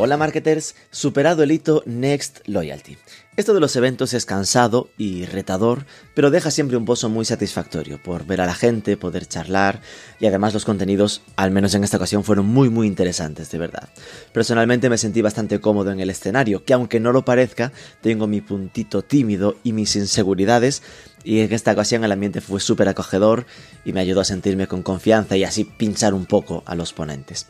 Hola 0.00 0.16
marketers, 0.16 0.76
superado 0.92 1.42
el 1.42 1.50
hito 1.50 1.82
Next 1.84 2.46
Loyalty. 2.46 2.96
Esto 3.36 3.52
de 3.52 3.58
los 3.58 3.74
eventos 3.74 4.14
es 4.14 4.26
cansado 4.26 4.90
y 4.96 5.24
retador, 5.24 5.86
pero 6.14 6.30
deja 6.30 6.52
siempre 6.52 6.76
un 6.76 6.84
pozo 6.84 7.08
muy 7.08 7.24
satisfactorio 7.24 8.00
por 8.00 8.24
ver 8.24 8.40
a 8.40 8.46
la 8.46 8.54
gente, 8.54 8.96
poder 8.96 9.26
charlar 9.26 9.80
y 10.20 10.26
además 10.26 10.54
los 10.54 10.64
contenidos, 10.64 11.22
al 11.34 11.50
menos 11.50 11.74
en 11.74 11.82
esta 11.82 11.96
ocasión, 11.96 12.22
fueron 12.22 12.46
muy 12.46 12.68
muy 12.68 12.86
interesantes, 12.86 13.50
de 13.50 13.58
verdad. 13.58 13.88
Personalmente 14.32 14.88
me 14.88 14.98
sentí 14.98 15.20
bastante 15.20 15.60
cómodo 15.60 15.90
en 15.90 15.98
el 15.98 16.10
escenario, 16.10 16.64
que 16.64 16.74
aunque 16.74 17.00
no 17.00 17.10
lo 17.10 17.24
parezca, 17.24 17.72
tengo 18.00 18.28
mi 18.28 18.40
puntito 18.40 19.02
tímido 19.02 19.56
y 19.64 19.72
mis 19.72 19.96
inseguridades, 19.96 20.82
y 21.28 21.40
en 21.40 21.52
esta 21.52 21.72
ocasión 21.72 22.02
el 22.04 22.12
ambiente 22.12 22.40
fue 22.40 22.58
súper 22.58 22.88
acogedor 22.88 23.44
y 23.84 23.92
me 23.92 24.00
ayudó 24.00 24.22
a 24.22 24.24
sentirme 24.24 24.66
con 24.66 24.82
confianza 24.82 25.36
y 25.36 25.44
así 25.44 25.64
pinchar 25.64 26.14
un 26.14 26.24
poco 26.24 26.62
a 26.64 26.74
los 26.74 26.94
ponentes. 26.94 27.48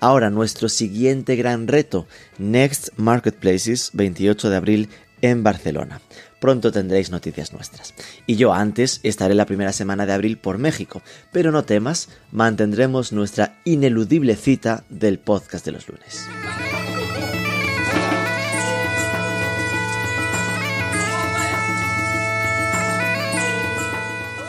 Ahora 0.00 0.30
nuestro 0.30 0.70
siguiente 0.70 1.36
gran 1.36 1.68
reto, 1.68 2.06
Next 2.38 2.88
Marketplaces, 2.96 3.90
28 3.92 4.48
de 4.48 4.56
abril 4.56 4.88
en 5.20 5.42
Barcelona. 5.42 6.00
Pronto 6.40 6.72
tendréis 6.72 7.10
noticias 7.10 7.52
nuestras. 7.52 7.92
Y 8.26 8.36
yo 8.36 8.54
antes 8.54 9.00
estaré 9.02 9.34
la 9.34 9.44
primera 9.44 9.74
semana 9.74 10.06
de 10.06 10.14
abril 10.14 10.38
por 10.38 10.56
México, 10.56 11.02
pero 11.30 11.52
no 11.52 11.64
temas, 11.64 12.08
mantendremos 12.32 13.12
nuestra 13.12 13.60
ineludible 13.66 14.36
cita 14.36 14.84
del 14.88 15.18
podcast 15.18 15.66
de 15.66 15.72
los 15.72 15.86
lunes. 15.86 16.26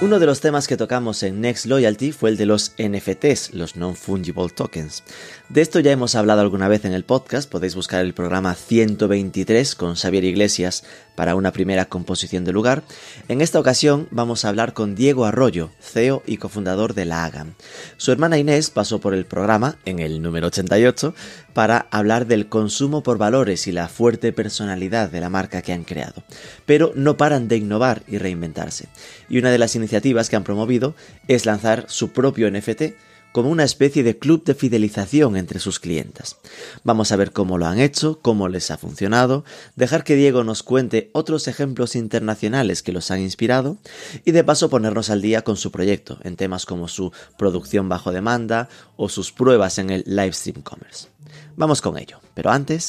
Uno 0.01 0.17
de 0.17 0.25
los 0.25 0.39
temas 0.39 0.69
que 0.69 0.77
tocamos 0.77 1.23
en 1.23 1.41
Next 1.41 1.65
Loyalty 1.65 2.13
fue 2.13 2.29
el 2.29 2.37
de 2.37 2.45
los 2.45 2.71
NFTs, 2.79 3.53
los 3.53 3.75
Non-Fungible 3.75 4.47
Tokens. 4.47 5.03
De 5.49 5.59
esto 5.59 5.81
ya 5.81 5.91
hemos 5.91 6.15
hablado 6.15 6.39
alguna 6.39 6.69
vez 6.69 6.85
en 6.85 6.93
el 6.93 7.03
podcast, 7.03 7.51
podéis 7.51 7.75
buscar 7.75 8.05
el 8.05 8.13
programa 8.13 8.55
123 8.55 9.75
con 9.75 9.95
Xavier 9.95 10.23
Iglesias 10.23 10.85
para 11.15 11.35
una 11.35 11.51
primera 11.51 11.83
composición 11.83 12.45
de 12.45 12.53
lugar. 12.53 12.83
En 13.27 13.41
esta 13.41 13.59
ocasión 13.59 14.07
vamos 14.09 14.45
a 14.45 14.49
hablar 14.49 14.71
con 14.71 14.95
Diego 14.95 15.25
Arroyo, 15.25 15.69
CEO 15.81 16.23
y 16.25 16.37
cofundador 16.37 16.93
de 16.93 17.03
la 17.03 17.25
AGAM. 17.25 17.55
Su 17.97 18.13
hermana 18.13 18.37
Inés 18.37 18.69
pasó 18.69 19.01
por 19.01 19.13
el 19.13 19.25
programa, 19.25 19.79
en 19.83 19.99
el 19.99 20.21
número 20.21 20.47
88, 20.47 21.13
para 21.53 21.87
hablar 21.91 22.25
del 22.25 22.47
consumo 22.47 23.03
por 23.03 23.17
valores 23.17 23.67
y 23.67 23.73
la 23.73 23.89
fuerte 23.89 24.31
personalidad 24.31 25.09
de 25.09 25.19
la 25.19 25.29
marca 25.29 25.61
que 25.61 25.73
han 25.73 25.83
creado. 25.83 26.23
Pero 26.65 26.93
no 26.95 27.17
paran 27.17 27.49
de 27.49 27.57
innovar 27.57 28.03
y 28.07 28.17
reinventarse. 28.17 28.87
Y 29.27 29.39
una 29.39 29.51
de 29.51 29.57
las 29.57 29.75
iniciativas 29.75 29.88
que 29.89 30.35
han 30.35 30.43
promovido 30.43 30.95
es 31.27 31.45
lanzar 31.45 31.85
su 31.87 32.09
propio 32.09 32.49
NFT, 32.49 32.83
como 33.31 33.49
una 33.49 33.63
especie 33.63 34.03
de 34.03 34.17
club 34.17 34.43
de 34.43 34.55
fidelización 34.55 35.37
entre 35.37 35.59
sus 35.59 35.79
clientes. 35.79 36.37
Vamos 36.83 37.11
a 37.11 37.15
ver 37.15 37.31
cómo 37.31 37.57
lo 37.57 37.67
han 37.67 37.79
hecho, 37.79 38.19
cómo 38.21 38.47
les 38.49 38.71
ha 38.71 38.77
funcionado, 38.77 39.45
dejar 39.75 40.03
que 40.03 40.15
Diego 40.15 40.43
nos 40.43 40.63
cuente 40.63 41.09
otros 41.13 41.47
ejemplos 41.47 41.95
internacionales 41.95 42.81
que 42.81 42.91
los 42.91 43.11
han 43.11 43.21
inspirado 43.21 43.77
y 44.25 44.31
de 44.31 44.43
paso 44.43 44.69
ponernos 44.69 45.09
al 45.09 45.21
día 45.21 45.43
con 45.43 45.57
su 45.57 45.71
proyecto 45.71 46.17
en 46.23 46.35
temas 46.35 46.65
como 46.65 46.87
su 46.87 47.11
producción 47.37 47.87
bajo 47.87 48.11
demanda 48.11 48.69
o 48.95 49.09
sus 49.09 49.31
pruebas 49.31 49.77
en 49.77 49.89
el 49.91 50.03
livestream 50.05 50.61
commerce. 50.61 51.07
Vamos 51.55 51.81
con 51.81 51.97
ello, 51.97 52.19
pero 52.33 52.51
antes... 52.51 52.87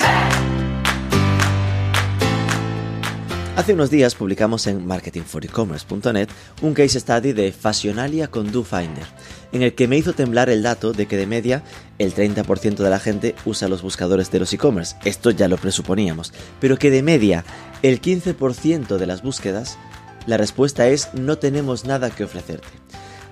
Hace 3.61 3.75
unos 3.75 3.91
días 3.91 4.15
publicamos 4.15 4.67
en 4.69 4.87
marketingforecommerce.net 4.87 6.31
un 6.63 6.73
case 6.73 6.99
study 6.99 7.35
de 7.35 7.53
Fashionalia 7.53 8.29
con 8.29 8.51
DoFinder, 8.51 9.05
en 9.53 9.61
el 9.61 9.75
que 9.75 9.87
me 9.87 9.99
hizo 9.99 10.15
temblar 10.15 10.49
el 10.49 10.63
dato 10.63 10.95
de 10.95 11.05
que 11.05 11.19
de 11.19 11.27
media 11.27 11.63
el 11.99 12.15
30% 12.15 12.77
de 12.77 12.89
la 12.89 12.99
gente 12.99 13.35
usa 13.45 13.69
los 13.69 13.83
buscadores 13.83 14.31
de 14.31 14.39
los 14.39 14.55
e-commerce, 14.55 14.97
esto 15.05 15.31
ya 15.31 15.47
lo 15.47 15.59
presuponíamos, 15.59 16.33
pero 16.59 16.79
que 16.79 16.91
de 16.91 17.03
media 17.03 17.45
el 17.83 18.01
15% 18.01 18.97
de 18.97 19.07
las 19.07 19.23
búsquedas, 19.23 19.77
la 20.27 20.39
respuesta 20.39 20.89
es 20.89 21.13
no 21.13 21.37
tenemos 21.37 21.85
nada 21.85 22.09
que 22.09 22.25
ofrecerte. 22.25 22.69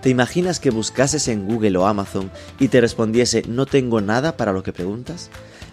¿Te 0.02 0.10
imaginas 0.10 0.60
que 0.60 0.68
buscases 0.68 1.26
en 1.28 1.48
Google 1.48 1.78
o 1.78 1.86
Amazon 1.86 2.30
y 2.60 2.68
te 2.68 2.82
respondiese 2.82 3.44
no 3.48 3.64
tengo 3.64 4.02
nada 4.02 4.36
para 4.36 4.52
lo 4.52 4.62
que 4.62 4.74
preguntas? 4.74 5.30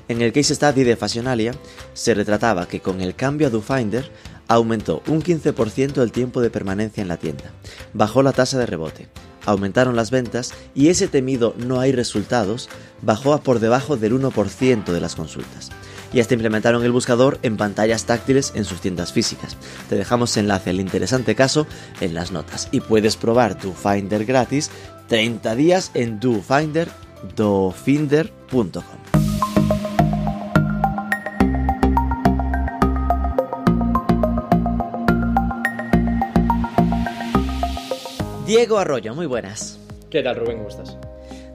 En 0.07 0.21
el 0.21 0.31
case 0.31 0.53
study 0.53 0.83
de 0.83 0.95
Fashionalia 0.95 1.53
se 1.93 2.13
retrataba 2.13 2.67
que 2.67 2.79
con 2.79 3.01
el 3.01 3.15
cambio 3.15 3.47
a 3.47 3.49
DoFinder 3.49 4.09
aumentó 4.47 5.01
un 5.07 5.21
15% 5.21 6.01
el 6.01 6.11
tiempo 6.11 6.41
de 6.41 6.49
permanencia 6.49 7.01
en 7.01 7.07
la 7.07 7.17
tienda, 7.17 7.45
bajó 7.93 8.23
la 8.23 8.33
tasa 8.33 8.57
de 8.59 8.65
rebote, 8.65 9.07
aumentaron 9.45 9.95
las 9.95 10.11
ventas 10.11 10.53
y 10.73 10.89
ese 10.89 11.07
temido 11.07 11.55
no 11.57 11.79
hay 11.79 11.91
resultados 11.91 12.69
bajó 13.01 13.33
a 13.33 13.41
por 13.41 13.59
debajo 13.59 13.97
del 13.97 14.13
1% 14.13 14.85
de 14.85 15.01
las 15.01 15.15
consultas. 15.15 15.71
Y 16.13 16.21
hasta 16.21 16.33
implementaron 16.33 16.83
el 16.85 16.93
buscador 16.93 17.39
en 17.41 17.57
pantallas 17.57 18.05
táctiles 18.05 18.53
en 18.55 18.63
sus 18.63 18.79
tiendas 18.79 19.11
físicas. 19.11 19.57
Te 19.89 19.95
dejamos 19.95 20.37
enlace 20.37 20.69
al 20.69 20.79
interesante 20.79 21.35
caso 21.35 21.67
en 21.99 22.13
las 22.13 22.31
notas 22.31 22.69
y 22.71 22.79
puedes 22.79 23.17
probar 23.17 23.59
DoFinder 23.59 24.23
gratis 24.23 24.71
30 25.07 25.55
días 25.55 25.91
en 25.93 26.19
dofinder, 26.19 26.89
dofinder.com. 27.35 29.24
Diego 38.45 38.77
Arroyo, 38.77 39.15
muy 39.15 39.25
buenas. 39.25 39.79
¿Qué 40.11 40.21
tal, 40.21 40.35
Rubén? 40.35 40.57
¿Cómo 40.57 40.69
estás? 40.69 40.95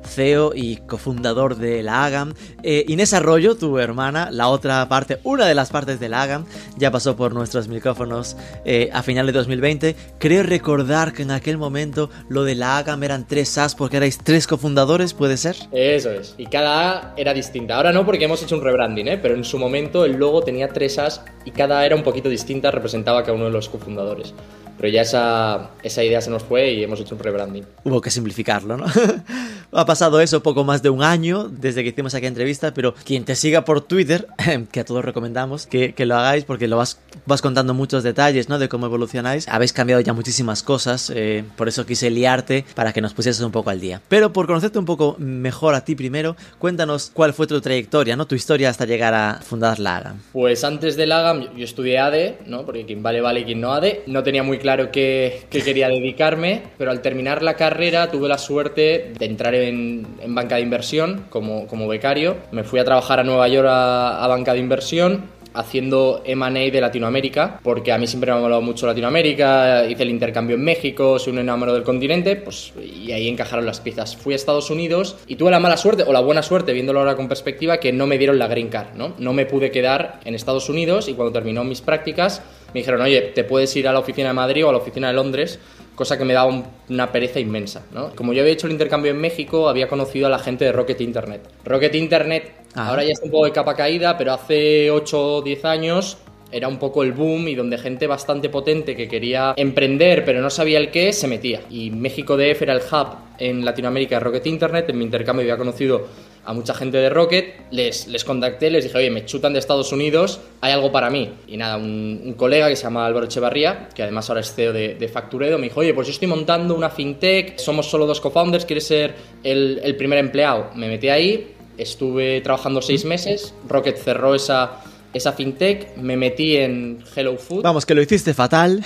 CEO 0.05 0.51
y 0.57 0.79
cofundador 0.79 1.55
de 1.55 1.85
la 1.85 2.05
AGAM. 2.05 2.35
Eh, 2.65 2.85
Inés 2.89 3.15
Arroyo, 3.15 3.55
tu 3.55 3.79
hermana, 3.79 4.29
la 4.33 4.49
otra 4.49 4.89
parte, 4.89 5.19
una 5.23 5.47
de 5.47 5.55
las 5.55 5.71
partes 5.71 6.01
de 6.01 6.09
la 6.09 6.23
AGAM, 6.23 6.47
ya 6.79 6.91
pasó 6.91 7.15
por 7.15 7.33
nuestros 7.33 7.69
micrófonos 7.69 8.37
eh, 8.65 8.91
a 8.93 9.05
final 9.05 9.27
de 9.27 9.33
2020. 9.33 9.95
Creo 10.19 10.43
recordar 10.43 11.13
que 11.13 11.23
en 11.23 11.31
aquel 11.31 11.59
momento 11.59 12.11
lo 12.29 12.43
de 12.43 12.57
la 12.57 12.79
AGAM 12.79 13.05
eran 13.05 13.29
tres 13.29 13.57
As 13.57 13.77
porque 13.77 13.99
erais 13.99 14.19
tres 14.19 14.49
cofundadores, 14.49 15.15
¿puede 15.15 15.37
ser? 15.37 15.55
Eso 15.71 16.11
es. 16.11 16.35
Y 16.39 16.47
cada 16.47 16.91
A 16.91 17.15
era 17.17 17.33
distinta. 17.33 17.77
Ahora 17.77 17.93
no 17.93 18.05
porque 18.05 18.25
hemos 18.25 18.43
hecho 18.43 18.57
un 18.57 18.63
rebranding, 18.63 19.07
¿eh? 19.07 19.19
pero 19.19 19.37
en 19.37 19.45
su 19.45 19.59
momento 19.59 20.05
el 20.05 20.17
logo 20.17 20.43
tenía 20.43 20.67
tres 20.67 20.99
As 20.99 21.25
y 21.45 21.53
cada 21.53 21.79
A 21.79 21.87
era 21.87 21.95
un 21.95 22.03
poquito 22.03 22.29
distinta, 22.29 22.73
representaba 22.73 23.21
a 23.21 23.23
cada 23.23 23.35
uno 23.35 23.45
de 23.45 23.53
los 23.53 23.69
cofundadores. 23.69 24.35
Pero 24.81 24.93
ya 24.93 25.03
esa, 25.03 25.73
esa 25.83 26.03
idea 26.03 26.23
se 26.23 26.31
nos 26.31 26.43
fue 26.43 26.73
y 26.73 26.83
hemos 26.83 26.99
hecho 27.01 27.15
un 27.15 27.21
rebranding. 27.21 27.67
Hubo 27.85 28.01
que 28.01 28.11
simplificarlo, 28.11 28.79
¿no? 28.79 28.87
ha 29.73 29.87
pasado 29.87 30.21
eso 30.21 30.43
poco 30.43 30.65
más 30.65 30.83
de 30.83 30.89
un 30.89 31.03
año 31.03 31.49
desde 31.49 31.83
que 31.83 31.91
hicimos 31.91 32.15
aquella 32.15 32.29
entrevista, 32.29 32.73
pero 32.73 32.95
quien 33.05 33.25
te 33.25 33.35
siga 33.37 33.65
por 33.65 33.83
Twitter, 33.83 34.27
que 34.73 34.81
a 34.81 34.85
todos 34.85 35.05
recomendamos 35.05 35.67
que, 35.67 35.93
que 35.93 36.07
lo 36.07 36.17
hagáis 36.17 36.45
porque 36.45 36.67
lo 36.67 36.79
vas, 36.79 36.99
vas 37.27 37.43
contando 37.43 37.75
muchos 37.75 38.03
detalles, 38.03 38.49
¿no? 38.49 38.59
De 38.59 38.69
cómo 38.69 38.87
evolucionáis. 38.87 39.49
Habéis 39.49 39.73
cambiado 39.73 40.01
ya 40.01 40.13
muchísimas 40.13 40.63
cosas, 40.63 41.13
eh, 41.15 41.45
por 41.57 41.69
eso 41.69 41.85
quise 41.85 42.11
liarte 42.11 42.65
para 42.75 42.93
que 42.93 43.03
nos 43.03 43.13
pusieses 43.13 43.43
un 43.43 43.53
poco 43.53 43.71
al 43.71 43.81
día. 43.81 44.01
Pero 44.09 44.33
por 44.33 44.47
conocerte 44.47 44.79
un 44.79 44.87
poco 44.87 45.17
mejor 45.19 45.75
a 45.75 45.85
ti 45.85 45.95
primero, 45.95 46.37
cuéntanos 46.59 47.11
cuál 47.13 47.35
fue 47.35 47.47
tu 47.47 47.61
trayectoria, 47.61 48.17
¿no? 48.17 48.27
Tu 48.27 48.35
historia 48.35 48.71
hasta 48.71 48.87
llegar 48.87 49.13
a 49.13 49.41
fundar 49.43 49.79
la 49.79 49.97
AGAM. 49.97 50.21
Pues 50.33 50.65
antes 50.65 50.97
de 50.97 51.07
la 51.07 51.21
AGAM 51.21 51.55
yo 51.55 51.65
estudié 51.65 51.99
ADE, 51.99 52.39
¿no? 52.47 52.65
Porque 52.65 52.87
quien 52.87 53.03
vale, 53.03 53.21
vale, 53.21 53.45
quien 53.45 53.61
no 53.61 53.73
ADE. 53.73 54.05
No 54.07 54.23
tenía 54.23 54.43
muy 54.43 54.59
claro 54.59 54.70
qué, 54.91 55.43
qué 55.51 55.63
quería 55.63 55.89
dedicarme, 55.89 56.63
pero 56.79 56.91
al 56.91 57.03
terminar 57.03 57.43
la 57.43 57.55
carrera 57.55 58.11
tuve 58.11 58.29
la 58.29 58.39
suerte 58.39 59.13
de 59.19 59.27
entrar 59.27 59.55
en, 59.55 60.07
en 60.21 60.35
banca 60.35 60.57
de 60.57 60.63
inversión 60.63 61.27
como, 61.31 61.67
como, 61.67 61.89
becario. 61.89 62.37
Me 62.53 62.65
fui 62.65 62.79
a 62.81 62.85
trabajar 62.85 63.21
a 63.21 63.25
Nueva 63.25 63.49
York 63.49 63.69
a, 63.69 64.25
a 64.25 64.27
banca 64.29 64.53
de 64.53 64.61
inversión 64.61 65.40
haciendo 65.55 66.23
M&A 66.25 66.71
de 66.71 66.81
Latinoamérica, 66.81 67.61
porque 67.63 67.93
a 67.93 67.99
mí 67.99 68.07
siempre 68.07 68.31
me 68.33 68.39
ha 68.39 68.41
molado 68.41 68.63
mucho 68.63 68.87
Latinoamérica, 68.87 69.87
hice 69.87 70.03
el 70.03 70.11
intercambio 70.11 70.57
en 70.57 70.65
México, 70.65 71.19
soy 71.19 71.33
un 71.33 71.41
enamorado 71.41 71.77
del 71.77 71.85
continente, 71.85 72.37
pues 72.37 72.73
y 72.81 73.13
ahí 73.13 73.29
encajaron 73.29 73.67
las 73.67 73.81
piezas. 73.81 74.17
Fui 74.17 74.33
a 74.33 74.37
Estados 74.37 74.71
Unidos 74.71 75.17
y 75.27 75.37
tuve 75.37 75.51
la 75.51 75.61
mala 75.61 75.77
suerte, 75.77 76.05
o 76.07 76.13
la 76.13 76.21
buena 76.21 76.43
suerte, 76.43 76.73
viéndolo 76.73 77.01
ahora 77.01 77.17
con 77.17 77.29
perspectiva, 77.29 77.79
que 77.79 77.93
no 77.93 78.07
me 78.07 78.19
dieron 78.19 78.39
la 78.39 78.47
green 78.47 78.69
card, 78.69 78.95
¿no? 78.95 79.15
No 79.19 79.33
me 79.33 79.47
pude 79.47 79.71
quedar 79.71 80.21
en 80.25 80.35
Estados 80.35 80.69
Unidos 80.69 81.09
y 81.09 81.15
cuando 81.15 81.33
terminó 81.33 81.65
mis 81.65 81.81
prácticas 81.81 82.43
me 82.73 82.81
dijeron, 82.81 83.01
oye, 83.01 83.21
te 83.35 83.45
puedes 83.45 83.75
ir 83.77 83.89
a 83.89 83.93
la 83.93 83.99
oficina 83.99 84.29
de 84.29 84.35
Madrid 84.35 84.65
o 84.65 84.69
a 84.69 84.73
la 84.73 84.79
oficina 84.79 85.09
de 85.09 85.15
Londres, 85.15 85.59
cosa 86.01 86.17
que 86.17 86.25
me 86.25 86.33
daba 86.33 86.49
un, 86.49 86.65
una 86.89 87.13
pereza 87.13 87.41
inmensa. 87.41 87.85
¿no? 87.93 88.17
Como 88.17 88.33
yo 88.33 88.41
había 88.41 88.55
hecho 88.55 88.67
el 88.67 88.73
intercambio 88.73 89.11
en 89.11 89.19
México, 89.19 89.69
había 89.69 89.87
conocido 89.87 90.29
a 90.29 90.31
la 90.31 90.39
gente 90.39 90.65
de 90.65 90.73
Rocket 90.73 90.99
Internet. 91.03 91.43
Rocket 91.63 91.95
Internet 91.95 92.53
Ajá. 92.73 92.89
ahora 92.89 93.05
ya 93.05 93.11
está 93.11 93.27
un 93.27 93.31
poco 93.31 93.45
de 93.45 93.53
capa 93.53 93.77
caída, 93.77 94.17
pero 94.17 94.33
hace 94.33 94.91
8 94.91 95.37
o 95.37 95.43
10 95.43 95.65
años 95.67 96.17
era 96.51 96.69
un 96.69 96.79
poco 96.79 97.03
el 97.03 97.13
boom 97.13 97.49
y 97.49 97.55
donde 97.55 97.77
gente 97.77 98.07
bastante 98.07 98.49
potente 98.49 98.97
que 98.97 99.09
quería 99.09 99.53
emprender 99.59 100.25
pero 100.25 100.41
no 100.41 100.49
sabía 100.49 100.79
el 100.79 100.91
qué 100.91 101.13
se 101.13 101.29
metía. 101.29 101.61
Y 101.69 101.91
México 101.91 102.39
DF 102.39 102.63
era 102.63 102.73
el 102.73 102.81
hub 102.81 103.09
en 103.39 103.63
Latinoamérica 103.63 104.17
de 104.17 104.21
Rocket 104.21 104.47
Internet. 104.47 104.87
En 104.89 104.97
mi 104.97 105.05
intercambio 105.05 105.43
había 105.43 105.59
conocido 105.59 106.07
a 106.45 106.53
mucha 106.53 106.75
gente 106.75 106.97
de 106.97 107.11
Rocket, 107.11 107.55
les, 107.71 108.07
les 108.07 108.25
contacté, 108.25 108.71
les 108.71 108.85
dije, 108.85 108.97
oye, 108.97 109.11
me 109.11 109.25
chutan 109.25 109.53
de 109.53 109.59
Estados 109.59 109.93
Unidos, 109.93 110.41
hay 110.61 110.73
algo 110.73 110.91
para 110.91 111.11
mí. 111.11 111.33
Y 111.47 111.57
nada, 111.57 111.77
un, 111.77 112.35
colega 112.37 112.69
que 112.69 112.77
se 112.77 112.85
llama 112.85 113.07
Álvaro 113.07 113.27
Echevarría, 113.27 113.89
que 113.95 114.03
además 114.03 114.29
ahora 114.29 114.41
es 114.41 114.55
CEO 114.55 114.73
de, 114.73 114.95
de, 114.95 115.09
Facturedo, 115.09 115.59
me 115.59 115.65
dijo, 115.65 115.81
oye, 115.81 115.93
pues 115.95 116.07
yo 116.07 116.13
estoy 116.13 116.29
montando 116.29 116.75
una 116.75 116.91
fintech, 116.91 117.59
somos 117.59 117.91
solo 117.91 118.07
dos 118.07 118.21
co-founders, 118.21 118.65
¿quieres 118.65 118.87
ser 118.87 119.15
el, 119.43 119.81
el 119.83 119.97
primer 119.97 120.19
empleado? 120.19 120.71
Me 120.75 120.89
metí 120.89 121.09
ahí, 121.09 121.55
estuve 121.77 122.41
trabajando 122.41 122.81
seis 122.83 123.05
meses, 123.05 123.55
Rocket 123.69 123.97
cerró 123.97 124.35
esa 124.35 124.83
esa 125.13 125.33
fintech, 125.33 125.97
me 125.97 126.17
metí 126.17 126.57
en 126.57 127.03
Hello 127.15 127.37
Food. 127.37 127.63
Vamos, 127.63 127.85
que 127.85 127.95
lo 127.95 128.03
hiciste 128.03 128.33
fatal. 128.33 128.85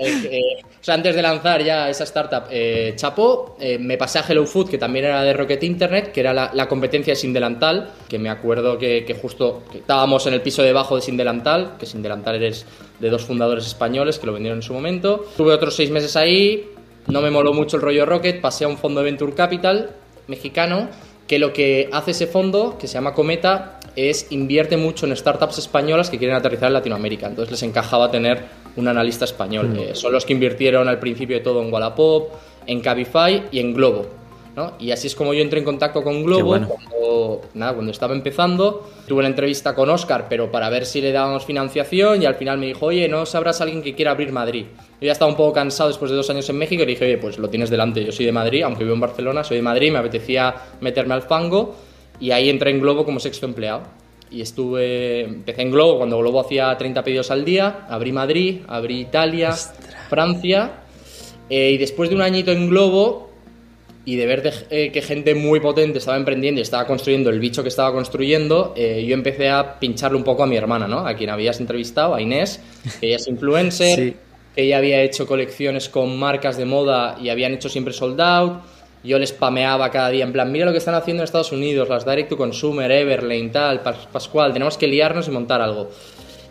Eh, 0.00 0.28
eh, 0.30 0.40
o 0.62 0.84
sea, 0.84 0.94
antes 0.94 1.16
de 1.16 1.22
lanzar 1.22 1.62
ya 1.62 1.88
esa 1.88 2.04
startup, 2.04 2.44
eh, 2.50 2.92
Chapo, 2.94 3.56
eh, 3.58 3.78
me 3.78 3.96
pasé 3.96 4.18
a 4.18 4.24
Hello 4.28 4.46
Food, 4.46 4.68
que 4.70 4.78
también 4.78 5.06
era 5.06 5.22
de 5.22 5.32
Rocket 5.32 5.62
Internet, 5.64 6.12
que 6.12 6.20
era 6.20 6.32
la, 6.32 6.50
la 6.54 6.68
competencia 6.68 7.12
de 7.12 7.16
Sindelantal, 7.16 7.90
que 8.08 8.18
me 8.18 8.28
acuerdo 8.28 8.78
que, 8.78 9.04
que 9.04 9.14
justo 9.14 9.62
que 9.72 9.78
estábamos 9.78 10.26
en 10.26 10.34
el 10.34 10.42
piso 10.42 10.62
debajo 10.62 10.96
de 10.96 11.02
Sindelantal, 11.02 11.76
que 11.78 11.86
Sindelantal 11.86 12.36
eres 12.36 12.66
de 13.00 13.10
dos 13.10 13.24
fundadores 13.24 13.66
españoles 13.66 14.18
que 14.18 14.26
lo 14.26 14.32
vendieron 14.32 14.58
en 14.58 14.62
su 14.62 14.74
momento. 14.74 15.26
Tuve 15.36 15.52
otros 15.52 15.74
seis 15.74 15.90
meses 15.90 16.16
ahí, 16.16 16.70
no 17.08 17.20
me 17.20 17.30
moló 17.30 17.52
mucho 17.52 17.76
el 17.76 17.82
rollo 17.82 18.06
Rocket, 18.06 18.40
pasé 18.40 18.64
a 18.64 18.68
un 18.68 18.78
fondo 18.78 19.00
de 19.00 19.06
Venture 19.06 19.34
Capital 19.34 19.90
mexicano, 20.28 20.88
que 21.26 21.38
lo 21.38 21.52
que 21.52 21.88
hace 21.92 22.12
ese 22.12 22.26
fondo, 22.26 22.76
que 22.78 22.86
se 22.86 22.94
llama 22.94 23.14
Cometa, 23.14 23.80
es 23.96 24.26
invierte 24.30 24.76
mucho 24.76 25.06
en 25.06 25.16
startups 25.16 25.58
españolas 25.58 26.10
que 26.10 26.18
quieren 26.18 26.36
aterrizar 26.36 26.68
en 26.68 26.74
Latinoamérica. 26.74 27.26
Entonces 27.26 27.52
les 27.52 27.62
encajaba 27.62 28.10
tener 28.10 28.44
un 28.76 28.88
analista 28.88 29.24
español. 29.24 29.68
Mm. 29.68 29.78
Eh, 29.78 29.94
son 29.94 30.12
los 30.12 30.24
que 30.24 30.32
invirtieron 30.32 30.88
al 30.88 30.98
principio 30.98 31.36
de 31.36 31.42
todo 31.42 31.62
en 31.62 31.72
Wallapop, 31.72 32.30
en 32.66 32.80
Cabify 32.80 33.44
y 33.50 33.60
en 33.60 33.74
Globo. 33.74 34.06
¿no? 34.56 34.74
Y 34.78 34.92
así 34.92 35.08
es 35.08 35.16
como 35.16 35.34
yo 35.34 35.42
entré 35.42 35.58
en 35.58 35.64
contacto 35.64 36.02
con 36.02 36.22
Globo 36.22 36.44
bueno. 36.44 36.68
cuando, 36.68 37.40
nada, 37.54 37.74
cuando 37.74 37.90
estaba 37.90 38.14
empezando. 38.14 38.88
Tuve 39.06 39.18
una 39.18 39.28
entrevista 39.28 39.74
con 39.74 39.90
Oscar, 39.90 40.26
pero 40.28 40.50
para 40.50 40.70
ver 40.70 40.86
si 40.86 41.00
le 41.00 41.12
dábamos 41.12 41.44
financiación 41.44 42.22
y 42.22 42.26
al 42.26 42.36
final 42.36 42.58
me 42.58 42.66
dijo, 42.66 42.86
oye, 42.86 43.08
¿no 43.08 43.26
sabrás 43.26 43.60
alguien 43.60 43.82
que 43.82 43.94
quiera 43.94 44.12
abrir 44.12 44.32
Madrid? 44.32 44.66
Yo 45.00 45.06
ya 45.06 45.12
estaba 45.12 45.30
un 45.30 45.36
poco 45.36 45.52
cansado 45.52 45.88
después 45.88 46.10
de 46.10 46.16
dos 46.16 46.30
años 46.30 46.48
en 46.48 46.56
México 46.56 46.82
y 46.82 46.86
le 46.86 46.92
dije, 46.92 47.04
oye, 47.04 47.18
pues 47.18 47.38
lo 47.38 47.50
tienes 47.50 47.68
delante, 47.68 48.04
yo 48.04 48.12
soy 48.12 48.26
de 48.26 48.32
Madrid, 48.32 48.62
aunque 48.62 48.84
vivo 48.84 48.94
en 48.94 49.00
Barcelona, 49.00 49.42
soy 49.42 49.56
de 49.56 49.62
Madrid, 49.62 49.90
me 49.92 49.98
apetecía 49.98 50.54
meterme 50.80 51.14
al 51.14 51.22
fango 51.22 51.74
y 52.20 52.30
ahí 52.30 52.48
entré 52.50 52.70
en 52.70 52.80
Globo 52.80 53.04
como 53.04 53.20
sexto 53.20 53.46
empleado. 53.46 53.82
Y 54.30 54.40
estuve, 54.40 55.20
empecé 55.24 55.62
en 55.62 55.70
Globo 55.70 55.98
cuando 55.98 56.18
Globo 56.18 56.40
hacía 56.40 56.76
30 56.76 57.04
pedidos 57.04 57.30
al 57.30 57.44
día, 57.44 57.86
abrí 57.88 58.10
Madrid, 58.12 58.60
abrí 58.66 59.00
Italia, 59.00 59.50
Ostras. 59.50 59.94
Francia, 60.08 60.72
eh, 61.50 61.70
y 61.72 61.76
después 61.76 62.08
de 62.10 62.16
un 62.16 62.22
añito 62.22 62.50
en 62.50 62.68
Globo 62.68 63.30
y 64.06 64.16
de 64.16 64.26
ver 64.26 64.42
de, 64.42 64.52
eh, 64.70 64.90
que 64.92 65.02
gente 65.02 65.34
muy 65.34 65.60
potente 65.60 65.98
estaba 65.98 66.16
emprendiendo 66.16 66.58
y 66.58 66.62
estaba 66.62 66.86
construyendo 66.86 67.30
el 67.30 67.38
bicho 67.38 67.62
que 67.62 67.68
estaba 67.68 67.92
construyendo, 67.92 68.74
eh, 68.76 69.04
yo 69.06 69.14
empecé 69.14 69.48
a 69.50 69.78
pincharle 69.78 70.16
un 70.18 70.24
poco 70.24 70.42
a 70.42 70.46
mi 70.46 70.56
hermana, 70.56 70.88
¿no? 70.88 71.06
A 71.06 71.14
quien 71.14 71.30
habías 71.30 71.60
entrevistado, 71.60 72.14
a 72.14 72.20
Inés, 72.20 72.60
que 73.00 73.06
ella 73.08 73.16
es 73.16 73.28
influencer, 73.28 73.98
Sí. 73.98 74.16
que 74.54 74.62
ella 74.62 74.78
había 74.78 75.02
hecho 75.02 75.26
colecciones 75.26 75.88
con 75.88 76.18
marcas 76.18 76.56
de 76.56 76.64
moda 76.64 77.16
y 77.22 77.28
habían 77.28 77.54
hecho 77.54 77.68
siempre 77.68 77.92
sold 77.94 78.20
out. 78.20 78.62
Yo 79.04 79.18
les 79.18 79.28
spameaba 79.30 79.90
cada 79.90 80.08
día, 80.08 80.24
en 80.24 80.32
plan, 80.32 80.50
mira 80.50 80.64
lo 80.64 80.72
que 80.72 80.78
están 80.78 80.94
haciendo 80.94 81.22
en 81.22 81.24
Estados 81.24 81.52
Unidos, 81.52 81.88
las 81.90 82.06
Direct 82.06 82.30
to 82.30 82.36
Consumer, 82.38 82.90
Everlane, 82.90 83.50
tal, 83.50 83.82
Pas- 83.82 84.06
Pascual, 84.10 84.52
tenemos 84.54 84.78
que 84.78 84.86
liarnos 84.86 85.28
y 85.28 85.30
montar 85.30 85.60
algo. 85.60 85.90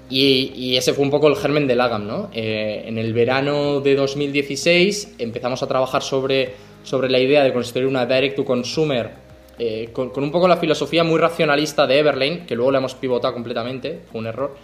Y, 0.09 0.51
y 0.55 0.77
ese 0.77 0.93
fue 0.93 1.03
un 1.03 1.09
poco 1.09 1.27
el 1.27 1.35
germen 1.35 1.65
del 1.65 1.81
Agam, 1.81 2.05
¿no? 2.05 2.29
Eh, 2.33 2.83
en 2.85 2.97
el 2.99 3.11
verano 3.13 3.79
de 3.81 3.95
2016 3.95 5.15
empezamos 5.17 5.63
a 5.63 5.67
trabajar 5.67 6.03
sobre, 6.03 6.53
sobre 6.83 7.09
la 7.09 7.19
idea 7.19 7.43
de 7.43 7.51
construir 7.53 7.87
una 7.87 8.05
Direct 8.05 8.35
to 8.35 8.45
Consumer 8.45 9.09
eh, 9.57 9.89
con, 9.93 10.09
con 10.11 10.23
un 10.23 10.31
poco 10.31 10.47
la 10.47 10.57
filosofía 10.57 11.03
muy 11.03 11.19
racionalista 11.19 11.87
de 11.87 11.99
Everlane, 11.99 12.45
que 12.45 12.55
luego 12.55 12.71
la 12.71 12.77
hemos 12.79 12.93
pivotado 12.95 13.33
completamente, 13.33 14.01
fue 14.11 14.19
un 14.19 14.27
error. 14.27 14.55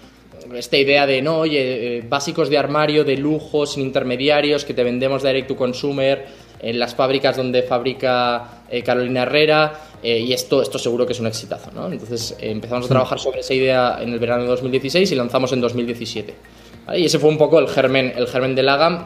Esta 0.54 0.78
idea 0.78 1.06
de, 1.06 1.22
no, 1.22 1.40
oye, 1.40 1.98
eh, 1.98 2.04
básicos 2.07 2.50
de 2.50 2.57
armario, 2.57 3.04
de 3.04 3.18
lujo, 3.18 3.66
sin 3.66 3.84
intermediarios, 3.84 4.66
que 4.66 4.74
te 4.74 4.84
vendemos 4.84 5.24
direct 5.24 5.48
to 5.48 5.56
consumer, 5.56 6.25
en 6.60 6.80
las 6.80 6.96
fábricas 6.96 7.38
donde 7.38 7.63
fabrica 7.63 8.63
eh, 8.69 8.84
Carolina 8.84 9.24
Herrera, 9.24 9.74
eh, 10.01 10.19
y 10.19 10.34
esto, 10.34 10.62
esto 10.62 10.78
seguro 10.78 11.06
que 11.06 11.13
es 11.13 11.19
un 11.19 11.28
exitazo, 11.28 11.72
¿no? 11.72 11.92
Entonces 11.92 12.36
eh, 12.40 12.51
empezamos 12.51 12.86
a 12.86 12.90
trabajar 12.90 13.19
sobre 13.19 13.40
esa 13.40 13.54
idea 13.54 14.00
en 14.01 14.13
el 14.13 14.19
verano 14.19 14.44
de 14.44 14.50
2016 14.50 15.12
y 15.12 15.16
lanzamos 15.16 15.51
en 15.54 15.62
2017. 15.62 16.36
¿vale? 16.86 17.00
Y 17.00 17.06
ese 17.06 17.19
fue 17.19 17.30
un 17.30 17.38
poco 17.38 17.60
el 17.60 17.68
germen, 17.68 18.13
el 18.16 18.28
germen 18.28 18.56
del 18.56 18.69
Agam, 18.69 19.06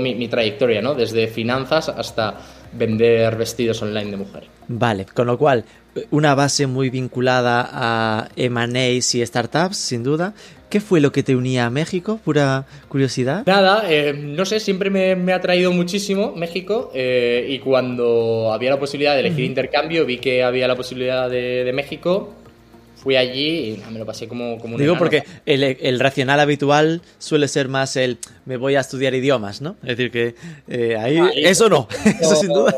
mi, 0.00 0.14
mi 0.14 0.28
trayectoria, 0.28 0.82
¿no? 0.82 0.94
Desde 0.94 1.26
finanzas 1.26 1.88
hasta 1.88 2.38
vender 2.72 3.36
vestidos 3.36 3.80
online 3.82 4.10
de 4.10 4.16
mujer. 4.16 4.44
Vale, 4.68 5.06
con 5.06 5.26
lo 5.26 5.38
cual, 5.38 5.64
una 6.10 6.34
base 6.34 6.66
muy 6.66 6.90
vinculada 6.90 7.68
a 7.72 8.28
M&As 8.36 9.14
y 9.14 9.24
startups, 9.24 9.76
sin 9.76 10.02
duda. 10.02 10.34
¿Qué 10.74 10.80
fue 10.80 11.00
lo 11.00 11.12
que 11.12 11.22
te 11.22 11.36
unía 11.36 11.66
a 11.66 11.70
México? 11.70 12.18
Pura 12.24 12.66
curiosidad. 12.88 13.44
Nada, 13.46 13.84
eh, 13.88 14.12
no 14.12 14.44
sé, 14.44 14.58
siempre 14.58 14.90
me, 14.90 15.14
me 15.14 15.32
ha 15.32 15.36
atraído 15.36 15.70
muchísimo 15.70 16.32
México 16.34 16.90
eh, 16.92 17.46
y 17.48 17.60
cuando 17.60 18.50
había 18.52 18.70
la 18.70 18.80
posibilidad 18.80 19.14
de 19.14 19.20
elegir 19.20 19.44
intercambio, 19.44 20.04
vi 20.04 20.18
que 20.18 20.42
había 20.42 20.66
la 20.66 20.74
posibilidad 20.74 21.30
de, 21.30 21.62
de 21.62 21.72
México, 21.72 22.34
fui 22.96 23.14
allí 23.14 23.74
y 23.78 23.82
me 23.92 24.00
lo 24.00 24.04
pasé 24.04 24.26
como, 24.26 24.58
como 24.58 24.74
un 24.74 24.80
Digo 24.80 24.94
enano. 24.94 24.98
porque 24.98 25.22
el, 25.46 25.62
el 25.62 26.00
racional 26.00 26.40
habitual 26.40 27.02
suele 27.18 27.46
ser 27.46 27.68
más 27.68 27.94
el 27.94 28.18
me 28.44 28.56
voy 28.56 28.74
a 28.74 28.80
estudiar 28.80 29.14
idiomas, 29.14 29.60
¿no? 29.62 29.76
Es 29.84 29.96
decir, 29.96 30.10
que 30.10 30.34
eh, 30.66 30.96
ahí... 30.98 31.18
Ahí- 31.18 31.44
Eso 31.44 31.68
no, 31.68 31.86
eso 32.20 32.34
sin 32.34 32.48
duda. 32.48 32.74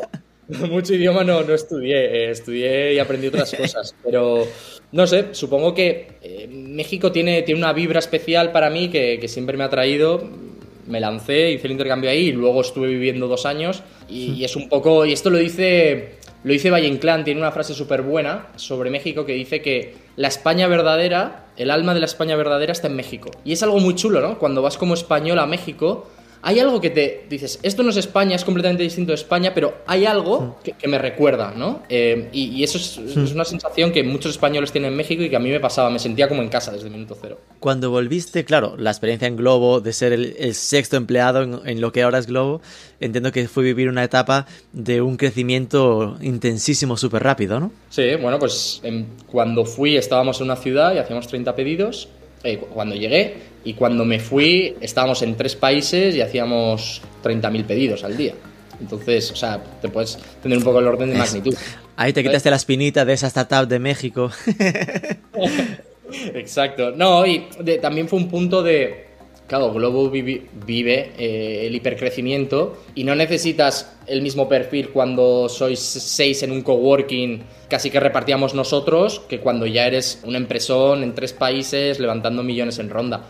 Mucho 0.70 0.94
idioma 0.94 1.24
no, 1.24 1.42
no 1.42 1.54
estudié, 1.54 1.96
eh, 1.96 2.30
estudié 2.30 2.94
y 2.94 2.98
aprendí 2.98 3.26
otras 3.26 3.52
cosas, 3.58 3.94
pero 4.04 4.46
no 4.92 5.06
sé, 5.06 5.28
supongo 5.32 5.74
que 5.74 6.18
eh, 6.22 6.48
México 6.48 7.10
tiene, 7.10 7.42
tiene 7.42 7.60
una 7.60 7.72
vibra 7.72 7.98
especial 7.98 8.52
para 8.52 8.70
mí 8.70 8.88
que, 8.88 9.18
que 9.20 9.28
siempre 9.28 9.56
me 9.56 9.64
ha 9.64 9.70
traído. 9.70 10.46
Me 10.86 11.00
lancé, 11.00 11.50
hice 11.50 11.66
el 11.66 11.72
intercambio 11.72 12.08
ahí 12.08 12.28
y 12.28 12.32
luego 12.32 12.60
estuve 12.60 12.86
viviendo 12.86 13.26
dos 13.26 13.44
años 13.44 13.82
y, 14.08 14.34
y 14.34 14.44
es 14.44 14.54
un 14.54 14.68
poco, 14.68 15.04
y 15.04 15.12
esto 15.12 15.30
lo 15.30 15.38
dice, 15.38 16.10
lo 16.44 16.52
dice 16.52 16.70
Valle 16.70 16.86
Inclán, 16.86 17.24
tiene 17.24 17.40
una 17.40 17.50
frase 17.50 17.74
súper 17.74 18.02
buena 18.02 18.46
sobre 18.54 18.88
México 18.88 19.26
que 19.26 19.32
dice 19.32 19.60
que 19.62 19.96
la 20.14 20.28
España 20.28 20.68
verdadera, 20.68 21.46
el 21.56 21.72
alma 21.72 21.92
de 21.92 21.98
la 21.98 22.06
España 22.06 22.36
verdadera 22.36 22.70
está 22.70 22.86
en 22.86 22.94
México. 22.94 23.32
Y 23.44 23.52
es 23.52 23.64
algo 23.64 23.80
muy 23.80 23.96
chulo, 23.96 24.20
¿no? 24.20 24.38
Cuando 24.38 24.62
vas 24.62 24.78
como 24.78 24.94
español 24.94 25.40
a 25.40 25.46
México, 25.46 26.06
hay 26.46 26.60
algo 26.60 26.80
que 26.80 26.90
te 26.90 27.24
dices, 27.28 27.58
esto 27.64 27.82
no 27.82 27.90
es 27.90 27.96
España, 27.96 28.36
es 28.36 28.44
completamente 28.44 28.84
distinto 28.84 29.10
de 29.10 29.16
España, 29.16 29.52
pero 29.52 29.78
hay 29.84 30.06
algo 30.06 30.60
que, 30.62 30.74
que 30.74 30.86
me 30.86 30.96
recuerda, 30.96 31.52
¿no? 31.56 31.82
Eh, 31.88 32.28
y, 32.32 32.50
y 32.50 32.62
eso 32.62 32.78
es, 32.78 32.98
es 32.98 33.32
una 33.32 33.44
sensación 33.44 33.90
que 33.90 34.04
muchos 34.04 34.30
españoles 34.30 34.70
tienen 34.70 34.92
en 34.92 34.96
México 34.96 35.24
y 35.24 35.28
que 35.28 35.34
a 35.34 35.40
mí 35.40 35.50
me 35.50 35.58
pasaba, 35.58 35.90
me 35.90 35.98
sentía 35.98 36.28
como 36.28 36.42
en 36.42 36.48
casa 36.48 36.70
desde 36.70 36.86
el 36.86 36.92
minuto 36.92 37.18
cero. 37.20 37.40
Cuando 37.58 37.90
volviste, 37.90 38.44
claro, 38.44 38.76
la 38.78 38.90
experiencia 38.90 39.26
en 39.26 39.34
Globo, 39.34 39.80
de 39.80 39.92
ser 39.92 40.12
el, 40.12 40.36
el 40.38 40.54
sexto 40.54 40.96
empleado 40.96 41.42
en, 41.42 41.60
en 41.64 41.80
lo 41.80 41.90
que 41.90 42.04
ahora 42.04 42.18
es 42.18 42.28
Globo, 42.28 42.60
entiendo 43.00 43.32
que 43.32 43.48
fue 43.48 43.64
vivir 43.64 43.88
una 43.88 44.04
etapa 44.04 44.46
de 44.72 45.00
un 45.00 45.16
crecimiento 45.16 46.16
intensísimo, 46.20 46.96
súper 46.96 47.24
rápido, 47.24 47.58
¿no? 47.58 47.72
Sí, 47.90 48.14
bueno, 48.20 48.38
pues 48.38 48.80
em, 48.84 49.04
cuando 49.26 49.64
fui 49.64 49.96
estábamos 49.96 50.40
en 50.40 50.44
una 50.44 50.56
ciudad 50.56 50.94
y 50.94 50.98
hacíamos 50.98 51.26
30 51.26 51.56
pedidos, 51.56 52.08
eh, 52.46 52.58
cu- 52.58 52.66
cuando 52.66 52.94
llegué, 52.94 53.34
y 53.64 53.74
cuando 53.74 54.04
me 54.04 54.20
fui 54.20 54.76
estábamos 54.80 55.20
en 55.22 55.36
tres 55.36 55.56
países 55.56 56.14
y 56.14 56.20
hacíamos 56.20 57.02
30.000 57.22 57.64
pedidos 57.64 58.04
al 58.04 58.16
día. 58.16 58.34
Entonces, 58.80 59.30
o 59.30 59.36
sea, 59.36 59.62
te 59.82 59.88
puedes 59.88 60.18
tener 60.42 60.58
un 60.58 60.64
poco 60.64 60.78
el 60.80 60.86
orden 60.86 61.10
de 61.10 61.18
magnitud. 61.18 61.54
Ahí 61.96 62.12
te 62.12 62.22
quitaste 62.22 62.50
la 62.50 62.56
espinita 62.56 63.04
de 63.06 63.14
esa 63.14 63.26
startup 63.28 63.66
de 63.66 63.78
México. 63.78 64.30
Exacto. 66.34 66.92
No, 66.92 67.26
y 67.26 67.46
de- 67.60 67.78
también 67.78 68.08
fue 68.08 68.18
un 68.18 68.28
punto 68.28 68.62
de. 68.62 69.05
Claro, 69.46 69.72
Globo 69.72 70.10
vivi- 70.10 70.42
vive 70.66 71.12
eh, 71.16 71.66
el 71.68 71.74
hipercrecimiento 71.76 72.78
y 72.96 73.04
no 73.04 73.14
necesitas 73.14 73.92
el 74.08 74.20
mismo 74.20 74.48
perfil 74.48 74.88
cuando 74.90 75.48
sois 75.48 75.78
seis 75.78 76.42
en 76.42 76.50
un 76.50 76.62
coworking, 76.62 77.42
casi 77.68 77.90
que 77.90 78.00
repartíamos 78.00 78.54
nosotros, 78.54 79.20
que 79.28 79.38
cuando 79.38 79.64
ya 79.66 79.86
eres 79.86 80.20
una 80.24 80.38
empresón 80.38 81.04
en 81.04 81.14
tres 81.14 81.32
países 81.32 82.00
levantando 82.00 82.42
millones 82.42 82.78
en 82.80 82.90
ronda. 82.90 83.22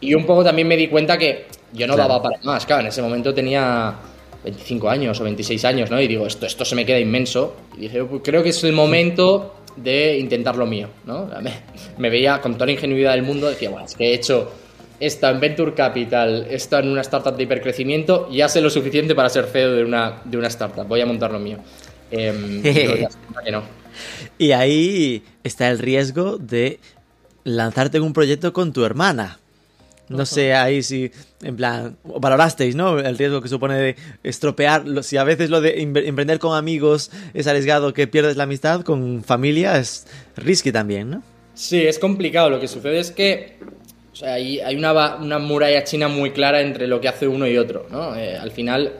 Y 0.00 0.14
un 0.14 0.26
poco 0.26 0.42
también 0.42 0.66
me 0.66 0.76
di 0.76 0.88
cuenta 0.88 1.16
que 1.16 1.46
yo 1.72 1.86
no 1.86 1.94
Claro. 1.94 2.08
daba 2.08 2.22
para 2.22 2.38
más. 2.42 2.66
Claro, 2.66 2.82
en 2.82 2.88
ese 2.88 3.00
momento 3.00 3.32
tenía 3.32 3.94
25 4.42 4.88
años 4.90 5.20
o 5.20 5.24
26 5.24 5.64
años, 5.64 5.90
¿no? 5.92 6.00
Y 6.00 6.08
digo, 6.08 6.26
esto, 6.26 6.44
esto 6.46 6.64
se 6.64 6.74
me 6.74 6.84
queda 6.84 6.98
inmenso. 6.98 7.54
Y 7.76 7.82
dije, 7.82 8.02
"Pues 8.02 8.22
creo 8.24 8.42
que 8.42 8.48
es 8.48 8.64
el 8.64 8.72
momento 8.72 9.54
de 9.76 10.18
intentar 10.18 10.56
lo 10.56 10.66
mío, 10.66 10.88
¿no? 11.06 11.28
Me, 11.40 11.52
me 11.98 12.10
veía 12.10 12.40
con 12.40 12.54
toda 12.54 12.66
la 12.66 12.72
ingenuidad 12.72 13.12
del 13.12 13.22
mundo, 13.22 13.48
decía, 13.48 13.70
bueno, 13.70 13.86
es 13.86 13.94
que 13.94 14.10
he 14.10 14.14
hecho 14.14 14.50
esto 15.02 15.28
en 15.28 15.40
Venture 15.40 15.74
Capital, 15.74 16.46
esto 16.48 16.78
en 16.78 16.88
una 16.88 17.00
startup 17.00 17.36
de 17.36 17.42
hipercrecimiento, 17.42 18.30
ya 18.30 18.48
sé 18.48 18.60
lo 18.60 18.70
suficiente 18.70 19.16
para 19.16 19.28
ser 19.28 19.46
CEO 19.46 19.72
de 19.72 19.84
una, 19.84 20.22
de 20.24 20.38
una 20.38 20.46
startup, 20.46 20.86
voy 20.86 21.00
a 21.00 21.06
montar 21.06 21.32
lo 21.32 21.40
mío. 21.40 21.58
Que 22.12 23.08
no. 23.50 23.62
Y 24.38 24.52
ahí 24.52 25.24
está 25.42 25.70
el 25.70 25.78
riesgo 25.78 26.38
de 26.38 26.78
lanzarte 27.42 27.96
en 27.96 28.04
un 28.04 28.12
proyecto 28.12 28.52
con 28.52 28.72
tu 28.72 28.84
hermana. 28.84 29.40
No 30.08 30.26
sé 30.26 30.54
ahí 30.54 30.82
si, 30.82 31.10
en 31.42 31.56
plan, 31.56 31.96
valorasteis, 32.04 32.76
¿no? 32.76 32.98
El 32.98 33.16
riesgo 33.16 33.40
que 33.40 33.48
supone 33.48 33.76
de 33.76 33.96
estropear. 34.22 34.84
Si 35.02 35.16
a 35.16 35.24
veces 35.24 35.48
lo 35.48 35.60
de 35.60 35.80
emprender 35.80 36.38
con 36.38 36.56
amigos 36.56 37.10
es 37.32 37.46
arriesgado 37.46 37.92
que 37.94 38.06
pierdes 38.06 38.36
la 38.36 38.44
amistad, 38.44 38.82
con 38.82 39.24
familia 39.24 39.78
es 39.78 40.06
risky 40.36 40.70
también, 40.70 41.10
¿no? 41.10 41.22
Sí, 41.54 41.82
es 41.82 41.98
complicado. 41.98 42.50
Lo 42.50 42.60
que 42.60 42.68
sucede 42.68 43.00
es 43.00 43.10
que 43.10 43.58
o 44.12 44.16
sea, 44.16 44.34
hay, 44.34 44.60
hay 44.60 44.76
una, 44.76 45.16
una, 45.16 45.38
muralla 45.38 45.84
china 45.84 46.08
muy 46.08 46.30
clara 46.32 46.60
entre 46.60 46.86
lo 46.86 47.00
que 47.00 47.08
hace 47.08 47.26
uno 47.26 47.46
y 47.46 47.56
otro, 47.56 47.86
¿no? 47.90 48.14
Eh, 48.14 48.36
al 48.36 48.50
final, 48.50 48.92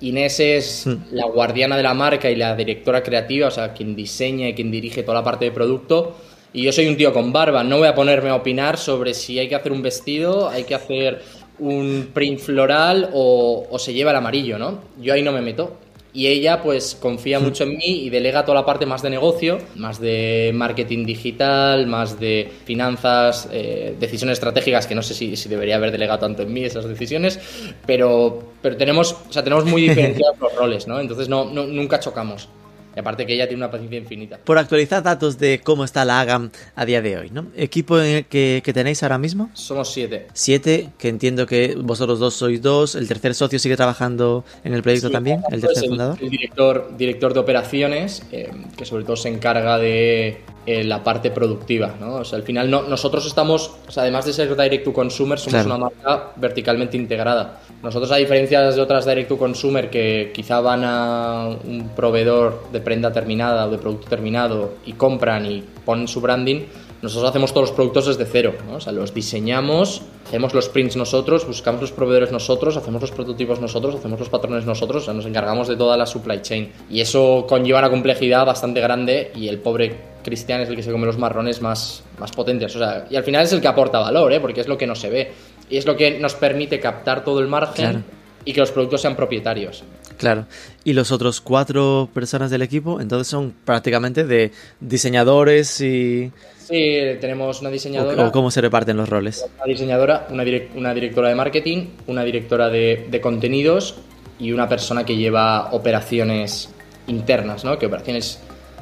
Inés 0.00 0.38
es 0.40 0.86
la 1.10 1.26
guardiana 1.26 1.76
de 1.76 1.82
la 1.82 1.94
marca 1.94 2.30
y 2.30 2.36
la 2.36 2.54
directora 2.54 3.02
creativa, 3.02 3.48
o 3.48 3.50
sea, 3.50 3.72
quien 3.72 3.96
diseña 3.96 4.48
y 4.48 4.54
quien 4.54 4.70
dirige 4.70 5.02
toda 5.02 5.18
la 5.18 5.24
parte 5.24 5.46
de 5.46 5.50
producto 5.50 6.16
y 6.54 6.62
yo 6.62 6.72
soy 6.72 6.86
un 6.86 6.96
tío 6.96 7.12
con 7.12 7.32
barba, 7.32 7.64
no 7.64 7.78
voy 7.78 7.88
a 7.88 7.96
ponerme 7.96 8.30
a 8.30 8.36
opinar 8.36 8.78
sobre 8.78 9.12
si 9.12 9.40
hay 9.40 9.48
que 9.48 9.56
hacer 9.56 9.72
un 9.72 9.82
vestido, 9.82 10.48
hay 10.48 10.62
que 10.62 10.76
hacer 10.76 11.20
un 11.58 12.10
print 12.14 12.38
floral 12.38 13.10
o, 13.12 13.76
se 13.78 13.92
lleva 13.92 14.12
el 14.12 14.16
amarillo, 14.16 14.56
¿no? 14.56 14.78
Yo 15.00 15.14
ahí 15.14 15.22
no 15.22 15.32
me 15.32 15.40
meto. 15.40 15.76
Y 16.16 16.28
ella 16.28 16.62
pues 16.62 16.94
confía 16.94 17.40
mucho 17.40 17.64
en 17.64 17.70
mí 17.70 18.04
y 18.04 18.08
delega 18.08 18.44
toda 18.44 18.60
la 18.60 18.64
parte 18.64 18.86
más 18.86 19.02
de 19.02 19.10
negocio, 19.10 19.58
más 19.74 20.00
de 20.00 20.52
marketing 20.54 21.04
digital, 21.04 21.88
más 21.88 22.20
de 22.20 22.52
finanzas, 22.64 23.48
eh, 23.50 23.96
decisiones 23.98 24.34
estratégicas, 24.34 24.86
que 24.86 24.94
no 24.94 25.02
sé 25.02 25.12
si, 25.12 25.34
si, 25.34 25.48
debería 25.48 25.74
haber 25.74 25.90
delegado 25.90 26.20
tanto 26.20 26.42
en 26.42 26.52
mí 26.52 26.64
esas 26.64 26.84
decisiones, 26.84 27.40
pero, 27.84 28.52
pero 28.62 28.76
tenemos, 28.76 29.12
o 29.28 29.32
sea, 29.32 29.42
tenemos 29.42 29.64
muy 29.64 29.82
diferenciados 29.82 30.38
los 30.40 30.54
roles, 30.54 30.86
¿no? 30.86 31.00
Entonces 31.00 31.28
no, 31.28 31.46
no, 31.46 31.66
nunca 31.66 31.98
chocamos. 31.98 32.48
Y 32.94 33.00
aparte 33.00 33.26
que 33.26 33.34
ella 33.34 33.48
tiene 33.48 33.62
una 33.62 33.70
paciencia 33.70 33.98
infinita. 33.98 34.38
Por 34.38 34.58
actualizar 34.58 35.02
datos 35.02 35.38
de 35.38 35.60
cómo 35.62 35.84
está 35.84 36.04
la 36.04 36.20
AGAM 36.20 36.50
a 36.76 36.84
día 36.84 37.02
de 37.02 37.18
hoy, 37.18 37.30
¿no? 37.30 37.46
¿Equipo 37.56 37.96
que, 37.96 38.62
que 38.64 38.72
tenéis 38.72 39.02
ahora 39.02 39.18
mismo? 39.18 39.50
Somos 39.54 39.92
siete. 39.92 40.28
Siete, 40.32 40.90
que 40.98 41.08
entiendo 41.08 41.46
que 41.46 41.74
vosotros 41.76 42.18
dos 42.18 42.34
sois 42.34 42.62
dos. 42.62 42.94
¿El 42.94 43.08
tercer 43.08 43.34
socio 43.34 43.58
sigue 43.58 43.76
trabajando 43.76 44.44
en 44.62 44.74
el 44.74 44.82
proyecto 44.82 45.10
también? 45.10 45.42
¿El 45.50 45.60
tercer 45.60 45.88
fundador? 45.88 46.18
El 46.20 46.30
director, 46.30 46.96
director 46.96 47.34
de 47.34 47.40
operaciones, 47.40 48.22
eh, 48.32 48.50
que 48.76 48.84
sobre 48.84 49.04
todo 49.04 49.16
se 49.16 49.28
encarga 49.28 49.78
de 49.78 50.40
eh, 50.66 50.82
la 50.84 51.04
parte 51.04 51.30
productiva, 51.30 51.94
¿no? 52.00 52.16
O 52.16 52.24
sea, 52.24 52.38
al 52.38 52.42
final 52.42 52.70
no, 52.70 52.82
nosotros 52.82 53.26
estamos, 53.26 53.70
o 53.86 53.90
sea, 53.90 54.04
además 54.04 54.24
de 54.24 54.32
ser 54.32 54.56
direct 54.56 54.84
to 54.84 54.92
consumer, 54.92 55.38
somos 55.38 55.66
una 55.66 55.78
marca 55.78 56.32
verticalmente 56.36 56.96
integrada. 56.96 57.60
Nosotros, 57.82 58.10
a 58.12 58.16
diferencia 58.16 58.62
de 58.62 58.80
otras 58.80 59.04
direct 59.04 59.28
to 59.28 59.36
consumer 59.36 59.90
que 59.90 60.32
quizá 60.34 60.60
van 60.60 60.82
a 60.84 61.48
un 61.64 61.90
proveedor 61.94 62.68
de 62.72 62.80
prenda 62.80 63.12
terminada 63.12 63.66
o 63.66 63.70
de 63.70 63.78
producto 63.78 64.08
terminado 64.08 64.74
y 64.86 64.94
compran 64.94 65.44
y 65.46 65.62
ponen 65.84 66.08
su 66.08 66.20
branding, 66.20 66.62
nosotros 67.04 67.28
hacemos 67.28 67.52
todos 67.52 67.68
los 67.68 67.76
productos 67.76 68.06
desde 68.06 68.24
cero, 68.24 68.54
¿no? 68.66 68.76
o 68.76 68.80
sea, 68.80 68.92
los 68.92 69.12
diseñamos, 69.12 70.00
hacemos 70.26 70.54
los 70.54 70.70
prints 70.70 70.96
nosotros, 70.96 71.46
buscamos 71.46 71.82
los 71.82 71.92
proveedores 71.92 72.32
nosotros, 72.32 72.78
hacemos 72.78 73.02
los 73.02 73.10
prototipos 73.10 73.60
nosotros, 73.60 73.94
hacemos 73.94 74.18
los 74.18 74.30
patrones 74.30 74.64
nosotros, 74.64 75.02
o 75.02 75.04
sea, 75.04 75.14
nos 75.14 75.26
encargamos 75.26 75.68
de 75.68 75.76
toda 75.76 75.98
la 75.98 76.06
supply 76.06 76.40
chain. 76.40 76.72
Y 76.88 77.02
eso 77.02 77.44
conlleva 77.46 77.80
una 77.80 77.90
complejidad 77.90 78.46
bastante 78.46 78.80
grande 78.80 79.30
y 79.34 79.48
el 79.48 79.58
pobre 79.58 80.14
Cristian 80.24 80.62
es 80.62 80.70
el 80.70 80.76
que 80.76 80.82
se 80.82 80.90
come 80.90 81.04
los 81.04 81.18
marrones 81.18 81.60
más, 81.60 82.02
más 82.18 82.32
potentes. 82.32 82.74
O 82.74 82.78
sea, 82.78 83.06
y 83.10 83.16
al 83.16 83.22
final 83.22 83.44
es 83.44 83.52
el 83.52 83.60
que 83.60 83.68
aporta 83.68 83.98
valor, 83.98 84.32
¿eh? 84.32 84.40
porque 84.40 84.62
es 84.62 84.66
lo 84.66 84.78
que 84.78 84.86
no 84.86 84.94
se 84.94 85.10
ve. 85.10 85.32
Y 85.68 85.76
es 85.76 85.84
lo 85.84 85.96
que 85.96 86.18
nos 86.18 86.34
permite 86.34 86.80
captar 86.80 87.22
todo 87.22 87.40
el 87.40 87.48
margen 87.48 88.02
y 88.46 88.52
que 88.52 88.60
los 88.60 88.72
productos 88.72 89.02
sean 89.02 89.14
propietarios. 89.14 89.84
Claro. 90.16 90.46
Y 90.84 90.92
los 90.92 91.12
otros 91.12 91.40
cuatro 91.40 92.08
personas 92.14 92.50
del 92.50 92.62
equipo, 92.62 93.00
entonces 93.00 93.28
son 93.28 93.54
prácticamente 93.64 94.24
de 94.24 94.52
diseñadores 94.80 95.80
y... 95.80 96.32
Sí, 96.64 97.18
tenemos 97.20 97.60
una 97.60 97.70
diseñadora. 97.70 98.26
¿O 98.26 98.32
cómo 98.32 98.50
se 98.50 98.62
reparten 98.62 98.96
los 98.96 99.08
roles? 99.08 99.44
Una 99.56 99.66
diseñadora, 99.66 100.26
una, 100.30 100.44
una 100.74 100.94
directora 100.94 101.28
de 101.28 101.34
marketing, 101.34 101.86
una 102.06 102.24
directora 102.24 102.70
de, 102.70 103.06
de, 103.10 103.20
contenidos 103.20 103.96
y 104.38 104.50
una 104.50 104.66
persona 104.66 105.04
que 105.04 105.14
lleva 105.14 105.72
operaciones 105.72 106.70
internas, 107.06 107.64
¿no? 107.64 107.78
Que 107.78 107.86
operaciones 107.86 108.40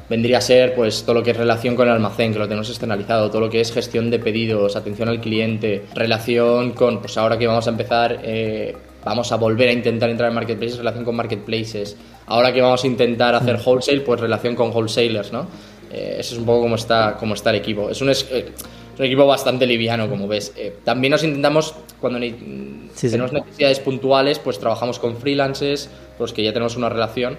vendría 0.09 0.37
a 0.37 0.41
ser 0.41 0.75
pues 0.75 1.03
todo 1.03 1.15
lo 1.15 1.23
que 1.23 1.31
es 1.31 1.37
relación 1.37 1.75
con 1.75 1.87
el 1.89 1.93
almacén, 1.93 2.31
que 2.31 2.39
lo 2.39 2.47
tenemos 2.47 2.69
externalizado, 2.69 3.29
todo 3.29 3.41
lo 3.41 3.49
que 3.49 3.59
es 3.59 3.73
gestión 3.73 4.09
de 4.09 4.19
pedidos, 4.19 4.77
atención 4.77 5.09
al 5.09 5.19
cliente, 5.19 5.83
relación 5.93 6.71
con, 6.71 6.99
pues 6.99 7.17
ahora 7.17 7.37
que 7.37 7.47
vamos 7.47 7.67
a 7.67 7.69
empezar... 7.69 8.19
Eh, 8.23 8.75
vamos 9.05 9.31
a 9.31 9.35
volver 9.35 9.69
a 9.69 9.73
intentar 9.73 10.09
entrar 10.09 10.29
en 10.29 10.35
marketplaces, 10.35 10.77
relación 10.77 11.03
con 11.03 11.15
marketplaces. 11.15 11.97
Ahora 12.27 12.53
que 12.53 12.61
vamos 12.61 12.83
a 12.83 12.87
intentar 12.87 13.35
hacer 13.35 13.59
wholesale, 13.63 14.01
pues 14.01 14.19
relación 14.21 14.55
con 14.55 14.71
wholesalers, 14.71 15.33
¿no? 15.33 15.47
Eh, 15.93 16.15
eso 16.19 16.33
es 16.33 16.39
un 16.39 16.45
poco 16.45 16.61
como 16.61 16.75
está, 16.75 17.15
como 17.19 17.35
está 17.35 17.51
el 17.51 17.57
equipo. 17.57 17.89
Es 17.89 18.01
un, 18.01 18.09
eh, 18.09 18.51
un 18.97 19.05
equipo 19.05 19.27
bastante 19.27 19.67
liviano, 19.67 20.09
como 20.09 20.27
ves. 20.27 20.51
Eh, 20.57 20.77
también 20.83 21.11
nos 21.11 21.23
intentamos, 21.23 21.75
cuando 22.01 22.19
tenemos 22.19 23.31
necesidades 23.31 23.79
puntuales, 23.79 24.39
pues 24.39 24.59
trabajamos 24.59 24.97
con 24.99 25.15
freelancers, 25.17 25.89
pues 26.17 26.33
que 26.33 26.43
ya 26.43 26.51
tenemos 26.51 26.75
una 26.75 26.89
relación 26.89 27.37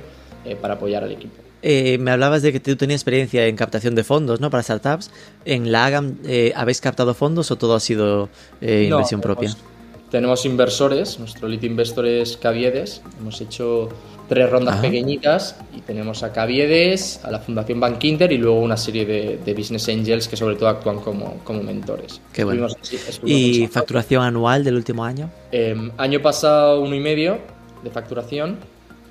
para 0.61 0.75
apoyar 0.75 1.03
al 1.03 1.11
equipo. 1.11 1.37
me 1.63 2.11
hablabas 2.11 2.43
de 2.43 2.53
que 2.53 2.61
tú 2.61 2.77
tenías 2.77 3.01
experiencia 3.01 3.47
en 3.47 3.57
captación 3.57 3.95
de 3.95 4.05
fondos, 4.05 4.41
¿no? 4.41 4.51
Para 4.51 4.63
startups. 4.63 5.11
¿En 5.47 5.73
la 5.73 5.87
AGAM 5.87 6.19
habéis 6.55 6.83
captado 6.83 7.15
fondos 7.15 7.51
o 7.51 7.57
todo 7.57 7.75
ha 7.75 7.81
sido 7.81 8.29
inversión 8.61 9.23
propia? 9.23 9.57
Tenemos 10.15 10.47
inversores, 10.47 11.19
nuestro 11.19 11.49
lead 11.49 11.65
investor 11.65 12.07
es 12.07 12.37
Caviedes, 12.37 13.03
hemos 13.19 13.41
hecho 13.41 13.89
tres 14.29 14.49
rondas 14.49 14.77
pequeñitas 14.77 15.57
y 15.77 15.81
tenemos 15.81 16.23
a 16.23 16.33
Caviedes, 16.33 17.19
a 17.25 17.33
la 17.33 17.41
Fundación 17.41 17.81
Bank 17.81 18.05
Inter 18.05 18.31
y 18.31 18.39
luego 18.39 18.61
una 18.61 18.77
serie 18.77 19.05
de, 19.05 19.55
business 19.55 19.89
angels 19.89 20.29
que 20.29 20.37
sobre 20.37 20.55
todo 20.55 20.69
actúan 20.69 21.01
como, 21.01 21.39
como 21.43 21.65
mentores. 21.65 22.21
Qué 22.33 22.45
bueno. 22.45 22.69
¿Y 23.25 23.67
facturación 23.67 24.23
anual 24.23 24.63
del 24.63 24.77
último 24.77 25.05
año? 25.05 25.33
Em, 25.51 25.91
año 25.99 26.23
pasado 26.23 26.81
uno 26.81 26.95
y 26.95 27.01
medio 27.01 27.41
de 27.83 27.91
facturación 27.91 28.59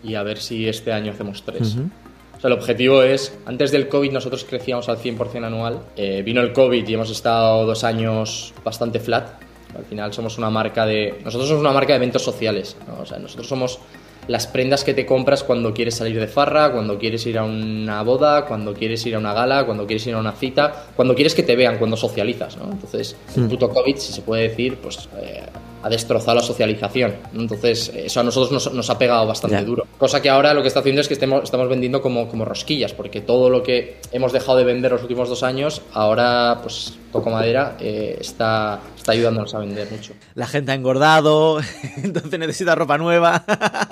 y 0.05 0.15
a 0.15 0.23
ver 0.23 0.37
si 0.37 0.69
este 0.69 0.93
año 0.93 1.11
hacemos 1.11 1.43
tres. 1.43 1.75
O 2.37 2.39
sea, 2.39 2.47
el 2.47 2.53
objetivo 2.53 3.03
es, 3.03 3.37
antes 3.45 3.73
del 3.73 3.89
COVID 3.89 4.13
nosotros 4.13 4.45
crecíamos 4.45 4.87
al 4.87 4.99
100% 4.99 5.43
anual, 5.43 5.81
eh, 5.97 6.21
vino 6.25 6.39
el 6.39 6.53
COVID 6.53 6.87
y 6.87 6.93
hemos 6.93 7.09
estado 7.11 7.65
dos 7.65 7.83
años 7.83 8.53
bastante 8.63 9.01
flat, 9.01 9.43
al 9.77 9.85
final 9.85 10.13
somos 10.13 10.37
una 10.37 10.49
marca 10.49 10.85
de... 10.85 11.19
Nosotros 11.23 11.49
somos 11.49 11.61
una 11.61 11.71
marca 11.71 11.93
de 11.93 11.97
eventos 11.97 12.21
sociales. 12.21 12.75
O 13.01 13.05
sea, 13.05 13.19
nosotros 13.19 13.47
somos 13.47 13.79
las 14.27 14.47
prendas 14.47 14.83
que 14.83 14.93
te 14.93 15.05
compras 15.05 15.43
cuando 15.43 15.73
quieres 15.73 15.95
salir 15.95 16.19
de 16.19 16.27
farra, 16.27 16.71
cuando 16.71 16.97
quieres 16.97 17.25
ir 17.25 17.37
a 17.37 17.43
una 17.43 18.01
boda, 18.03 18.45
cuando 18.45 18.73
quieres 18.73 19.05
ir 19.05 19.15
a 19.15 19.19
una 19.19 19.33
gala, 19.33 19.65
cuando 19.65 19.85
quieres 19.85 20.05
ir 20.07 20.13
a 20.13 20.19
una 20.19 20.31
cita, 20.31 20.87
cuando 20.95 21.15
quieres 21.15 21.35
que 21.35 21.43
te 21.43 21.55
vean, 21.55 21.77
cuando 21.77 21.97
socializas, 21.97 22.57
¿no? 22.57 22.71
Entonces, 22.71 23.15
el 23.35 23.43
hmm. 23.43 23.49
puto 23.49 23.69
COVID, 23.69 23.97
si 23.97 24.13
se 24.13 24.21
puede 24.21 24.49
decir, 24.49 24.77
pues 24.77 25.09
eh, 25.17 25.43
ha 25.83 25.89
destrozado 25.89 26.35
la 26.35 26.41
socialización. 26.41 27.15
Entonces, 27.33 27.91
eso 27.93 28.21
a 28.21 28.23
nosotros 28.23 28.73
nos, 28.73 28.89
ha 28.89 28.97
pegado 28.97 29.27
bastante 29.27 29.63
duro. 29.65 29.85
Cosa 29.97 30.21
que 30.21 30.29
ahora 30.29 30.53
lo 30.53 30.61
que 30.61 30.69
está 30.69 30.79
haciendo 30.79 31.01
es 31.01 31.07
que 31.09 31.13
estemos, 31.15 31.43
estamos 31.43 31.67
vendiendo 31.67 32.01
como, 32.01 32.29
como 32.29 32.45
rosquillas, 32.45 32.93
porque 32.93 33.19
todo 33.21 33.49
lo 33.49 33.61
que 33.63 33.97
hemos 34.11 34.31
dejado 34.31 34.57
de 34.57 34.63
vender 34.63 34.93
los 34.93 35.01
últimos 35.01 35.27
dos 35.27 35.43
años, 35.43 35.81
ahora, 35.91 36.59
pues, 36.61 36.97
toco 37.11 37.29
madera, 37.29 37.75
eh, 37.81 38.17
está, 38.19 38.79
está 38.95 39.11
ayudándonos 39.11 39.53
a 39.53 39.59
vender 39.59 39.91
mucho. 39.91 40.13
La 40.35 40.47
gente 40.47 40.71
ha 40.71 40.75
engordado, 40.75 41.59
entonces 42.03 42.39
necesita 42.39 42.75
ropa 42.75 42.97
nueva, 42.97 43.43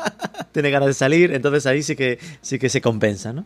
tiene 0.53 0.71
ganas 0.71 0.87
de 0.87 0.93
salir, 0.93 1.33
entonces 1.33 1.65
ahí 1.65 1.83
sí 1.83 1.97
que, 1.97 2.19
sí 2.41 2.57
que 2.57 2.69
se 2.69 2.79
compensa, 2.79 3.33
¿no? 3.33 3.45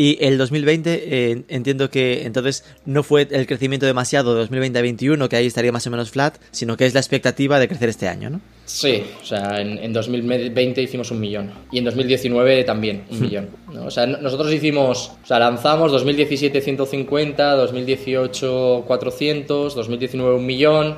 Y 0.00 0.16
el 0.20 0.38
2020 0.38 1.02
eh, 1.32 1.42
entiendo 1.48 1.90
que 1.90 2.22
entonces 2.24 2.64
no 2.86 3.02
fue 3.02 3.26
el 3.32 3.48
crecimiento 3.48 3.84
demasiado 3.84 4.32
de 4.32 4.42
2020 4.42 4.78
a 4.78 4.82
2021, 4.82 5.28
que 5.28 5.34
ahí 5.34 5.46
estaría 5.46 5.72
más 5.72 5.88
o 5.88 5.90
menos 5.90 6.12
flat, 6.12 6.36
sino 6.52 6.76
que 6.76 6.86
es 6.86 6.94
la 6.94 7.00
expectativa 7.00 7.58
de 7.58 7.66
crecer 7.66 7.88
este 7.88 8.06
año, 8.06 8.30
¿no? 8.30 8.40
Sí, 8.64 9.02
o 9.20 9.26
sea, 9.26 9.60
en, 9.60 9.92
2020 9.92 10.82
hicimos 10.82 11.10
un 11.10 11.18
millón 11.18 11.50
y 11.72 11.78
en 11.78 11.84
2019 11.84 12.62
también 12.62 13.06
un 13.10 13.18
hmm. 13.18 13.22
millón. 13.22 13.48
O 13.84 13.90
sea, 13.90 14.06
nosotros 14.06 14.52
hicimos, 14.52 15.14
o 15.24 15.26
sea, 15.26 15.40
lanzamos 15.40 15.90
2017 15.90 16.60
150, 16.60 17.56
2018 17.56 18.84
400, 18.86 19.74
2019 19.74 20.36
un 20.36 20.46
millón, 20.46 20.96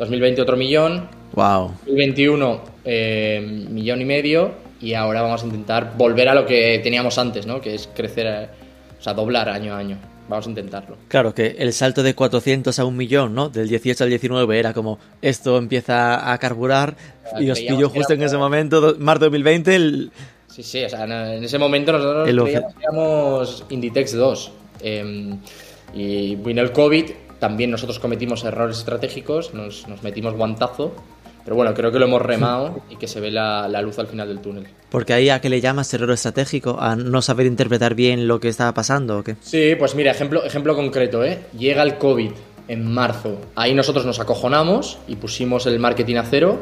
2020 0.00 0.42
otro 0.42 0.56
millón, 0.56 1.08
wow. 1.34 1.68
2021 1.86 2.64
eh, 2.84 3.66
millón 3.70 4.02
y 4.02 4.04
medio 4.04 4.69
y 4.80 4.94
ahora 4.94 5.22
vamos 5.22 5.42
a 5.42 5.46
intentar 5.46 5.92
volver 5.96 6.28
a 6.28 6.34
lo 6.34 6.46
que 6.46 6.80
teníamos 6.82 7.18
antes, 7.18 7.46
¿no? 7.46 7.60
Que 7.60 7.74
es 7.74 7.88
crecer, 7.94 8.26
eh, 8.26 8.48
o 8.98 9.02
sea, 9.02 9.14
doblar 9.14 9.48
año 9.48 9.74
a 9.74 9.78
año. 9.78 9.98
Vamos 10.28 10.46
a 10.46 10.50
intentarlo. 10.50 10.96
Claro, 11.08 11.34
que 11.34 11.56
el 11.58 11.72
salto 11.72 12.04
de 12.04 12.14
400 12.14 12.78
a 12.78 12.84
un 12.84 12.96
millón, 12.96 13.34
¿no? 13.34 13.48
Del 13.48 13.68
18 13.68 14.04
al 14.04 14.10
19 14.10 14.58
era 14.58 14.72
como 14.72 14.98
esto 15.20 15.58
empieza 15.58 16.32
a 16.32 16.38
carburar 16.38 16.94
y 17.38 17.50
os 17.50 17.58
pilló 17.58 17.88
justo 17.88 18.14
en 18.14 18.22
ese 18.22 18.36
momento, 18.36 18.94
marzo 18.98 19.24
2020, 19.24 19.74
el... 19.74 20.12
Sí, 20.46 20.62
sí, 20.62 20.84
o 20.84 20.88
sea, 20.88 21.04
en 21.34 21.42
ese 21.42 21.58
momento 21.58 21.92
nosotros 21.92 22.28
creíamos 22.28 23.64
Inditex 23.70 24.12
2 24.12 24.52
em, 24.82 25.38
y 25.94 26.36
vino 26.36 26.62
el 26.62 26.70
COVID, 26.72 27.10
también 27.40 27.70
nosotros 27.70 27.98
cometimos 27.98 28.44
errores 28.44 28.78
estratégicos, 28.78 29.52
nos, 29.52 29.88
nos 29.88 30.02
metimos 30.02 30.34
guantazo 30.34 30.94
pero 31.44 31.56
bueno, 31.56 31.74
creo 31.74 31.90
que 31.90 31.98
lo 31.98 32.06
hemos 32.06 32.22
remado 32.22 32.80
y 32.90 32.96
que 32.96 33.08
se 33.08 33.20
ve 33.20 33.30
la, 33.30 33.68
luz 33.82 33.98
al 33.98 34.06
final 34.06 34.28
del 34.28 34.40
túnel. 34.40 34.66
Porque 34.90 35.12
ahí 35.12 35.30
a 35.30 35.40
qué 35.40 35.48
le 35.48 35.60
llamas 35.60 35.92
error 35.94 36.10
estratégico, 36.10 36.78
a 36.80 36.96
no 36.96 37.22
saber 37.22 37.46
interpretar 37.46 37.94
bien 37.94 38.26
lo 38.28 38.40
que 38.40 38.48
estaba 38.48 38.74
pasando 38.74 39.18
o 39.18 39.22
qué? 39.24 39.36
Sí, 39.40 39.74
pues 39.78 39.94
mira, 39.94 40.10
ejemplo, 40.10 40.44
ejemplo 40.44 40.74
concreto, 40.76 41.24
¿eh? 41.24 41.38
Llega 41.58 41.82
el 41.82 41.96
COVID 41.98 42.30
en 42.68 42.92
marzo. 42.92 43.40
Ahí 43.56 43.74
nosotros 43.74 44.04
nos 44.06 44.20
acojonamos 44.20 44.98
y 45.08 45.16
pusimos 45.16 45.66
el 45.66 45.78
marketing 45.78 46.16
a 46.16 46.24
cero, 46.24 46.58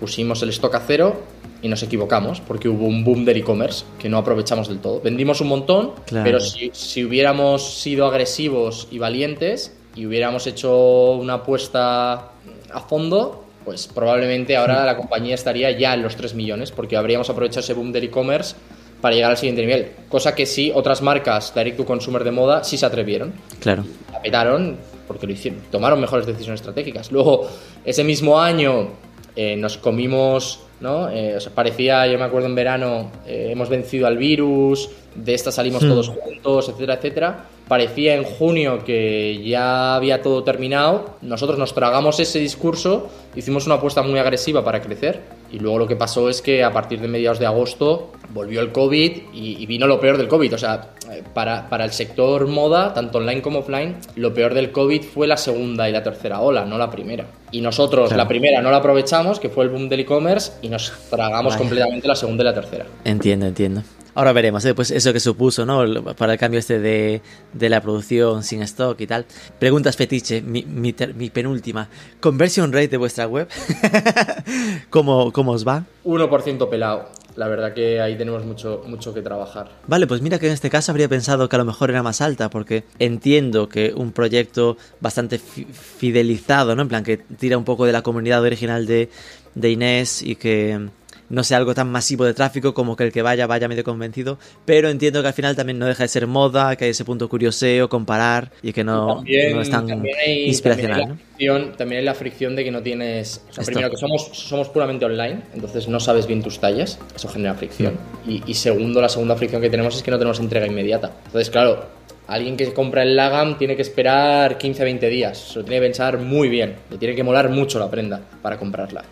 pusimos 0.00 0.42
el 0.42 0.48
stock 0.48 0.74
a 0.74 0.80
cero 0.80 1.20
y 1.62 1.68
nos 1.68 1.82
equivocamos 1.84 2.40
porque 2.40 2.68
hubo 2.68 2.86
un 2.86 3.04
boom 3.04 3.24
del 3.24 3.36
e-commerce 3.36 3.84
que 3.98 4.08
no 4.08 4.18
aprovechamos 4.18 4.68
del 4.68 4.78
todo. 4.78 5.00
Vendimos 5.00 5.40
un 5.40 5.48
montón, 5.48 5.92
Claro. 6.06 6.24
pero 6.24 6.40
si, 6.40 6.70
si 6.72 7.04
hubiéramos 7.04 7.74
sido 7.80 8.06
agresivos 8.06 8.88
y 8.90 8.98
valientes 8.98 9.76
y 9.94 10.06
hubiéramos 10.06 10.46
hecho 10.48 11.12
una 11.12 11.34
apuesta 11.34 12.30
a 12.72 12.80
fondo, 12.88 13.41
pues 13.64 13.86
probablemente 13.86 14.56
ahora 14.56 14.84
la 14.84 14.96
compañía 14.96 15.34
estaría 15.34 15.70
ya 15.72 15.94
en 15.94 16.02
los 16.02 16.16
3 16.16 16.34
millones 16.34 16.70
porque 16.72 16.96
habríamos 16.96 17.28
aprovechado 17.30 17.60
ese 17.60 17.74
boom 17.74 17.92
del 17.92 18.04
e-commerce 18.04 18.54
para 19.00 19.14
llegar 19.14 19.30
al 19.32 19.36
siguiente 19.36 19.62
nivel. 19.62 19.90
Cosa 20.08 20.34
que 20.34 20.46
sí, 20.46 20.70
otras 20.74 21.02
marcas 21.02 21.52
direct 21.54 21.76
to 21.76 21.84
consumer 21.84 22.22
de 22.24 22.30
moda 22.30 22.62
sí 22.64 22.76
se 22.76 22.86
atrevieron 22.86 23.32
Claro. 23.60 23.84
la 24.12 24.20
petaron 24.22 24.76
porque 25.08 25.26
lo 25.26 25.32
hicieron, 25.32 25.60
tomaron 25.70 26.00
mejores 26.00 26.24
decisiones 26.26 26.60
estratégicas. 26.60 27.10
Luego, 27.12 27.48
ese 27.84 28.04
mismo 28.04 28.40
año 28.40 28.90
eh, 29.34 29.56
nos 29.56 29.76
comimos, 29.76 30.60
¿no? 30.80 31.08
Eh, 31.10 31.34
o 31.36 31.40
sea, 31.40 31.52
parecía, 31.52 32.06
yo 32.06 32.18
me 32.18 32.24
acuerdo 32.24 32.46
en 32.48 32.54
verano, 32.54 33.10
eh, 33.26 33.48
hemos 33.50 33.68
vencido 33.68 34.06
al 34.06 34.16
virus, 34.16 34.88
de 35.14 35.34
esta 35.34 35.50
salimos 35.52 35.80
todos 35.80 36.08
juntos, 36.08 36.68
etcétera, 36.68 36.94
etcétera. 36.94 37.44
Parecía 37.72 38.16
en 38.16 38.24
junio 38.24 38.84
que 38.84 39.42
ya 39.42 39.94
había 39.94 40.20
todo 40.20 40.44
terminado. 40.44 41.16
Nosotros 41.22 41.58
nos 41.58 41.72
tragamos 41.72 42.20
ese 42.20 42.38
discurso, 42.38 43.08
hicimos 43.34 43.64
una 43.64 43.76
apuesta 43.76 44.02
muy 44.02 44.18
agresiva 44.18 44.62
para 44.62 44.82
crecer. 44.82 45.20
Y 45.50 45.58
luego 45.58 45.78
lo 45.78 45.86
que 45.86 45.96
pasó 45.96 46.28
es 46.28 46.42
que 46.42 46.62
a 46.64 46.70
partir 46.70 47.00
de 47.00 47.08
mediados 47.08 47.38
de 47.38 47.46
agosto 47.46 48.12
volvió 48.34 48.60
el 48.60 48.72
COVID 48.72 49.12
y, 49.32 49.56
y 49.58 49.64
vino 49.64 49.86
lo 49.86 49.98
peor 49.98 50.18
del 50.18 50.28
COVID. 50.28 50.52
O 50.52 50.58
sea, 50.58 50.90
para, 51.32 51.70
para 51.70 51.86
el 51.86 51.92
sector 51.92 52.46
moda, 52.46 52.92
tanto 52.92 53.16
online 53.16 53.40
como 53.40 53.60
offline, 53.60 53.96
lo 54.16 54.34
peor 54.34 54.52
del 54.52 54.70
COVID 54.70 55.02
fue 55.04 55.26
la 55.26 55.38
segunda 55.38 55.88
y 55.88 55.92
la 55.92 56.02
tercera 56.02 56.42
ola, 56.42 56.66
no 56.66 56.76
la 56.76 56.90
primera. 56.90 57.24
Y 57.52 57.62
nosotros 57.62 58.08
Claro. 58.08 58.22
la 58.22 58.28
primera 58.28 58.60
no 58.60 58.70
la 58.70 58.76
aprovechamos, 58.76 59.40
que 59.40 59.48
fue 59.48 59.64
el 59.64 59.70
boom 59.70 59.88
del 59.88 60.00
e-commerce, 60.00 60.52
y 60.60 60.68
nos 60.68 60.92
tragamos 61.08 61.56
completamente 61.56 62.06
la 62.06 62.16
segunda 62.16 62.42
y 62.42 62.46
la 62.48 62.54
tercera. 62.54 62.84
Entiendo, 63.04 63.46
entiendo. 63.46 63.82
Ahora 64.14 64.32
veremos, 64.32 64.62
¿eh? 64.66 64.74
pues 64.74 64.90
eso 64.90 65.12
que 65.12 65.20
supuso, 65.20 65.64
¿no? 65.64 66.04
Para 66.16 66.34
el 66.34 66.38
cambio 66.38 66.60
este 66.60 66.78
de, 66.80 67.22
de 67.54 67.68
la 67.70 67.80
producción 67.80 68.42
sin 68.42 68.60
stock 68.62 69.00
y 69.00 69.06
tal. 69.06 69.24
Preguntas 69.58 69.96
fetiche, 69.96 70.42
mi, 70.42 70.64
mi, 70.64 70.92
ter- 70.92 71.14
mi 71.14 71.30
penúltima. 71.30 71.88
Conversion 72.20 72.72
rate 72.72 72.88
de 72.88 72.96
vuestra 72.98 73.26
web. 73.26 73.48
¿Cómo, 74.90 75.32
¿Cómo 75.32 75.52
os 75.52 75.66
va? 75.66 75.84
1% 76.04 76.68
pelado. 76.68 77.08
La 77.36 77.48
verdad 77.48 77.72
que 77.72 77.98
ahí 78.02 78.18
tenemos 78.18 78.44
mucho, 78.44 78.82
mucho 78.86 79.14
que 79.14 79.22
trabajar. 79.22 79.70
Vale, 79.86 80.06
pues 80.06 80.20
mira 80.20 80.38
que 80.38 80.46
en 80.48 80.52
este 80.52 80.68
caso 80.68 80.92
habría 80.92 81.08
pensado 81.08 81.48
que 81.48 81.56
a 81.56 81.58
lo 81.58 81.64
mejor 81.64 81.88
era 81.88 82.02
más 82.02 82.20
alta, 82.20 82.50
porque 82.50 82.84
entiendo 82.98 83.70
que 83.70 83.94
un 83.96 84.12
proyecto 84.12 84.76
bastante 85.00 85.38
fi- 85.38 85.64
fidelizado, 85.72 86.76
¿no? 86.76 86.82
En 86.82 86.88
plan, 86.88 87.02
que 87.02 87.16
tira 87.16 87.56
un 87.56 87.64
poco 87.64 87.86
de 87.86 87.92
la 87.92 88.02
comunidad 88.02 88.42
original 88.42 88.84
de, 88.86 89.08
de 89.54 89.70
Inés 89.70 90.22
y 90.22 90.36
que 90.36 90.88
no 91.32 91.42
sea 91.42 91.56
algo 91.56 91.74
tan 91.74 91.90
masivo 91.90 92.24
de 92.24 92.34
tráfico 92.34 92.74
como 92.74 92.94
que 92.94 93.04
el 93.04 93.12
que 93.12 93.22
vaya 93.22 93.46
vaya 93.46 93.66
medio 93.66 93.82
convencido, 93.82 94.38
pero 94.66 94.90
entiendo 94.90 95.22
que 95.22 95.28
al 95.28 95.34
final 95.34 95.56
también 95.56 95.78
no 95.78 95.86
deja 95.86 96.04
de 96.04 96.08
ser 96.08 96.26
moda, 96.26 96.76
que 96.76 96.84
hay 96.84 96.90
ese 96.90 97.04
punto 97.04 97.28
curioseo, 97.28 97.88
comparar 97.88 98.52
y 98.62 98.72
que 98.72 98.84
no, 98.84 99.16
también, 99.16 99.56
no 99.56 99.62
es 99.62 99.70
tan 99.70 99.86
también 99.86 100.14
hay, 100.24 100.44
inspiracional, 100.44 101.00
también 101.00 101.10
hay 101.10 101.14
la 101.16 101.24
fricción, 101.24 101.76
también 101.76 101.98
hay 101.98 102.04
la 102.04 102.14
fricción 102.14 102.56
de 102.56 102.64
que 102.64 102.70
no 102.70 102.82
tienes. 102.82 103.42
O 103.48 103.52
sea, 103.54 103.64
primero, 103.64 103.90
que 103.90 103.96
somos, 103.96 104.28
somos 104.34 104.68
puramente 104.68 105.06
online, 105.06 105.42
entonces 105.54 105.88
no 105.88 105.98
sabes 106.00 106.26
bien 106.26 106.42
tus 106.42 106.58
tallas, 106.58 106.98
eso 107.16 107.28
genera 107.28 107.54
fricción. 107.54 107.96
Y, 108.28 108.42
y 108.46 108.54
segundo, 108.54 109.00
la 109.00 109.08
segunda 109.08 109.34
fricción 109.34 109.62
que 109.62 109.70
tenemos 109.70 109.96
es 109.96 110.02
que 110.02 110.10
no 110.10 110.18
tenemos 110.18 110.38
entrega 110.38 110.66
inmediata. 110.66 111.12
Entonces, 111.24 111.48
claro, 111.48 111.86
alguien 112.26 112.58
que 112.58 112.70
compra 112.74 113.04
el 113.04 113.16
Lagam 113.16 113.56
tiene 113.56 113.74
que 113.74 113.82
esperar 113.82 114.58
15 114.58 114.82
a 114.82 114.84
20 114.84 115.08
días, 115.08 115.38
se 115.38 115.58
lo 115.60 115.64
tiene 115.64 115.80
que 115.80 115.86
pensar 115.86 116.18
muy 116.18 116.50
bien, 116.50 116.76
le 116.90 116.98
tiene 116.98 117.14
que 117.14 117.22
molar 117.22 117.48
mucho 117.48 117.78
la 117.78 117.90
prenda 117.90 118.20
para 118.42 118.58
comprarla. 118.58 119.02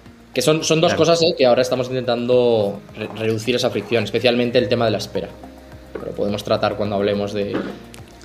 Que 0.41 0.45
son, 0.45 0.65
son 0.65 0.81
dos 0.81 0.93
Claro. 0.95 0.99
cosas 1.05 1.21
eh, 1.23 1.35
que 1.37 1.45
ahora 1.45 1.61
estamos 1.61 1.89
intentando 1.89 2.81
re- 2.97 3.09
reducir 3.15 3.55
esa 3.57 3.69
fricción, 3.69 4.05
especialmente 4.05 4.57
el 4.57 4.71
tema 4.71 4.87
de 4.87 4.91
la 4.93 4.97
espera. 4.97 5.29
Pero 5.93 6.13
podemos 6.13 6.43
tratar 6.43 6.77
cuando 6.77 6.97
hablemos 6.97 7.35
de, 7.35 7.45
de 7.45 7.57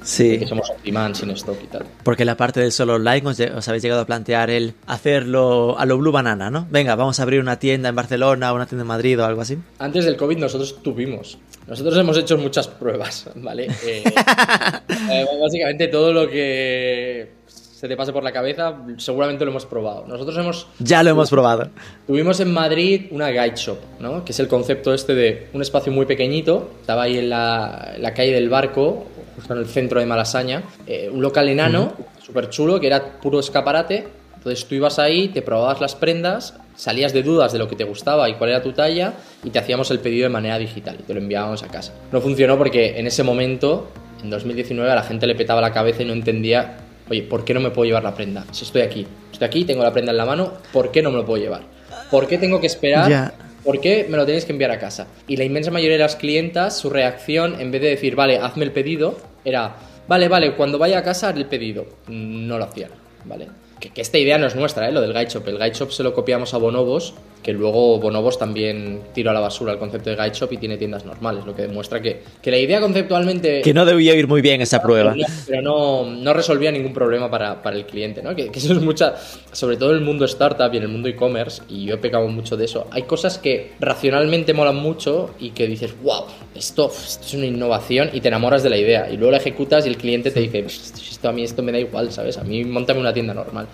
Sí, 0.02 0.40
que 0.40 0.48
somos 0.48 0.70
on-demand, 0.70 1.14
sin 1.16 1.32
stock 1.32 1.58
y 1.62 1.68
tal. 1.68 1.84
porque 2.04 2.24
la 2.24 2.38
parte 2.38 2.62
del 2.62 2.72
solo 2.72 2.94
online 2.96 3.28
os 3.28 3.68
habéis 3.68 3.84
llegado 3.84 4.00
a 4.02 4.06
plantear 4.06 4.50
el 4.50 4.76
hacerlo 4.88 5.78
a 5.78 5.86
lo 5.86 5.98
Blue 5.98 6.14
Banana, 6.14 6.50
¿no? 6.50 6.68
Venga, 6.70 6.96
vamos 6.96 7.20
a 7.20 7.24
abrir 7.24 7.42
una 7.42 7.60
tienda 7.60 7.90
en 7.90 7.96
Barcelona, 7.96 8.54
una 8.54 8.66
tienda 8.66 8.84
en 8.84 8.88
Madrid 8.88 9.20
o 9.20 9.26
algo 9.26 9.42
así. 9.42 9.58
Antes 9.80 10.06
del 10.06 10.16
COVID 10.16 10.38
nosotros 10.38 10.82
tuvimos. 10.82 11.38
Nosotros 11.68 11.98
hemos 11.98 12.16
hecho 12.18 12.38
muchas 12.38 12.68
pruebas, 12.70 13.28
¿vale? 13.36 13.68
Eh, 13.86 14.04
eh, 15.12 15.26
básicamente 15.42 15.88
todo 15.90 16.14
lo 16.14 16.30
que 16.30 17.32
se 17.76 17.90
te 17.90 17.98
pase 17.98 18.14
por 18.14 18.24
la 18.24 18.32
cabeza 18.32 18.74
seguramente 18.98 19.44
lo 19.44 19.52
hemos 19.52 19.66
probado. 19.66 20.06
Nosotros 20.08 20.38
hemos 20.38 20.68
Ya 20.80 21.04
lo 21.04 21.10
hemos 21.10 21.30
probado. 21.30 21.70
Tuvimos 22.08 22.40
en 22.40 22.54
Madrid 22.54 23.08
una 23.12 23.28
guide 23.30 23.58
shop, 23.58 23.78
¿no? 24.00 24.24
Que 24.24 24.32
es 24.32 24.40
el 24.40 24.48
concepto 24.48 24.94
este 24.94 25.14
de 25.14 25.50
un 25.52 25.62
espacio 25.62 25.92
muy 25.92 26.06
pequeñito. 26.06 26.72
Estaba 26.80 27.04
ahí 27.04 27.18
en 27.18 27.30
la, 27.30 27.92
en 27.98 28.02
la 28.02 28.14
calle 28.14 28.32
del 28.32 28.48
Barco, 28.48 29.08
justo 29.36 29.54
en 29.54 29.60
el 29.60 29.66
centro 29.66 30.00
de 30.00 30.06
Malasaña. 30.06 30.64
eh, 30.88 31.10
un 31.12 31.22
local 31.22 31.50
enano, 31.50 31.92
súper 32.26 32.50
chulo, 32.50 32.80
que 32.80 32.88
era 32.88 33.20
puro 33.20 33.42
escaparate. 33.42 34.08
Entonces 34.38 34.66
tú 34.66 34.76
ibas 34.76 34.98
ahí, 34.98 35.28
te 35.28 35.42
probabas 35.42 35.82
las 35.82 35.96
prendas, 35.96 36.54
salías 36.78 37.12
de 37.12 37.24
dudas 37.24 37.52
de 37.52 37.60
lo 37.60 37.68
que 37.68 37.76
te 37.76 37.84
gustaba 37.84 38.30
y 38.30 38.36
cuál 38.36 38.52
era 38.52 38.64
tu 38.64 38.72
talla 38.72 39.16
y 39.44 39.50
te 39.50 39.60
hacíamos 39.60 39.92
el 39.92 40.00
pedido 40.00 40.24
de 40.24 40.30
manera 40.30 40.58
digital 40.58 40.96
y 40.98 41.04
te 41.04 41.14
lo 41.14 41.20
enviábamos 41.20 41.62
a 41.64 41.68
casa. 41.68 41.94
No 42.14 42.22
funcionó 42.22 42.58
porque 42.58 42.98
en 42.98 43.06
ese 43.06 43.24
momento, 43.24 43.90
en 44.24 44.30
2019, 44.30 44.90
a 44.90 44.96
la 44.96 45.04
gente 45.04 45.28
le 45.28 45.36
petaba 45.36 45.60
la 45.60 45.74
cabeza 45.74 46.04
y 46.04 46.06
no 46.06 46.14
entendía, 46.14 46.78
oye, 47.10 47.24
¿por 47.24 47.46
qué 47.46 47.54
no 47.54 47.60
me 47.60 47.72
puedo 47.72 47.86
llevar 47.86 48.04
la 48.04 48.14
prenda? 48.14 48.46
Si 48.52 48.64
estoy 48.64 48.82
aquí, 48.82 49.08
estoy 49.32 49.48
aquí, 49.48 49.66
tengo 49.66 49.84
la 49.84 49.92
prenda 49.92 50.12
en 50.12 50.18
la 50.18 50.26
mano, 50.26 50.54
¿por 50.72 50.92
qué 50.92 51.02
no 51.02 51.12
me 51.12 51.18
lo 51.18 51.26
puedo 51.26 51.42
llevar? 51.42 51.64
¿Por 52.12 52.28
qué 52.28 52.38
tengo 52.38 52.60
que 52.60 52.68
esperar? 52.68 53.34
¿Por 53.64 53.82
qué 53.82 54.06
me 54.08 54.18
lo 54.18 54.26
tenéis 54.26 54.46
que 54.46 54.52
enviar 54.52 54.70
a 54.70 54.78
casa? 54.78 55.08
Y 55.28 55.38
la 55.38 55.44
inmensa 55.44 55.72
mayoría 55.72 55.98
de 55.98 56.04
las 56.04 56.16
clientas, 56.16 56.78
su 56.78 56.92
reacción, 56.92 57.60
en 57.60 57.72
vez 57.72 57.82
de 57.82 57.90
decir, 57.90 58.16
vale, 58.16 58.38
hazme 58.38 58.64
el 58.64 58.72
pedido, 58.72 59.18
era, 59.44 59.76
vale, 60.08 60.28
vale, 60.28 60.54
cuando 60.54 60.78
vaya 60.78 61.00
a 61.00 61.04
casa 61.04 61.30
haré 61.30 61.40
el 61.40 61.48
pedido. 61.48 61.88
No 62.08 62.60
lo 62.60 62.66
hacían, 62.66 62.92
¿vale? 63.24 63.48
Que, 63.80 63.90
que 63.90 64.02
esta 64.02 64.18
idea 64.18 64.38
no 64.38 64.48
es 64.48 64.56
nuestra, 64.56 64.88
¿eh? 64.88 64.92
lo 64.92 65.02
del 65.02 65.14
Shop. 65.28 65.48
El 65.48 65.58
Shop 65.74 65.92
se 65.92 66.04
lo 66.04 66.14
copiamos 66.14 66.54
a 66.54 66.58
Bonobos, 66.58 67.14
que 67.44 67.54
luego 67.54 68.00
Bonobos 68.00 68.40
también 68.40 69.02
tiró 69.14 69.30
a 69.32 69.34
la 69.34 69.40
basura 69.40 69.74
el 69.74 69.78
concepto 69.78 70.10
de 70.10 70.32
Shop 70.34 70.52
y 70.52 70.58
tiene 70.58 70.78
tiendas 70.78 71.06
normales, 71.06 71.46
lo 71.46 71.56
que 71.56 71.64
demuestra 71.64 72.02
que, 72.02 72.22
que 72.42 72.52
la 72.52 72.58
idea 72.58 72.80
conceptualmente... 72.80 73.62
Que 73.62 73.74
no 73.74 73.86
debía 73.86 74.16
ir 74.16 74.28
muy 74.28 74.42
bien 74.42 74.62
esa 74.62 74.82
prueba. 74.82 75.14
Pero 75.46 75.62
no, 75.62 76.06
no 76.06 76.34
resolvía 76.34 76.72
ningún 76.72 76.94
problema 76.94 77.30
para, 77.30 77.62
para 77.62 77.76
el 77.76 77.86
cliente, 77.86 78.24
¿no? 78.24 78.36
Que, 78.36 78.50
que 78.50 78.60
eso 78.60 78.74
es 78.74 78.82
mucha, 78.82 79.16
sobre 79.52 79.78
todo 79.78 79.92
en 79.92 79.98
el 79.98 80.04
mundo 80.04 80.26
startup 80.26 80.74
y 80.74 80.78
en 80.78 80.84
el 80.84 80.90
mundo 80.90 81.10
e-commerce, 81.10 81.62
y 81.70 81.86
yo 81.86 81.96
he 81.96 81.98
pecado 81.98 82.28
mucho 82.30 82.58
de 82.58 82.66
eso. 82.66 82.88
Hay 82.92 83.04
cosas 83.04 83.38
que 83.38 83.74
racionalmente 83.80 84.54
molan 84.54 84.78
mucho 84.78 85.32
y 85.40 85.52
que 85.52 85.68
dices, 85.68 85.94
wow, 86.02 86.24
esto, 86.56 86.90
esto 86.90 87.26
es 87.26 87.34
una 87.34 87.46
innovación 87.46 88.10
y 88.14 88.22
te 88.22 88.30
enamoras 88.30 88.64
de 88.64 88.70
la 88.70 88.78
idea. 88.78 89.10
Y 89.12 89.18
luego 89.18 89.32
la 89.32 89.38
ejecutas 89.38 89.86
y 89.86 89.90
el 89.90 89.98
cliente 89.98 90.32
te 90.32 90.40
dice, 90.40 90.66
esto 90.66 91.30
a 91.30 91.32
mí 91.32 91.44
esto 91.44 91.62
me 91.62 91.72
da 91.72 91.80
igual, 91.80 92.12
¿sabes? 92.12 92.38
A 92.38 92.44
mí 92.44 92.64
montame 92.64 93.00
una 93.00 93.14
tienda 93.14 93.34
normal. 93.34 93.65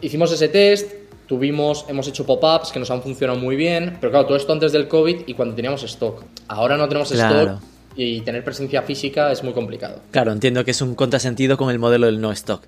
Hicimos 0.00 0.32
ese 0.32 0.48
test, 0.48 0.90
tuvimos, 1.26 1.84
hemos 1.88 2.08
hecho 2.08 2.24
pop-ups 2.26 2.72
que 2.72 2.78
nos 2.78 2.90
han 2.90 3.02
funcionado 3.02 3.38
muy 3.38 3.56
bien, 3.56 3.98
pero 4.00 4.10
claro, 4.10 4.26
todo 4.26 4.36
esto 4.36 4.52
antes 4.52 4.72
del 4.72 4.88
COVID 4.88 5.22
y 5.26 5.34
cuando 5.34 5.54
teníamos 5.54 5.82
stock. 5.84 6.22
Ahora 6.48 6.76
no 6.76 6.88
tenemos 6.88 7.10
Claro. 7.12 7.40
stock 7.40 7.60
y 7.96 8.20
tener 8.22 8.42
presencia 8.44 8.82
física 8.82 9.30
es 9.30 9.42
muy 9.42 9.52
complicado. 9.52 10.00
Claro, 10.10 10.32
entiendo 10.32 10.64
que 10.64 10.70
es 10.70 10.80
un 10.80 10.94
contrasentido 10.94 11.56
con 11.56 11.70
el 11.70 11.78
modelo 11.78 12.06
del 12.06 12.20
no 12.20 12.32
stock. 12.32 12.62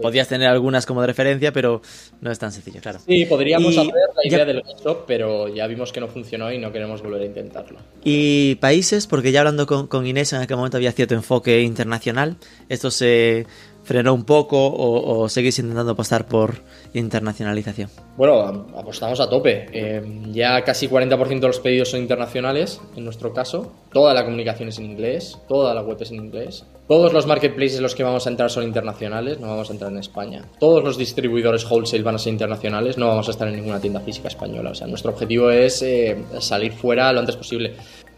Podías 0.00 0.28
tener 0.28 0.46
algunas 0.48 0.84
como 0.84 1.00
de 1.00 1.06
referencia, 1.06 1.54
pero 1.54 1.80
no 2.20 2.30
es 2.30 2.38
tan 2.38 2.52
sencillo, 2.52 2.82
claro. 2.82 2.98
Sí, 3.06 3.24
podríamos 3.24 3.72
Y 3.74 3.78
hacer 3.78 3.86
la 3.94 4.22
ya- 4.30 4.36
idea 4.36 4.44
del 4.44 4.62
shop, 4.84 5.04
pero 5.06 5.48
ya 5.48 5.66
vimos 5.66 5.90
que 5.90 6.00
no 6.00 6.08
funcionó 6.08 6.52
y 6.52 6.58
no 6.58 6.70
queremos 6.70 7.02
volver 7.02 7.22
a 7.22 7.24
intentarlo. 7.24 7.78
Y 8.04 8.56
países, 8.56 9.06
porque 9.06 9.32
ya 9.32 9.40
hablando 9.40 9.66
con, 9.66 9.86
con 9.86 10.06
Inés 10.06 10.34
en 10.34 10.42
aquel 10.42 10.58
momento 10.58 10.76
había 10.76 10.92
cierto 10.92 11.14
enfoque 11.14 11.62
internacional. 11.62 12.36
¿Esto 12.68 12.90
se 12.90 13.46
frenó 13.86 14.12
un 14.12 14.24
poco 14.24 14.58
o, 14.74 15.28
seguís 15.28 15.60
intentando 15.60 15.92
apostar 15.92 16.26
por 16.26 16.56
internacionalización? 16.92 17.88
Bueno, 18.16 18.40
am- 18.42 18.66
apostamos 18.76 19.20
a 19.20 19.30
tope. 19.30 19.68
Eh, 19.72 20.02
ya 20.32 20.62
casi 20.64 20.88
40% 20.88 21.40
de 21.40 21.46
los 21.46 21.60
pedidos 21.60 21.90
son 21.90 22.00
internacionales, 22.00 22.80
en 22.96 23.04
nuestro 23.04 23.32
caso. 23.32 23.72
Toda 23.92 24.12
la 24.12 24.24
comunicación 24.24 24.70
es 24.70 24.78
en 24.78 24.86
inglés, 24.86 25.38
toda 25.48 25.72
la 25.72 25.82
web 25.82 25.96
es 26.00 26.10
en 26.10 26.16
inglés. 26.16 26.64
Todos 26.88 27.12
los 27.12 27.26
marketplaces 27.26 27.76
en 27.76 27.84
los 27.84 27.94
que 27.94 28.02
vamos 28.02 28.26
a 28.26 28.30
entrar 28.30 28.50
son 28.50 28.64
internacionales, 28.64 29.38
no 29.38 29.46
vamos 29.48 29.70
a 29.70 29.72
entrar 29.72 29.92
en 29.92 29.98
España. 29.98 30.44
Todos 30.58 30.82
los 30.82 30.98
distribuidores 30.98 31.64
wholesale 31.70 32.02
van 32.02 32.16
a 32.16 32.18
ser 32.18 32.32
internacionales, 32.32 32.98
no 32.98 33.06
vamos 33.06 33.28
a 33.28 33.30
estar 33.30 33.46
en 33.46 33.54
ninguna 33.56 33.80
tienda 33.80 34.00
física 34.00 34.26
española. 34.28 34.70
O 34.70 34.74
sea, 34.74 34.88
nuestro 34.88 35.12
objetivo 35.12 35.50
es 35.50 35.80
eh, 35.82 36.16
salir 36.40 36.72
fuera 36.72 37.12
lo 37.12 37.20
antes 37.20 37.36
posible. 37.36 37.74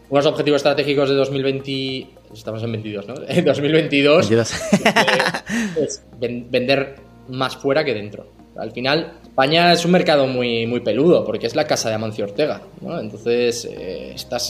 Unos 0.09 0.25
objetivos 0.25 0.57
estratégicos 0.57 1.09
de 1.09 1.15
2020... 1.15 2.07
Estamos 2.33 2.63
en 2.63 2.71
22, 2.71 3.07
¿no? 3.07 3.13
En 3.27 3.45
2022 3.45 4.29
22. 4.29 4.53
es 5.81 6.03
ven- 6.19 6.47
vender 6.49 6.95
más 7.29 7.55
fuera 7.57 7.83
que 7.83 7.93
dentro. 7.93 8.27
Al 8.57 8.71
final, 8.71 9.13
España 9.23 9.71
es 9.71 9.85
un 9.85 9.91
mercado 9.91 10.27
muy, 10.27 10.67
muy 10.67 10.81
peludo, 10.81 11.23
porque 11.25 11.47
es 11.47 11.55
la 11.55 11.65
casa 11.65 11.89
de 11.89 11.95
Amancio 11.95 12.25
Ortega, 12.25 12.61
¿no? 12.81 12.99
Entonces, 12.99 13.65
eh, 13.71 14.11
estás- 14.13 14.49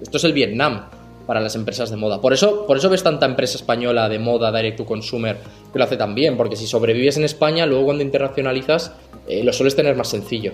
esto 0.00 0.16
es 0.16 0.24
el 0.24 0.32
Vietnam 0.32 0.86
para 1.26 1.40
las 1.40 1.54
empresas 1.54 1.90
de 1.90 1.96
moda. 1.96 2.20
Por 2.20 2.32
eso, 2.32 2.66
por 2.66 2.76
eso 2.76 2.88
ves 2.90 3.02
tanta 3.02 3.26
empresa 3.26 3.56
española 3.56 4.08
de 4.08 4.18
moda, 4.18 4.50
direct 4.52 4.76
to 4.78 4.84
consumer, 4.86 5.36
que 5.72 5.78
lo 5.78 5.84
hace 5.84 5.96
tan 5.96 6.14
bien, 6.14 6.36
porque 6.36 6.56
si 6.56 6.66
sobrevives 6.66 7.16
en 7.16 7.24
España, 7.24 7.64
luego 7.66 7.86
cuando 7.86 8.02
internacionalizas, 8.02 8.92
eh, 9.26 9.42
lo 9.44 9.52
sueles 9.52 9.76
tener 9.76 9.94
más 9.96 10.08
sencillo. 10.08 10.52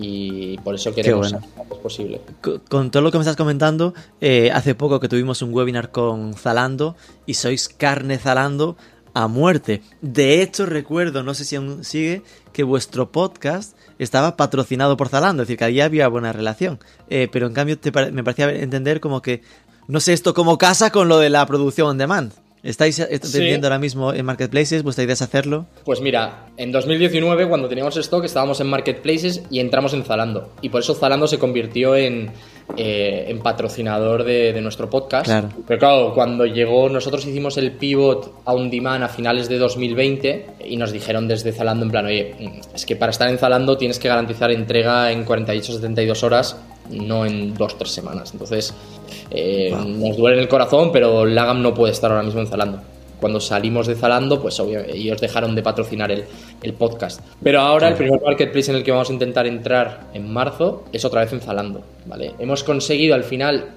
Y 0.00 0.56
por 0.58 0.76
eso 0.76 0.94
queremos 0.94 1.32
bueno. 1.32 1.46
lo 1.56 1.62
antes 1.62 1.78
posible. 1.78 2.20
Co- 2.40 2.60
Con 2.68 2.90
todo 2.92 3.02
lo 3.02 3.10
que 3.10 3.18
me 3.18 3.22
estás 3.22 3.36
comentando, 3.36 3.94
eh, 4.20 4.50
hace 4.52 4.74
poco 4.76 5.00
que 5.00 5.08
tuvimos 5.08 5.42
un 5.42 5.52
webinar 5.52 5.90
con 5.90 6.34
Zalando 6.34 6.94
y 7.26 7.34
sois 7.34 7.68
carne 7.68 8.18
Zalando 8.18 8.76
a 9.14 9.26
muerte. 9.26 9.82
De 10.00 10.40
hecho, 10.42 10.66
recuerdo, 10.66 11.22
no 11.24 11.34
sé 11.34 11.44
si 11.44 11.56
aún 11.56 11.82
sigue, 11.82 12.22
que 12.52 12.62
vuestro 12.62 13.10
podcast 13.10 13.76
estaba 13.98 14.36
patrocinado 14.36 14.96
por 14.96 15.08
Zalando, 15.08 15.42
es 15.42 15.48
decir, 15.48 15.58
que 15.58 15.64
ahí 15.64 15.80
había 15.80 16.06
buena 16.06 16.32
relación. 16.32 16.78
Eh, 17.10 17.28
pero 17.32 17.48
en 17.48 17.52
cambio 17.54 17.76
te 17.78 17.90
me 18.12 18.22
parecía 18.22 18.50
entender 18.52 19.00
como 19.00 19.20
que, 19.20 19.42
no 19.88 19.98
sé 19.98 20.12
esto 20.12 20.32
cómo 20.34 20.58
casa 20.58 20.90
con 20.92 21.08
lo 21.08 21.18
de 21.18 21.30
la 21.30 21.44
producción 21.46 21.88
on 21.88 21.98
demand. 21.98 22.32
¿Estáis 22.62 22.98
est- 22.98 23.24
Sí. 23.24 23.38
vendiendo 23.38 23.66
ahora 23.68 23.78
mismo 23.78 24.12
en 24.12 24.24
marketplaces? 24.26 24.82
¿Vuestra 24.82 25.04
idea 25.04 25.12
es 25.14 25.22
hacerlo? 25.22 25.66
Pues 25.84 26.00
mira, 26.00 26.46
en 26.56 26.72
2019 26.72 27.48
cuando 27.48 27.68
teníamos 27.68 27.96
stock 27.96 28.24
estábamos 28.24 28.60
en 28.60 28.66
marketplaces 28.68 29.42
y 29.50 29.60
entramos 29.60 29.94
en 29.94 30.02
Zalando. 30.04 30.50
Y 30.60 30.68
por 30.70 30.80
eso 30.82 30.94
Zalando 30.94 31.26
se 31.28 31.38
convirtió 31.38 31.94
en, 31.94 32.30
eh, 32.76 33.26
en 33.28 33.38
patrocinador 33.40 34.24
de, 34.24 34.52
de 34.52 34.60
nuestro 34.60 34.90
podcast. 34.90 35.26
Claro. 35.26 35.48
Pero 35.66 35.78
claro, 35.78 36.14
cuando 36.14 36.46
llegó, 36.46 36.88
nosotros 36.88 37.24
hicimos 37.26 37.56
el 37.58 37.72
pivot 37.72 38.40
a 38.44 38.52
un 38.54 38.70
demand 38.70 39.04
a 39.04 39.08
finales 39.08 39.48
de 39.48 39.58
2020 39.58 40.46
y 40.66 40.76
nos 40.76 40.90
dijeron 40.92 41.28
desde 41.28 41.52
Zalando 41.52 41.84
en 41.84 41.90
plan, 41.92 42.06
oye, 42.06 42.34
es 42.74 42.84
que 42.84 42.96
para 42.96 43.10
estar 43.10 43.28
en 43.30 43.38
Zalando 43.38 43.78
tienes 43.78 43.98
que 43.98 44.08
garantizar 44.08 44.50
entrega 44.50 45.12
en 45.12 45.24
48-72 45.24 46.22
horas, 46.24 46.56
no 46.90 47.24
en 47.26 47.54
2-3 47.56 47.86
semanas. 47.86 48.30
Entonces, 48.32 48.74
eh, 49.30 49.74
nos 49.86 50.16
duele 50.16 50.36
en 50.36 50.42
el 50.42 50.48
corazón, 50.48 50.90
pero 50.92 51.24
Lagam 51.24 51.62
no 51.62 51.74
puede 51.74 51.92
estar 51.92 52.10
ahora 52.10 52.22
mismo 52.22 52.40
en 52.40 52.46
Zalando. 52.46 52.80
Cuando 53.20 53.40
salimos 53.40 53.86
de 53.86 53.96
Zalando, 53.96 54.40
pues 54.40 54.60
obvio, 54.60 54.80
ellos 54.80 55.20
dejaron 55.20 55.54
de 55.54 55.62
patrocinar 55.62 56.12
el, 56.12 56.24
el 56.62 56.72
podcast. 56.74 57.20
Pero 57.42 57.60
ahora 57.60 57.88
el 57.88 57.94
primer 57.94 58.20
marketplace 58.22 58.70
en 58.70 58.76
el 58.76 58.84
que 58.84 58.92
vamos 58.92 59.10
a 59.10 59.12
intentar 59.12 59.46
entrar 59.46 60.06
en 60.14 60.32
marzo 60.32 60.84
es 60.92 61.04
otra 61.04 61.22
vez 61.22 61.32
en 61.32 61.40
Zalando, 61.40 61.82
¿vale? 62.06 62.34
Hemos 62.38 62.62
conseguido 62.62 63.14
al 63.14 63.24
final, 63.24 63.70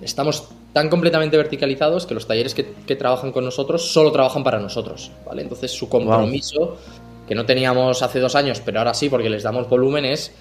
estamos 0.00 0.48
tan 0.72 0.88
completamente 0.88 1.36
verticalizados 1.36 2.06
que 2.06 2.14
los 2.14 2.26
talleres 2.26 2.54
que, 2.54 2.66
que 2.86 2.96
trabajan 2.96 3.30
con 3.30 3.44
nosotros 3.44 3.92
solo 3.92 4.10
trabajan 4.10 4.42
para 4.42 4.58
nosotros, 4.58 5.10
¿vale? 5.26 5.42
Entonces 5.42 5.70
su 5.70 5.90
compromiso, 5.90 6.78
que 7.28 7.34
no 7.34 7.44
teníamos 7.44 8.02
hace 8.02 8.20
dos 8.20 8.34
años, 8.34 8.62
pero 8.64 8.78
ahora 8.78 8.94
sí 8.94 9.10
porque 9.10 9.28
les 9.28 9.42
damos 9.42 9.68
volumen, 9.68 10.06
es 10.06 10.32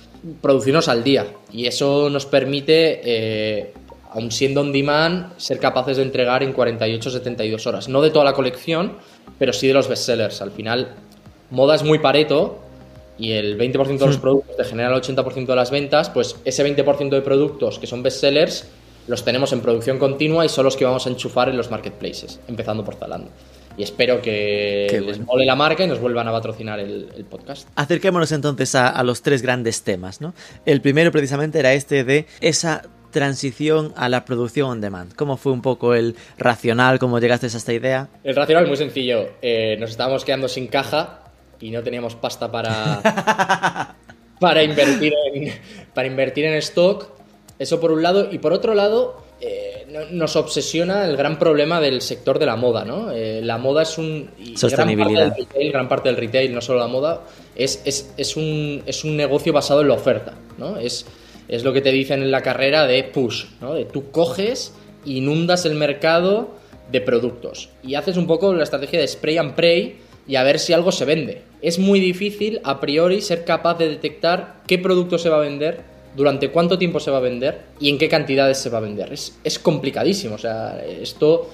producirnos 0.41 0.87
al 0.87 1.03
día. 1.03 1.27
Y 1.51 1.65
eso 1.65 2.09
nos 2.09 2.25
permite, 2.25 3.01
eh, 3.03 3.73
aun 4.11 4.31
siendo 4.31 4.61
on 4.61 4.71
demand, 4.71 5.33
ser 5.37 5.59
capaces 5.59 5.97
de 5.97 6.03
entregar 6.03 6.43
en 6.43 6.53
48-72 6.53 7.65
horas. 7.65 7.87
No 7.87 8.01
de 8.01 8.11
toda 8.11 8.25
la 8.25 8.33
colección, 8.33 8.97
pero 9.39 9.53
sí 9.53 9.67
de 9.67 9.73
los 9.73 9.87
bestsellers. 9.87 10.41
Al 10.41 10.51
final, 10.51 10.95
moda 11.49 11.75
es 11.75 11.83
muy 11.83 11.99
pareto 11.99 12.59
y 13.17 13.31
el 13.31 13.57
20% 13.57 13.97
de 13.97 14.07
los 14.07 14.17
productos 14.17 14.57
te 14.57 14.65
genera 14.65 14.93
el 14.93 15.01
80% 15.01 15.45
de 15.45 15.55
las 15.55 15.71
ventas, 15.71 16.09
pues 16.09 16.35
ese 16.43 16.65
20% 16.65 17.09
de 17.09 17.21
productos 17.21 17.79
que 17.79 17.87
son 17.87 18.03
bestsellers 18.03 18.67
los 19.07 19.23
tenemos 19.23 19.51
en 19.53 19.61
producción 19.61 19.97
continua 19.97 20.45
y 20.45 20.49
son 20.49 20.65
los 20.65 20.75
que 20.75 20.85
vamos 20.85 21.07
a 21.07 21.09
enchufar 21.09 21.49
en 21.49 21.57
los 21.57 21.71
marketplaces, 21.71 22.39
empezando 22.47 22.83
por 22.83 22.95
Zalando. 22.95 23.31
Y 23.77 23.83
espero 23.83 24.21
que 24.21 25.01
les 25.05 25.19
mole 25.19 25.45
la 25.45 25.55
marca 25.55 25.83
y 25.83 25.87
nos 25.87 25.99
vuelvan 25.99 26.27
a 26.27 26.31
patrocinar 26.31 26.79
el, 26.79 27.09
el 27.15 27.25
podcast. 27.25 27.67
Acerquémonos 27.75 28.31
entonces 28.31 28.75
a, 28.75 28.89
a 28.89 29.03
los 29.03 29.21
tres 29.21 29.41
grandes 29.41 29.83
temas, 29.83 30.19
¿no? 30.19 30.33
El 30.65 30.81
primero 30.81 31.11
precisamente 31.11 31.59
era 31.59 31.73
este 31.73 32.03
de 32.03 32.27
esa 32.41 32.83
transición 33.11 33.93
a 33.95 34.09
la 34.09 34.25
producción 34.25 34.69
on 34.69 34.81
demand. 34.81 35.13
¿Cómo 35.15 35.37
fue 35.37 35.51
un 35.51 35.61
poco 35.61 35.93
el 35.93 36.15
racional? 36.37 36.97
¿Cómo 36.99 37.19
llegaste 37.19 37.45
a 37.45 37.49
esta 37.49 37.73
idea? 37.73 38.09
El 38.23 38.35
racional 38.35 38.63
es 38.63 38.69
muy 38.69 38.77
sencillo. 38.77 39.29
Eh, 39.41 39.77
nos 39.79 39.91
estábamos 39.91 40.25
quedando 40.25 40.47
sin 40.47 40.67
caja 40.67 41.19
y 41.59 41.69
no 41.71 41.83
teníamos 41.83 42.15
pasta 42.15 42.51
para, 42.51 43.95
para, 44.39 44.63
invertir 44.63 45.13
en, 45.33 45.53
para 45.93 46.07
invertir 46.07 46.45
en 46.45 46.53
stock. 46.55 47.07
Eso 47.59 47.79
por 47.79 47.91
un 47.91 48.01
lado. 48.01 48.29
Y 48.31 48.39
por 48.39 48.53
otro 48.53 48.73
lado, 48.73 49.21
eh, 49.39 49.85
no- 49.91 50.05
nos 50.11 50.35
obsesiona 50.35 51.05
el 51.05 51.15
gran 51.15 51.37
problema 51.37 51.79
del 51.79 52.01
sector 52.01 52.39
de 52.39 52.47
la 52.47 52.55
moda, 52.55 52.85
¿no? 52.85 53.11
Eh, 53.11 53.41
la 53.43 53.57
moda 53.59 53.83
es 53.83 53.97
un... 53.99 54.05
y 54.39 54.43
Gran 54.43 54.45
parte, 54.45 54.57
Sostenibilidad. 54.57 55.21
del 55.35 55.45
retail, 55.45 55.71
gran 55.71 55.87
parte 55.87 56.09
del 56.09 56.17
retail, 56.17 56.53
no 56.55 56.61
solo 56.61 56.79
la 56.79 56.87
moda, 56.87 57.21
es, 57.55 57.81
es, 57.85 58.11
es 58.17 58.35
un, 58.35 58.81
es 58.87 59.03
un 59.03 59.15
negocio 59.15 59.53
basado 59.53 59.81
en 59.81 59.89
la 59.89 59.93
oferta, 59.93 60.33
¿no? 60.57 60.77
Es, 60.77 61.05
es 61.51 61.63
lo 61.63 61.73
que 61.73 61.81
te 61.81 61.91
dicen 61.91 62.23
en 62.23 62.31
la 62.31 62.41
carrera 62.41 62.87
de 62.87 63.03
push, 63.03 63.45
¿no? 63.59 63.75
De 63.75 63.85
tú 63.85 64.09
coges, 64.09 64.73
inundas 65.05 65.65
el 65.65 65.75
mercado 65.75 66.49
de 66.91 67.01
productos 67.01 67.69
y 67.83 67.95
haces 67.95 68.17
un 68.17 68.25
poco 68.25 68.53
la 68.53 68.63
estrategia 68.63 68.99
de 68.99 69.07
spray 69.07 69.37
and 69.37 69.53
pray 69.53 69.97
y 70.27 70.35
a 70.37 70.43
ver 70.43 70.59
si 70.59 70.73
algo 70.73 70.91
se 70.91 71.05
vende. 71.05 71.43
Es 71.61 71.77
muy 71.77 71.99
difícil 71.99 72.61
a 72.63 72.79
priori 72.79 73.21
ser 73.21 73.43
capaz 73.43 73.77
de 73.77 73.89
detectar 73.89 74.61
qué 74.65 74.77
producto 74.77 75.17
se 75.17 75.29
va 75.29 75.37
a 75.37 75.41
vender, 75.41 75.91
durante 76.15 76.49
cuánto 76.49 76.77
tiempo 76.77 76.99
se 76.99 77.11
va 77.11 77.17
a 77.17 77.21
vender 77.21 77.61
y 77.79 77.89
en 77.89 77.97
qué 77.97 78.09
cantidades 78.09 78.57
se 78.57 78.69
va 78.69 78.79
a 78.79 78.81
vender. 78.81 79.11
Es, 79.13 79.37
es 79.43 79.59
complicadísimo, 79.59 80.35
o 80.35 80.37
sea, 80.37 80.81
esto 80.85 81.49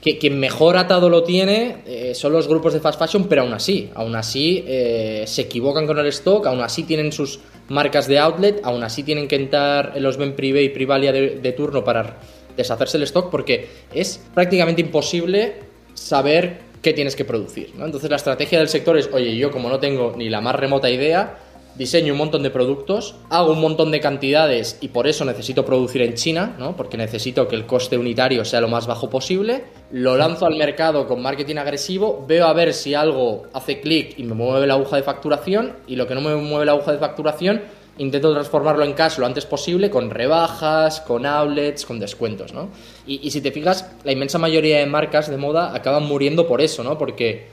que 0.00 0.18
quien 0.18 0.38
mejor 0.38 0.76
atado 0.76 1.08
lo 1.08 1.22
tiene 1.24 1.78
eh, 1.86 2.14
son 2.14 2.32
los 2.32 2.46
grupos 2.46 2.72
de 2.74 2.80
fast 2.80 2.98
fashion, 2.98 3.24
pero 3.28 3.42
aún 3.42 3.52
así, 3.52 3.90
aún 3.94 4.14
así 4.14 4.64
eh, 4.66 5.24
se 5.26 5.42
equivocan 5.42 5.86
con 5.86 5.98
el 5.98 6.06
stock, 6.06 6.46
aún 6.46 6.60
así 6.60 6.84
tienen 6.84 7.12
sus 7.12 7.40
marcas 7.68 8.06
de 8.06 8.18
outlet, 8.18 8.60
aún 8.62 8.84
así 8.84 9.02
tienen 9.02 9.26
que 9.26 9.36
entrar 9.36 9.92
en 9.96 10.02
los 10.02 10.16
Ben 10.16 10.34
Privé 10.34 10.62
y 10.62 10.68
Privalia 10.68 11.12
de, 11.12 11.52
turno 11.52 11.82
para 11.82 12.18
deshacerse 12.56 12.96
el 12.96 13.02
stock, 13.04 13.30
porque 13.30 13.68
es 13.92 14.20
prácticamente 14.32 14.80
imposible 14.80 15.54
saber 15.94 16.60
qué 16.82 16.92
tienes 16.92 17.16
que 17.16 17.24
producir. 17.24 17.72
¿no? 17.76 17.84
Entonces 17.84 18.08
la 18.08 18.16
estrategia 18.16 18.58
del 18.58 18.68
sector 18.68 18.96
es, 18.96 19.10
oye, 19.12 19.36
yo 19.36 19.50
como 19.50 19.68
no 19.68 19.80
tengo 19.80 20.14
ni 20.16 20.28
la 20.28 20.40
más 20.40 20.54
remota 20.54 20.88
idea, 20.88 21.38
diseño 21.76 22.12
un 22.12 22.18
montón 22.18 22.42
de 22.42 22.50
productos, 22.50 23.16
hago 23.30 23.52
un 23.52 23.60
montón 23.60 23.90
de 23.90 24.00
cantidades 24.00 24.78
y 24.80 24.88
por 24.88 25.06
eso 25.06 25.24
necesito 25.24 25.64
producir 25.64 26.02
en 26.02 26.14
China, 26.14 26.56
¿no? 26.58 26.76
porque 26.76 26.96
necesito 26.96 27.46
que 27.48 27.56
el 27.56 27.66
coste 27.66 27.98
unitario 27.98 28.44
sea 28.44 28.60
lo 28.60 28.68
más 28.68 28.86
bajo 28.86 29.10
posible, 29.10 29.64
lo 29.92 30.16
lanzo 30.16 30.46
al 30.46 30.56
mercado 30.56 31.06
con 31.06 31.22
marketing 31.22 31.56
agresivo, 31.56 32.24
veo 32.26 32.46
a 32.46 32.52
ver 32.52 32.72
si 32.72 32.94
algo 32.94 33.44
hace 33.52 33.80
clic 33.80 34.18
y 34.18 34.24
me 34.24 34.34
mueve 34.34 34.66
la 34.66 34.74
aguja 34.74 34.96
de 34.96 35.02
facturación 35.02 35.74
y 35.86 35.96
lo 35.96 36.06
que 36.06 36.14
no 36.14 36.20
me 36.20 36.34
mueve 36.36 36.66
la 36.66 36.72
aguja 36.72 36.92
de 36.92 36.98
facturación 36.98 37.62
intento 37.98 38.32
transformarlo 38.32 38.84
en 38.84 38.92
cash 38.92 39.18
lo 39.18 39.26
antes 39.26 39.46
posible 39.46 39.90
con 39.90 40.10
rebajas, 40.10 41.00
con 41.00 41.24
outlets, 41.24 41.86
con 41.86 41.98
descuentos, 41.98 42.52
¿no? 42.52 42.68
Y, 43.06 43.30
si 43.30 43.40
te 43.40 43.52
fijas, 43.52 43.90
la 44.04 44.12
inmensa 44.12 44.38
mayoría 44.38 44.78
de 44.78 44.86
marcas 44.86 45.30
de 45.30 45.36
moda 45.36 45.74
acaban 45.74 46.04
muriendo 46.04 46.46
por 46.46 46.60
eso, 46.60 46.84
¿no? 46.84 46.98
Porque 46.98 47.46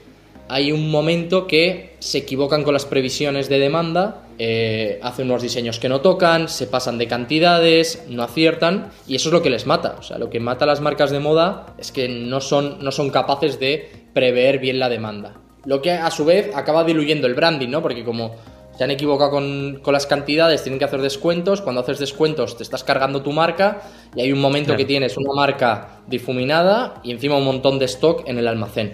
hay 0.48 0.72
un 0.72 0.90
momento 0.90 1.46
que 1.46 1.96
se 2.00 2.18
equivocan 2.18 2.64
con 2.64 2.74
las 2.74 2.84
previsiones 2.84 3.48
de 3.48 3.58
demanda, 3.58 4.22
eh, 4.38 4.98
hacen 5.02 5.26
unos 5.26 5.42
diseños 5.42 5.78
que 5.78 5.88
no 5.88 6.00
tocan, 6.00 6.48
se 6.48 6.66
pasan 6.66 6.98
de 6.98 7.06
cantidades, 7.06 8.04
no 8.08 8.22
aciertan, 8.22 8.90
y 9.06 9.16
eso 9.16 9.28
es 9.28 9.32
lo 9.32 9.42
que 9.42 9.50
les 9.50 9.66
mata. 9.66 9.96
O 9.98 10.02
sea, 10.02 10.18
lo 10.18 10.28
que 10.30 10.40
mata 10.40 10.64
a 10.64 10.68
las 10.68 10.80
marcas 10.80 11.10
de 11.10 11.20
moda 11.20 11.74
es 11.78 11.92
que 11.92 12.08
no 12.08 12.40
son, 12.40 12.78
no 12.80 12.90
son 12.92 13.10
capaces 13.10 13.58
de 13.58 13.90
prever 14.12 14.58
bien 14.58 14.78
la 14.78 14.88
demanda. 14.88 15.34
Lo 15.64 15.80
que 15.80 15.92
a 15.92 16.10
su 16.10 16.24
vez 16.24 16.50
acaba 16.54 16.84
diluyendo 16.84 17.26
el 17.26 17.34
branding, 17.34 17.68
¿no? 17.70 17.80
Porque 17.80 18.04
como 18.04 18.34
se 18.76 18.84
han 18.84 18.90
equivocado 18.90 19.30
con, 19.30 19.78
con 19.82 19.94
las 19.94 20.06
cantidades, 20.06 20.62
tienen 20.62 20.78
que 20.78 20.84
hacer 20.84 21.00
descuentos, 21.00 21.62
cuando 21.62 21.80
haces 21.80 22.00
descuentos 22.00 22.56
te 22.56 22.64
estás 22.64 22.82
cargando 22.84 23.22
tu 23.22 23.32
marca 23.32 23.82
y 24.16 24.20
hay 24.20 24.32
un 24.32 24.40
momento 24.40 24.66
Claro. 24.68 24.78
que 24.78 24.84
tienes 24.84 25.16
una 25.16 25.32
marca 25.32 26.00
difuminada 26.08 27.00
y 27.04 27.12
encima 27.12 27.36
un 27.36 27.44
montón 27.44 27.78
de 27.78 27.84
stock 27.84 28.24
en 28.28 28.38
el 28.38 28.48
almacén 28.48 28.92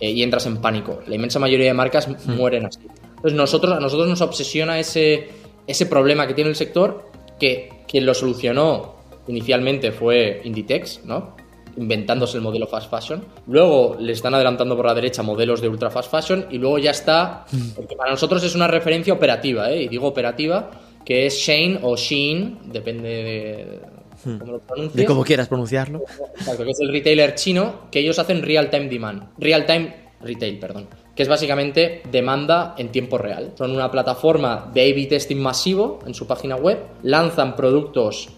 eh, 0.00 0.10
y 0.10 0.22
entras 0.22 0.46
en 0.46 0.58
pánico. 0.58 1.00
La 1.06 1.14
inmensa 1.14 1.38
mayoría 1.38 1.66
de 1.66 1.74
marcas 1.74 2.08
mueren 2.26 2.66
así. 2.66 2.80
Entonces 3.16 3.34
nosotros, 3.34 3.76
a 3.76 3.80
nosotros 3.80 4.08
nos 4.08 4.20
obsesiona 4.20 4.78
ese, 4.78 5.28
ese 5.66 5.86
problema 5.86 6.26
que 6.26 6.34
tiene 6.34 6.50
el 6.50 6.56
sector, 6.56 7.10
que 7.38 7.84
quien 7.86 8.06
lo 8.06 8.14
solucionó 8.14 8.96
inicialmente 9.28 9.92
fue 9.92 10.40
Inditex, 10.44 11.04
¿no? 11.04 11.36
inventándose 11.76 12.36
el 12.36 12.42
modelo 12.42 12.66
fast 12.66 12.90
fashion. 12.90 13.24
Luego 13.46 13.96
le 13.98 14.12
están 14.12 14.34
adelantando 14.34 14.76
por 14.76 14.86
la 14.86 14.94
derecha 14.94 15.22
modelos 15.22 15.60
de 15.60 15.68
ultra 15.68 15.90
fast 15.90 16.10
fashion 16.10 16.46
y 16.50 16.58
luego 16.58 16.78
ya 16.78 16.90
está, 16.90 17.46
porque 17.76 17.96
para 17.96 18.10
nosotros 18.10 18.42
es 18.42 18.54
una 18.54 18.68
referencia 18.68 19.12
operativa, 19.12 19.70
¿eh? 19.70 19.82
y 19.82 19.88
digo 19.88 20.06
operativa, 20.06 20.70
que 21.04 21.26
es 21.26 21.34
Shane 21.34 21.78
o 21.82 21.96
Shein, 21.96 22.58
depende 22.66 23.08
de 23.08 23.80
lo 24.24 24.58
pronuncies. 24.60 24.96
De 24.96 25.04
cómo 25.04 25.24
quieras 25.24 25.48
pronunciarlo. 25.48 26.02
Exacto, 26.36 26.64
que 26.64 26.70
es 26.70 26.80
el 26.80 26.92
retailer 26.92 27.34
chino, 27.34 27.82
que 27.90 28.00
ellos 28.00 28.18
hacen 28.18 28.42
real 28.42 28.70
time 28.70 28.88
demand. 28.88 29.24
Real 29.38 29.66
time 29.66 29.94
retail, 30.22 30.58
perdón. 30.58 30.88
Que 31.14 31.22
es 31.22 31.28
básicamente 31.28 32.02
demanda 32.10 32.74
en 32.78 32.90
tiempo 32.90 33.18
real. 33.18 33.52
Son 33.56 33.70
una 33.72 33.90
plataforma 33.90 34.70
de 34.72 34.90
A-B 34.90 35.06
testing 35.06 35.36
masivo 35.36 35.98
en 36.06 36.14
su 36.14 36.26
página 36.26 36.56
web. 36.56 36.78
Lanzan 37.02 37.56
productos 37.56 38.28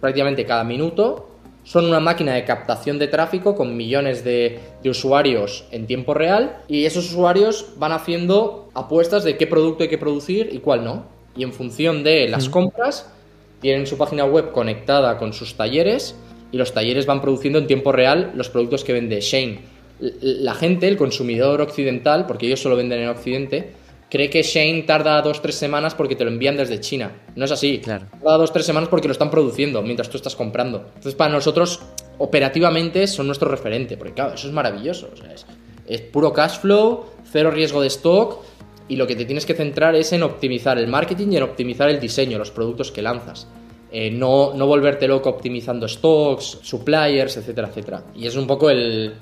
prácticamente 0.00 0.44
cada 0.44 0.64
minuto. 0.64 1.26
Son 1.62 1.84
una 1.84 2.00
máquina 2.00 2.34
de 2.34 2.44
captación 2.44 2.98
de 2.98 3.08
tráfico 3.08 3.54
con 3.54 3.76
millones 3.76 4.24
de, 4.24 4.58
de 4.82 4.90
usuarios 4.90 5.64
en 5.70 5.86
tiempo 5.86 6.14
real. 6.14 6.62
Y 6.68 6.84
esos 6.84 7.10
usuarios 7.10 7.74
van 7.76 7.92
haciendo 7.92 8.70
apuestas 8.74 9.24
de 9.24 9.36
qué 9.36 9.46
producto 9.46 9.82
hay 9.82 9.90
que 9.90 9.98
producir 9.98 10.48
y 10.52 10.58
cuál 10.58 10.84
no. 10.84 11.04
Y 11.36 11.42
en 11.42 11.52
función 11.52 12.02
de 12.02 12.28
las 12.28 12.48
compras, 12.48 13.12
tienen 13.60 13.86
su 13.86 13.96
página 13.96 14.24
web 14.24 14.52
conectada 14.52 15.18
con 15.18 15.32
sus 15.32 15.54
talleres 15.54 16.16
y 16.52 16.56
los 16.56 16.72
talleres 16.72 17.06
van 17.06 17.20
produciendo 17.20 17.58
en 17.58 17.66
tiempo 17.66 17.92
real 17.92 18.32
los 18.34 18.48
productos 18.48 18.84
que 18.84 18.92
vende 18.92 19.20
Shane 19.20 19.80
la 20.00 20.54
gente, 20.54 20.88
el 20.88 20.96
consumidor 20.96 21.60
occidental, 21.60 22.26
porque 22.26 22.46
ellos 22.46 22.60
solo 22.60 22.76
venden 22.76 23.00
en 23.00 23.08
Occidente, 23.08 23.72
cree 24.08 24.30
que 24.30 24.42
Shane 24.42 24.82
tarda 24.82 25.20
dos 25.22 25.42
tres 25.42 25.56
semanas 25.56 25.94
porque 25.94 26.16
te 26.16 26.24
lo 26.24 26.30
envían 26.30 26.56
desde 26.56 26.80
China. 26.80 27.12
No 27.36 27.44
es 27.44 27.50
así. 27.50 27.80
Claro. 27.80 28.06
Tarda 28.10 28.38
dos 28.38 28.52
tres 28.52 28.66
semanas 28.66 28.88
porque 28.88 29.08
lo 29.08 29.12
están 29.12 29.30
produciendo 29.30 29.82
mientras 29.82 30.08
tú 30.08 30.16
estás 30.16 30.34
comprando. 30.34 30.78
Entonces, 30.86 31.14
para 31.14 31.32
nosotros, 31.32 31.80
operativamente, 32.18 33.06
son 33.06 33.26
nuestro 33.26 33.50
referente. 33.50 33.96
Porque, 33.96 34.14
claro, 34.14 34.34
eso 34.34 34.48
es 34.48 34.54
maravilloso. 34.54 35.10
O 35.12 35.16
sea, 35.16 35.32
es, 35.32 35.46
es 35.86 36.00
puro 36.00 36.32
cash 36.32 36.60
flow, 36.60 37.06
cero 37.30 37.50
riesgo 37.50 37.82
de 37.82 37.88
stock. 37.88 38.42
Y 38.90 38.96
lo 38.96 39.06
que 39.06 39.16
te 39.16 39.24
tienes 39.24 39.46
que 39.46 39.54
centrar 39.54 39.94
es 39.94 40.12
en 40.12 40.22
optimizar 40.22 40.76
el 40.76 40.88
marketing 40.88 41.28
y 41.30 41.36
en 41.36 41.44
optimizar 41.44 41.88
el 41.88 42.00
diseño, 42.00 42.36
los 42.38 42.50
productos 42.50 42.90
que 42.90 43.00
lanzas. 43.00 43.46
Eh, 43.92 44.10
no, 44.10 44.52
no 44.54 44.66
volverte 44.66 45.08
loco 45.08 45.30
optimizando 45.30 45.88
stocks, 45.88 46.58
suppliers, 46.62 47.36
etcétera, 47.36 47.68
etcétera. 47.68 48.02
Y 48.14 48.26
es 48.26 48.36
un 48.36 48.46
poco 48.46 48.68
el, 48.68 49.14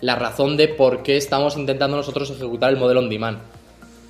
la 0.00 0.16
razón 0.16 0.56
de 0.56 0.68
por 0.68 1.02
qué 1.02 1.16
estamos 1.16 1.56
intentando 1.56 1.96
nosotros 1.96 2.30
ejecutar 2.30 2.72
el 2.72 2.78
modelo 2.78 3.00
on 3.00 3.08
demand 3.08 3.38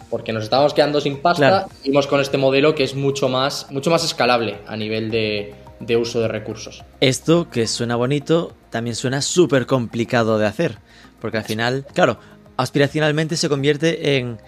porque 0.09 0.33
nos 0.33 0.45
estábamos 0.45 0.75
quedando 0.75 1.01
sin 1.01 1.17
pasta 1.23 1.49
Claro. 1.49 1.67
y 1.81 1.87
fuimos 1.87 2.07
con 2.07 2.21
este 2.21 2.37
modelo 2.37 2.75
que 2.75 2.85
es 2.85 2.95
mucho 2.95 3.29
más, 3.31 3.67
mucho 3.71 3.91
más 3.91 4.05
escalable 4.05 4.59
a 4.67 4.77
nivel 4.77 5.11
de, 5.11 5.55
de 5.81 5.97
uso 5.97 6.21
de 6.21 6.29
recursos. 6.29 6.85
Esto, 7.01 7.49
que 7.51 7.67
suena 7.67 7.97
bonito, 7.97 8.53
también 8.71 8.95
suena 8.95 9.23
súper 9.23 9.65
complicado 9.67 10.39
de 10.39 10.47
hacer. 10.47 10.79
Porque 11.19 11.39
al 11.39 11.45
final, 11.45 11.87
claro, 11.95 12.19
aspiracionalmente 12.59 13.39
se 13.39 13.49
convierte 13.49 14.17
en 14.19 14.39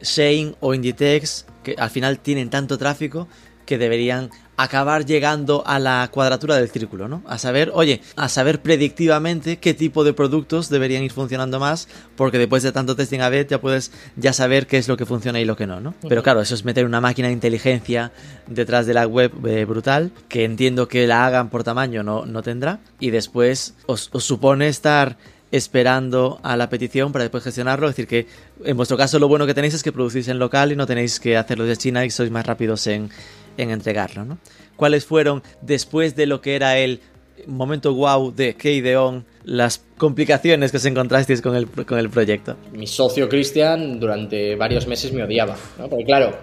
Shane 0.00 0.54
o 0.60 0.74
Inditex, 0.74 1.46
que 1.62 1.74
al 1.78 1.90
final 1.90 2.18
tienen 2.18 2.50
tanto 2.50 2.78
tráfico 2.78 3.28
que 3.68 3.76
deberían 3.76 4.30
acabar 4.56 5.04
llegando 5.04 5.62
a 5.66 5.78
la 5.78 6.08
cuadratura 6.10 6.56
del 6.56 6.70
círculo, 6.70 7.06
¿no? 7.06 7.22
A 7.26 7.38
saber, 7.38 7.70
oye, 7.74 8.00
a 8.16 8.28
saber 8.28 8.62
predictivamente 8.62 9.58
qué 9.58 9.74
tipo 9.74 10.04
de 10.04 10.14
productos 10.14 10.68
deberían 10.68 11.04
ir 11.04 11.12
funcionando 11.12 11.60
más, 11.60 11.86
porque 12.16 12.38
después 12.38 12.62
de 12.62 12.72
tanto 12.72 12.96
testing 12.96 13.20
a 13.20 13.30
ya 13.42 13.60
puedes 13.60 13.92
ya 14.16 14.32
saber 14.32 14.66
qué 14.66 14.78
es 14.78 14.88
lo 14.88 14.96
que 14.96 15.04
funciona 15.04 15.38
y 15.38 15.44
lo 15.44 15.54
que 15.54 15.66
no, 15.66 15.80
¿no? 15.80 15.94
Pero 16.08 16.22
claro, 16.22 16.40
eso 16.40 16.54
es 16.54 16.64
meter 16.64 16.86
una 16.86 17.02
máquina 17.02 17.28
de 17.28 17.34
inteligencia 17.34 18.10
detrás 18.46 18.86
de 18.86 18.94
la 18.94 19.06
web 19.06 19.32
eh, 19.46 19.66
brutal, 19.66 20.12
que 20.28 20.44
entiendo 20.44 20.88
que 20.88 21.06
la 21.06 21.26
hagan 21.26 21.50
por 21.50 21.62
tamaño 21.62 22.02
no, 22.02 22.24
no 22.24 22.42
tendrá, 22.42 22.80
y 22.98 23.10
después 23.10 23.74
os, 23.86 24.08
os 24.12 24.24
supone 24.24 24.68
estar 24.68 25.18
esperando 25.50 26.40
a 26.42 26.56
la 26.56 26.68
petición 26.68 27.12
para 27.12 27.24
después 27.24 27.44
gestionarlo. 27.44 27.88
Es 27.88 27.96
decir, 27.96 28.06
que 28.06 28.26
en 28.64 28.76
vuestro 28.76 28.96
caso 28.96 29.18
lo 29.18 29.28
bueno 29.28 29.46
que 29.46 29.54
tenéis 29.54 29.74
es 29.74 29.82
que 29.82 29.92
producís 29.92 30.28
en 30.28 30.38
local 30.38 30.72
y 30.72 30.76
no 30.76 30.86
tenéis 30.86 31.20
que 31.20 31.36
hacerlo 31.36 31.64
de 31.64 31.76
China 31.76 32.04
y 32.04 32.10
sois 32.10 32.30
más 32.30 32.46
rápidos 32.46 32.86
en, 32.86 33.10
en 33.56 33.70
entregarlo. 33.70 34.24
¿no? 34.24 34.38
¿Cuáles 34.76 35.04
fueron, 35.04 35.42
después 35.60 36.16
de 36.16 36.26
lo 36.26 36.40
que 36.40 36.54
era 36.54 36.78
el 36.78 37.00
momento 37.46 37.94
wow 37.94 38.32
de 38.34 38.54
Keideon, 38.54 39.24
las 39.44 39.82
complicaciones 39.96 40.70
que 40.70 40.76
os 40.76 40.84
encontrasteis 40.84 41.40
con 41.40 41.56
el, 41.56 41.66
con 41.68 41.98
el 41.98 42.10
proyecto? 42.10 42.56
Mi 42.72 42.86
socio 42.86 43.28
Cristian 43.28 44.00
durante 44.00 44.56
varios 44.56 44.86
meses 44.86 45.12
me 45.12 45.22
odiaba, 45.22 45.56
¿no? 45.78 45.88
Porque 45.88 46.04
claro, 46.04 46.36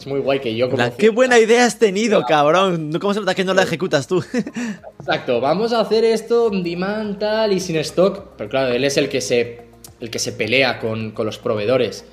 es 0.00 0.06
muy 0.06 0.20
guay 0.20 0.40
que 0.40 0.54
yo 0.56 0.68
como... 0.70 0.82
La- 0.82 0.90
¡Qué 0.90 1.10
buena 1.10 1.38
idea 1.38 1.64
has 1.66 1.78
tenido, 1.78 2.22
cabrón! 2.24 2.90
¿Cómo 3.00 3.14
se 3.14 3.20
nota 3.20 3.34
que 3.34 3.44
no 3.44 3.54
la 3.54 3.62
ejecutas 3.62 4.06
tú? 4.06 4.24
Exacto, 5.00 5.40
vamos 5.40 5.72
a 5.72 5.80
hacer 5.80 6.04
esto 6.04 6.50
demand 6.50 7.18
tal 7.18 7.52
y 7.52 7.60
sin 7.60 7.76
stock. 7.76 8.30
Pero 8.36 8.50
claro, 8.50 8.72
él 8.74 8.84
es 8.84 8.96
el 8.96 9.08
que 9.08 9.20
se, 9.20 9.62
el 10.00 10.10
que 10.10 10.18
se 10.18 10.32
pelea 10.32 10.78
con, 10.78 11.10
con 11.12 11.26
los 11.26 11.38
proveedores. 11.38 12.04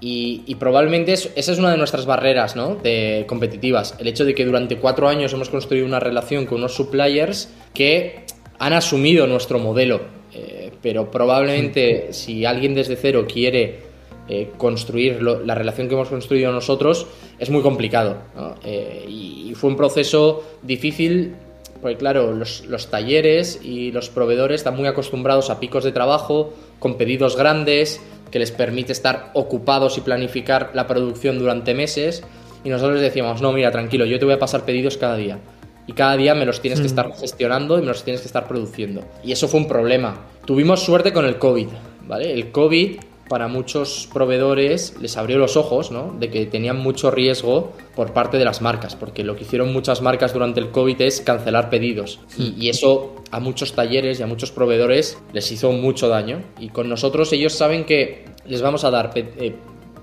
Y, 0.00 0.42
y 0.46 0.54
probablemente 0.56 1.12
es- 1.14 1.30
esa 1.36 1.52
es 1.52 1.58
una 1.58 1.70
de 1.70 1.78
nuestras 1.78 2.06
barreras 2.06 2.54
¿no? 2.54 2.76
de 2.76 3.24
competitivas. 3.28 3.94
El 3.98 4.08
hecho 4.08 4.24
de 4.24 4.34
que 4.34 4.44
durante 4.44 4.76
cuatro 4.78 5.08
años 5.08 5.32
hemos 5.32 5.48
construido 5.48 5.86
una 5.86 6.00
relación 6.00 6.46
con 6.46 6.58
unos 6.58 6.74
suppliers 6.74 7.48
que 7.74 8.24
han 8.58 8.72
asumido 8.72 9.26
nuestro 9.26 9.58
modelo. 9.58 10.00
Eh, 10.34 10.70
pero 10.82 11.10
probablemente 11.10 12.08
si 12.12 12.44
alguien 12.44 12.74
desde 12.74 12.96
cero 12.96 13.26
quiere 13.32 13.85
eh, 14.28 14.50
construir 14.56 15.22
lo- 15.22 15.44
la 15.44 15.54
relación 15.54 15.88
que 15.88 15.94
hemos 15.94 16.08
construido 16.08 16.52
nosotros, 16.52 17.06
es 17.38 17.50
muy 17.50 17.62
complicado. 17.62 18.16
¿no? 18.36 18.54
Eh, 18.64 19.04
y, 19.08 19.48
y 19.50 19.54
fue 19.54 19.70
un 19.70 19.76
proceso 19.76 20.42
difícil 20.62 21.34
porque 21.80 21.98
claro, 21.98 22.32
los, 22.32 22.64
los 22.66 22.88
talleres 22.90 23.60
y 23.62 23.92
los 23.92 24.08
proveedores 24.08 24.60
están 24.62 24.76
muy 24.76 24.86
acostumbrados 24.86 25.50
a 25.50 25.60
picos 25.60 25.84
de 25.84 25.92
trabajo, 25.92 26.52
con 26.78 26.96
pedidos 26.96 27.36
grandes, 27.36 28.00
que 28.30 28.38
les 28.38 28.50
permite 28.50 28.92
estar 28.92 29.30
ocupados 29.34 29.98
y 29.98 30.00
planificar 30.00 30.70
la 30.74 30.86
producción 30.86 31.38
durante 31.38 31.74
meses. 31.74 32.24
Y 32.64 32.70
nosotros 32.70 32.94
les 32.94 33.02
decíamos, 33.02 33.42
no, 33.42 33.52
mira, 33.52 33.70
tranquilo, 33.70 34.06
yo 34.06 34.18
te 34.18 34.24
voy 34.24 34.34
a 34.34 34.38
pasar 34.38 34.64
pedidos 34.64 34.96
cada 34.96 35.16
día. 35.16 35.38
Y 35.86 35.92
cada 35.92 36.16
día 36.16 36.34
me 36.34 36.46
los 36.46 36.60
tienes 36.60 36.80
que 36.80 36.86
estar 36.86 37.12
gestionando 37.14 37.78
y 37.78 37.82
me 37.82 37.88
los 37.88 38.02
tienes 38.02 38.22
que 38.22 38.26
estar 38.26 38.48
produciendo. 38.48 39.02
Y 39.22 39.30
eso 39.30 39.46
fue 39.46 39.60
un 39.60 39.68
problema. 39.68 40.26
Tuvimos 40.46 40.82
suerte 40.82 41.12
con 41.12 41.26
el 41.26 41.38
COVID, 41.38 41.68
¿vale? 42.08 42.32
El 42.32 42.50
COVID 42.50 42.96
para 43.28 43.48
muchos 43.48 44.08
proveedores 44.12 44.94
les 45.00 45.16
abrió 45.16 45.38
los 45.38 45.56
ojos, 45.56 45.90
¿no? 45.90 46.14
De 46.18 46.30
que 46.30 46.46
tenían 46.46 46.78
mucho 46.78 47.10
riesgo 47.10 47.72
por 47.94 48.12
parte 48.12 48.38
de 48.38 48.44
las 48.44 48.62
marcas, 48.62 48.94
porque 48.94 49.24
lo 49.24 49.36
que 49.36 49.42
hicieron 49.42 49.72
muchas 49.72 50.02
marcas 50.02 50.32
durante 50.32 50.60
el 50.60 50.70
COVID 50.70 51.00
es 51.00 51.20
cancelar 51.20 51.70
pedidos. 51.70 52.20
Y, 52.38 52.54
y 52.58 52.68
eso 52.68 53.16
a 53.30 53.40
muchos 53.40 53.72
talleres 53.72 54.20
y 54.20 54.22
a 54.22 54.26
muchos 54.26 54.50
proveedores 54.52 55.18
les 55.32 55.50
hizo 55.50 55.72
mucho 55.72 56.08
daño. 56.08 56.42
Y 56.58 56.68
con 56.68 56.88
nosotros 56.88 57.32
ellos 57.32 57.52
saben 57.52 57.84
que 57.84 58.24
les 58.46 58.62
vamos 58.62 58.84
a 58.84 58.90
dar 58.90 59.12
eh, 59.14 59.54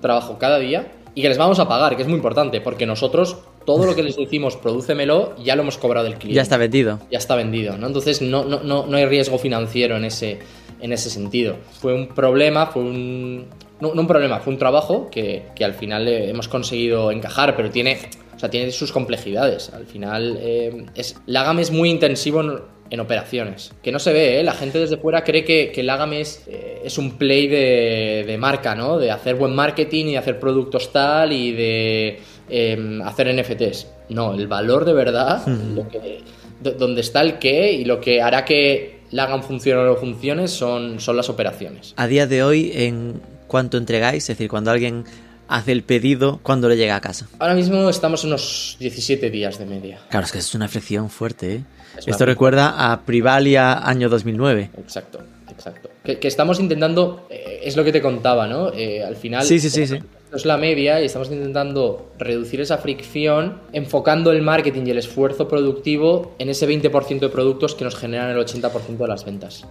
trabajo 0.01 0.37
cada 0.37 0.59
día 0.59 0.91
y 1.15 1.21
que 1.21 1.29
les 1.29 1.37
vamos 1.37 1.59
a 1.59 1.67
pagar, 1.67 1.95
que 1.95 2.01
es 2.01 2.07
muy 2.07 2.17
importante, 2.17 2.59
porque 2.59 2.85
nosotros 2.85 3.37
todo 3.65 3.85
lo 3.85 3.95
que 3.95 4.03
les 4.03 4.17
decimos, 4.17 4.57
prodúcemelo, 4.57 5.35
ya 5.37 5.55
lo 5.55 5.61
hemos 5.61 5.77
cobrado 5.77 6.05
del 6.05 6.15
cliente 6.15 6.35
ya 6.35 6.41
está 6.41 6.57
vendido. 6.57 6.99
ya 7.09 7.17
está 7.17 7.35
vendido, 7.35 7.77
¿no? 7.77 7.87
Entonces 7.87 8.21
no, 8.21 8.43
no, 8.43 8.61
no, 8.61 8.85
no 8.87 8.97
hay 8.97 9.05
riesgo 9.05 9.37
financiero 9.37 9.95
en 9.95 10.05
ese, 10.05 10.39
en 10.83 10.91
ese 10.93 11.09
sentido. 11.09 11.55
Fue 11.81 11.93
un 11.95 12.09
problema, 12.09 12.67
fue 12.67 12.83
un... 12.83 13.47
No, 13.81 13.93
no 13.95 14.01
un 14.01 14.07
problema, 14.07 14.39
fue 14.39 14.53
un 14.53 14.59
trabajo 14.59 15.09
que, 15.09 15.47
que 15.55 15.65
al 15.65 15.73
final 15.73 16.07
eh, 16.07 16.29
hemos 16.29 16.47
conseguido 16.47 17.11
encajar, 17.11 17.55
pero 17.55 17.69
tiene, 17.71 17.97
o 18.35 18.39
sea, 18.39 18.49
tiene 18.49 18.71
sus 18.71 18.91
complejidades. 18.91 19.71
Al 19.73 19.85
final, 19.87 20.37
eh, 20.39 20.85
es, 20.95 21.15
es 21.59 21.71
muy 21.71 21.89
intensivo 21.89 22.41
en, 22.41 22.59
en 22.89 22.99
operaciones, 22.99 23.73
que 23.81 23.91
no 23.91 23.99
se 23.99 24.13
ve, 24.13 24.39
¿eh? 24.39 24.43
La 24.43 24.53
gente 24.53 24.77
desde 24.79 24.97
fuera 24.97 25.23
cree 25.23 25.43
que, 25.43 25.71
que 25.71 25.83
es, 26.13 26.43
eh, 26.47 26.81
es 26.85 26.97
un 26.97 27.17
play 27.17 27.47
de, 27.47 28.23
de 28.27 28.37
marca, 28.37 28.75
¿no? 28.75 28.97
De 28.99 29.09
hacer 29.11 29.35
buen 29.35 29.53
marketing 29.55 30.05
y 30.05 30.11
de 30.11 30.17
hacer 30.19 30.39
productos 30.39 30.91
tal 30.93 31.33
y 31.33 31.51
de 31.53 32.19
eh, 32.49 32.99
hacer 33.03 33.33
NFTs. 33.33 33.87
No, 34.09 34.33
el 34.33 34.47
valor 34.47 34.85
de 34.85 34.93
verdad, 34.93 35.45
lo 35.47 35.87
que, 35.87 36.19
do- 36.61 36.73
donde 36.73 37.01
está 37.01 37.21
el 37.21 37.39
qué 37.39 37.71
y 37.73 37.83
lo 37.85 37.99
que 37.99 38.21
hará 38.21 38.45
que 38.45 38.92
Lagam 39.13 39.43
funcione 39.43 39.79
o 39.81 39.85
no 39.85 39.95
funcione 39.95 40.47
son, 40.47 40.99
son 40.99 41.15
las 41.15 41.29
operaciones. 41.29 41.93
A 41.97 42.07
día 42.07 42.25
de 42.25 42.43
hoy, 42.43 42.71
¿en 42.73 43.21
cuánto 43.47 43.77
entregáis? 43.77 44.23
Es 44.23 44.29
decir, 44.29 44.49
cuando 44.49 44.71
alguien 44.71 45.05
hace 45.47 45.71
el 45.71 45.83
pedido, 45.83 46.39
¿cuándo 46.41 46.67
le 46.67 46.77
llega 46.77 46.95
a 46.95 47.01
casa? 47.01 47.27
Ahora 47.37 47.53
mismo 47.53 47.89
estamos 47.89 48.23
en 48.23 48.31
unos 48.31 48.75
17 48.79 49.29
días 49.29 49.59
de 49.59 49.65
media. 49.65 49.99
Claro, 50.09 50.25
es 50.25 50.31
que 50.31 50.39
es 50.39 50.55
una 50.55 50.67
fricción 50.67 51.11
fuerte, 51.11 51.55
¿eh? 51.55 51.63
Es 51.95 52.07
Esto 52.07 52.25
recuerda 52.25 52.91
a 52.91 53.01
Privalia 53.01 53.87
año 53.87 54.09
2009. 54.09 54.71
Exacto, 54.79 55.19
exacto. 55.47 55.91
Que, 56.03 56.17
que 56.17 56.27
estamos 56.27 56.59
intentando, 56.59 57.27
eh, 57.29 57.61
es 57.63 57.77
lo 57.77 57.83
que 57.83 57.91
te 57.91 58.01
contaba, 58.01 58.47
¿no? 58.47 58.73
Eh, 58.73 59.03
al 59.03 59.15
final, 59.15 59.45
Sí, 59.45 59.59
sí, 59.59 59.69
sí, 59.69 59.85
sí. 59.85 59.99
Esto 60.33 60.41
es 60.41 60.45
la 60.47 60.57
media 60.57 60.99
y 60.99 61.05
estamos 61.05 61.29
intentando 61.29 62.11
reducir 62.17 62.59
esa 62.59 62.79
fricción 62.79 63.61
enfocando 63.71 64.31
el 64.31 64.41
marketing 64.41 64.81
y 64.87 64.89
el 64.89 64.97
esfuerzo 64.97 65.47
productivo 65.47 66.33
en 66.39 66.49
ese 66.49 66.67
20% 66.67 67.19
de 67.19 67.29
productos 67.29 67.75
que 67.75 67.83
nos 67.83 67.95
generan 67.95 68.31
el 68.31 68.37
80% 68.37 68.97
de 68.97 69.07
las 69.07 69.25
ventas. 69.25 69.63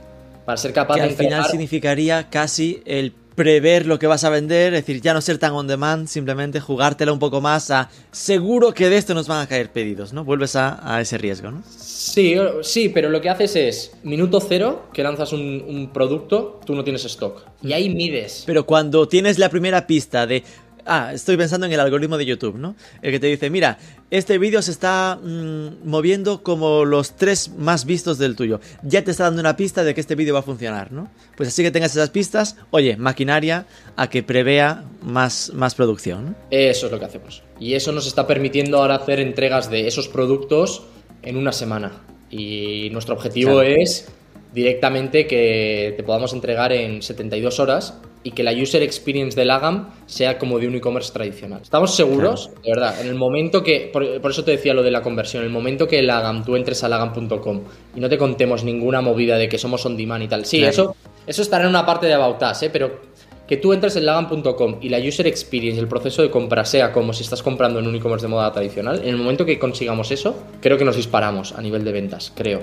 Para 0.45 0.57
ser 0.57 0.73
capaz 0.73 0.95
Que 0.95 1.01
de 1.01 1.09
al 1.09 1.15
final 1.15 1.45
significaría 1.47 2.31
casi 2.31 2.81
el 2.87 3.13
prever 3.35 3.87
lo 3.87 3.99
que 3.99 4.07
vas 4.07 4.25
a 4.25 4.31
vender, 4.31 4.75
es 4.75 4.85
decir, 4.85 5.01
ya 5.01 5.15
no 5.15 5.21
ser 5.21 5.39
tan 5.39 5.53
on 5.53 5.67
demand, 5.67 6.09
simplemente 6.09 6.61
jugártela 6.61 7.13
un 7.13 7.19
poco 7.19 7.41
más 7.41 7.71
a 7.71 7.91
seguro 8.11 8.73
que 8.73 8.89
de 8.89 8.97
esto 8.97 9.15
nos 9.15 9.29
van 9.29 9.41
a 9.41 9.47
caer 9.47 9.71
pedidos, 9.71 10.13
¿no? 10.13 10.25
Vuelves 10.25 10.57
a, 10.57 10.81
a 10.95 11.01
ese 11.01 11.19
riesgo, 11.19 11.51
¿no? 11.51 11.63
Sí, 11.69 12.37
sí, 12.63 12.89
pero 12.89 13.11
lo 13.11 13.21
que 13.21 13.31
haces 13.31 13.57
es 13.57 13.93
minuto 14.03 14.41
cero, 14.41 14.87
que 14.93 15.03
lanzas 15.03 15.33
un, 15.33 15.65
un 15.67 15.93
producto, 15.93 16.61
tú 16.67 16.75
no 16.75 16.85
tienes 16.85 17.05
stock. 17.05 17.43
Y 17.63 17.73
ahí 17.73 17.89
mides. 17.89 18.45
Pero 18.47 18.67
cuando 18.67 19.09
tienes 19.09 19.39
la 19.39 19.49
primera 19.49 19.87
pista 19.87 20.27
de... 20.27 20.43
Ah, 20.85 21.13
estoy 21.15 21.37
pensando 21.37 21.67
en 21.67 21.73
el 21.73 21.81
algoritmo 21.81 22.19
de 22.19 22.27
YouTube, 22.27 22.57
¿no? 22.57 22.75
El 23.03 23.13
que 23.13 23.21
te 23.21 23.29
dice, 23.29 23.51
mira, 23.51 23.79
este 24.11 24.37
vídeo 24.39 24.61
se 24.63 24.73
está 24.73 25.17
mm, 25.23 25.89
moviendo 25.89 26.43
como 26.43 26.85
los 26.85 27.17
tres 27.17 27.51
más 27.57 27.85
vistos 27.85 28.19
del 28.19 28.35
tuyo. 28.35 28.61
Ya 28.83 29.05
te 29.05 29.13
está 29.13 29.25
dando 29.25 29.41
una 29.41 29.57
pista 29.57 29.85
de 29.85 29.95
que 29.95 30.01
este 30.01 30.17
vídeo 30.17 30.35
va 30.35 30.41
a 30.41 30.45
funcionar, 30.45 30.91
¿no? 30.91 31.09
Pues 31.37 31.49
así 31.49 31.63
que 31.63 31.71
tengas 31.71 31.93
esas 31.93 32.11
pistas, 32.11 32.57
oye, 32.71 32.97
maquinaria 32.97 33.67
a 33.97 34.11
que 34.11 34.23
prevea 34.23 34.85
más, 35.03 35.53
más 35.55 35.75
producción, 35.77 36.25
¿no? 36.27 36.35
Eso 36.51 36.87
es 36.87 36.93
lo 36.93 36.99
que 36.99 37.05
hacemos. 37.05 37.43
Y 37.61 37.75
eso 37.75 37.93
nos 37.93 38.07
está 38.07 38.27
permitiendo 38.27 38.79
ahora 38.79 38.97
hacer 38.97 39.21
entregas 39.21 39.71
de 39.71 39.87
esos 39.87 40.09
productos 40.09 40.83
en 41.23 41.37
una 41.37 41.53
semana. 41.53 41.93
Y 42.31 42.89
nuestro 42.91 43.15
objetivo 43.15 43.53
Claro. 43.61 43.69
es 43.69 44.09
directamente 44.53 45.27
que 45.27 45.95
te 45.97 46.03
podamos 46.03 46.33
entregar 46.33 46.73
en 46.73 47.03
72 47.03 47.61
horas 47.61 47.95
y 48.25 48.33
que 48.33 48.43
la 48.43 48.53
user 48.53 48.83
experience 48.83 49.39
de 49.39 49.45
Lagam 49.45 49.91
sea 50.07 50.39
como 50.39 50.59
de 50.59 50.69
un 50.69 50.75
e-commerce 50.75 51.13
tradicional. 51.13 51.61
Estamos 51.63 51.95
seguros, 51.95 52.51
de 52.63 52.71
verdad, 52.71 53.01
en 53.01 53.09
el 53.09 53.15
momento 53.15 53.63
que, 53.63 53.91
por, 53.93 54.05
eso 54.05 54.45
te 54.45 54.53
decía 54.53 54.75
lo 54.75 54.83
de 54.83 54.91
la 54.91 55.03
conversión, 55.03 55.43
en 55.43 55.49
el 55.49 55.53
momento 55.53 55.89
que 55.89 56.03
Lagam, 56.03 56.45
tú 56.45 56.57
entres 56.57 56.85
a 56.85 56.89
lagam.com 56.89 57.61
y 57.97 58.01
no 58.01 58.09
te 58.09 58.19
contemos 58.19 58.65
ninguna 58.65 59.01
movida 59.01 59.37
de 59.37 59.49
que 59.49 59.59
somos 59.59 59.85
on 59.87 59.97
demand 59.97 60.23
y 60.23 60.29
tal. 60.29 60.45
Sí, 60.45 60.63
eso, 60.63 60.95
eso 61.27 61.43
estará 61.43 61.65
en 61.65 61.71
una 61.71 61.85
parte 61.85 62.07
de 62.07 62.15
About 62.15 62.43
Us, 62.43 62.63
¿eh? 62.63 62.71
pero 62.71 63.01
que 63.47 63.57
tú 63.57 63.73
entres 63.73 63.97
en 63.97 64.07
lagam.com 64.07 64.79
y 64.81 64.89
la 64.89 64.99
user 64.99 65.27
experience, 65.27 65.81
el 65.81 65.89
proceso 65.89 66.23
de 66.23 66.31
compra 66.31 66.65
sea 66.65 66.93
como 66.93 67.13
si 67.13 67.23
estás 67.23 67.43
comprando 67.43 67.81
en 67.81 67.87
un 67.87 67.95
e-commerce 67.95 68.25
de 68.25 68.31
moda 68.31 68.53
tradicional, 68.53 69.01
en 69.01 69.09
el 69.09 69.17
momento 69.17 69.45
que 69.45 69.59
consigamos 69.59 70.11
eso, 70.11 70.37
creo 70.61 70.79
que 70.79 70.85
nos 70.85 70.97
disparamos 70.97 71.53
a 71.53 71.61
nivel 71.61 71.85
de 71.85 71.93
ventas, 71.93 72.33
creo. 72.35 72.61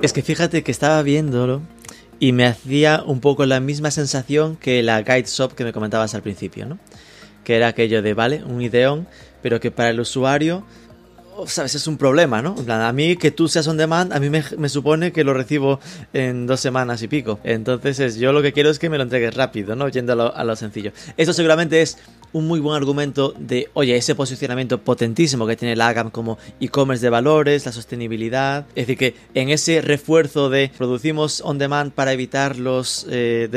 Es 0.00 0.12
que 0.12 0.22
fíjate 0.22 0.62
que 0.62 0.70
estaba 0.70 1.02
viéndolo 1.02 1.60
y 2.18 2.32
me 2.32 2.46
hacía 2.46 3.02
un 3.04 3.20
poco 3.20 3.46
la 3.46 3.60
misma 3.60 3.90
sensación 3.90 4.56
que 4.56 4.82
la 4.82 5.02
guide 5.02 5.26
shop 5.26 5.54
que 5.54 5.64
me 5.64 5.72
comentabas 5.72 6.14
al 6.14 6.22
principio, 6.22 6.66
¿no? 6.66 6.78
Que 7.44 7.56
era 7.56 7.68
aquello 7.68 8.02
de, 8.02 8.14
vale, 8.14 8.42
un 8.44 8.62
ideón, 8.62 9.06
pero 9.42 9.60
que 9.60 9.70
para 9.70 9.90
el 9.90 10.00
usuario, 10.00 10.64
sabes, 11.46 11.74
es 11.74 11.86
un 11.86 11.98
problema, 11.98 12.40
¿no? 12.40 12.54
En 12.58 12.64
plan, 12.64 12.80
a 12.80 12.92
mí 12.92 13.16
que 13.16 13.30
tú 13.30 13.48
seas 13.48 13.66
on 13.68 13.76
demand, 13.76 14.12
a 14.12 14.20
mí 14.20 14.30
me, 14.30 14.68
supone 14.68 15.12
que 15.12 15.24
lo 15.24 15.34
recibo 15.34 15.80
en 16.12 16.46
dos 16.46 16.60
semanas 16.60 17.02
y 17.02 17.08
pico. 17.08 17.38
Entonces, 17.44 18.00
es, 18.00 18.16
yo 18.16 18.32
lo 18.32 18.42
que 18.42 18.52
quiero 18.52 18.70
es 18.70 18.78
que 18.78 18.88
me 18.88 18.96
lo 18.96 19.02
entregues 19.02 19.34
rápido, 19.34 19.76
¿no? 19.76 19.88
Yendo 19.88 20.12
a 20.12 20.44
lo, 20.44 20.56
sencillo. 20.56 20.92
Eso 21.16 21.32
seguramente 21.32 21.82
es 21.82 21.98
un 22.32 22.46
muy 22.46 22.60
buen 22.60 22.76
argumento 22.76 23.34
de, 23.38 23.68
oye, 23.74 23.96
ese 23.96 24.14
posicionamiento 24.14 24.82
potentísimo 24.82 25.46
que 25.46 25.56
tiene 25.56 25.76
la 25.76 25.88
AGAM 25.88 26.10
como 26.10 26.38
e-commerce 26.60 27.04
de 27.04 27.10
valores, 27.10 27.66
la 27.66 27.72
sostenibilidad. 27.72 28.66
Es 28.74 28.86
decir, 28.86 28.98
que 28.98 29.14
en 29.34 29.50
ese 29.50 29.80
refuerzo 29.80 30.48
de 30.48 30.70
producimos 30.76 31.40
on 31.44 31.58
demand 31.58 31.92
para 31.92 32.12
evitar 32.12 32.58
los, 32.58 33.06
eh, 33.10 33.48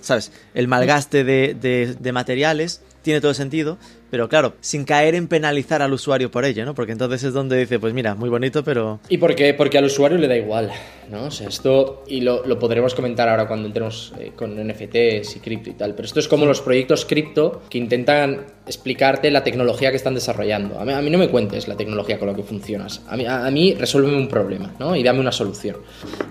¿sabes? 0.00 0.32
El 0.54 0.68
malgaste 0.68 1.24
de, 1.24 1.96
de 1.98 2.12
materiales, 2.12 2.82
tiene 3.04 3.20
todo 3.20 3.34
sentido, 3.34 3.78
pero 4.14 4.28
claro, 4.28 4.54
sin 4.60 4.84
caer 4.84 5.16
en 5.16 5.26
penalizar 5.26 5.82
al 5.82 5.92
usuario 5.92 6.30
por 6.30 6.44
ello, 6.44 6.64
¿no? 6.64 6.72
Porque 6.72 6.92
entonces 6.92 7.24
es 7.24 7.32
donde 7.32 7.58
dice, 7.58 7.80
pues 7.80 7.92
mira, 7.92 8.14
muy 8.14 8.28
bonito, 8.28 8.62
pero... 8.62 9.00
¿Y 9.08 9.18
por 9.18 9.34
qué? 9.34 9.54
Porque 9.54 9.76
al 9.76 9.86
usuario 9.86 10.18
le 10.18 10.28
da 10.28 10.36
igual, 10.36 10.70
¿no? 11.10 11.24
O 11.24 11.30
sea, 11.32 11.48
esto, 11.48 12.04
y 12.06 12.20
lo, 12.20 12.44
podremos 12.60 12.94
comentar 12.94 13.28
ahora 13.28 13.48
cuando 13.48 13.66
entremos 13.66 14.12
eh, 14.20 14.30
con 14.36 14.54
NFTs 14.54 15.34
y 15.34 15.40
cripto 15.40 15.70
y 15.70 15.72
tal, 15.72 15.96
pero 15.96 16.06
esto 16.06 16.20
es 16.20 16.28
como 16.28 16.46
los 16.46 16.60
proyectos 16.60 17.04
cripto 17.06 17.62
que 17.68 17.76
intentan 17.76 18.46
explicarte 18.64 19.32
la 19.32 19.42
tecnología 19.42 19.90
que 19.90 19.96
están 19.96 20.14
desarrollando. 20.14 20.78
A 20.78 20.84
mí, 20.84 21.10
no 21.10 21.18
me 21.18 21.28
cuentes 21.28 21.66
la 21.66 21.76
tecnología 21.76 22.16
con 22.16 22.28
la 22.28 22.36
que 22.36 22.44
funcionas. 22.44 23.02
A 23.08 23.16
mí, 23.16 23.26
a, 23.26 23.50
mí 23.50 23.74
resuélveme 23.74 24.16
un 24.16 24.28
problema, 24.28 24.72
¿no? 24.78 24.94
Y 24.94 25.02
dame 25.02 25.18
una 25.18 25.32
solución. 25.32 25.78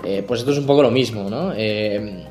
Eh, 0.05 0.23
pues 0.25 0.39
esto 0.39 0.53
es 0.53 0.57
un 0.57 0.65
poco 0.65 0.83
lo 0.83 0.89
mismo, 0.89 1.29
¿no? 1.29 1.51
Eh, 1.53 2.27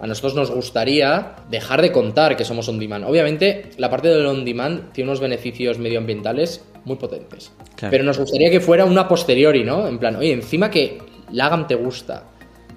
a 0.00 0.06
nosotros 0.06 0.34
nos 0.34 0.50
gustaría 0.50 1.36
dejar 1.50 1.82
de 1.82 1.92
contar 1.92 2.36
que 2.36 2.44
somos 2.44 2.68
on 2.68 2.78
demand. 2.78 3.04
Obviamente, 3.04 3.70
la 3.78 3.90
parte 3.90 4.08
del 4.08 4.26
on 4.26 4.44
demand 4.44 4.92
tiene 4.92 5.10
unos 5.10 5.20
beneficios 5.20 5.78
medioambientales 5.78 6.64
muy 6.84 6.96
potentes. 6.96 7.52
Pero 7.78 8.04
nos 8.04 8.18
gustaría 8.18 8.50
que 8.50 8.60
fuera 8.60 8.84
una 8.84 9.08
posteriori, 9.08 9.64
¿no? 9.64 9.86
En 9.86 9.98
plan, 9.98 10.16
oye, 10.16 10.32
encima 10.32 10.70
que 10.70 10.98
Lagam 11.32 11.66
te 11.66 11.74
gusta, 11.74 12.24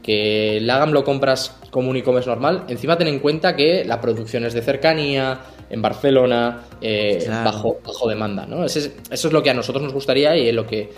que 0.01 0.59
Lagam 0.61 0.91
lo 0.91 1.03
compras 1.03 1.55
como 1.69 1.89
un 1.89 1.97
e-commerce 1.97 2.29
normal, 2.29 2.65
encima 2.67 2.97
ten 2.97 3.07
en 3.07 3.19
cuenta 3.19 3.55
que 3.55 3.85
la 3.85 4.01
producción 4.01 4.43
es 4.45 4.53
de 4.53 4.61
cercanía, 4.61 5.39
en 5.69 5.81
Barcelona, 5.81 6.63
eh, 6.81 7.23
bajo, 7.43 7.77
bajo 7.85 8.09
demanda, 8.09 8.45
¿no? 8.45 8.65
Eso 8.65 8.79
es, 8.79 8.91
eso 9.11 9.27
es 9.27 9.33
lo 9.33 9.43
que 9.43 9.51
a 9.51 9.53
nosotros 9.53 9.83
nos 9.83 9.93
gustaría 9.93 10.35
y 10.35 10.49
en 10.49 10.55
lo 10.55 10.65
que, 10.65 10.89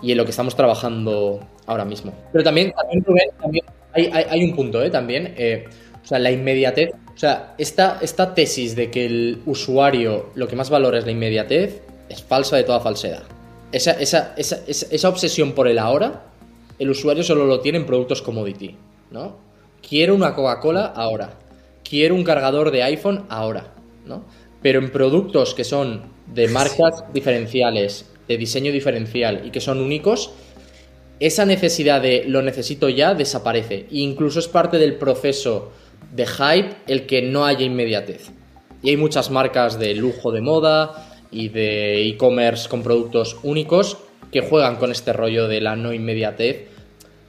y 0.00 0.12
en 0.12 0.18
lo 0.18 0.24
que 0.24 0.30
estamos 0.30 0.56
trabajando 0.56 1.40
ahora 1.66 1.84
mismo. 1.84 2.12
Pero 2.32 2.42
también, 2.42 2.72
también 2.72 3.04
Rubén, 3.04 3.30
también 3.40 3.64
hay, 3.96 4.44
un 4.44 4.54
punto, 4.54 4.82
¿eh? 4.82 4.90
También. 4.90 5.34
Eh, 5.36 5.64
o 6.02 6.06
sea, 6.06 6.18
la 6.18 6.30
inmediatez. 6.30 6.90
O 7.14 7.18
sea, 7.18 7.54
esta, 7.58 7.98
esta 8.00 8.34
tesis 8.34 8.76
de 8.76 8.90
que 8.90 9.06
el 9.06 9.42
usuario 9.46 10.30
lo 10.34 10.46
que 10.46 10.56
más 10.56 10.70
valora 10.70 10.98
es 10.98 11.06
la 11.06 11.12
inmediatez 11.12 11.82
es 12.08 12.22
falsa 12.22 12.56
de 12.56 12.64
toda 12.64 12.80
falsedad. 12.80 13.22
Esa, 13.72 13.92
esa, 13.92 14.34
esa, 14.36 14.60
esa 14.66 15.08
obsesión 15.08 15.52
por 15.52 15.66
el 15.66 15.78
ahora, 15.78 16.26
el 16.78 16.90
usuario 16.90 17.22
solo 17.22 17.46
lo 17.46 17.60
tiene 17.60 17.78
en 17.78 17.86
productos 17.86 18.22
commodity, 18.22 18.76
¿no? 19.10 19.36
Quiero 19.86 20.14
una 20.14 20.34
Coca-Cola 20.34 20.86
ahora. 20.86 21.38
Quiero 21.88 22.14
un 22.14 22.24
cargador 22.24 22.70
de 22.70 22.82
iPhone 22.82 23.24
ahora, 23.28 23.72
¿no? 24.04 24.24
Pero 24.62 24.80
en 24.80 24.90
productos 24.90 25.54
que 25.54 25.64
son 25.64 26.02
de 26.32 26.48
marcas 26.48 27.04
diferenciales, 27.12 28.10
de 28.28 28.36
diseño 28.36 28.72
diferencial 28.72 29.42
y 29.44 29.50
que 29.50 29.60
son 29.60 29.80
únicos, 29.80 30.32
esa 31.20 31.46
necesidad 31.46 32.02
de 32.02 32.24
lo 32.26 32.42
necesito 32.42 32.88
ya 32.88 33.14
desaparece. 33.14 33.86
E 33.90 33.98
incluso 33.98 34.38
es 34.38 34.48
parte 34.48 34.78
del 34.78 34.96
proceso 34.96 35.72
de 36.14 36.26
hype 36.26 36.76
el 36.86 37.06
que 37.06 37.22
no 37.22 37.46
haya 37.46 37.64
inmediatez. 37.64 38.30
Y 38.82 38.90
hay 38.90 38.96
muchas 38.96 39.30
marcas 39.30 39.78
de 39.78 39.94
lujo 39.94 40.30
de 40.30 40.40
moda 40.40 41.08
y 41.30 41.48
de 41.48 42.06
e-commerce 42.08 42.68
con 42.68 42.82
productos 42.82 43.36
únicos 43.42 43.98
que 44.30 44.40
juegan 44.42 44.76
con 44.76 44.92
este 44.92 45.12
rollo 45.12 45.48
de 45.48 45.60
la 45.60 45.76
no 45.76 45.92
inmediatez 45.92 46.68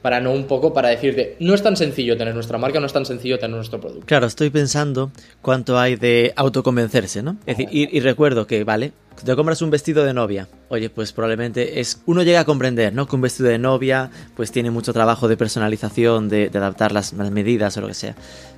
para 0.02 0.20
no 0.20 0.32
un 0.32 0.44
poco 0.44 0.72
para 0.72 0.88
decirte, 0.88 1.36
no 1.40 1.54
es 1.54 1.62
tan 1.62 1.76
sencillo 1.76 2.16
tener 2.16 2.34
nuestra 2.34 2.58
marca, 2.58 2.80
no 2.80 2.86
es 2.86 2.92
tan 2.92 3.04
sencillo 3.04 3.38
tener 3.38 3.56
nuestro 3.56 3.80
producto. 3.80 4.06
Claro, 4.06 4.26
estoy 4.26 4.50
pensando 4.50 5.10
cuánto 5.42 5.78
hay 5.78 5.96
de 5.96 6.32
autoconvencerse, 6.36 7.22
¿no? 7.22 7.36
Es 7.46 7.56
decir, 7.56 7.68
y, 7.70 8.00
recuerdo 8.00 8.46
que, 8.46 8.64
vale, 8.64 8.92
te 9.24 9.34
compras 9.34 9.60
un 9.62 9.70
vestido 9.70 10.04
de 10.04 10.14
novia. 10.14 10.48
Oye, 10.68 10.90
pues 10.90 11.12
probablemente 11.12 11.80
es. 11.80 12.00
Uno 12.06 12.22
llega 12.22 12.40
a 12.40 12.44
comprender, 12.44 12.94
¿no? 12.94 13.08
Que 13.08 13.16
un 13.16 13.22
vestido 13.22 13.48
de 13.48 13.58
novia, 13.58 14.10
pues 14.36 14.52
tiene 14.52 14.70
mucho 14.70 14.92
trabajo 14.92 15.26
de 15.26 15.36
personalización, 15.36 16.28
de, 16.28 16.50
adaptar 16.54 16.92
las, 16.92 17.12
medidas 17.12 17.76
o 17.76 17.80
lo 17.80 17.88
que 17.88 17.94
sea. 17.94 18.14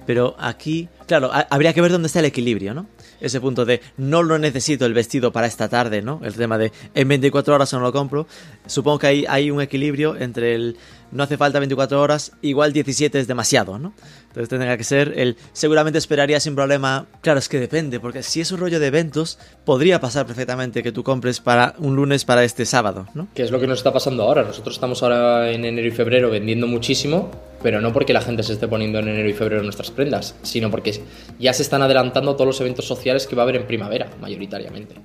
Pero 0.06 0.34
aquí, 0.38 0.88
claro, 1.06 1.30
habría 1.32 1.72
que 1.72 1.80
ver 1.80 1.92
dónde 1.92 2.06
está 2.06 2.18
el 2.18 2.26
equilibrio, 2.26 2.74
¿no? 2.74 2.86
Ese 3.20 3.40
punto 3.40 3.64
de 3.64 3.80
no 3.96 4.22
lo 4.22 4.38
necesito 4.38 4.86
el 4.86 4.94
vestido 4.94 5.32
para 5.32 5.46
esta 5.46 5.68
tarde, 5.68 6.02
¿no? 6.02 6.20
El 6.22 6.34
tema 6.34 6.58
de 6.58 6.72
en 6.94 7.08
24 7.08 7.54
horas 7.54 7.72
no 7.72 7.80
lo 7.80 7.92
compro. 7.92 8.26
Supongo 8.66 9.00
que 9.00 9.06
hay, 9.06 9.24
hay 9.28 9.50
un 9.50 9.60
equilibrio 9.60 10.16
entre 10.16 10.54
el 10.54 10.76
no 11.12 11.24
hace 11.24 11.36
falta 11.36 11.58
24 11.58 12.00
horas, 12.00 12.32
igual 12.40 12.72
17 12.72 13.18
es 13.18 13.26
demasiado, 13.26 13.78
¿no? 13.78 13.92
Entonces 14.28 14.48
tendría 14.48 14.76
que 14.76 14.84
ser 14.84 15.14
el... 15.16 15.36
Seguramente 15.52 15.98
esperaría 15.98 16.38
sin 16.38 16.54
problema... 16.54 17.06
Claro, 17.20 17.40
es 17.40 17.48
que 17.48 17.58
depende, 17.58 17.98
porque 17.98 18.22
si 18.22 18.40
es 18.40 18.52
un 18.52 18.60
rollo 18.60 18.78
de 18.78 18.86
eventos, 18.86 19.38
podría 19.64 20.00
pasar 20.00 20.26
perfectamente 20.26 20.82
que 20.82 20.92
tú 20.92 21.02
compres 21.02 21.40
para 21.40 21.74
un 21.78 21.96
lunes 21.96 22.24
para 22.24 22.44
este 22.44 22.64
sábado, 22.64 23.06
¿no? 23.14 23.26
Que 23.34 23.42
es 23.42 23.50
lo 23.50 23.58
que 23.58 23.66
nos 23.66 23.78
está 23.78 23.92
pasando 23.92 24.22
ahora. 24.22 24.44
Nosotros 24.44 24.76
estamos 24.76 25.02
ahora 25.02 25.50
en 25.50 25.64
enero 25.64 25.88
y 25.88 25.90
febrero 25.90 26.30
vendiendo 26.30 26.68
muchísimo, 26.68 27.30
pero 27.62 27.80
no 27.80 27.92
porque 27.92 28.12
la 28.12 28.20
gente 28.20 28.42
se 28.42 28.52
esté 28.52 28.68
poniendo 28.68 28.98
en 28.98 29.08
enero 29.08 29.28
y 29.28 29.32
febrero 29.32 29.62
nuestras 29.62 29.90
prendas, 29.90 30.34
sino 30.42 30.70
porque 30.70 31.00
ya 31.38 31.52
se 31.52 31.62
están 31.62 31.82
adelantando 31.82 32.34
todos 32.34 32.46
los 32.46 32.60
eventos 32.60 32.86
sociales 32.86 33.26
que 33.26 33.36
va 33.36 33.42
a 33.42 33.44
haber 33.44 33.56
en 33.56 33.66
primavera, 33.66 34.10
mayoritariamente. 34.20 34.96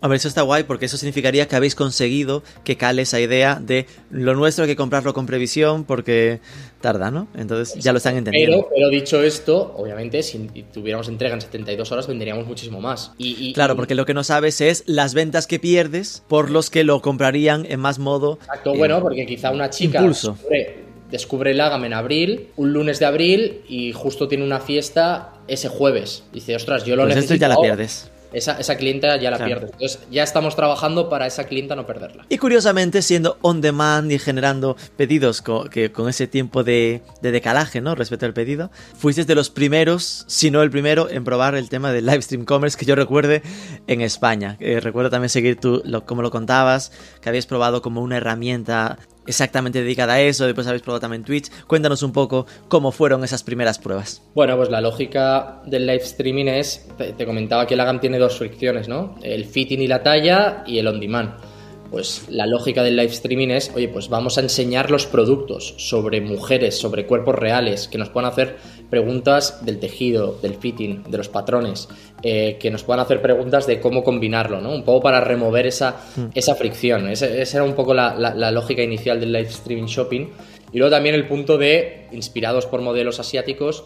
A 0.00 0.06
ver, 0.06 0.16
eso 0.16 0.28
está 0.28 0.42
guay 0.42 0.62
porque 0.62 0.86
eso 0.86 0.96
significaría 0.96 1.48
que 1.48 1.56
habéis 1.56 1.74
conseguido 1.74 2.44
que 2.62 2.76
cale 2.76 3.02
esa 3.02 3.18
idea 3.18 3.58
de 3.60 3.86
lo 4.10 4.36
nuestro 4.36 4.62
hay 4.62 4.70
que 4.70 4.76
comprarlo 4.76 5.12
con 5.12 5.26
previsión 5.26 5.82
porque 5.84 6.38
tarda, 6.80 7.10
¿no? 7.10 7.26
Entonces 7.34 7.82
ya 7.82 7.90
lo 7.90 7.98
están 7.98 8.16
entendiendo. 8.16 8.68
Pero, 8.72 8.90
dicho 8.90 9.20
esto, 9.20 9.74
obviamente, 9.76 10.22
si 10.22 10.38
tuviéramos 10.72 11.08
entrega 11.08 11.34
en 11.34 11.40
72 11.40 11.90
horas 11.90 12.06
venderíamos 12.06 12.46
muchísimo 12.46 12.80
más. 12.80 13.12
Y, 13.18 13.52
claro, 13.54 13.74
porque 13.74 13.96
lo 13.96 14.06
que 14.06 14.14
no 14.14 14.22
sabes 14.22 14.60
es 14.60 14.84
las 14.86 15.14
ventas 15.14 15.48
que 15.48 15.58
pierdes 15.58 16.22
por 16.28 16.50
los 16.50 16.70
que 16.70 16.84
lo 16.84 17.02
comprarían 17.02 17.66
en 17.68 17.80
más 17.80 17.98
modo. 17.98 18.38
Exacto, 18.40 18.76
bueno, 18.76 19.00
porque 19.02 19.26
quizá 19.26 19.50
una 19.50 19.68
chica 19.68 20.00
descubre, 20.00 20.87
descubre 21.10 21.52
el 21.52 21.60
Agam 21.60 21.84
en 21.84 21.94
abril, 21.94 22.48
un 22.56 22.72
lunes 22.72 22.98
de 22.98 23.06
abril 23.06 23.62
y 23.68 23.92
justo 23.92 24.28
tiene 24.28 24.44
una 24.44 24.60
fiesta 24.60 25.34
ese 25.46 25.68
jueves. 25.68 26.24
Dice, 26.32 26.54
ostras, 26.56 26.84
yo 26.84 26.96
lo 26.96 27.02
pues 27.04 27.16
necesito. 27.16 27.34
Esto 27.34 27.42
ya 27.42 27.48
la 27.48 27.60
pierdes 27.60 28.10
esa, 28.32 28.58
esa 28.58 28.76
clienta 28.76 29.16
ya 29.16 29.30
la 29.30 29.44
pierdes. 29.44 29.70
Entonces 29.72 30.00
ya 30.10 30.22
estamos 30.22 30.54
trabajando 30.56 31.08
para 31.08 31.26
esa 31.26 31.44
clienta 31.44 31.74
no 31.76 31.86
perderla. 31.86 32.26
Y 32.28 32.38
curiosamente, 32.38 33.02
siendo 33.02 33.38
on 33.42 33.60
demand 33.60 34.10
y 34.12 34.18
generando 34.18 34.76
pedidos 34.96 35.42
con, 35.42 35.68
que, 35.68 35.90
con 35.92 36.08
ese 36.08 36.26
tiempo 36.26 36.64
de, 36.64 37.02
de, 37.22 37.32
decalaje 37.32 37.80
¿no? 37.80 37.94
respecto 37.94 38.26
al 38.26 38.34
pedido, 38.34 38.70
fuiste 38.96 39.24
de 39.24 39.34
los 39.34 39.50
primeros, 39.50 40.24
si 40.26 40.50
no 40.50 40.62
el 40.62 40.70
primero, 40.70 41.08
en 41.08 41.24
probar 41.24 41.54
el 41.54 41.68
tema 41.68 41.92
del 41.92 42.06
live 42.06 42.22
stream 42.22 42.44
commerce 42.44 42.76
que 42.76 42.84
yo 42.84 42.94
recuerde 42.94 43.42
en 43.86 44.00
España. 44.00 44.56
Eh, 44.60 44.80
recuerdo 44.80 45.10
también 45.10 45.30
seguir 45.30 45.58
tú, 45.58 45.82
lo, 45.84 46.04
como 46.04 46.22
lo 46.22 46.30
contabas, 46.30 46.92
que 47.22 47.28
habías 47.28 47.46
probado 47.46 47.82
como 47.82 48.02
una 48.02 48.18
herramienta 48.18 48.98
exactamente 49.28 49.82
dedicada 49.82 50.14
a 50.14 50.20
eso, 50.20 50.46
después 50.46 50.66
habéis 50.66 50.82
probado 50.82 51.00
también 51.00 51.22
Twitch. 51.22 51.50
Cuéntanos 51.66 52.02
un 52.02 52.12
poco 52.12 52.46
cómo 52.68 52.90
fueron 52.90 53.22
esas 53.24 53.42
primeras 53.42 53.78
pruebas. 53.78 54.22
Bueno, 54.34 54.56
pues 54.56 54.70
la 54.70 54.80
lógica 54.80 55.62
del 55.66 55.86
live 55.86 56.02
streaming 56.02 56.46
es, 56.46 56.88
te, 56.96 57.26
comentaba 57.26 57.66
que 57.66 57.74
el 57.74 57.80
Agam 57.80 58.00
tiene 58.00 58.18
dos 58.18 58.38
fricciones, 58.38 58.88
¿no? 58.88 59.16
El 59.22 59.44
fitting 59.44 59.80
y 59.80 59.86
la 59.86 60.02
talla 60.02 60.64
y 60.66 60.78
el 60.78 60.86
on 60.88 60.98
demand 60.98 61.57
pues 61.90 62.26
la 62.28 62.46
lógica 62.46 62.82
del 62.82 62.96
live 62.96 63.12
streaming 63.12 63.48
es, 63.48 63.72
oye, 63.74 63.88
pues 63.88 64.08
vamos 64.08 64.36
a 64.38 64.42
enseñar 64.42 64.90
los 64.90 65.06
productos 65.06 65.74
sobre 65.78 66.20
mujeres, 66.20 66.78
sobre 66.78 67.06
cuerpos 67.06 67.34
reales, 67.34 67.88
que 67.88 67.98
nos 67.98 68.10
puedan 68.10 68.30
hacer 68.30 68.56
preguntas 68.90 69.64
del 69.64 69.78
tejido, 69.78 70.38
del 70.42 70.54
fitting, 70.54 71.04
de 71.04 71.18
los 71.18 71.28
patrones, 71.28 71.88
eh, 72.22 72.56
que 72.60 72.70
nos 72.70 72.84
puedan 72.84 73.00
hacer 73.00 73.22
preguntas 73.22 73.66
de 73.66 73.80
cómo 73.80 74.04
combinarlo, 74.04 74.60
¿no? 74.60 74.74
Un 74.74 74.84
poco 74.84 75.02
para 75.02 75.20
remover 75.20 75.66
esa, 75.66 75.96
hmm. 76.16 76.26
esa 76.34 76.54
fricción. 76.54 77.08
Esa, 77.08 77.26
era 77.26 77.64
un 77.64 77.74
poco 77.74 77.94
la, 77.94 78.14
la 78.14 78.50
lógica 78.50 78.82
inicial 78.82 79.20
del 79.20 79.32
live 79.32 79.48
streaming 79.48 79.86
shopping. 79.86 80.28
Y 80.72 80.78
luego 80.78 80.90
también 80.90 81.14
el 81.14 81.26
punto 81.26 81.56
de, 81.56 82.06
inspirados 82.12 82.66
por 82.66 82.82
modelos 82.82 83.20
asiáticos, 83.20 83.84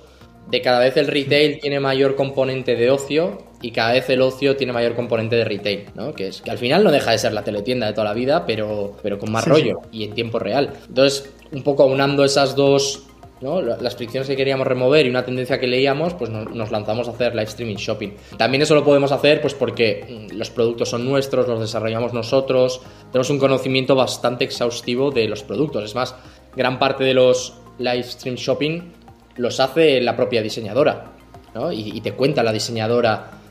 de 0.50 0.60
cada 0.60 0.80
vez 0.80 0.96
el 0.96 1.06
retail 1.06 1.60
tiene 1.60 1.78
mayor 1.78 2.16
componente 2.16 2.74
de 2.74 2.90
ocio 2.90 3.38
y 3.62 3.70
cada 3.70 3.92
vez 3.92 4.10
el 4.10 4.20
ocio 4.20 4.56
tiene 4.56 4.72
mayor 4.72 4.94
componente 4.94 5.36
de 5.36 5.44
retail, 5.44 5.86
¿no? 5.94 6.12
Que 6.12 6.28
es 6.28 6.42
que 6.42 6.50
al 6.50 6.58
final 6.58 6.84
no 6.84 6.90
deja 6.90 7.12
de 7.12 7.18
ser 7.18 7.32
la 7.32 7.44
teletienda 7.44 7.86
de 7.86 7.92
toda 7.92 8.04
la 8.04 8.14
vida, 8.14 8.44
pero, 8.44 8.96
pero 9.02 9.18
con 9.18 9.30
más 9.30 9.46
rollo 9.46 9.80
y 9.90 10.04
en 10.04 10.14
tiempo 10.14 10.38
real. 10.38 10.72
Entonces, 10.88 11.32
un 11.52 11.62
poco 11.62 11.84
aunando 11.84 12.24
esas 12.24 12.56
dos 12.56 13.04
¿no? 13.42 13.60
las 13.60 13.96
fricciones 13.96 14.28
que 14.28 14.36
queríamos 14.36 14.66
remover 14.66 15.04
y 15.04 15.10
una 15.10 15.24
tendencia 15.24 15.58
que 15.58 15.66
leíamos, 15.66 16.14
pues 16.14 16.30
nos, 16.30 16.70
lanzamos 16.70 17.08
a 17.08 17.10
hacer 17.10 17.34
live 17.34 17.44
streaming 17.44 17.76
shopping. 17.76 18.10
También 18.38 18.62
eso 18.62 18.74
lo 18.74 18.84
podemos 18.84 19.12
hacer 19.12 19.40
pues 19.40 19.54
porque 19.54 20.28
mm, 20.30 20.36
los 20.36 20.50
productos 20.50 20.88
son 20.88 21.04
nuestros, 21.04 21.48
los 21.48 21.60
desarrollamos 21.60 22.12
nosotros, 22.12 22.80
tenemos 23.10 23.30
un 23.30 23.38
conocimiento 23.38 23.94
bastante 23.94 24.44
exhaustivo 24.44 25.10
de 25.10 25.28
los 25.28 25.42
productos. 25.42 25.84
Es 25.84 25.94
más, 25.94 26.14
gran 26.56 26.78
parte 26.78 27.04
de 27.04 27.14
los 27.14 27.54
live 27.78 28.04
stream 28.04 28.36
shopping 28.36 28.92
los 29.36 29.60
hace 29.60 30.00
la 30.00 30.14
propia 30.14 30.40
diseñadora, 30.42 31.12
¿no? 31.54 31.72
y, 31.72 32.00
te 32.00 32.12
cuenta 32.12 32.42
la 32.42 32.52
diseñadora 32.52 33.41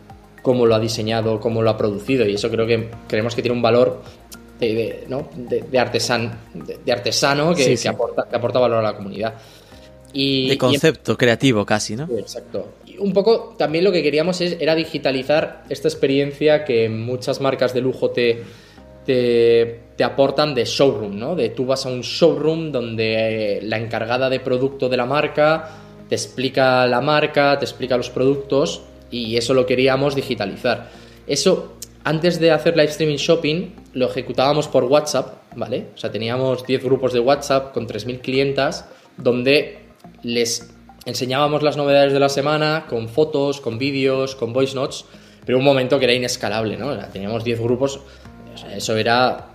cómo 0.42 0.66
lo 0.66 0.76
ha 0.76 0.80
diseñado, 0.80 1.40
cómo 1.40 1.62
lo 1.62 1.70
ha 1.70 1.78
producido, 1.78 2.26
y 2.26 2.36
eso 2.36 2.50
creo 2.50 2.66
que 2.66 2.90
creemos 3.08 3.36
que 3.36 3.42
tiene 3.42 3.56
un 3.56 3.62
valor 3.62 4.02
de, 4.60 5.06
¿no? 5.08 5.28
de, 5.36 5.80
artesan, 5.80 6.40
de, 6.54 6.92
artesano 6.92 7.56
que, 7.56 7.78
aporta, 7.88 8.28
que 8.30 8.36
aporta 8.36 8.60
valor 8.60 8.80
a 8.80 8.92
la 8.92 8.96
comunidad. 8.96 9.34
Y, 10.14 10.50
de 10.50 10.58
concepto 10.58 11.18
creativo 11.18 11.66
casi, 11.66 11.96
¿no? 11.96 12.08
Exacto. 12.18 12.74
Y 12.86 12.98
un 12.98 13.14
poco 13.14 13.56
también 13.58 13.84
lo 13.84 13.92
que 13.92 14.04
queríamos 14.04 14.42
es, 14.42 14.58
era 14.60 14.76
digitalizar 14.76 15.64
esta 15.70 15.88
experiencia 15.88 16.66
que 16.66 16.90
muchas 16.90 17.40
marcas 17.40 17.74
de 17.74 17.82
lujo 17.82 18.12
te, 18.12 18.44
te, 19.06 20.04
aportan 20.04 20.54
de 20.54 20.66
showroom, 20.66 21.18
¿no? 21.18 21.36
De 21.36 21.50
tú 21.50 21.66
vas 21.66 21.86
a 21.86 21.90
un 21.90 22.02
showroom 22.02 22.72
donde 22.72 23.60
la 23.64 23.78
encargada 23.78 24.30
de 24.30 24.40
producto 24.40 24.90
de 24.90 24.98
la 24.98 25.06
marca 25.06 25.78
te 26.10 26.16
explica 26.16 26.86
la 26.88 27.02
marca, 27.02 27.58
te 27.58 27.66
explica 27.66 27.96
los 27.96 28.10
productos 28.10 28.82
y 29.12 29.38
eso 29.38 29.54
lo 29.54 29.66
queríamos 29.66 30.16
digitalizar. 30.16 30.90
Eso, 31.28 31.78
antes 32.04 32.40
de 32.40 32.52
hacer 32.52 32.76
live 32.76 32.90
streaming 32.90 33.18
shopping, 33.18 33.76
lo 33.94 34.10
ejecutábamos 34.10 34.68
por 34.68 34.86
WhatsApp, 34.86 35.44
¿vale? 35.56 35.88
O 35.94 35.98
sea, 35.98 36.12
teníamos 36.12 36.66
10 36.66 36.84
grupos 36.84 37.14
de 37.14 37.20
WhatsApp 37.20 37.74
con 37.74 37.88
3.000 37.88 38.22
clientas 38.22 38.86
donde 39.18 39.80
les 40.24 40.74
enseñábamos 41.06 41.64
las 41.64 41.78
novedades 41.78 42.14
de 42.14 42.20
la 42.20 42.30
semana 42.30 42.86
con 42.90 43.10
fotos, 43.10 43.60
con 43.60 43.78
vídeos, 43.78 44.36
con 44.36 44.54
voice 44.54 44.76
notes, 44.76 45.06
pero 45.46 45.58
un 45.58 45.64
momento 45.64 46.00
que 46.00 46.06
era 46.06 46.14
inescalable, 46.14 46.78
¿no? 46.78 46.98
teníamos 47.12 47.44
10 47.44 47.60
grupos, 47.60 48.00
eso 48.76 48.96
era... 48.96 49.48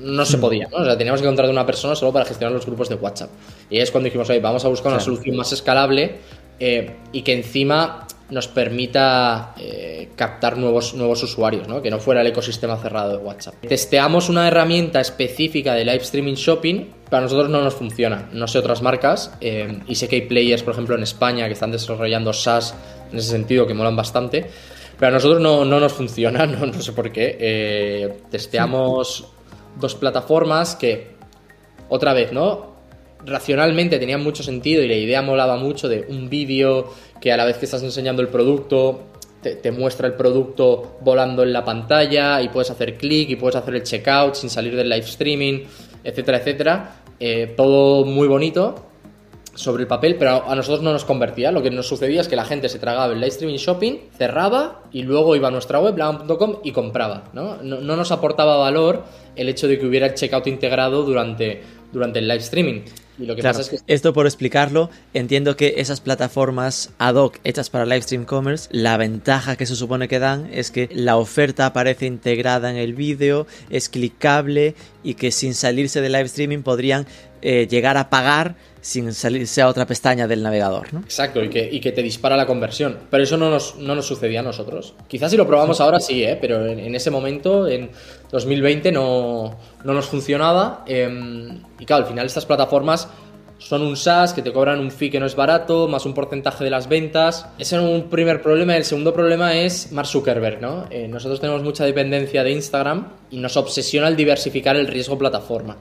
No 0.00 0.24
se 0.24 0.38
podía, 0.38 0.68
¿no? 0.68 0.76
O 0.76 0.84
sea, 0.84 0.96
teníamos 0.96 1.20
que 1.20 1.26
encontrar 1.26 1.50
una 1.50 1.66
persona 1.66 1.96
solo 1.96 2.12
para 2.12 2.24
gestionar 2.24 2.52
los 2.52 2.64
grupos 2.64 2.88
de 2.88 2.94
WhatsApp. 2.94 3.30
Y 3.68 3.80
es 3.80 3.90
cuando 3.90 4.04
dijimos, 4.04 4.30
oye, 4.30 4.38
vamos 4.38 4.64
a 4.64 4.68
buscar 4.68 4.92
una 4.92 5.00
solución 5.00 5.34
más 5.34 5.52
escalable 5.52 6.18
eh, 6.60 6.94
y 7.10 7.22
que 7.22 7.32
encima 7.32 8.06
nos 8.30 8.46
permita 8.46 9.54
eh, 9.58 10.10
captar 10.14 10.58
nuevos, 10.58 10.94
nuevos 10.94 11.22
usuarios, 11.22 11.66
¿no? 11.66 11.80
que 11.80 11.90
no 11.90 11.98
fuera 11.98 12.20
el 12.20 12.26
ecosistema 12.26 12.76
cerrado 12.76 13.16
de 13.16 13.24
WhatsApp. 13.24 13.54
Testeamos 13.66 14.28
una 14.28 14.46
herramienta 14.46 15.00
específica 15.00 15.74
de 15.74 15.84
live 15.84 16.02
streaming 16.02 16.34
shopping, 16.34 16.86
para 17.08 17.22
nosotros 17.22 17.48
no 17.48 17.62
nos 17.62 17.74
funciona, 17.74 18.28
no 18.32 18.46
sé 18.46 18.58
otras 18.58 18.82
marcas, 18.82 19.32
eh, 19.40 19.80
y 19.86 19.94
sé 19.94 20.08
que 20.08 20.16
hay 20.16 20.22
players, 20.22 20.62
por 20.62 20.74
ejemplo, 20.74 20.94
en 20.94 21.02
España 21.02 21.46
que 21.46 21.54
están 21.54 21.70
desarrollando 21.70 22.32
SaaS 22.32 22.74
en 23.10 23.18
ese 23.18 23.30
sentido, 23.30 23.66
que 23.66 23.72
molan 23.72 23.96
bastante, 23.96 24.50
pero 24.98 25.08
a 25.08 25.12
nosotros 25.12 25.40
no, 25.40 25.64
no 25.64 25.80
nos 25.80 25.92
funciona, 25.92 26.44
no, 26.46 26.72
sé 26.74 26.92
por 26.92 27.10
qué. 27.10 27.36
Eh, 27.40 28.20
testeamos 28.30 29.26
dos 29.80 29.94
plataformas 29.94 30.76
que, 30.76 31.16
otra 31.88 32.12
vez, 32.12 32.32
¿no? 32.32 32.77
Racionalmente 33.24 33.98
tenían 33.98 34.22
mucho 34.22 34.42
sentido 34.42 34.82
y 34.82 34.88
la 34.88 34.94
idea 34.94 35.22
molaba 35.22 35.56
mucho 35.56 35.88
de 35.88 36.06
un 36.08 36.28
vídeo 36.28 36.92
que 37.20 37.32
a 37.32 37.36
la 37.36 37.44
vez 37.44 37.58
que 37.58 37.64
estás 37.64 37.82
enseñando 37.82 38.22
el 38.22 38.28
producto, 38.28 39.08
te, 39.42 39.70
muestra 39.70 40.06
el 40.06 40.14
producto 40.14 40.98
volando 41.00 41.42
en 41.42 41.52
la 41.52 41.64
pantalla 41.64 42.40
y 42.42 42.48
puedes 42.48 42.70
hacer 42.70 42.96
clic 42.96 43.30
y 43.30 43.36
puedes 43.36 43.56
hacer 43.56 43.74
el 43.74 43.82
checkout 43.82 44.34
sin 44.34 44.50
salir 44.50 44.74
del 44.76 44.88
live 44.88 45.04
streaming, 45.04 45.64
etcétera, 46.02 46.38
etcétera. 46.38 46.94
Eh, 47.20 47.54
todo 47.56 48.04
muy 48.04 48.28
bonito 48.28 48.88
sobre 49.58 49.82
el 49.82 49.88
papel, 49.88 50.14
pero 50.16 50.48
a 50.48 50.54
nosotros 50.54 50.82
no 50.82 50.92
nos 50.92 51.04
convertía. 51.04 51.50
Lo 51.50 51.62
que 51.62 51.70
nos 51.70 51.88
sucedía 51.88 52.20
es 52.20 52.28
que 52.28 52.36
la 52.36 52.44
gente 52.44 52.68
se 52.68 52.78
tragaba 52.78 53.12
el 53.12 53.18
live 53.18 53.28
streaming 53.28 53.56
shopping, 53.56 53.98
cerraba 54.16 54.82
y 54.92 55.02
luego 55.02 55.34
iba 55.34 55.48
a 55.48 55.50
nuestra 55.50 55.80
web, 55.80 55.98
lagan.com 55.98 56.58
y 56.62 56.70
compraba. 56.70 57.24
¿no? 57.32 57.56
¿no? 57.62 57.80
No, 57.80 57.96
nos 57.96 58.12
aportaba 58.12 58.56
valor 58.56 59.02
el 59.34 59.48
hecho 59.48 59.66
de 59.66 59.78
que 59.78 59.86
hubiera 59.86 60.06
el 60.06 60.14
checkout 60.14 60.46
integrado 60.46 61.02
durante, 61.02 61.62
durante 61.92 62.18
el 62.18 62.28
live 62.28 62.40
streaming. 62.40 62.82
Y 63.18 63.26
lo 63.26 63.34
que 63.34 63.42
pasa 63.42 63.62
es 63.62 63.70
que... 63.70 63.78
Esto 63.86 64.12
por 64.12 64.26
explicarlo, 64.26 64.90
entiendo 65.12 65.56
que 65.56 65.74
esas 65.78 66.00
plataformas 66.00 66.90
ad 66.98 67.16
hoc 67.16 67.38
hechas 67.42 67.68
para 67.68 67.84
live 67.84 68.02
stream 68.02 68.24
commerce, 68.24 68.68
la 68.70 68.96
ventaja 68.96 69.56
que 69.56 69.66
se 69.66 69.74
supone 69.74 70.06
que 70.06 70.18
dan 70.18 70.48
es 70.52 70.70
que 70.70 70.88
la 70.92 71.16
oferta 71.16 71.66
aparece 71.66 72.06
integrada 72.06 72.70
en 72.70 72.76
el 72.76 72.94
vídeo, 72.94 73.46
es 73.70 73.88
clicable 73.88 74.74
y 75.02 75.14
que 75.14 75.32
sin 75.32 75.54
salirse 75.54 76.00
de 76.00 76.10
live 76.10 76.24
streaming 76.24 76.62
podrían 76.62 77.06
eh, 77.42 77.66
llegar 77.68 77.96
a 77.96 78.10
pagar 78.10 78.56
sin 78.80 79.12
salirse 79.12 79.60
a 79.60 79.68
otra 79.68 79.86
pestaña 79.86 80.26
del 80.26 80.42
navegador. 80.42 80.92
¿no? 80.94 81.00
Exacto, 81.00 81.42
y 81.42 81.48
que, 81.50 81.68
y 81.70 81.80
que, 81.80 81.92
te 81.92 82.02
dispara 82.02 82.36
la 82.36 82.46
conversión. 82.46 82.98
Pero 83.10 83.22
eso 83.22 83.36
no 83.36 83.50
nos, 83.50 83.76
no 83.76 83.94
nos 83.94 84.06
sucedía 84.06 84.40
a 84.40 84.42
nosotros. 84.42 84.94
Quizás 85.08 85.30
si 85.30 85.36
lo 85.36 85.46
probamos 85.46 85.80
ahora 85.80 86.00
sí, 86.00 86.24
¿eh? 86.24 86.38
pero 86.40 86.66
en, 86.66 86.94
ese 86.94 87.10
momento, 87.10 87.68
en 87.68 87.90
2020, 88.30 88.92
no, 88.92 89.56
no 89.84 89.94
nos 89.94 90.06
funcionaba. 90.06 90.84
Em, 90.86 91.62
y 91.78 91.84
claro, 91.84 92.04
al 92.04 92.08
final 92.08 92.26
estas 92.26 92.46
plataformas 92.46 93.08
son 93.58 93.82
un 93.82 93.96
SaaS 93.96 94.32
que 94.32 94.42
te 94.42 94.52
cobran 94.52 94.78
un 94.78 94.90
fee 94.90 95.10
que 95.10 95.18
no 95.18 95.26
es 95.26 95.34
barato, 95.34 95.88
más 95.88 96.06
un 96.06 96.14
porcentaje 96.14 96.64
de 96.64 96.70
las 96.70 96.88
ventas. 96.88 97.46
Ese 97.58 97.76
es 97.76 97.82
un 97.82 98.08
primer 98.08 98.40
problema. 98.40 98.76
El 98.76 98.84
segundo 98.84 99.12
problema 99.12 99.56
es 99.56 99.90
Mark 99.92 100.08
Zuckerberg, 100.08 100.60
¿no? 100.60 100.86
Eh, 100.90 101.08
nosotros 101.08 101.40
tenemos 101.40 101.62
mucha 101.62 101.84
dependencia 101.84 102.44
de 102.44 102.52
Instagram 102.52 103.08
y 103.30 103.38
nos 103.38 103.56
obsesiona 103.56 104.08
el 104.08 104.16
diversificar 104.16 104.76
el 104.76 104.86
riesgo 104.86 105.18
plataforma 105.18 105.76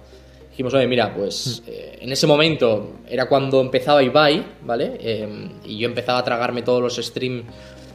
dijimos, 0.58 0.74
oye, 0.74 0.88
mira, 0.88 1.14
pues 1.14 1.62
eh, 1.68 2.00
en 2.02 2.12
ese 2.12 2.26
momento 2.26 2.95
era 3.08 3.30
cuando 3.30 3.62
empezaba 3.62 4.02
Ibai, 4.02 4.43
¿vale? 4.64 4.98
Em, 5.00 5.52
y 5.64 5.78
yo 5.78 5.88
empezaba 5.88 6.18
a 6.18 6.24
tragarme 6.24 6.64
todos 6.64 6.82
los 6.82 6.95
streams 6.95 7.45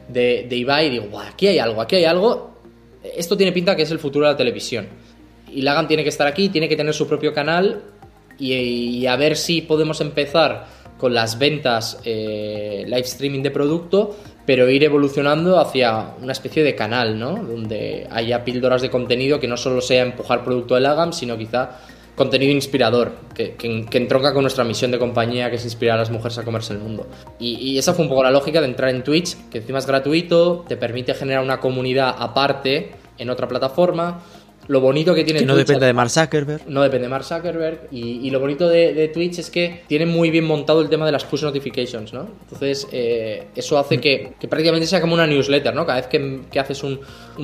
de, 0.06 0.46
de 0.48 0.56
Ibai 0.56 0.86
y 0.86 0.90
digo, 0.90 1.18
aquí 1.18 1.48
hay 1.48 1.58
algo, 1.58 1.82
aquí 1.82 1.96
hay 1.96 2.04
algo. 2.04 2.51
Esto 3.16 3.36
tiene 3.36 3.52
pinta 3.52 3.76
que 3.76 3.82
es 3.82 3.90
el 3.90 3.98
futuro 3.98 4.26
de 4.26 4.32
la 4.32 4.36
televisión. 4.36 4.88
Y 5.50 5.62
Lagan 5.62 5.86
tiene 5.86 6.02
que 6.02 6.08
estar 6.08 6.26
aquí, 6.26 6.48
tiene 6.48 6.68
que 6.68 6.76
tener 6.76 6.94
su 6.94 7.06
propio 7.06 7.32
canal 7.32 7.82
y, 8.38 9.06
a 9.06 9.16
ver 9.16 9.36
si 9.36 9.62
podemos 9.62 10.00
empezar 10.00 10.66
con 10.98 11.14
las 11.14 11.38
ventas 11.38 12.00
eh, 12.04 12.84
live 12.86 13.00
streaming 13.00 13.42
de 13.42 13.50
producto, 13.50 14.16
pero 14.46 14.68
ir 14.70 14.84
evolucionando 14.84 15.58
hacia 15.58 16.14
una 16.20 16.32
especie 16.32 16.62
de 16.62 16.74
canal, 16.74 17.18
¿no? 17.18 17.36
Donde 17.36 18.06
haya 18.10 18.44
píldoras 18.44 18.82
de 18.82 18.90
contenido 18.90 19.40
que 19.40 19.48
no 19.48 19.56
solo 19.56 19.80
sea 19.80 20.02
empujar 20.02 20.44
producto 20.44 20.74
de 20.74 20.80
Lagam, 20.80 21.12
sino 21.12 21.36
quizá 21.36 21.80
contenido 22.14 22.52
inspirador, 22.52 23.12
que, 23.34 23.56
entronca 23.92 24.32
con 24.32 24.42
nuestra 24.42 24.64
misión 24.64 24.90
de 24.90 24.98
compañía, 24.98 25.50
que 25.50 25.56
es 25.56 25.64
inspirar 25.64 25.96
a 25.96 26.00
las 26.00 26.10
mujeres 26.10 26.38
a 26.38 26.44
comerse 26.44 26.72
el 26.72 26.78
mundo. 26.78 27.06
Y, 27.38 27.54
y, 27.54 27.78
esa 27.78 27.94
fue 27.94 28.04
un 28.04 28.08
poco 28.08 28.22
la 28.22 28.30
lógica 28.30 28.60
de 28.60 28.66
entrar 28.66 28.90
en 28.90 29.02
Twitch, 29.02 29.36
que 29.50 29.58
encima 29.58 29.78
es 29.78 29.86
gratuito, 29.86 30.64
te 30.68 30.76
permite 30.76 31.14
generar 31.14 31.42
una 31.42 31.58
comunidad 31.58 32.14
aparte 32.18 33.01
en 33.18 33.30
otra 33.30 33.48
plataforma, 33.48 34.22
lo 34.68 34.80
bonito 34.80 35.14
que 35.14 35.24
tiene 35.24 35.40
que 35.40 35.46
no 35.46 35.56
depende 35.56 35.86
de 35.86 35.92
Mark 35.92 36.10
Zuckerberg. 36.10 36.68
No 36.68 36.82
depende 36.82 37.06
de 37.06 37.08
Mark 37.08 37.24
Zuckerberg. 37.24 37.88
Y, 37.90 38.30
lo 38.30 38.38
bonito 38.38 38.68
de, 38.68 39.10
Twitch 39.12 39.38
es 39.40 39.50
que 39.50 39.82
tiene 39.88 40.06
muy 40.06 40.30
bien 40.30 40.44
montado 40.44 40.80
el 40.80 40.88
tema 40.88 41.04
de 41.04 41.12
las 41.12 41.24
push 41.24 41.42
notifications, 41.42 42.12
¿no? 42.12 42.28
Entonces, 42.44 42.86
eh, 42.92 43.48
eso 43.56 43.78
hace 43.78 43.98
que, 43.98 44.34
prácticamente 44.48 44.86
sea 44.86 45.00
como 45.00 45.14
una 45.14 45.26
newsletter, 45.26 45.74
¿no? 45.74 45.84
Cada 45.84 46.00
vez 46.00 46.06
que, 46.06 46.58
haces 46.58 46.82
un, 46.84 47.00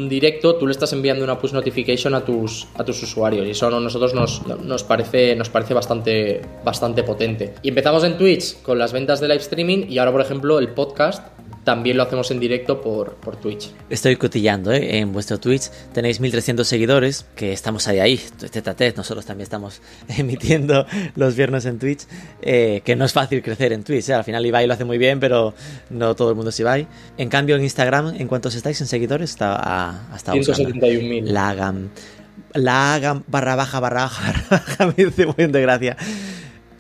directo, 0.09 0.55
tú 0.57 0.67
le 0.67 0.73
estás 0.73 0.93
enviando 0.93 1.25
una 1.25 1.39
push 1.39 1.53
notification 1.53 2.15
a 2.15 2.25
tus, 2.25 2.69
a 2.77 2.85
tus 2.85 3.03
usuarios. 3.03 3.47
Y 3.47 3.51
eso 3.51 3.67
a 3.67 3.81
nosotros 3.81 4.15
nos, 4.15 4.47
nos, 4.47 4.85
parece, 4.85 5.35
nos 5.35 5.49
parece 5.49 5.75
bastante, 5.75 6.41
bastante 6.65 7.03
potente. 7.03 7.55
Y 7.63 7.71
empezamos 7.71 8.05
en 8.05 8.17
Twitch 8.17 8.63
con 8.63 8.79
las 8.79 8.93
ventas 8.93 9.21
de 9.21 9.29
live 9.29 9.41
streaming 9.41 9.87
y 9.89 9.99
ahora, 9.99 10.13
por 10.13 10.21
ejemplo, 10.21 10.59
el 10.61 10.69
podcast 10.69 11.38
también 11.69 11.99
lo 11.99 12.05
hacemos 12.05 12.31
en 12.31 12.41
directo 12.41 12.81
por, 12.81 13.17
por 13.17 13.37
Twitch. 13.37 13.71
Estoy 13.91 14.17
cotillando 14.17 14.73
¿eh? 14.73 15.01
en 15.01 15.13
vuestro 15.13 15.39
Twitch. 15.39 15.69
Tenéis 15.93 16.19
1300 16.19 16.67
seguidores, 16.67 17.27
que 17.37 17.53
estamos 17.53 17.87
ahí, 17.89 17.99
ahí, 17.99 18.19
tete 18.51 18.87
a 18.87 18.93
Nosotros 18.97 19.27
también 19.27 19.43
estamos 19.43 19.83
emitiendo 20.17 20.87
los 21.15 21.37
viernes 21.37 21.67
en 21.67 21.79
Twitch, 21.79 22.07
eh, 22.41 22.81
que 22.87 22.97
no 22.97 23.05
es 23.05 23.13
fácil 23.13 23.43
crecer 23.43 23.75
en 23.75 23.85
Twitch. 23.85 24.09
¿eh? 24.09 24.15
Al 24.15 24.25
final 24.25 24.47
Ibai 24.47 24.67
lo 24.67 24.73
hace 24.73 24.87
muy 24.87 24.97
bien, 24.97 25.21
pero 25.21 25.53
no 25.91 26.17
todo 26.17 26.31
el 26.31 26.37
mundo 26.37 26.49
es 26.49 26.59
Ibai. 26.59 26.87
En 27.19 27.29
cambio, 27.29 27.57
en 27.57 27.65
Instagram, 27.65 28.15
¿en 28.19 28.29
cuántos 28.29 28.55
estáis 28.55 28.81
en 28.81 28.87
seguidores? 28.87 29.29
Está 29.29 29.55
a, 29.55 30.15
hasta 30.15 30.33
171.000. 30.33 31.25
La 31.25 31.51
hagan. 31.51 31.91
La 32.55 32.95
hagan 32.95 33.25
barra 33.27 33.57
baja 33.57 33.79
barra 33.79 34.05
baja 34.05 34.33
barra 34.33 34.67
baja 34.67 34.87
me 34.87 35.05
dice 35.05 35.27
muy 35.27 35.47
de 35.49 35.61
gracia. 35.61 35.99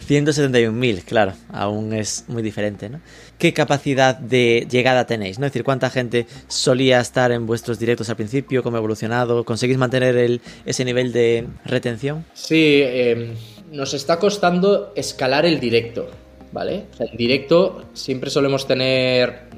171.000, 0.08 1.04
claro, 1.04 1.34
aún 1.52 1.92
es 1.92 2.24
muy 2.28 2.42
diferente, 2.42 2.88
¿no? 2.88 3.00
¿Qué 3.38 3.52
capacidad 3.52 4.16
de 4.16 4.66
llegada 4.68 5.06
tenéis? 5.06 5.38
¿no? 5.38 5.46
Es 5.46 5.52
decir, 5.52 5.64
¿cuánta 5.64 5.90
gente 5.90 6.26
solía 6.48 7.00
estar 7.00 7.30
en 7.32 7.46
vuestros 7.46 7.78
directos 7.78 8.10
al 8.10 8.16
principio? 8.16 8.62
¿Cómo 8.62 8.76
ha 8.76 8.80
evolucionado? 8.80 9.44
¿Conseguís 9.44 9.78
mantener 9.78 10.16
el, 10.16 10.40
ese 10.66 10.84
nivel 10.84 11.12
de 11.12 11.46
retención? 11.64 12.24
Sí, 12.34 12.80
em, 12.82 13.34
nos 13.70 13.94
está 13.94 14.18
costando 14.18 14.92
escalar 14.96 15.46
el 15.46 15.60
directo. 15.60 16.08
¿vale? 16.52 16.86
O 16.92 16.96
sea, 16.96 17.06
en 17.06 17.16
directo 17.16 17.84
siempre 17.92 18.30
solemos 18.30 18.66
tener 18.66 19.48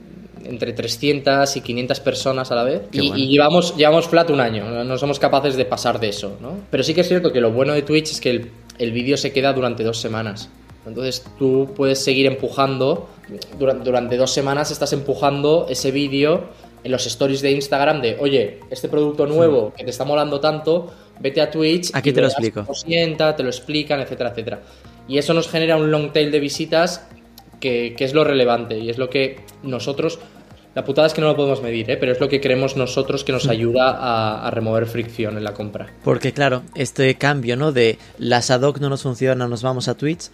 entre 0.45 0.73
300 0.73 1.57
y 1.57 1.61
500 1.61 2.01
personas 2.01 2.51
a 2.51 2.55
la 2.55 2.65
vez. 2.65 2.83
Y, 2.93 3.09
bueno. 3.09 3.17
y 3.17 3.29
llevamos, 3.29 3.77
llevamos 3.77 4.09
flat 4.09 4.31
un 4.31 4.41
año, 4.41 4.69
no, 4.69 4.85
no 4.85 4.99
somos 4.99 5.19
capaces 5.19 5.57
de 5.57 5.65
pasar 5.65 6.01
de 6.01 6.09
eso, 6.09 6.39
¿no? 6.41 6.59
Pero 6.71 6.83
sí 6.83 6.95
que 6.95 7.03
es 7.03 7.09
cierto 7.09 7.33
que 7.33 7.41
lo 7.41 7.53
bueno 7.53 7.73
de 7.73 7.83
Twitch 7.83 8.11
es 8.11 8.21
que 8.21 8.31
el, 8.31 8.51
el 8.79 8.93
vídeo 8.93 9.17
se 9.17 9.33
queda 9.33 9.53
durante 9.53 9.85
dos 9.85 10.01
semanas. 10.01 10.49
Entonces 10.91 11.25
tú 11.39 11.73
puedes 11.75 11.99
seguir 12.03 12.27
empujando, 12.27 13.09
durante, 13.59 13.85
durante 13.85 14.17
dos 14.17 14.31
semanas 14.33 14.71
estás 14.71 14.93
empujando 14.93 15.67
ese 15.71 15.91
vídeo 15.91 16.45
en 16.83 16.93
los 16.93 17.07
stories 17.07 17.43
de 17.43 17.53
Instagram 17.53 18.01
de, 18.01 18.17
oye, 18.21 18.61
este 18.71 18.89
producto 18.89 19.27
nuevo 19.27 19.73
que 19.77 19.85
te 19.85 19.91
está 19.91 20.05
molando 20.05 20.41
tanto, 20.41 20.91
vete 21.21 21.41
a 21.41 21.51
Twitch. 21.51 21.91
Aquí 21.95 22.11
y 22.11 22.13
te 22.13 22.21
lo 22.21 22.27
explico. 22.29 22.63
cómo 22.65 22.75
sienta, 22.75 23.37
te 23.37 23.43
lo 23.43 23.51
explican, 23.51 24.01
etcétera, 24.01 24.31
etcétera. 24.31 24.61
Y 25.07 25.19
eso 25.19 25.35
nos 25.35 25.49
genera 25.49 25.77
un 25.77 25.91
long 25.91 26.13
tail 26.13 26.31
de 26.31 26.41
visitas 26.41 27.07
que, 27.61 27.95
que 27.97 28.05
es 28.05 28.15
lo 28.15 28.25
relevante 28.25 28.79
y 28.79 28.89
es 28.89 28.97
lo 28.97 29.11
que 29.11 29.41
nosotros, 29.63 30.19
la 30.75 30.85
putada 30.85 31.07
es 31.09 31.13
que 31.13 31.21
no 31.21 31.27
lo 31.27 31.37
podemos 31.37 31.61
medir, 31.63 31.91
¿eh? 31.91 31.97
pero 31.99 32.13
es 32.13 32.21
lo 32.21 32.29
que 32.29 32.41
creemos 32.41 32.77
nosotros 32.77 33.25
que 33.25 33.33
nos 33.33 33.47
Mm. 33.47 33.51
ayuda 33.51 33.91
a, 33.91 34.47
a 34.47 34.51
remover 34.51 34.87
fricción 34.87 35.37
en 35.37 35.45
la 35.45 35.53
compra. 35.53 35.93
Porque 36.03 36.33
claro, 36.33 36.63
este 36.75 37.15
cambio, 37.17 37.57
¿no? 37.57 37.73
De 37.73 37.99
las 38.19 38.51
ad 38.51 38.63
hoc 38.63 38.79
no 38.79 38.89
nos 38.89 39.03
funciona, 39.03 39.47
nos 39.49 39.63
vamos 39.63 39.89
a 39.89 39.95
Twitch. 39.97 40.31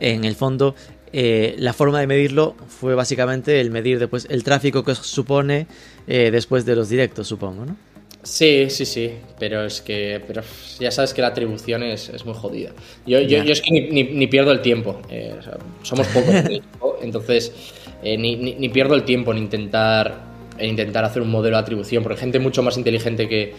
En 0.00 0.24
el 0.24 0.34
fondo, 0.34 0.74
eh, 1.12 1.54
la 1.58 1.72
forma 1.72 2.00
de 2.00 2.06
medirlo 2.06 2.54
fue 2.68 2.94
básicamente 2.94 3.60
el 3.60 3.70
medir 3.70 3.98
después 3.98 4.26
el 4.30 4.44
tráfico 4.44 4.84
que 4.84 4.94
supone 4.94 5.66
eh, 6.06 6.30
después 6.30 6.64
de 6.66 6.76
los 6.76 6.88
directos, 6.88 7.26
supongo, 7.28 7.64
¿no? 7.64 7.76
Sí, 8.22 8.66
sí, 8.70 8.84
sí, 8.84 9.12
pero 9.38 9.64
es 9.64 9.80
que 9.80 10.20
pero 10.26 10.42
ya 10.80 10.90
sabes 10.90 11.14
que 11.14 11.22
la 11.22 11.28
atribución 11.28 11.84
es, 11.84 12.08
es 12.08 12.24
muy 12.26 12.34
jodida. 12.34 12.72
Yo, 13.06 13.20
yo, 13.20 13.38
es 13.40 13.60
que 13.62 13.70
ni, 13.70 13.82
ni- 13.88 14.02
ni 14.14 14.26
pierdo 14.26 14.50
el 14.50 14.60
tiempo, 14.62 15.00
eh, 15.08 15.32
o 15.38 15.42
sea, 15.42 15.58
somos 15.82 16.08
pocos 16.08 16.34
entonces 17.02 17.52
eh, 18.02 18.18
ni, 18.18 18.34
ni- 18.34 18.68
pierdo 18.68 18.94
el 18.96 19.04
tiempo 19.04 19.30
en 19.30 19.38
intentar, 19.38 20.24
en 20.58 20.70
intentar 20.70 21.04
hacer 21.04 21.22
un 21.22 21.30
modelo 21.30 21.56
de 21.56 21.62
atribución, 21.62 22.02
porque 22.02 22.18
gente 22.18 22.40
mucho 22.40 22.64
más 22.64 22.76
inteligente 22.76 23.28
que, 23.28 23.54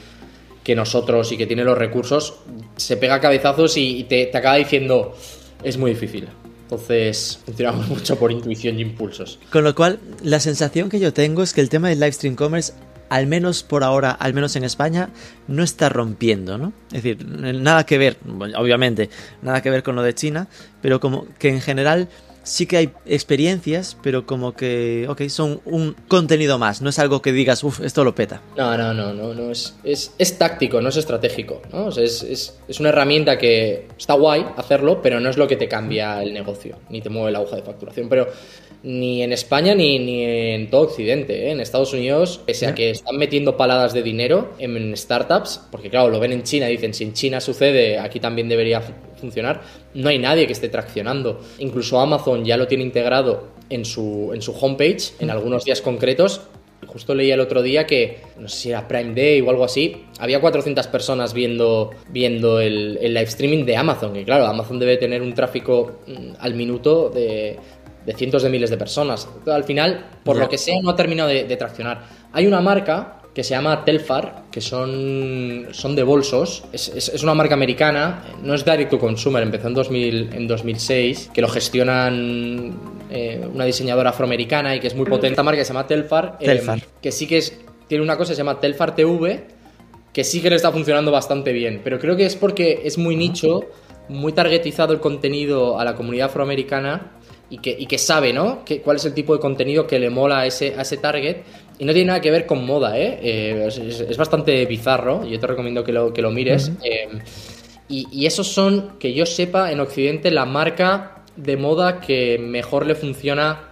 que 0.66 0.76
nosotros 0.76 1.32
y 1.32 1.38
que 1.38 1.48
tiene 1.48 1.64
los 1.64 1.78
recursos 1.78 2.40
se 2.76 2.98
pega 2.98 3.22
cabezazos 3.22 3.78
y, 3.78 4.00
y 4.00 4.04
te, 4.04 4.26
te 4.26 4.38
acaba 4.38 4.58
diciendo 4.58 5.16
es 5.64 5.78
muy 5.78 5.92
difícil. 5.92 6.28
Entonces 6.64 7.40
funcionamos 7.46 7.88
mucho 7.90 8.18
por 8.18 8.32
intuición 8.32 8.78
y 8.78 8.82
impulsos. 8.82 9.40
Con 9.52 9.64
lo 9.64 9.74
cual, 9.74 10.00
la 10.22 10.40
sensación 10.40 10.90
que 10.90 11.00
yo 11.00 11.14
tengo 11.14 11.44
es 11.44 11.54
que 11.54 11.62
el 11.62 11.70
tema 11.70 11.90
del 11.90 12.00
live 12.00 12.12
stream 12.12 12.36
commerce, 12.36 12.74
al 13.10 13.26
menos 13.26 13.64
por 13.64 13.84
ahora, 13.84 14.12
al 14.12 14.34
menos 14.34 14.56
en 14.58 14.66
España, 14.66 15.10
no 15.48 15.64
está 15.64 15.88
rompiendo, 15.88 16.58
¿no? 16.58 16.74
Es 16.92 17.04
decir, 17.04 17.26
nada 17.26 17.86
que 17.86 17.98
ver, 17.98 18.18
obviamente, 18.58 19.10
nada 19.42 19.62
que 19.62 19.70
ver 19.70 19.82
con 19.82 19.96
lo 19.96 20.04
de 20.04 20.14
China, 20.14 20.50
pero 20.82 21.00
como 21.00 21.26
que 21.40 21.50
en 21.50 21.62
general 21.62 22.10
sí 22.48 22.66
que 22.66 22.78
hay 22.78 22.94
experiencias, 23.06 23.98
pero 24.02 24.26
como 24.26 24.54
que, 24.54 25.06
ok, 25.10 25.24
son 25.28 25.62
un 25.66 25.96
contenido 26.08 26.58
más, 26.58 26.82
no 26.82 26.90
es 26.90 26.98
algo 27.00 27.22
que 27.22 27.32
digas, 27.32 27.64
uff, 27.64 27.82
esto 27.82 28.04
lo 28.04 28.16
peta. 28.16 28.42
No, 28.56 28.78
no, 28.78 28.94
no, 28.94 29.14
no, 29.14 29.34
no 29.34 29.52
es, 29.52 29.76
es, 29.84 30.14
es 30.18 30.38
táctico, 30.38 30.82
no 30.82 30.90
es 30.90 30.98
estratégico, 30.98 31.62
¿no? 31.72 31.86
O 31.86 31.90
es, 31.90 32.24
es, 32.24 32.58
es 32.68 32.80
una 32.80 32.90
herramienta 32.90 33.38
que 33.38 33.88
está 33.98 34.14
guay 34.14 34.46
hacerlo, 34.56 35.02
pero 35.02 35.20
no 35.20 35.30
es 35.30 35.38
lo 35.38 35.48
que 35.48 35.58
te 35.58 35.68
cambia 35.68 36.24
el 36.24 36.34
negocio, 36.34 36.78
ni 36.90 37.02
te 37.02 37.10
mueve 37.10 37.32
la 37.32 37.40
aguja 37.40 37.58
de 37.58 37.64
facturación. 37.64 38.08
Pero 38.08 38.28
ni 38.84 39.24
en 39.24 39.34
España 39.34 39.76
ni, 39.76 40.00
ni 40.00 40.24
en 40.24 40.70
todo 40.70 40.82
Occidente, 40.84 41.48
¿eh? 41.48 41.52
en 41.52 41.60
Estados 41.60 41.94
Unidos, 41.94 42.40
pese 42.46 42.68
a 42.68 42.76
que 42.76 42.92
están 42.92 43.18
metiendo 43.18 43.58
paladas 43.58 43.94
de 43.94 44.04
dinero 44.04 44.54
en 44.60 44.96
startups, 44.96 45.62
porque 45.72 45.90
claro, 45.90 46.10
lo 46.10 46.20
ven 46.20 46.32
en 46.32 46.44
China, 46.44 46.68
dicen, 46.68 46.94
si 46.94 47.04
en 47.04 47.14
China 47.14 47.42
sucede, 47.42 47.98
aquí 48.00 48.20
también 48.20 48.48
debería 48.48 48.82
fu- 48.82 48.94
funcionar, 49.20 49.62
no 49.94 50.10
hay 50.10 50.20
nadie 50.20 50.46
que 50.48 50.54
esté 50.54 50.70
traccionando. 50.70 51.42
Incluso 51.60 52.00
Amazon 52.00 52.46
ya 52.46 52.56
lo 52.58 52.68
tiene 52.68 52.84
integrado 52.84 53.48
en 53.70 53.84
su, 53.84 54.32
en 54.34 54.42
su 54.42 54.52
homepage, 54.54 55.14
en 55.20 55.30
algunos 55.32 55.66
días 55.66 55.82
concretos, 55.82 56.42
Justo 56.86 57.16
leía 57.16 57.34
el 57.34 57.40
otro 57.40 57.64
día 57.64 57.86
que, 57.88 58.20
no 58.38 58.48
sé 58.48 58.58
si 58.58 58.70
era 58.70 58.88
Prime 58.88 59.14
Day 59.16 59.42
o 59.42 59.50
algo 59.50 59.64
así, 59.64 60.04
había 60.20 60.40
400 60.40 60.86
personas 60.88 61.34
viendo, 61.34 61.90
viendo 62.10 62.62
el, 62.62 63.00
el 63.02 63.14
live 63.16 63.26
streaming 63.26 63.66
de 63.66 63.76
Amazon. 63.76 64.16
Y 64.16 64.24
claro, 64.24 64.46
Amazon 64.46 64.78
debe 64.80 64.96
tener 64.98 65.24
un 65.24 65.34
tráfico 65.34 66.00
mm, 66.08 66.34
al 66.40 66.54
minuto 66.54 67.10
de, 67.10 67.58
de 68.08 68.14
cientos 68.14 68.42
de 68.42 68.50
miles 68.50 68.72
de 68.72 68.78
personas. 68.78 69.28
Al 69.46 69.66
final, 69.66 70.08
por 70.24 70.38
lo 70.38 70.50
que 70.50 70.58
sea, 70.58 70.76
no 70.82 70.90
ha 70.90 70.96
terminado 70.96 71.30
de, 71.30 71.44
de 71.44 71.58
traccionar. 71.58 72.04
Hay 72.34 72.48
una 72.48 72.62
marca 72.62 73.14
que 73.36 73.44
se 73.44 73.52
llama 73.52 73.86
Telfar, 73.86 74.46
que 74.50 74.62
son, 74.62 75.68
son 75.72 75.96
de 75.96 76.02
bolsos. 76.02 76.64
Es, 76.74 76.88
es- 76.90 77.10
es 77.10 77.22
una 77.22 77.36
marca 77.36 77.54
americana, 77.54 78.24
no 78.42 78.56
es 78.56 78.66
direct 78.66 78.90
to 78.90 78.98
consumer, 78.98 79.44
empezó 79.44 79.68
en, 79.68 79.76
2000, 79.76 80.30
en 80.34 80.48
2006, 80.48 81.30
que 81.34 81.42
lo 81.42 81.48
gestionan 81.50 82.74
eh, 83.12 83.48
una 83.54 83.66
diseñadora 83.66 84.10
afroamericana 84.10 84.76
y 84.76 84.80
que 84.80 84.88
es 84.88 84.96
muy 84.96 85.06
potente. 85.06 85.28
Esta 85.34 85.44
marca 85.44 85.60
que 85.60 85.66
se 85.66 85.74
llama 85.74 85.86
Telfar, 85.86 86.38
eh, 86.40 86.46
Telfar. 86.46 86.80
que 87.02 87.12
sí 87.12 87.28
que 87.28 87.38
es, 87.38 87.60
tiene 87.88 88.04
una 88.04 88.18
cosa 88.18 88.30
que 88.32 88.36
se 88.36 88.40
llama 88.40 88.60
Telfar 88.60 88.96
TV, 88.96 89.46
que 90.14 90.24
sí 90.24 90.42
que 90.42 90.50
le 90.50 90.56
está 90.56 90.72
funcionando 90.72 91.12
bastante 91.12 91.52
bien, 91.54 91.82
pero 91.84 92.00
creo 92.00 92.16
que 92.16 92.26
es 92.26 92.36
porque 92.36 92.82
es 92.86 92.98
muy 92.98 93.16
nicho, 93.16 93.66
muy 94.10 94.34
targetizado 94.34 94.94
el 94.94 95.00
contenido 95.00 95.80
a 95.80 95.86
la 95.86 95.94
comunidad 95.94 96.28
afroamericana 96.28 97.12
y 97.50 97.60
que, 97.60 97.76
y 97.78 97.86
que 97.86 97.98
sabe, 97.98 98.34
¿no? 98.34 98.64
Que, 98.66 98.82
cuál 98.82 98.98
es 98.98 99.06
el 99.06 99.14
tipo 99.14 99.34
de 99.34 99.40
contenido 99.40 99.88
que 99.88 100.00
le 100.00 100.10
mola 100.10 100.40
a 100.40 100.46
ese, 100.46 100.76
a 100.78 100.82
ese 100.82 100.98
target. 100.98 101.38
Y 101.80 101.86
no 101.86 101.94
tiene 101.94 102.08
nada 102.08 102.22
que 102.22 102.32
ver 102.32 102.46
con 102.46 102.66
moda, 102.66 102.98
¿eh? 102.98 103.20
Eh, 103.22 103.68
es, 103.68 104.18
bastante 104.18 104.66
bizarro, 104.66 105.24
yo 105.26 105.40
te 105.40 105.48
recomiendo 105.48 105.84
que 105.84 105.92
lo, 105.92 106.12
que 106.12 106.22
lo 106.22 106.32
mires. 106.32 106.72
Eh, 106.84 107.08
y, 107.88 108.08
y 108.12 108.26
esos 108.26 108.48
son, 108.48 108.98
que 109.00 109.14
yo 109.14 109.26
sepa, 109.26 109.72
en 109.72 109.80
Occidente 109.80 110.32
la 110.32 110.46
marca 110.46 111.24
de 111.38 111.56
moda 111.56 112.02
que 112.02 112.38
mejor 112.40 112.86
le 112.86 112.96
funciona, 112.96 113.70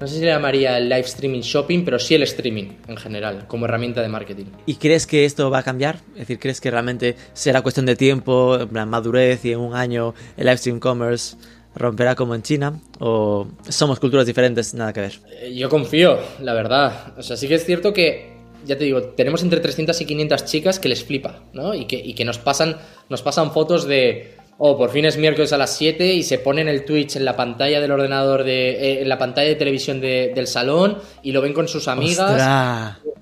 no 0.00 0.06
sé 0.06 0.14
si 0.14 0.20
le 0.20 0.28
llamaría 0.28 0.78
el 0.78 0.88
live 0.88 1.00
streaming 1.00 1.40
shopping, 1.40 1.84
pero 1.84 1.98
sí 1.98 2.14
el 2.14 2.22
streaming 2.22 2.68
en 2.86 2.96
general, 2.96 3.46
como 3.48 3.66
herramienta 3.66 4.00
de 4.00 4.08
marketing. 4.08 4.46
¿Y 4.64 4.76
crees 4.76 5.06
que 5.06 5.24
esto 5.24 5.50
va 5.50 5.58
a 5.58 5.62
cambiar? 5.62 5.96
Es 6.14 6.20
decir, 6.20 6.38
¿crees 6.38 6.60
que 6.60 6.70
realmente 6.70 7.16
será 7.34 7.60
cuestión 7.60 7.84
de 7.84 7.96
tiempo, 7.96 8.58
en 8.58 8.68
plan 8.68 8.88
madurez 8.88 9.44
y 9.44 9.52
en 9.52 9.58
un 9.58 9.74
año 9.74 10.14
el 10.36 10.46
live 10.46 10.56
stream 10.56 10.80
commerce 10.80 11.36
romperá 11.74 12.14
como 12.14 12.34
en 12.34 12.42
China? 12.42 12.80
¿O 12.98 13.46
somos 13.68 14.00
culturas 14.00 14.26
diferentes? 14.26 14.74
Nada 14.74 14.92
que 14.92 15.00
ver. 15.00 15.12
Eh, 15.40 15.54
Yo 15.54 15.68
confío, 15.68 16.18
la 16.40 16.54
verdad. 16.54 17.14
O 17.18 17.22
sea, 17.22 17.36
sí 17.36 17.46
que 17.48 17.54
es 17.54 17.64
cierto 17.64 17.92
que, 17.92 18.32
ya 18.66 18.76
te 18.76 18.84
digo, 18.84 19.02
tenemos 19.02 19.42
entre 19.42 19.60
300 19.60 20.00
y 20.00 20.04
500 20.04 20.44
chicas 20.44 20.78
que 20.78 20.88
les 20.88 21.04
flipa, 21.04 21.42
¿no? 21.52 21.74
Y 21.74 21.86
que, 21.86 21.96
y 21.96 22.14
que 22.14 22.24
nos, 22.24 22.38
pasan, 22.38 22.76
nos 23.08 23.22
pasan 23.22 23.52
fotos 23.52 23.86
de, 23.86 24.34
oh, 24.58 24.76
por 24.76 24.90
fin 24.90 25.04
es 25.06 25.16
miércoles 25.16 25.52
a 25.52 25.58
las 25.58 25.74
7 25.76 26.12
y 26.14 26.22
se 26.22 26.38
ponen 26.38 26.68
el 26.68 26.84
Twitch 26.84 27.16
en 27.16 27.24
la 27.24 27.36
pantalla 27.36 27.80
del 27.80 27.90
ordenador, 27.92 28.44
de, 28.44 28.70
eh, 28.70 29.02
en 29.02 29.08
la 29.08 29.16
pantalla 29.18 29.48
de 29.48 29.54
televisión 29.54 30.00
de- 30.00 30.32
del 30.34 30.46
salón 30.46 30.98
y 31.22 31.32
lo 31.32 31.40
ven 31.40 31.52
con 31.54 31.68
sus 31.68 31.88
amigas. 31.88 32.32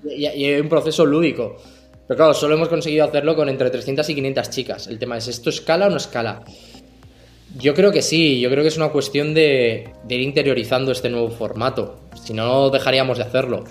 Y, 0.05 0.23
y 0.27 0.45
hay 0.45 0.59
un 0.59 0.69
proceso 0.69 1.05
lúdico. 1.05 1.55
Pero 2.07 2.17
claro, 2.17 2.33
solo 2.33 2.55
hemos 2.55 2.69
conseguido 2.69 3.05
hacerlo 3.05 3.35
con 3.35 3.49
entre 3.49 3.69
300 3.69 4.09
y 4.09 4.15
500 4.15 4.49
chicas. 4.49 4.87
El 4.87 4.97
tema 4.97 5.17
es, 5.17 5.27
¿esto 5.27 5.51
escala 5.51 5.85
o 5.85 5.89
no 5.91 5.97
escala? 5.97 6.41
Yo 7.57 7.73
creo 7.73 7.91
que 7.91 8.01
sí, 8.01 8.39
yo 8.39 8.49
creo 8.49 8.61
que 8.63 8.67
es 8.69 8.77
una 8.77 8.89
cuestión 8.89 9.33
de, 9.33 9.89
de 10.05 10.15
ir 10.15 10.21
interiorizando 10.21 10.91
este 10.91 11.09
nuevo 11.09 11.29
formato. 11.31 11.99
Si 12.23 12.33
no, 12.33 12.69
dejaríamos 12.69 13.17
de 13.17 13.23
hacerlo. 13.23 13.63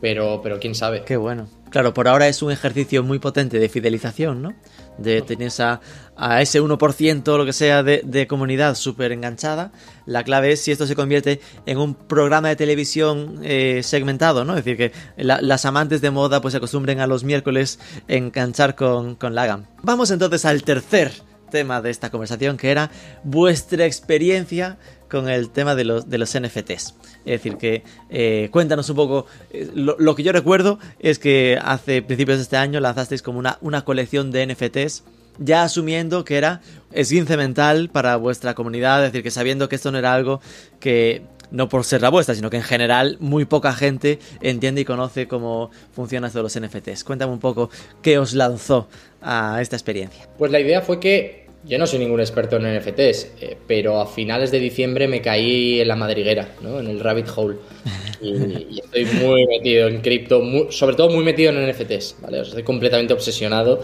Pero, 0.00 0.40
pero 0.42 0.58
quién 0.60 0.74
sabe. 0.74 1.02
Qué 1.04 1.16
bueno. 1.16 1.48
Claro, 1.70 1.92
por 1.94 2.06
ahora 2.06 2.28
es 2.28 2.42
un 2.42 2.52
ejercicio 2.52 3.02
muy 3.02 3.18
potente 3.18 3.58
de 3.58 3.68
fidelización, 3.68 4.40
¿no? 4.42 4.54
De 4.98 5.20
tener 5.22 5.50
a, 5.58 5.80
a 6.16 6.40
ese 6.42 6.60
1% 6.62 7.28
o 7.28 7.38
lo 7.38 7.44
que 7.44 7.52
sea 7.52 7.82
de, 7.82 8.02
de 8.04 8.26
comunidad 8.26 8.74
súper 8.76 9.12
enganchada. 9.12 9.72
La 10.06 10.22
clave 10.22 10.52
es 10.52 10.60
si 10.62 10.70
esto 10.70 10.86
se 10.86 10.94
convierte 10.94 11.40
en 11.66 11.78
un 11.78 11.94
programa 11.94 12.48
de 12.48 12.56
televisión 12.56 13.40
eh, 13.42 13.80
segmentado, 13.82 14.44
¿no? 14.44 14.56
Es 14.56 14.64
decir, 14.64 14.76
que 14.76 14.92
la- 15.22 15.40
las 15.42 15.64
amantes 15.64 16.00
de 16.02 16.10
moda 16.10 16.40
pues 16.40 16.52
se 16.52 16.58
acostumbren 16.58 17.00
a 17.00 17.06
los 17.06 17.24
miércoles 17.24 17.78
enganchar 18.06 18.74
con, 18.76 19.16
con 19.16 19.34
Lagan. 19.34 19.66
Vamos 19.82 20.10
entonces 20.10 20.44
al 20.44 20.62
tercer 20.62 21.12
tema 21.50 21.80
de 21.82 21.90
esta 21.90 22.10
conversación, 22.10 22.56
que 22.56 22.70
era 22.70 22.90
vuestra 23.24 23.86
experiencia 23.86 24.78
con 25.08 25.28
el 25.28 25.50
tema 25.50 25.74
de 25.74 25.84
los, 25.84 26.08
de 26.10 26.18
los 26.18 26.38
NFTs. 26.38 26.94
Es 27.24 27.42
decir, 27.42 27.56
que 27.56 27.84
eh, 28.10 28.48
cuéntanos 28.52 28.88
un 28.90 28.96
poco, 28.96 29.26
eh, 29.50 29.70
lo, 29.74 30.14
que 30.14 30.22
yo 30.22 30.32
recuerdo 30.32 30.78
es 30.98 31.18
que 31.18 31.58
hace 31.62 32.02
principios 32.02 32.38
de 32.38 32.42
este 32.42 32.56
año 32.56 32.80
lanzasteis 32.80 33.22
como 33.22 33.38
una, 33.38 33.58
una 33.60 33.84
colección 33.84 34.30
de 34.30 34.46
NFTs, 34.46 35.04
ya 35.38 35.64
asumiendo 35.64 36.24
que 36.24 36.36
era 36.36 36.60
esguince 36.92 37.36
mental 37.36 37.90
para 37.90 38.16
vuestra 38.16 38.54
comunidad, 38.54 39.04
es 39.04 39.12
decir, 39.12 39.22
que 39.22 39.30
sabiendo 39.30 39.68
que 39.68 39.76
esto 39.76 39.92
no 39.92 39.98
era 39.98 40.14
algo 40.14 40.40
que 40.80 41.22
no 41.50 41.68
por 41.68 41.84
ser 41.84 42.02
la 42.02 42.08
vuestra, 42.10 42.34
sino 42.34 42.50
que 42.50 42.56
en 42.56 42.62
general 42.62 43.16
muy 43.20 43.44
poca 43.44 43.72
gente 43.72 44.18
entiende 44.40 44.80
y 44.80 44.84
conoce 44.84 45.26
cómo 45.28 45.70
funcionan 45.92 46.28
esto 46.28 46.38
de 46.38 46.42
los 46.44 46.58
NFTs. 46.60 47.04
Cuéntame 47.04 47.32
un 47.32 47.40
poco 47.40 47.70
qué 48.02 48.18
os 48.18 48.34
lanzó 48.34 48.88
a 49.22 49.58
esta 49.60 49.76
experiencia. 49.76 50.28
Pues 50.38 50.50
la 50.50 50.60
idea 50.60 50.80
fue 50.82 51.00
que 51.00 51.46
yo 51.64 51.78
no 51.78 51.86
soy 51.86 51.98
ningún 51.98 52.20
experto 52.20 52.56
en 52.58 52.76
NFTs, 52.78 53.28
eh, 53.40 53.56
pero 53.66 54.00
a 54.00 54.06
finales 54.06 54.52
de 54.52 54.60
diciembre 54.60 55.08
me 55.08 55.20
caí 55.20 55.80
en 55.80 55.88
la 55.88 55.96
madriguera, 55.96 56.48
¿no? 56.62 56.78
en 56.78 56.86
el 56.88 57.00
rabbit 57.00 57.26
hole. 57.34 57.56
Y, 58.22 58.28
y 58.30 58.80
estoy 58.82 59.04
muy 59.04 59.46
metido 59.46 59.88
en 59.88 60.00
cripto, 60.00 60.40
sobre 60.70 60.96
todo 60.96 61.10
muy 61.10 61.22
metido 61.22 61.52
en 61.52 61.68
NFTs, 61.70 62.16
¿vale? 62.22 62.40
O 62.40 62.44
sea, 62.44 62.48
estoy 62.48 62.62
completamente 62.62 63.12
obsesionado. 63.12 63.82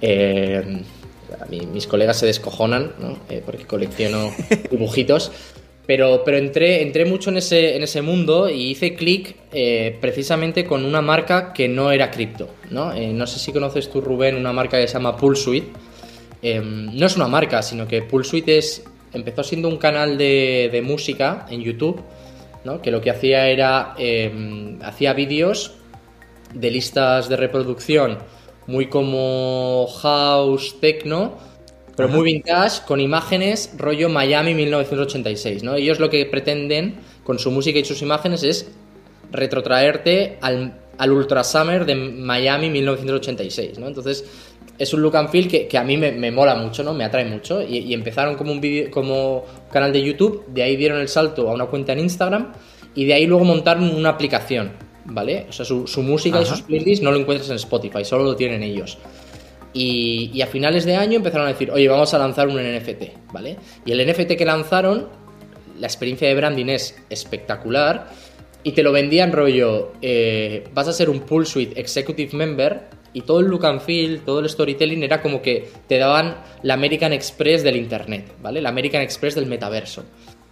Eh, 0.00 0.82
a 1.38 1.44
mí- 1.46 1.66
mis 1.70 1.86
colegas 1.86 2.16
se 2.18 2.24
descojonan, 2.24 2.92
¿no? 2.98 3.18
Eh, 3.28 3.42
porque 3.44 3.66
colecciono 3.66 4.30
dibujitos. 4.70 5.32
Pero, 5.86 6.22
pero 6.24 6.38
entré, 6.38 6.80
entré 6.80 7.04
mucho 7.04 7.30
en 7.30 7.36
ese, 7.36 7.76
en 7.76 7.82
ese 7.82 8.00
mundo 8.00 8.48
y 8.48 8.70
hice 8.70 8.94
clic 8.94 9.36
eh, 9.52 9.98
precisamente 10.00 10.64
con 10.64 10.84
una 10.84 11.02
marca 11.02 11.52
que 11.52 11.68
no 11.68 11.92
era 11.92 12.10
cripto. 12.10 12.48
¿no? 12.70 12.92
Eh, 12.94 13.12
no 13.12 13.26
sé 13.26 13.38
si 13.38 13.52
conoces 13.52 13.90
tú, 13.90 14.00
Rubén, 14.00 14.34
una 14.36 14.52
marca 14.52 14.80
que 14.80 14.88
se 14.88 14.94
llama 14.94 15.16
Pulsuit. 15.16 15.64
Em, 16.40 16.94
no 16.96 17.06
es 17.06 17.16
una 17.16 17.28
marca, 17.28 17.62
sino 17.62 17.86
que 17.86 18.02
Pulsuit 18.02 18.48
es, 18.48 18.84
empezó 19.12 19.42
siendo 19.42 19.68
un 19.68 19.76
canal 19.76 20.16
de, 20.16 20.70
de 20.72 20.80
música 20.80 21.46
en 21.50 21.62
YouTube, 21.62 22.02
¿no? 22.64 22.80
que 22.80 22.90
lo 22.90 23.02
que 23.02 23.10
hacía 23.10 23.48
era, 23.48 23.94
em, 23.98 24.80
hacía 24.82 25.12
vídeos 25.12 25.74
de 26.54 26.70
listas 26.70 27.28
de 27.28 27.36
reproducción 27.36 28.18
muy 28.66 28.86
como 28.86 29.86
house, 30.00 30.76
techno, 30.80 31.34
pero 31.96 32.08
muy 32.08 32.24
vintage, 32.24 32.82
con 32.86 33.00
imágenes 33.00 33.72
rollo 33.76 34.08
Miami 34.08 34.54
1986, 34.54 35.62
¿no? 35.62 35.74
Ellos 35.74 36.00
lo 36.00 36.10
que 36.10 36.24
pretenden 36.26 36.96
con 37.24 37.38
su 37.38 37.50
música 37.50 37.78
y 37.78 37.84
sus 37.84 38.02
imágenes 38.02 38.42
es 38.42 38.70
retrotraerte 39.30 40.38
al, 40.40 40.80
al 40.98 41.12
Ultra 41.12 41.44
Summer 41.44 41.86
de 41.86 41.94
Miami 41.94 42.70
1986, 42.70 43.78
¿no? 43.78 43.86
Entonces, 43.86 44.24
es 44.78 44.92
un 44.92 45.02
look 45.02 45.16
and 45.16 45.28
feel 45.28 45.48
que, 45.48 45.68
que 45.68 45.78
a 45.78 45.84
mí 45.84 45.96
me, 45.96 46.12
me, 46.12 46.30
mola 46.30 46.54
mucho, 46.54 46.82
¿no? 46.82 46.94
Me 46.94 47.04
atrae 47.04 47.24
mucho. 47.24 47.62
Y, 47.62 47.78
y 47.78 47.94
empezaron 47.94 48.36
como 48.36 48.52
un 48.52 48.60
video, 48.60 48.90
como 48.90 49.44
canal 49.70 49.92
de 49.92 50.02
YouTube, 50.02 50.44
de 50.48 50.62
ahí 50.62 50.76
dieron 50.76 51.00
el 51.00 51.08
salto 51.08 51.48
a 51.48 51.54
una 51.54 51.66
cuenta 51.66 51.92
en 51.92 52.00
Instagram 52.00 52.52
y 52.94 53.04
de 53.04 53.14
ahí 53.14 53.26
luego 53.26 53.44
montaron 53.44 53.84
una 53.94 54.10
aplicación, 54.10 54.72
¿vale? 55.04 55.46
O 55.48 55.52
sea, 55.52 55.64
su, 55.64 55.86
su 55.86 56.02
música 56.02 56.38
Ajá. 56.38 56.46
y 56.46 56.48
sus 56.48 56.62
playlists 56.62 57.02
no 57.02 57.10
lo 57.10 57.18
encuentras 57.18 57.50
en 57.50 57.56
Spotify, 57.56 58.04
solo 58.04 58.24
lo 58.24 58.36
tienen 58.36 58.62
ellos. 58.62 58.98
Y, 59.74 60.30
y, 60.32 60.40
a 60.40 60.46
finales 60.46 60.84
de 60.84 60.94
año 60.94 61.16
empezaron 61.16 61.48
a 61.48 61.50
decir, 61.50 61.70
oye, 61.70 61.88
vamos 61.88 62.14
a 62.14 62.18
lanzar 62.18 62.46
un 62.46 62.56
NFT, 62.56 63.32
¿vale? 63.32 63.56
Y 63.84 63.90
el 63.90 64.08
NFT 64.08 64.36
que 64.36 64.44
lanzaron, 64.44 65.08
la 65.80 65.88
experiencia 65.88 66.28
de 66.28 66.34
branding 66.36 66.66
es 66.66 66.96
espectacular 67.10 68.08
y 68.62 68.72
te 68.72 68.82
lo 68.82 68.92
vendían 68.92 69.30
rollo, 69.30 69.92
eh, 70.00 70.64
vas 70.72 70.88
a 70.88 70.92
ser 70.92 71.10
un 71.10 71.20
Pool 71.20 71.46
Suite 71.46 71.78
Executive 71.78 72.36
Member 72.36 72.88
y 73.12 73.20
todo 73.20 73.40
el 73.40 73.46
look 73.46 73.66
and 73.66 73.80
feel, 73.80 74.20
todo 74.20 74.40
el 74.40 74.48
storytelling 74.48 75.02
era 75.02 75.20
como 75.20 75.42
que 75.42 75.68
te 75.86 75.98
daban 75.98 76.38
la 76.62 76.74
American 76.74 77.12
Express 77.12 77.62
del 77.62 77.76
Internet, 77.76 78.32
¿vale? 78.42 78.62
La 78.62 78.70
American 78.70 79.02
Express 79.02 79.34
del 79.34 79.46
metaverso. 79.46 80.04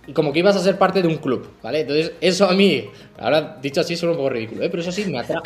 Y 0.07 0.12
como 0.12 0.33
que 0.33 0.41
ibas 0.41 0.57
a 0.57 0.61
ser 0.61 0.79
parte 0.79 1.01
de 1.01 1.09
un 1.09 1.16
club, 1.16 1.49
¿vale? 1.62 1.81
Entonces, 1.81 2.12
eso 2.20 2.49
a 2.49 2.53
mí, 2.53 2.89
ahora 3.18 3.59
dicho 3.62 3.81
así, 3.81 3.97
suena 3.97 4.12
un 4.12 4.18
poco 4.18 4.31
ridículo, 4.31 4.62
¿eh? 4.62 4.68
Pero 4.68 4.83
eso 4.83 4.93
sí 4.93 5.05
me 5.07 5.18
atrajo. 5.18 5.43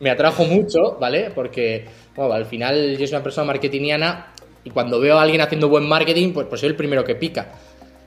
Me 0.00 0.10
atrajo 0.10 0.44
mucho, 0.44 0.96
¿vale? 1.00 1.30
Porque, 1.34 1.86
bueno, 2.16 2.32
al 2.32 2.46
final 2.46 2.96
yo 2.96 3.06
soy 3.06 3.16
una 3.16 3.22
persona 3.22 3.46
marketingiana 3.46 4.32
y 4.64 4.70
cuando 4.70 5.00
veo 5.00 5.18
a 5.18 5.22
alguien 5.22 5.40
haciendo 5.40 5.68
buen 5.68 5.88
marketing, 5.88 6.32
pues, 6.32 6.46
pues 6.48 6.60
soy 6.60 6.70
el 6.70 6.76
primero 6.76 7.04
que 7.04 7.14
pica. 7.14 7.52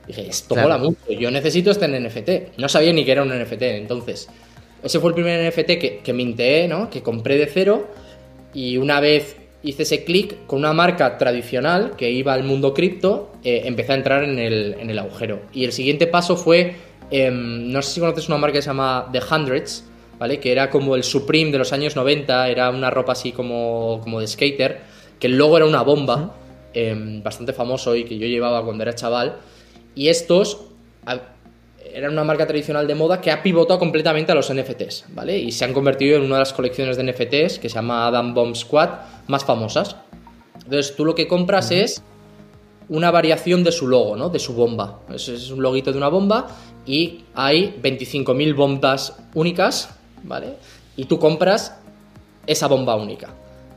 Dije, 0.06 0.28
esto 0.28 0.54
claro. 0.54 0.68
mola 0.68 0.78
mucho, 0.82 1.12
yo 1.12 1.30
necesito 1.30 1.70
este 1.70 1.86
NFT. 1.88 2.58
No 2.58 2.68
sabía 2.68 2.92
ni 2.92 3.04
que 3.04 3.12
era 3.12 3.22
un 3.22 3.28
NFT, 3.28 3.62
entonces. 3.62 4.28
Ese 4.82 4.98
fue 4.98 5.10
el 5.10 5.14
primer 5.14 5.48
NFT 5.48 5.78
que, 5.78 6.00
que 6.02 6.12
minteé, 6.12 6.66
¿no? 6.66 6.90
Que 6.90 7.02
compré 7.02 7.36
de 7.36 7.46
cero 7.46 7.88
y 8.52 8.76
una 8.76 9.00
vez 9.00 9.36
hice 9.62 9.84
ese 9.84 10.04
clic 10.04 10.46
con 10.46 10.58
una 10.58 10.72
marca 10.72 11.18
tradicional 11.18 11.94
que 11.96 12.10
iba 12.10 12.32
al 12.32 12.44
mundo 12.44 12.74
cripto, 12.74 13.32
eh, 13.44 13.62
empecé 13.64 13.92
a 13.92 13.94
entrar 13.96 14.24
en 14.24 14.38
el, 14.38 14.76
en 14.78 14.90
el, 14.90 14.98
agujero. 14.98 15.42
Y 15.52 15.64
el 15.64 15.72
siguiente 15.72 16.06
paso 16.06 16.36
fue, 16.36 16.74
eh, 17.10 17.30
no 17.30 17.80
sé 17.82 17.94
si 17.94 18.00
conoces 18.00 18.28
una 18.28 18.38
marca 18.38 18.54
que 18.54 18.62
se 18.62 18.68
llama 18.68 19.08
The 19.12 19.20
Hundreds, 19.30 19.84
¿vale? 20.22 20.38
Que 20.38 20.52
era 20.52 20.70
como 20.70 20.94
el 20.94 21.02
Supreme 21.02 21.50
de 21.50 21.58
los 21.58 21.72
años 21.72 21.96
90, 21.96 22.48
era 22.48 22.70
una 22.70 22.90
ropa 22.90 23.10
así 23.10 23.32
como, 23.32 23.98
como 24.04 24.20
de 24.20 24.28
skater, 24.28 24.78
que 25.18 25.28
luego 25.28 25.56
era 25.56 25.66
una 25.66 25.82
bomba, 25.82 26.14
uh 26.14 26.20
-huh. 26.20 26.30
eh, 26.74 27.20
bastante 27.24 27.52
famoso 27.52 27.96
y 27.96 28.04
que 28.04 28.16
yo 28.16 28.28
llevaba 28.28 28.64
cuando 28.64 28.84
era 28.84 28.94
chaval. 28.94 29.38
Y 29.96 30.06
estos 30.06 30.60
eran 31.92 32.12
una 32.12 32.22
marca 32.22 32.46
tradicional 32.46 32.86
de 32.86 32.94
moda 32.94 33.20
que 33.20 33.32
ha 33.32 33.42
pivotado 33.42 33.80
completamente 33.80 34.30
a 34.30 34.36
los 34.36 34.48
NFTs, 34.48 35.06
¿vale? 35.08 35.36
Y 35.36 35.50
se 35.50 35.64
han 35.64 35.72
convertido 35.72 36.18
en 36.18 36.22
una 36.22 36.36
de 36.36 36.42
las 36.42 36.52
colecciones 36.52 36.96
de 36.96 37.02
NFTs 37.02 37.58
que 37.58 37.68
se 37.68 37.74
llama 37.74 38.06
Adam 38.06 38.32
Bomb 38.32 38.54
Squad 38.54 38.90
más 39.26 39.44
famosas. 39.44 39.96
Entonces 40.54 40.94
tú 40.94 41.04
lo 41.04 41.16
que 41.16 41.26
compras 41.26 41.72
uh 41.72 41.74
-huh. 41.74 41.82
es 41.82 42.02
una 42.88 43.10
variación 43.10 43.64
de 43.64 43.72
su 43.72 43.88
logo, 43.88 44.14
¿no? 44.14 44.28
De 44.28 44.38
su 44.38 44.54
bomba. 44.54 45.00
Es, 45.12 45.28
es 45.28 45.50
un 45.50 45.62
loguito 45.62 45.90
de 45.90 45.98
una 45.98 46.10
bomba 46.10 46.46
y 46.86 47.24
hay 47.34 47.74
25.000 47.82 48.54
bombas 48.54 49.16
únicas, 49.34 49.98
¿vale? 50.24 50.54
Y 50.96 51.06
tú 51.06 51.18
compras 51.18 51.74
esa 52.46 52.66
bomba 52.66 52.96
única. 52.96 53.28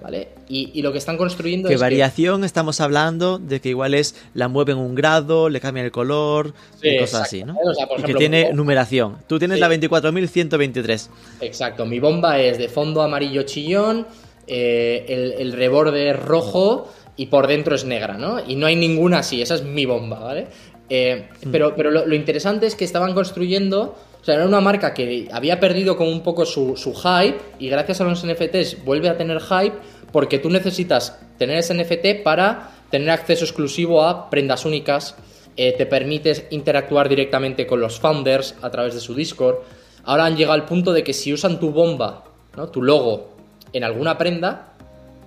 ¿Vale? 0.01 0.27
Y, 0.47 0.69
y, 0.75 0.83
lo 0.83 0.91
que 0.91 0.99
están 0.99 1.17
construyendo 1.17 1.67
¿Qué 1.67 1.73
es 1.73 1.81
variación 1.81 2.41
que... 2.41 2.45
estamos 2.45 2.79
hablando 2.79 3.39
de 3.39 3.59
que 3.59 3.69
igual 3.69 3.95
es 3.95 4.15
la 4.35 4.47
mueven 4.47 4.77
un 4.77 4.93
grado, 4.93 5.49
le 5.49 5.59
cambian 5.59 5.83
el 5.83 5.91
color 5.91 6.53
sí, 6.79 6.89
y 6.89 6.99
cosas 6.99 7.21
así, 7.23 7.43
¿no? 7.43 7.55
O 7.55 7.73
sea, 7.73 7.87
y 7.97 8.03
que 8.03 8.13
tiene 8.13 8.53
numeración. 8.53 9.17
Tú 9.25 9.39
tienes 9.39 9.55
sí. 9.55 9.61
la 9.61 9.69
24.123. 9.69 11.09
Exacto, 11.41 11.87
mi 11.87 11.99
bomba 11.99 12.39
es 12.39 12.59
de 12.59 12.69
fondo 12.69 13.01
amarillo 13.01 13.43
chillón, 13.43 14.05
eh, 14.45 15.05
el, 15.07 15.41
el, 15.41 15.53
reborde 15.53 16.11
es 16.11 16.19
rojo 16.19 16.87
y 17.17 17.27
por 17.27 17.47
dentro 17.47 17.73
es 17.73 17.85
negra, 17.85 18.15
¿no? 18.15 18.39
Y 18.47 18.57
no 18.57 18.67
hay 18.67 18.75
ninguna 18.75 19.19
así, 19.19 19.41
esa 19.41 19.55
es 19.55 19.63
mi 19.63 19.87
bomba, 19.87 20.19
¿vale? 20.19 20.47
Eh, 20.89 21.29
mm. 21.45 21.51
Pero, 21.51 21.75
pero 21.75 21.89
lo, 21.89 22.05
lo 22.05 22.13
interesante 22.13 22.67
es 22.67 22.75
que 22.75 22.85
estaban 22.85 23.15
construyendo 23.15 23.95
o 24.25 24.27
sea, 24.27 24.37
era 24.37 24.47
una 24.47 24.59
marca 24.59 24.95
que 24.95 25.27
había 25.31 25.59
perdido 25.59 25.95
como 25.97 26.09
un 26.09 26.23
poco 26.23 26.47
su, 26.47 26.75
su, 26.77 26.95
hype 26.95 27.37
y 27.59 27.69
gracias 27.69 28.01
a 28.01 28.05
los 28.05 28.25
NFTs 28.25 28.83
vuelve 28.83 29.07
a 29.07 29.17
tener 29.17 29.39
hype 29.39 29.75
porque 30.11 30.39
tú 30.39 30.49
necesitas 30.49 31.19
tener 31.37 31.59
ese 31.59 31.75
NFT 31.75 32.23
para 32.23 32.71
tener 32.89 33.11
acceso 33.11 33.45
exclusivo 33.45 34.01
a 34.01 34.31
prendas 34.31 34.65
únicas, 34.65 35.15
eh, 35.57 35.75
te 35.77 35.85
permites 35.85 36.47
interactuar 36.49 37.07
directamente 37.07 37.67
con 37.67 37.79
los 37.79 37.99
founders 37.99 38.55
a 38.63 38.71
través 38.71 38.95
de 38.95 38.99
su 38.99 39.13
Discord. 39.13 39.57
Ahora 40.05 40.25
han 40.25 40.35
llegado 40.35 40.55
al 40.55 40.65
punto 40.65 40.91
de 40.91 41.03
que 41.03 41.13
si 41.13 41.31
usan 41.31 41.59
tu 41.59 41.69
bomba, 41.69 42.23
¿no? 42.57 42.69
tu 42.69 42.81
logo, 42.81 43.29
en 43.73 43.83
alguna 43.83 44.17
prenda, 44.17 44.73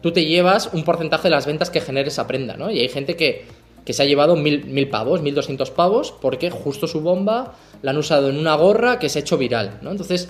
tú 0.03 0.11
te 0.11 0.25
llevas 0.25 0.71
un 0.73 0.83
porcentaje 0.83 1.29
de 1.29 1.31
las 1.37 1.47
ventas 1.47 1.71
que 1.71 1.81
genere 1.81 2.09
esa 2.09 2.27
prenda, 2.27 2.57
¿no? 2.57 2.69
Y 2.69 2.81
hay 2.81 2.89
gente 2.89 3.15
que, 3.15 3.47
que 3.85 3.93
se 3.93 4.03
ha 4.03 4.07
llevado 4.07 4.35
mil, 4.35 4.65
mil 4.65 4.89
pavos, 4.89 5.23
mil 5.23 5.37
doscientos 5.37 5.71
pavos, 5.71 6.13
porque 6.21 6.51
justo 6.51 6.89
su 6.89 7.01
bomba 7.01 7.55
la 7.83 7.91
han 7.93 7.99
usado 7.99 8.29
en 8.29 8.39
una 8.39 8.55
gorra 8.55 8.99
que 8.99 9.09
se 9.09 9.19
ha 9.19 9.23
hecho 9.23 9.39
viral, 9.39 9.79
¿no? 9.83 9.91
Entonces, 9.91 10.29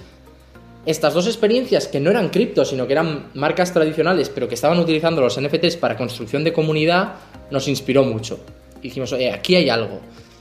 estas 0.86 1.14
dos 1.14 1.26
experiencias 1.26 1.86
que 1.86 2.00
no 2.00 2.10
eran 2.10 2.30
cripto, 2.30 2.64
sino 2.64 2.86
que 2.86 2.92
eran 2.92 3.30
marcas 3.34 3.72
tradicionales, 3.72 4.30
pero 4.30 4.48
que 4.48 4.54
estaban 4.54 4.78
utilizando 4.78 5.20
los 5.20 5.38
NFTs 5.40 5.76
para 5.76 5.96
construcción 5.96 6.44
de 6.44 6.52
comunidad, 6.52 7.14
nos 7.50 7.68
inspiró 7.68 8.04
mucho. 8.04 8.40
Dijimos, 8.80 9.12
aquí 9.12 9.56
hay 9.56 9.68
algo. 9.68 10.00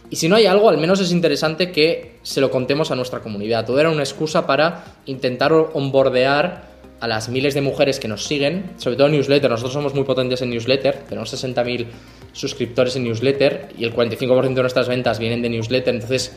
Y 0.09 0.15
si 0.15 0.29
no 0.29 0.35
hay 0.35 0.45
algo, 0.45 0.69
al 0.69 0.77
menos 0.77 1.01
es 1.01 1.11
interesante 1.11 1.71
que 1.71 2.19
se 2.21 2.39
lo 2.39 2.49
contemos 2.49 2.91
a 2.91 2.95
nuestra 2.95 3.19
comunidad. 3.19 3.65
Todo 3.65 3.79
era 3.79 3.89
una 3.89 4.03
excusa 4.03 4.47
para 4.47 4.85
intentar 5.05 5.51
onboardear 5.51 6.77
a 6.99 7.07
las 7.07 7.29
miles 7.29 7.53
de 7.53 7.61
mujeres 7.61 7.99
que 7.99 8.07
nos 8.07 8.23
siguen, 8.23 8.71
sobre 8.77 8.95
todo 8.95 9.07
en 9.07 9.13
newsletter. 9.13 9.49
Nosotros 9.49 9.73
somos 9.73 9.93
muy 9.93 10.03
potentes 10.03 10.41
en 10.41 10.49
newsletter, 10.49 11.03
tenemos 11.09 11.33
60.000 11.33 11.87
suscriptores 12.31 12.95
en 12.95 13.03
newsletter 13.03 13.69
y 13.77 13.83
el 13.83 13.93
45% 13.93 14.53
de 14.53 14.61
nuestras 14.61 14.87
ventas 14.87 15.19
vienen 15.19 15.41
de 15.41 15.49
newsletter. 15.49 15.93
Entonces, 15.93 16.35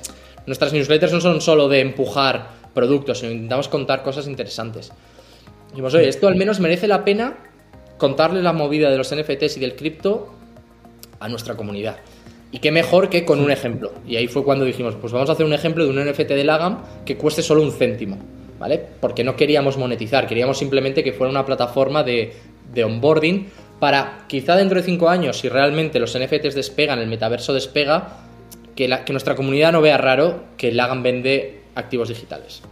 nuestras 0.51 0.73
newsletters 0.73 1.13
no 1.13 1.21
son 1.21 1.41
solo 1.41 1.69
de 1.69 1.79
empujar 1.79 2.49
productos, 2.75 3.21
sino 3.21 3.31
intentamos 3.31 3.69
contar 3.69 4.03
cosas 4.03 4.27
interesantes. 4.27 4.91
Y 5.69 5.71
dijimos, 5.71 5.95
oye, 5.95 6.09
esto 6.09 6.27
al 6.27 6.35
menos 6.35 6.59
merece 6.59 6.89
la 6.89 7.05
pena 7.05 7.37
contarle 7.99 8.43
la 8.43 8.53
movida 8.53 8.91
de 8.91 8.97
los 8.97 9.15
NFTs 9.15 9.59
y 9.59 9.61
del 9.61 9.77
cripto 9.77 10.35
a 11.21 11.29
nuestra 11.29 11.55
comunidad. 11.55 11.99
Y 12.51 12.59
qué 12.59 12.73
mejor 12.73 13.11
que 13.11 13.25
con 13.25 13.39
un 13.39 13.53
ejemplo. 13.53 13.93
Y 14.05 14.17
ahí 14.17 14.27
fue 14.27 14.43
cuando 14.43 14.65
dijimos, 14.65 14.97
pues 15.01 15.13
vamos 15.13 15.31
a 15.31 15.35
hacer 15.35 15.47
un 15.47 15.53
ejemplo 15.53 15.85
de 15.85 15.91
un 15.91 16.05
NFT 16.05 16.31
de 16.31 16.43
Lagam 16.43 16.83
que 17.05 17.17
cueste 17.17 17.43
solo 17.43 17.63
un 17.63 17.71
céntimo. 17.71 18.19
¿Vale? 18.59 18.85
Porque 19.01 19.23
no 19.23 19.37
queríamos 19.37 19.79
monetizar, 19.79 20.27
queríamos 20.27 20.59
simplemente 20.59 21.05
que 21.05 21.13
fuera 21.13 21.31
una 21.31 21.47
plataforma 21.47 22.03
de, 22.03 22.33
de 22.75 22.83
onboarding 22.83 23.47
para 23.79 24.25
quizá 24.27 24.57
dentro 24.57 24.79
de 24.79 24.85
cinco 24.85 25.09
años, 25.09 25.39
si 25.39 25.49
realmente 25.49 26.01
los 26.01 26.19
NFTs 26.19 26.57
despegan, 26.57 26.99
el 26.99 27.07
metaverso 27.07 27.55
despega, 27.55 28.30
que, 28.89 29.13
nuestra 29.13 29.35
comunidad 29.37 29.73
no 29.73 29.83
vea 29.83 29.99
raro 29.99 30.45
que 30.57 30.73
Lagan 30.73 31.03
vende 31.03 31.63
activos 31.75 32.09
digitales. 32.09 32.63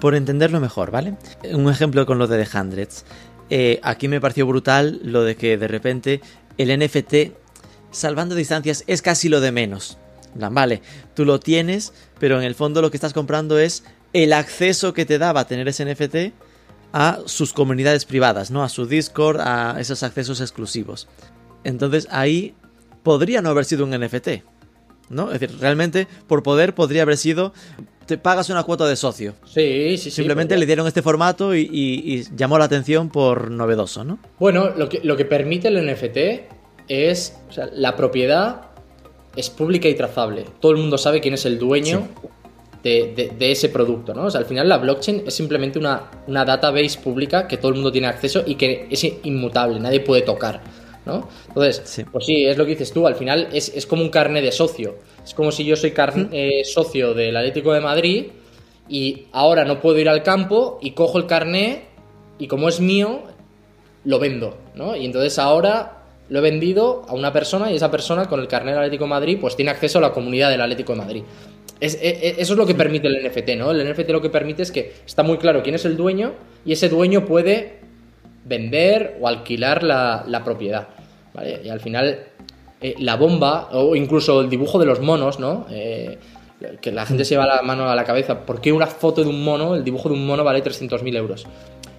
Por 0.00 0.14
entenderlo 0.14 0.60
mejor, 0.60 0.90
¿vale? 0.90 1.14
Un 1.52 1.70
ejemplo 1.70 2.04
con 2.06 2.18
lo 2.18 2.26
de 2.26 2.44
The 2.44 2.58
Hundreds. 2.58 3.04
Eh, 3.50 3.78
aquí 3.82 4.08
me 4.08 4.20
pareció 4.20 4.46
brutal 4.46 5.00
lo 5.04 5.22
de 5.22 5.36
que 5.36 5.56
de 5.56 5.68
repente 5.68 6.20
el 6.58 6.76
NFT, 6.76 7.36
salvando 7.90 8.34
distancias, 8.34 8.82
es 8.86 9.00
casi 9.00 9.28
lo 9.28 9.40
de 9.40 9.52
menos. 9.52 9.98
Vale, 10.34 10.82
tú 11.14 11.24
lo 11.24 11.38
tienes, 11.38 11.92
pero 12.18 12.38
en 12.38 12.44
el 12.44 12.56
fondo 12.56 12.82
lo 12.82 12.90
que 12.90 12.96
estás 12.96 13.12
comprando 13.12 13.58
es 13.58 13.84
el 14.12 14.32
acceso 14.32 14.92
que 14.92 15.06
te 15.06 15.18
daba 15.18 15.46
tener 15.46 15.68
ese 15.68 15.84
NFT 15.84 16.34
a 16.92 17.20
sus 17.26 17.52
comunidades 17.52 18.04
privadas, 18.04 18.50
¿no? 18.50 18.64
A 18.64 18.68
su 18.68 18.86
Discord, 18.86 19.40
a 19.40 19.76
esos 19.78 20.02
accesos 20.02 20.40
exclusivos. 20.40 21.06
Entonces 21.62 22.08
ahí 22.10 22.54
podría 23.04 23.42
no 23.42 23.50
haber 23.50 23.64
sido 23.64 23.84
un 23.84 23.90
NFT, 23.92 24.42
¿no? 25.10 25.32
Es 25.32 25.40
decir, 25.40 25.56
realmente 25.60 26.06
por 26.26 26.42
poder 26.42 26.74
podría 26.74 27.02
haber 27.02 27.16
sido 27.16 27.52
te 28.06 28.18
pagas 28.18 28.50
una 28.50 28.62
cuota 28.64 28.86
de 28.86 28.96
socio. 28.96 29.32
Sí, 29.46 29.96
sí, 29.96 30.04
sí. 30.04 30.10
Simplemente 30.10 30.56
le 30.58 30.66
dieron 30.66 30.86
este 30.86 31.00
formato 31.00 31.54
y, 31.54 31.60
y, 31.62 32.14
y, 32.14 32.24
llamó 32.36 32.58
la 32.58 32.66
atención 32.66 33.08
por 33.08 33.50
novedoso, 33.50 34.04
¿no? 34.04 34.18
Bueno, 34.38 34.70
lo 34.76 34.88
que, 34.90 35.00
lo 35.02 35.16
que 35.16 35.24
permite 35.24 35.68
el 35.68 35.86
NFT 35.90 36.18
es 36.88 37.34
o 37.48 37.52
sea, 37.52 37.70
la 37.72 37.96
propiedad 37.96 38.60
es 39.36 39.48
pública 39.48 39.88
y 39.88 39.94
trazable. 39.94 40.44
Todo 40.60 40.72
el 40.72 40.78
mundo 40.78 40.98
sabe 40.98 41.20
quién 41.22 41.32
es 41.34 41.46
el 41.46 41.58
dueño 41.58 42.06
de, 42.82 43.14
de- 43.16 43.32
de 43.38 43.52
ese 43.52 43.70
producto, 43.70 44.12
¿no? 44.12 44.26
O 44.26 44.30
sea, 44.30 44.40
al 44.40 44.46
final 44.46 44.68
la 44.68 44.76
blockchain 44.76 45.22
es 45.26 45.32
simplemente 45.34 45.78
una, 45.78 46.10
una 46.26 46.44
database 46.44 46.98
pública 47.02 47.48
que 47.48 47.56
todo 47.56 47.68
el 47.70 47.76
mundo 47.76 47.90
tiene 47.90 48.06
acceso 48.08 48.42
y 48.46 48.56
que 48.56 48.86
es 48.90 49.02
inmutable, 49.22 49.80
nadie 49.80 50.00
puede 50.00 50.20
tocar, 50.20 50.60
¿no? 51.06 51.28
Entonces, 51.48 51.82
Sí. 51.84 52.04
pues 52.04 52.24
sí, 52.26 52.44
es 52.46 52.56
lo 52.56 52.64
que 52.64 52.70
dices 52.72 52.92
tú, 52.92 53.06
al 53.06 53.14
final 53.14 53.48
es, 53.52 53.68
es 53.74 53.86
como 53.86 54.02
un 54.02 54.08
carnet 54.10 54.42
de 54.44 54.52
socio. 54.52 54.96
Es 55.24 55.34
como 55.34 55.52
si 55.52 55.64
yo 55.64 55.76
soy 55.76 55.90
carne- 55.92 56.28
eh, 56.32 56.64
socio 56.64 57.14
del 57.14 57.36
Atlético 57.36 57.72
de 57.72 57.80
Madrid 57.80 58.26
y 58.88 59.26
ahora 59.32 59.64
no 59.64 59.80
puedo 59.80 59.98
ir 59.98 60.08
al 60.08 60.22
campo 60.22 60.78
y 60.82 60.92
cojo 60.92 61.18
el 61.18 61.26
carné 61.26 61.84
y 62.38 62.46
como 62.46 62.68
es 62.68 62.80
mío, 62.80 63.22
lo 64.04 64.18
vendo, 64.18 64.56
¿no? 64.74 64.96
Y 64.96 65.06
entonces 65.06 65.38
ahora 65.38 65.98
lo 66.28 66.38
he 66.38 66.42
vendido 66.42 67.02
a 67.08 67.14
una 67.14 67.32
persona 67.32 67.70
y 67.70 67.76
esa 67.76 67.90
persona 67.90 68.26
con 68.26 68.40
el 68.40 68.48
carnet 68.48 68.74
del 68.74 68.82
Atlético 68.84 69.04
de 69.04 69.10
Madrid 69.10 69.38
pues 69.40 69.56
tiene 69.56 69.70
acceso 69.70 69.98
a 69.98 70.00
la 70.02 70.12
comunidad 70.12 70.50
del 70.50 70.60
Atlético 70.60 70.92
de 70.92 70.98
Madrid. 70.98 71.22
Es- 71.80 71.96
e- 72.00 72.08
e- 72.28 72.34
eso 72.38 72.52
es 72.54 72.58
lo 72.58 72.66
que 72.66 72.74
permite 72.74 73.08
el 73.08 73.16
NFT, 73.22 73.56
¿no? 73.56 73.70
El 73.70 73.80
NFT 73.86 74.10
lo 74.10 74.20
que 74.22 74.30
permite 74.30 74.62
es 74.62 74.72
que 74.72 74.92
está 75.06 75.22
muy 75.22 75.38
claro 75.38 75.62
quién 75.62 75.74
es 75.74 75.84
el 75.84 75.96
dueño 75.96 76.32
y 76.64 76.72
ese 76.72 76.88
dueño 76.88 77.24
puede 77.26 77.80
vender 78.44 79.16
o 79.20 79.28
alquilar 79.28 79.82
la, 79.82 80.24
la 80.28 80.44
propiedad, 80.44 80.88
¿vale? 81.34 81.60
Y 81.64 81.68
al 81.68 81.80
final 81.80 82.18
eh, 82.80 82.94
la 82.98 83.16
bomba 83.16 83.68
o 83.72 83.94
incluso 83.96 84.40
el 84.40 84.48
dibujo 84.48 84.78
de 84.78 84.86
los 84.86 85.00
monos, 85.00 85.38
¿no? 85.38 85.66
Eh, 85.70 86.18
que 86.80 86.92
la 86.92 87.04
gente 87.04 87.24
se 87.26 87.34
lleva 87.34 87.46
la 87.46 87.60
mano 87.62 87.90
a 87.90 87.94
la 87.94 88.04
cabeza. 88.04 88.46
¿Por 88.46 88.60
qué 88.60 88.72
una 88.72 88.86
foto 88.86 89.22
de 89.22 89.28
un 89.28 89.44
mono, 89.44 89.74
el 89.74 89.84
dibujo 89.84 90.08
de 90.08 90.14
un 90.14 90.26
mono 90.26 90.44
vale 90.44 90.62
300.000 90.62 91.14
euros? 91.16 91.46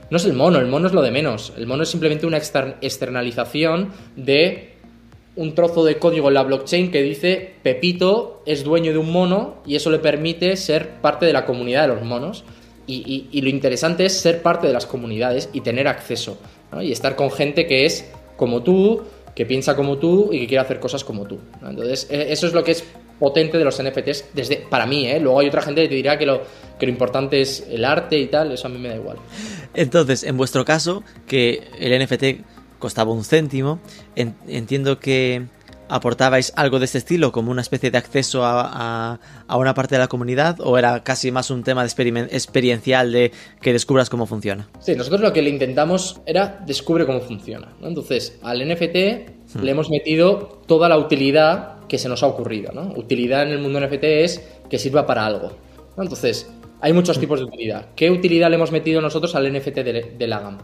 No 0.10 0.18
es 0.18 0.26
el 0.26 0.34
mono, 0.34 0.60
el 0.60 0.68
mono 0.68 0.88
es 0.88 0.94
lo 0.94 1.02
de 1.02 1.12
menos. 1.12 1.54
El 1.58 1.68
mono 1.68 1.84
es 1.84 1.90
simplemente 1.90 2.26
una 2.26 2.38
exter- 2.38 2.78
externalización 2.82 3.90
de 4.16 4.72
un 5.36 5.54
trozo 5.54 5.84
de 5.84 5.98
código 6.00 6.30
en 6.30 6.36
la 6.36 6.44
blockchain 6.44 6.92
que 6.92 7.02
dice 7.04 7.56
Pepito 7.62 8.42
es 8.46 8.64
dueño 8.64 8.92
de 8.94 8.98
un 9.00 9.12
mono 9.12 9.56
y 9.66 9.76
eso 9.76 9.90
le 9.92 10.00
permite 10.00 10.56
ser 10.56 11.02
parte 11.02 11.26
de 11.26 11.34
la 11.34 11.46
comunidad 11.46 11.82
de 11.88 11.88
los 11.96 12.04
monos. 12.04 12.44
Y, 12.88 12.98
y- 13.06 13.38
y 13.38 13.42
lo 13.42 13.50
interesante 13.50 14.06
es 14.06 14.14
ser 14.20 14.42
parte 14.42 14.68
de 14.68 14.74
las 14.74 14.86
comunidades 14.86 15.50
y 15.54 15.62
tener 15.62 15.88
acceso. 15.88 16.38
¿no? 16.72 16.82
Y 16.82 16.92
estar 16.92 17.16
con 17.16 17.32
gente 17.32 17.68
que 17.68 17.86
es 17.86 18.10
como 18.38 18.64
tú, 18.64 19.02
que 19.36 19.46
piensa 19.46 19.76
como 19.76 19.98
tú 19.98 20.30
y 20.32 20.40
que 20.40 20.48
quiere 20.48 20.62
hacer 20.62 20.80
cosas 20.80 21.04
como 21.04 21.26
tú. 21.26 21.40
Entonces, 21.68 22.08
e- 22.10 22.32
eso 22.32 22.48
es 22.48 22.54
lo 22.54 22.64
que 22.64 22.72
es 22.72 22.84
potente 23.20 23.58
de 23.58 23.64
los 23.66 23.80
NFTs 23.82 24.26
desde 24.34 24.58
para 24.70 24.86
mí, 24.86 25.08
¿eh? 25.08 25.20
Luego 25.20 25.40
hay 25.42 25.48
otra 25.48 25.62
gente 25.62 25.82
que 25.84 25.90
te 25.90 25.96
dirá 25.96 26.18
que 26.18 26.26
lo, 26.26 26.42
que 26.80 26.86
lo 26.86 26.92
importante 26.92 27.42
es 27.42 27.66
el 27.70 27.84
arte 27.86 28.18
y 28.18 28.28
tal, 28.28 28.52
eso 28.54 28.68
a 28.68 28.70
mí 28.70 28.78
me 28.80 28.90
da 28.90 28.96
igual. 28.96 29.18
Entonces, 29.74 30.24
en 30.24 30.38
vuestro 30.38 30.64
caso, 30.66 31.04
que 31.28 31.64
el 31.80 31.92
NFT 32.02 32.44
costaba 32.80 33.12
un 33.12 33.24
céntimo, 33.24 33.80
en- 34.16 34.36
entiendo 34.48 35.00
que 35.00 35.44
aportabais 35.90 36.54
algo 36.56 36.80
de 36.80 36.86
este 36.86 36.98
estilo, 36.98 37.32
como 37.32 37.52
una 37.52 37.62
especie 37.62 37.92
de 37.92 37.98
acceso 37.98 38.44
a, 38.44 38.70
a- 39.14 39.20
a 39.48 39.58
una 39.58 39.74
parte 39.74 39.96
de 39.96 40.00
la 40.00 40.08
comunidad, 40.08 40.58
o 40.62 40.78
era 40.78 41.04
casi 41.04 41.32
más 41.32 41.50
un 41.52 41.64
tema 41.64 41.84
de 41.84 42.28
experiencial 42.32 43.12
de 43.12 43.32
que 43.62 43.74
descubras 43.74 44.10
cómo 44.10 44.26
funciona. 44.26 44.68
Sí, 44.80 44.96
nosotros 44.96 45.22
lo 45.22 45.34
que 45.34 45.42
le 45.42 45.50
intentamos 45.50 46.22
era 46.26 46.62
descubre 46.66 47.06
cómo 47.06 47.22
funciona. 47.22 47.74
¿no? 47.80 47.88
Entonces, 47.88 48.40
al 48.44 48.60
NFT 48.68 48.96
le 49.62 49.72
hemos 49.72 49.90
metido 49.90 50.62
toda 50.68 50.90
la 50.90 50.98
utilidad 50.98 51.80
que 51.88 51.98
se 51.98 52.10
nos 52.10 52.24
ha 52.24 52.28
ocurrido. 52.28 52.72
¿no? 52.74 52.94
Utilidad 52.96 53.44
en 53.44 53.50
el 53.50 53.60
mundo 53.60 53.80
NFT 53.80 54.04
es 54.04 54.44
que 54.70 54.80
sirva 54.80 55.06
para 55.06 55.26
algo. 55.26 55.52
¿no? 55.96 56.04
Entonces, 56.04 56.50
hay 56.82 56.94
muchos 56.94 57.20
tipos 57.20 57.40
de 57.40 57.46
utilidad. 57.46 57.88
¿Qué 57.96 58.10
utilidad 58.12 58.50
le 58.50 58.56
hemos 58.56 58.72
metido 58.72 59.02
nosotros 59.02 59.36
al 59.36 59.52
NFT 59.52 59.76
de, 59.76 60.16
de 60.18 60.28
Lagam? 60.28 60.58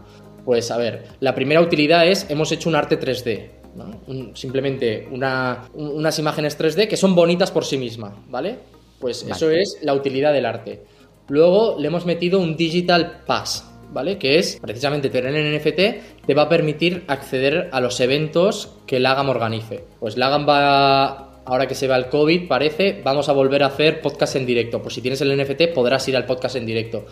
Pues 0.44 0.70
a 0.72 0.76
ver, 0.76 1.04
la 1.20 1.34
primera 1.34 1.60
utilidad 1.60 2.06
es 2.06 2.26
hemos 2.28 2.50
hecho 2.50 2.68
un 2.68 2.74
arte 2.74 2.98
3D. 2.98 3.61
¿No? 3.76 4.00
Un- 4.06 4.36
simplemente 4.36 5.08
una- 5.10 5.64
un- 5.74 5.88
unas 5.88 6.18
imágenes 6.18 6.56
3D 6.58 6.86
que 6.88 6.96
son 6.96 7.14
bonitas 7.14 7.50
por 7.50 7.64
sí 7.64 7.78
mismas, 7.78 8.14
¿vale? 8.28 8.56
Pues 9.00 9.24
eso 9.28 9.50
es 9.50 9.78
la 9.82 9.94
utilidad 9.94 10.32
del 10.32 10.46
arte. 10.46 10.82
Luego 11.28 11.76
le 11.78 11.88
hemos 11.88 12.04
metido 12.06 12.38
un 12.38 12.56
Digital 12.56 13.22
Pass, 13.26 13.68
¿vale? 13.92 14.18
Que 14.18 14.38
es 14.38 14.58
precisamente 14.60 15.08
tener 15.10 15.34
el 15.34 15.54
NFT 15.58 16.24
te 16.26 16.34
va 16.34 16.42
a 16.42 16.48
permitir 16.48 17.04
acceder 17.08 17.68
a 17.72 17.80
los 17.80 17.98
eventos 18.00 18.74
que 18.86 19.00
Lagam 19.00 19.28
organice. 19.28 19.84
Pues 19.98 20.16
Lagam 20.16 20.46
va, 20.48 21.42
ahora 21.44 21.66
que 21.66 21.74
se 21.74 21.88
va 21.88 21.96
el 21.96 22.06
COVID, 22.06 22.46
parece, 22.48 23.00
vamos 23.04 23.28
a 23.28 23.32
volver 23.32 23.62
a 23.62 23.66
hacer 23.66 24.00
podcast 24.00 24.36
en 24.36 24.46
directo. 24.46 24.80
Pues 24.82 24.94
si 24.94 25.00
tienes 25.00 25.20
el 25.20 25.36
NFT 25.36 25.68
podrás 25.74 26.06
ir 26.08 26.16
al 26.16 26.26
podcast 26.26 26.56
en 26.56 26.66
directo. 26.66 27.06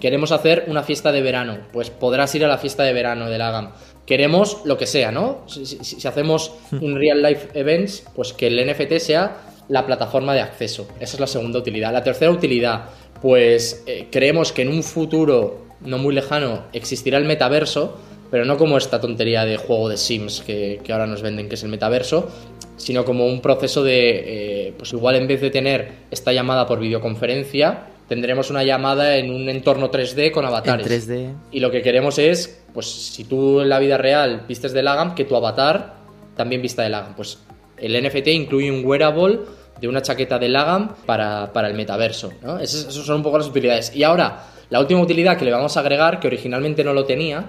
Queremos 0.00 0.30
hacer 0.32 0.64
una 0.68 0.82
fiesta 0.82 1.10
de 1.10 1.22
verano, 1.22 1.58
pues 1.72 1.88
podrás 1.90 2.34
ir 2.34 2.44
a 2.44 2.48
la 2.48 2.58
fiesta 2.58 2.82
de 2.82 2.92
verano 2.92 3.30
de 3.30 3.38
Lagam. 3.38 3.70
Queremos 4.06 4.58
lo 4.64 4.78
que 4.78 4.86
sea, 4.86 5.10
¿no? 5.12 5.42
Si, 5.46 5.66
si- 5.66 5.84
si 5.84 6.08
hacemos 6.08 6.52
un 6.72 6.96
real 6.96 7.22
life 7.22 7.48
events, 7.54 8.04
pues 8.14 8.32
que 8.32 8.46
el 8.46 8.64
NFT 8.66 8.98
sea 8.98 9.36
la 9.68 9.84
plataforma 9.84 10.32
de 10.34 10.40
acceso. 10.40 10.86
Esa 11.00 11.16
es 11.16 11.20
la 11.20 11.26
segunda 11.26 11.58
utilidad. 11.58 11.92
La 11.92 12.04
tercera 12.04 12.30
utilidad, 12.30 12.84
pues 13.20 13.82
eh, 13.86 14.06
creemos 14.12 14.52
que 14.52 14.62
en 14.62 14.68
un 14.68 14.82
futuro 14.84 15.66
no 15.80 15.98
muy 15.98 16.14
lejano 16.14 16.62
existirá 16.72 17.18
el 17.18 17.24
metaverso, 17.24 17.98
pero 18.30 18.44
no 18.44 18.56
como 18.56 18.76
esta 18.78 19.00
tontería 19.00 19.44
de 19.44 19.56
juego 19.56 19.88
de 19.88 19.96
Sims 19.96 20.40
que, 20.46 20.80
que 20.84 20.92
ahora 20.92 21.06
nos 21.06 21.22
venden, 21.22 21.48
que 21.48 21.56
es 21.56 21.62
el 21.64 21.68
metaverso, 21.68 22.28
sino 22.76 23.04
como 23.04 23.26
un 23.26 23.40
proceso 23.40 23.82
de, 23.82 24.68
eh, 24.68 24.74
pues 24.76 24.92
igual 24.92 25.16
en 25.16 25.26
vez 25.26 25.40
de 25.40 25.50
tener 25.50 25.90
esta 26.10 26.32
llamada 26.32 26.66
por 26.66 26.78
videoconferencia, 26.78 27.86
tendremos 28.08 28.50
una 28.50 28.64
llamada 28.64 29.16
en 29.16 29.30
un 29.30 29.48
entorno 29.48 29.90
3D 29.90 30.30
con 30.30 30.44
avatares. 30.44 30.86
En 30.86 30.92
3D. 30.92 31.34
Y 31.52 31.60
lo 31.60 31.70
que 31.70 31.82
queremos 31.82 32.18
es, 32.18 32.62
pues 32.72 32.86
si 32.86 33.24
tú 33.24 33.60
en 33.60 33.68
la 33.68 33.78
vida 33.78 33.98
real 33.98 34.44
vistes 34.48 34.72
de 34.72 34.82
Lagam, 34.82 35.14
que 35.14 35.24
tu 35.24 35.36
avatar 35.36 35.96
también 36.36 36.62
vista 36.62 36.82
de 36.82 36.90
Lagam. 36.90 37.14
Pues 37.14 37.38
el 37.78 38.02
NFT 38.02 38.28
incluye 38.28 38.70
un 38.70 38.84
wearable 38.84 39.40
de 39.80 39.88
una 39.88 40.02
chaqueta 40.02 40.38
de 40.38 40.48
Lagam 40.48 40.94
para, 41.06 41.52
para 41.52 41.68
el 41.68 41.74
metaverso. 41.74 42.32
¿no? 42.42 42.58
Esas, 42.58 42.86
esas 42.88 43.04
son 43.04 43.16
un 43.16 43.22
poco 43.22 43.38
las 43.38 43.48
utilidades. 43.48 43.94
Y 43.94 44.02
ahora, 44.02 44.44
la 44.70 44.80
última 44.80 45.00
utilidad 45.00 45.36
que 45.36 45.44
le 45.44 45.52
vamos 45.52 45.76
a 45.76 45.80
agregar, 45.80 46.20
que 46.20 46.26
originalmente 46.26 46.82
no 46.82 46.92
lo 46.92 47.04
tenía, 47.04 47.44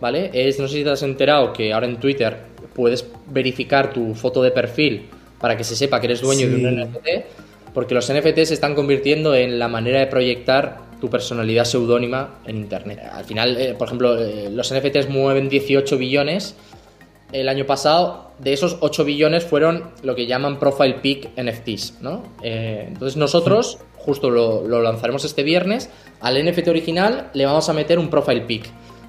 ¿vale? 0.00 0.30
Es, 0.32 0.58
no 0.58 0.68
sé 0.68 0.78
si 0.78 0.84
te 0.84 0.90
has 0.90 1.02
enterado 1.02 1.52
que 1.52 1.72
ahora 1.72 1.86
en 1.86 1.98
Twitter 1.98 2.36
puedes 2.74 3.06
verificar 3.26 3.92
tu 3.92 4.14
foto 4.14 4.42
de 4.42 4.50
perfil 4.50 5.08
para 5.38 5.56
que 5.56 5.64
se 5.64 5.76
sepa 5.76 6.00
que 6.00 6.06
eres 6.06 6.20
dueño 6.20 6.48
de 6.48 6.54
un 6.54 6.80
NFT, 6.80 7.08
porque 7.74 7.94
los 7.94 8.12
NFT 8.12 8.44
se 8.44 8.54
están 8.54 8.74
convirtiendo 8.74 9.34
en 9.34 9.58
la 9.58 9.68
manera 9.68 10.00
de 10.00 10.06
proyectar 10.06 10.92
tu 11.00 11.10
personalidad 11.10 11.64
seudónima 11.64 12.38
en 12.46 12.56
Internet. 12.58 13.00
Al 13.12 13.24
final, 13.24 13.56
eh, 13.56 13.74
por 13.76 13.88
ejemplo, 13.88 14.16
eh, 14.18 14.48
los 14.50 14.72
NFTs 14.72 15.08
mueven 15.08 15.48
18 15.48 15.98
billones. 15.98 16.54
El 17.32 17.48
año 17.48 17.66
pasado, 17.66 18.30
de 18.38 18.52
esos 18.52 18.76
8 18.80 19.04
billones 19.04 19.44
fueron 19.44 19.90
lo 20.02 20.14
que 20.14 20.26
llaman 20.26 20.60
Profile 20.60 20.98
Pic 21.02 21.30
NFTs, 21.36 22.02
¿no? 22.02 22.22
Eh, 22.42 22.84
entonces 22.86 23.16
nosotros, 23.16 23.78
justo 23.96 24.30
lo, 24.30 24.66
lo 24.68 24.80
lanzaremos 24.80 25.24
este 25.24 25.42
viernes, 25.42 25.90
al 26.20 26.44
NFT 26.44 26.68
original 26.68 27.30
le 27.34 27.46
vamos 27.46 27.68
a 27.68 27.72
meter 27.72 27.98
un 27.98 28.08
Profile 28.08 28.42
Pic, 28.42 28.66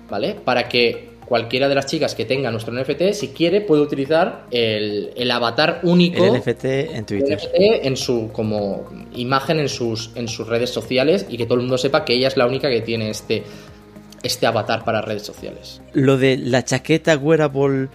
¿vale? 0.09 0.33
Para 0.33 0.67
que 0.67 1.12
cualquiera 1.33 1.67
de 1.67 1.73
las 1.73 1.87
chicas 1.87 2.13
que 2.13 2.25
tenga 2.25 2.51
nuestro 2.51 2.71
NFT, 2.79 3.11
si 3.13 3.29
quiere, 3.29 3.61
puede 3.61 3.81
utilizar 3.81 4.45
el, 4.51 5.09
el 5.15 5.31
avatar 5.31 5.79
único 5.81 6.23
El 6.23 6.39
NFT 6.39 6.65
en 6.65 7.05
Twitter. 7.07 7.39
NFT 7.39 7.55
en 7.87 7.97
su 7.97 8.29
como 8.31 8.85
imagen 9.15 9.59
en 9.59 9.67
sus 9.67 10.11
en 10.13 10.27
sus 10.27 10.47
redes 10.47 10.69
sociales 10.69 11.25
y 11.27 11.37
que 11.37 11.45
todo 11.45 11.55
el 11.55 11.61
mundo 11.61 11.79
sepa 11.79 12.05
que 12.05 12.13
ella 12.13 12.27
es 12.27 12.37
la 12.37 12.45
única 12.45 12.69
que 12.69 12.81
tiene 12.81 13.09
este 13.09 13.41
este 14.21 14.45
avatar 14.45 14.85
para 14.85 15.01
redes 15.01 15.23
sociales. 15.23 15.81
Lo 15.93 16.17
de 16.17 16.37
la 16.37 16.63
chaqueta 16.63 17.17
wearable 17.17 17.87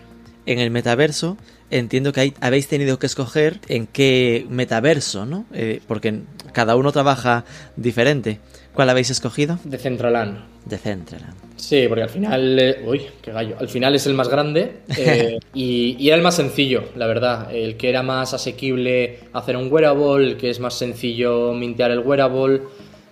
en 0.45 0.59
el 0.59 0.73
metaverso, 0.73 1.37
entiendo 1.71 2.13
que 2.13 2.35
habéis 2.41 2.67
tenido 2.67 2.99
que 2.99 3.07
escoger 3.07 3.61
en 3.69 3.87
qué 3.87 4.47
metaverso, 4.51 5.27
¿no? 5.27 5.45
Eh, 5.55 5.81
porque 5.87 6.23
cada 6.53 6.75
uno 6.75 6.91
trabaja 6.91 7.45
diferente. 7.77 8.41
¿Cuál 8.75 8.91
habéis 8.91 9.11
escogido? 9.11 9.61
De 9.63 9.79
Centralan. 9.79 10.45
De 10.65 10.77
Centraland. 10.77 11.48
Sí, 11.59 11.87
porque 11.89 12.05
al 12.05 12.09
final, 12.09 12.59
eh, 12.59 12.83
uy, 12.87 13.03
qué 13.21 13.33
gallo. 13.33 13.57
Al 13.61 13.69
final 13.69 13.95
es 13.95 14.07
el 14.07 14.15
más 14.15 14.29
grande 14.29 14.79
eh, 14.97 15.39
y, 15.53 15.97
y 15.99 16.09
era 16.09 16.17
el 16.17 16.23
más 16.23 16.37
sencillo, 16.37 16.85
la 16.97 17.07
verdad. 17.07 17.55
El 17.55 17.77
que 17.77 17.91
era 17.91 18.03
más 18.03 18.33
asequible 18.33 19.19
hacer 19.33 19.57
un 19.57 19.71
wearable, 19.71 20.25
el 20.25 20.37
que 20.37 20.51
es 20.51 20.61
más 20.61 20.75
sencillo 20.75 21.53
mintear 21.53 21.91
el 21.91 21.99
wearable. 21.99 22.63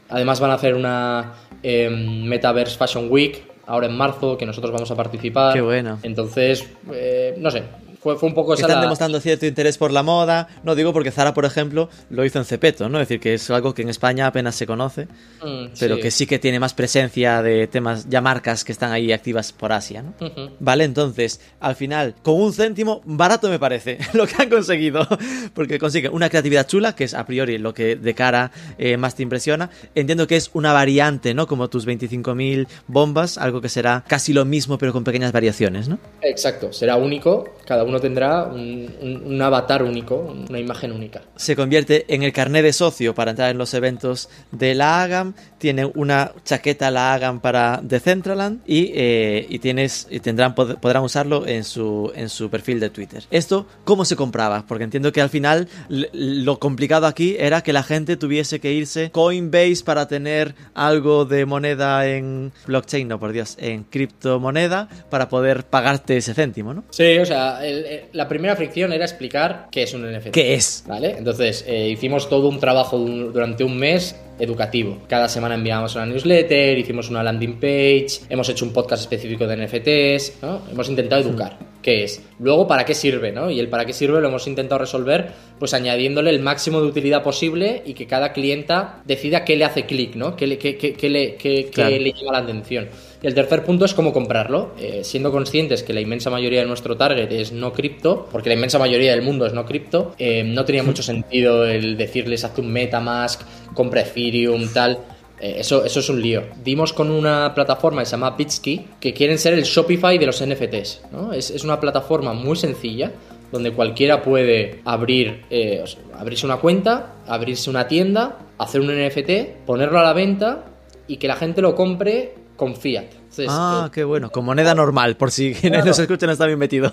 Además 0.09 0.40
van 0.40 0.53
a 0.53 0.55
hacer 0.55 0.74
una 0.74 1.34
eh, 1.62 1.90
Metaverse 1.90 2.78
Fashion 2.78 3.09
Week 3.11 3.42
ahora 3.66 3.88
en 3.88 3.97
marzo, 3.97 4.38
que 4.38 4.47
nosotros 4.47 4.72
vamos 4.72 4.90
a 4.90 4.94
participar. 4.94 5.53
Qué 5.53 5.61
bueno. 5.61 5.99
Entonces, 6.03 6.66
eh, 6.92 7.34
no 7.38 7.51
sé, 7.51 7.64
fue, 8.07 8.16
fue 8.16 8.28
un 8.28 8.34
poco 8.36 8.52
Que 8.52 8.61
esa 8.61 8.66
están 8.68 8.76
la- 8.76 8.82
demostrando 8.82 9.18
cierto 9.20 9.46
interés 9.46 9.78
por 9.78 9.90
la 9.90 10.04
moda. 10.04 10.46
No 10.62 10.76
digo 10.76 10.92
porque 10.92 11.11
Zara, 11.11 11.34
por 11.34 11.44
ejemplo, 11.44 11.88
lo 12.09 12.24
hizo 12.24 12.38
en 12.38 12.44
Cepeto, 12.44 12.88
¿no? 12.88 13.00
Es 13.00 13.09
decir, 13.09 13.18
que 13.20 13.34
es 13.34 13.50
algo 13.50 13.74
que 13.74 13.82
en 13.82 13.88
España 13.88 14.28
apenas 14.28 14.54
se 14.54 14.64
conoce, 14.66 15.09
Mm, 15.42 15.66
pero 15.80 15.96
sí. 15.96 16.02
que 16.02 16.11
sí 16.12 16.26
que 16.26 16.38
tiene 16.38 16.61
más 16.61 16.72
presencia 16.72 17.42
de 17.42 17.66
temas, 17.66 18.09
ya 18.09 18.20
marcas 18.20 18.62
que 18.64 18.70
están 18.70 18.92
ahí 18.92 19.11
activas 19.12 19.52
por 19.52 19.72
Asia, 19.72 20.02
¿no? 20.02 20.14
Vale, 20.61 20.84
entonces, 20.84 21.40
al 21.59 21.74
final, 21.74 22.14
con 22.22 22.34
un 22.40 22.52
céntimo, 22.52 23.02
barato 23.04 23.48
me 23.48 23.59
parece 23.59 23.98
lo 24.14 24.26
que 24.26 24.34
han 24.40 24.48
conseguido. 24.48 25.07
Porque 25.52 25.78
consiguen 25.80 26.12
una 26.14 26.28
creatividad 26.28 26.66
chula, 26.68 26.94
que 26.94 27.02
es 27.04 27.14
a 27.14 27.26
priori 27.26 27.59
lo 27.59 27.74
que 27.74 27.96
de 27.96 28.14
cara 28.14 28.52
eh, 28.78 28.96
más 28.96 29.16
te 29.16 29.22
impresiona. 29.24 29.70
Entiendo 29.96 30.26
que 30.28 30.36
es 30.36 30.50
una 30.54 30.72
variante, 30.72 31.34
¿no? 31.34 31.46
Como 31.48 31.68
tus 31.68 31.86
25.000 31.86 32.68
bombas, 32.86 33.36
algo 33.38 33.61
que 33.61 33.68
será 33.68 34.04
casi 34.07 34.32
lo 34.32 34.44
mismo, 34.44 34.78
pero 34.78 34.92
con 34.92 35.02
pequeñas 35.02 35.32
variaciones, 35.32 35.88
¿no? 35.88 35.98
Exacto, 36.22 36.72
será 36.72 36.96
único, 36.96 37.57
cada 37.66 37.84
uno 37.84 37.95
uno 37.97 38.01
tendrá 38.03 38.44
un, 38.44 38.90
un- 39.01 39.22
un 39.26 39.42
avatar 39.42 39.82
único, 39.82 40.34
una 40.49 40.59
imagen 40.59 40.92
única. 40.92 41.22
Se 41.36 41.57
convierte 41.57 42.05
en 42.14 42.22
el 42.22 42.32
carnet 42.32 42.62
de 42.62 42.72
socio 42.74 43.14
para 43.14 43.30
entrar 43.30 43.51
en 43.51 43.57
los 43.59 43.72
eventos 43.72 44.28
de 44.53 44.74
la 44.74 45.03
AGAM. 45.03 45.32
Tienen 45.59 45.90
una 45.94 46.32
chaqueta 46.44 46.90
la 46.90 47.14
AGAM 47.14 47.40
para 47.40 47.80
Decentraland 47.82 48.61
y, 48.66 48.92
eh, 48.94 49.47
y 49.49 49.59
tienes 49.61 50.07
y 50.11 50.20
tendrán 50.20 50.55
pod- 50.55 50.78
podrán 50.78 51.03
usarlo 51.03 51.47
en 51.47 51.64
su 51.64 52.12
en 52.14 52.28
su 52.28 52.51
perfil 52.51 52.80
de 52.80 52.90
Twitter. 52.90 53.24
Esto 53.30 53.66
cómo 53.84 54.05
se 54.05 54.14
compraba, 54.16 54.64
porque 54.68 54.84
entiendo 54.84 55.11
que 55.12 55.22
al 55.22 55.30
final 55.30 55.68
lo 56.12 56.59
complicado 56.59 57.07
aquí 57.07 57.36
era 57.38 57.62
que 57.62 57.72
la 57.72 57.82
gente 57.82 58.16
tuviese 58.18 58.61
que 58.61 58.72
irse 58.72 59.11
Coinbase 59.11 59.82
para 59.84 60.07
tener 60.07 60.55
algo 60.74 61.24
de 61.24 61.47
moneda 61.47 62.07
en 62.07 62.53
blockchain, 62.66 63.09
no 63.09 63.18
por 63.18 63.32
Dios, 63.32 63.57
en 63.59 63.84
criptomoneda 63.84 64.88
para 65.11 65.28
poder 65.28 65.64
pagarte 65.64 66.16
ese 66.18 66.34
céntimo, 66.34 66.74
¿no? 66.74 66.84
Sí, 66.90 67.16
o 67.18 67.24
sea, 67.24 67.64
el- 67.66 67.86
el- 67.95 68.01
la 68.12 68.28
primera 68.28 68.55
fricción 68.57 68.93
era 68.93 69.05
explicar 69.05 69.68
qué 69.70 69.82
es 69.84 69.95
un 69.95 70.03
NFT. 70.11 70.30
¿Qué 70.32 70.55
es? 70.55 70.84
¿Vale? 70.87 71.14
Entonces, 71.18 71.64
eh, 71.66 71.89
hicimos 71.89 72.28
todo 72.28 72.49
un 72.49 72.61
trabajo 72.61 72.99
du- 72.99 73.32
durante 73.32 73.64
un 73.64 73.76
mes 73.78 74.16
educativo. 74.39 74.99
Cada 75.09 75.28
semana 75.28 75.55
enviábamos 75.55 75.95
una 75.95 76.05
newsletter, 76.07 76.78
hicimos 76.78 77.09
una 77.09 77.22
landing 77.22 77.55
page, 77.55 78.09
hemos 78.28 78.49
hecho 78.49 78.64
un 78.66 78.72
podcast 78.72 79.03
específico 79.03 79.47
de 79.47 79.55
NFTs, 79.57 80.43
¿no? 80.43 80.61
Hemos 80.70 80.89
intentado 80.89 81.22
educar. 81.22 81.59
¿Qué 81.82 82.03
es? 82.03 82.20
Luego, 82.41 82.66
¿para 82.66 82.84
qué 82.84 82.95
sirve? 82.95 83.30
¿no? 83.30 83.49
Y 83.51 83.61
el 83.61 83.68
para 83.68 83.84
qué 83.87 83.93
sirve 83.93 84.20
lo 84.20 84.26
hemos 84.28 84.47
intentado 84.49 84.80
resolver 84.80 85.28
pues 85.59 85.72
añadiéndole 85.72 86.30
el 86.30 86.41
máximo 86.41 86.80
de 86.82 86.89
utilidad 86.89 87.22
posible 87.22 87.82
y 87.87 87.95
que 87.95 88.07
cada 88.07 88.32
clienta 88.32 89.03
decida 89.07 89.45
qué 89.45 89.55
le 89.57 89.64
hace 89.64 89.87
clic, 89.87 90.16
¿no? 90.16 90.34
¿Qué 90.37 90.47
le, 90.49 90.59
qué- 90.59 90.76
qué- 90.76 90.95
qué 90.95 91.09
le, 91.09 91.37
Claro. 91.70 91.97
le 91.97 92.12
llama 92.12 92.32
la 92.32 92.39
atención. 92.39 92.89
Y 93.23 93.27
el 93.27 93.35
tercer 93.35 93.64
punto 93.64 93.85
es 93.85 93.95
cómo 93.95 94.12
comprarlo, 94.12 94.73
eh, 94.79 95.03
siendo 95.03 95.33
conscientes 95.33 95.83
que 95.83 95.93
la 95.93 96.01
inmensa 96.01 96.31
mayoría 96.31 96.61
de 96.61 96.67
nuestro 96.67 96.97
target 96.97 97.31
es 97.33 97.53
no 97.53 97.73
cripto, 97.73 98.29
porque 98.31 98.51
la 98.51 98.55
inmensa 98.55 98.79
mayoría 98.79 99.12
del 99.12 99.23
mundo 99.23 99.47
es 99.47 99.53
no 99.53 99.64
cripto, 99.64 100.14
eh, 100.19 100.45
no 100.45 100.64
tenía 100.64 100.83
mucho 100.83 101.03
sentido 101.03 101.67
el 101.67 101.97
decirles 101.97 102.45
hazte 102.45 102.61
un 102.61 102.73
Metamask, 102.73 103.43
compra 103.75 104.03
Ethereum, 104.03 104.69
tal. 104.73 104.99
Eh, 105.41 105.57
eso, 105.59 105.85
eso 105.85 106.01
es 106.01 106.09
un 106.09 106.21
lío. 106.21 106.43
Dimos 106.62 106.93
con 106.93 107.11
una 107.11 107.53
plataforma 107.55 108.03
que 108.03 108.07
se 108.07 108.12
llama 108.12 108.31
Bitsky, 108.37 108.87
que 109.01 109.12
quieren 109.12 109.39
ser 109.39 109.55
el 109.55 109.64
Shopify 109.64 110.19
de 110.19 110.27
los 110.27 110.45
NFTs. 110.45 111.03
¿no? 111.12 111.33
Es, 111.33 111.51
es 111.51 111.64
una 111.64 111.79
plataforma 111.81 112.33
muy 112.33 112.57
sencilla 112.57 113.12
donde 113.53 113.73
cualquiera 113.73 114.23
puede 114.23 114.81
abrir, 114.85 115.45
eh, 115.51 115.81
o 115.83 115.87
sea, 115.87 116.01
abrirse 116.19 116.47
una 116.47 116.57
cuenta, 116.57 117.14
abrirse 117.27 117.71
una 117.71 117.87
tienda, 117.87 118.39
hacer 118.59 118.81
un 118.81 118.89
NFT, 118.89 119.64
ponerlo 119.64 119.99
a 119.99 120.03
la 120.03 120.12
venta 120.12 120.64
y 121.07 121.19
que 121.19 121.29
la 121.29 121.37
gente 121.37 121.62
lo 121.62 121.75
compre 121.75 122.35
con 122.57 122.74
fiat. 122.76 123.04
Entonces, 123.12 123.46
Ah, 123.50 123.84
eh, 123.86 123.90
qué 123.92 124.04
bueno. 124.04 124.30
Con 124.30 124.44
moneda 124.44 124.74
normal, 124.74 125.16
por 125.16 125.30
si 125.30 125.54
quienes 125.54 125.84
nos 125.84 125.98
escuchan 125.98 126.28
no 126.28 126.32
está 126.32 126.46
bien 126.46 126.59
metido. 126.59 126.90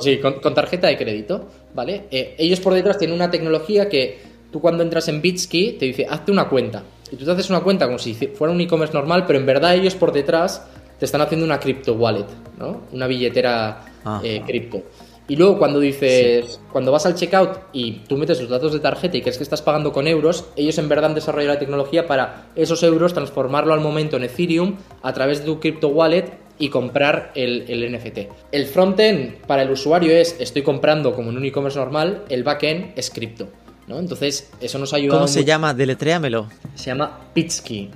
Sí, 0.00 0.18
con, 0.18 0.34
con 0.40 0.54
tarjeta 0.54 0.88
de 0.88 0.96
crédito, 0.96 1.48
¿vale? 1.74 2.04
Eh, 2.10 2.34
ellos 2.38 2.60
por 2.60 2.74
detrás 2.74 2.98
tienen 2.98 3.14
una 3.14 3.30
tecnología 3.30 3.88
que 3.88 4.20
tú 4.50 4.60
cuando 4.60 4.82
entras 4.82 5.06
en 5.08 5.22
Bitsky 5.22 5.72
te 5.78 5.86
dice, 5.86 6.06
hazte 6.08 6.32
una 6.32 6.48
cuenta. 6.48 6.82
Y 7.10 7.16
tú 7.16 7.24
te 7.24 7.30
haces 7.30 7.48
una 7.50 7.60
cuenta 7.60 7.86
como 7.86 7.98
si 7.98 8.14
fuera 8.14 8.52
un 8.52 8.60
e-commerce 8.60 8.92
normal, 8.94 9.24
pero 9.26 9.38
en 9.38 9.46
verdad 9.46 9.74
ellos 9.74 9.94
por 9.94 10.12
detrás 10.12 10.66
te 10.98 11.04
están 11.04 11.20
haciendo 11.20 11.44
una 11.46 11.60
crypto 11.60 11.94
wallet, 11.94 12.26
¿no? 12.58 12.82
Una 12.92 13.06
billetera 13.06 13.84
eh, 14.22 14.42
cripto. 14.46 14.82
Y 15.28 15.36
luego 15.36 15.58
cuando 15.58 15.78
dices, 15.78 16.60
cuando 16.72 16.90
vas 16.90 17.06
al 17.06 17.14
checkout 17.14 17.58
y 17.72 18.00
tú 18.08 18.16
metes 18.16 18.40
los 18.40 18.50
datos 18.50 18.72
de 18.72 18.80
tarjeta 18.80 19.16
y 19.16 19.22
crees 19.22 19.36
que 19.36 19.44
estás 19.44 19.62
pagando 19.62 19.92
con 19.92 20.06
euros, 20.06 20.46
ellos 20.56 20.76
en 20.78 20.88
verdad 20.88 21.06
han 21.06 21.14
desarrollado 21.14 21.54
la 21.54 21.60
tecnología 21.60 22.06
para 22.06 22.48
esos 22.56 22.82
euros 22.82 23.14
transformarlo 23.14 23.72
al 23.72 23.80
momento 23.80 24.16
en 24.16 24.24
Ethereum 24.24 24.76
a 25.02 25.12
través 25.12 25.40
de 25.40 25.46
tu 25.46 25.60
crypto 25.60 25.88
wallet 25.88 26.32
y 26.58 26.68
comprar 26.68 27.32
el, 27.34 27.64
el 27.68 27.92
NFT. 27.92 28.18
El 28.52 28.66
frontend 28.66 29.36
para 29.46 29.62
el 29.62 29.70
usuario 29.70 30.12
es 30.12 30.36
estoy 30.38 30.62
comprando 30.62 31.14
como 31.14 31.30
en 31.30 31.36
un 31.36 31.44
e-commerce 31.44 31.78
normal, 31.78 32.24
el 32.28 32.42
backend 32.42 32.92
es 32.96 33.10
cripto. 33.10 33.48
¿no? 33.86 33.98
Entonces, 33.98 34.50
eso 34.60 34.78
nos 34.78 34.92
ha 34.92 34.96
ayudado. 34.96 35.20
¿Cómo 35.20 35.28
se 35.28 35.40
mucho. 35.40 35.46
llama? 35.46 35.74
Deletréamelo. 35.74 36.48
Se 36.74 36.86
llama 36.86 37.18
Bitsky. 37.34 37.90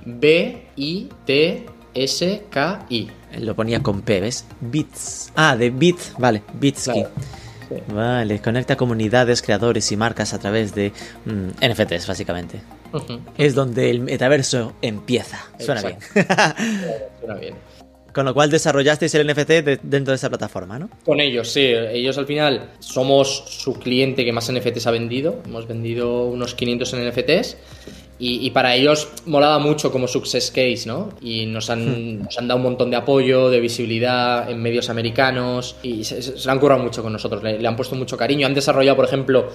B-I-T-S-K-I. 1.97 3.07
Lo 3.39 3.55
ponía 3.55 3.81
con 3.81 4.01
P, 4.01 4.21
¿ves? 4.21 4.45
Bits. 4.61 5.31
Ah, 5.35 5.55
de 5.55 5.69
Bit, 5.69 5.97
vale, 6.17 6.43
Bitsky. 6.53 6.91
Claro, 6.93 7.09
sí. 7.69 7.75
Vale, 7.93 8.39
conecta 8.41 8.75
comunidades, 8.77 9.41
creadores 9.41 9.91
y 9.91 9.97
marcas 9.97 10.33
a 10.33 10.39
través 10.39 10.73
de 10.73 10.91
mm, 11.25 11.49
NFTs, 11.65 12.07
básicamente. 12.07 12.61
Es 13.37 13.53
donde 13.53 13.89
el 13.89 13.99
metaverso 13.99 14.73
empieza. 14.81 15.45
Suena 15.59 15.81
Exacto. 15.81 16.05
bien. 16.15 16.27
Suena 17.19 17.35
bien. 17.35 17.55
Con 18.13 18.25
lo 18.25 18.33
cual 18.33 18.49
desarrollasteis 18.49 19.13
el 19.13 19.27
NFT 19.27 19.49
de- 19.61 19.79
dentro 19.83 20.11
de 20.11 20.15
esa 20.15 20.29
plataforma, 20.29 20.79
¿no? 20.79 20.89
Con 21.05 21.19
ellos, 21.19 21.51
sí. 21.51 21.61
Ellos 21.61 22.17
al 22.17 22.25
final 22.25 22.71
somos 22.79 23.43
su 23.47 23.73
cliente 23.75 24.25
que 24.25 24.31
más 24.31 24.51
NFTs 24.51 24.87
ha 24.87 24.91
vendido. 24.91 25.39
Hemos 25.45 25.67
vendido 25.67 26.23
unos 26.25 26.55
500 26.55 26.93
en 26.93 27.09
NFTs. 27.09 27.57
Y, 28.19 28.45
y 28.45 28.49
para 28.51 28.75
ellos 28.75 29.09
molaba 29.27 29.59
mucho 29.59 29.91
como 29.91 30.07
success 30.07 30.49
case, 30.49 30.83
¿no? 30.87 31.09
Y 31.21 31.45
nos 31.45 31.69
han, 31.69 32.23
nos 32.23 32.37
han 32.39 32.47
dado 32.47 32.57
un 32.57 32.63
montón 32.63 32.89
de 32.89 32.97
apoyo, 32.97 33.49
de 33.51 33.59
visibilidad 33.59 34.49
en 34.49 34.59
medios 34.61 34.89
americanos. 34.89 35.75
Y 35.83 36.03
se, 36.03 36.21
se- 36.23 36.49
han 36.49 36.57
currado 36.59 36.81
mucho 36.81 37.03
con 37.03 37.13
nosotros. 37.13 37.43
Le, 37.43 37.59
le 37.59 37.67
han 37.67 37.75
puesto 37.75 37.95
mucho 37.95 38.17
cariño. 38.17 38.47
Han 38.47 38.55
desarrollado, 38.55 38.95
por 38.95 39.05
ejemplo, 39.05 39.49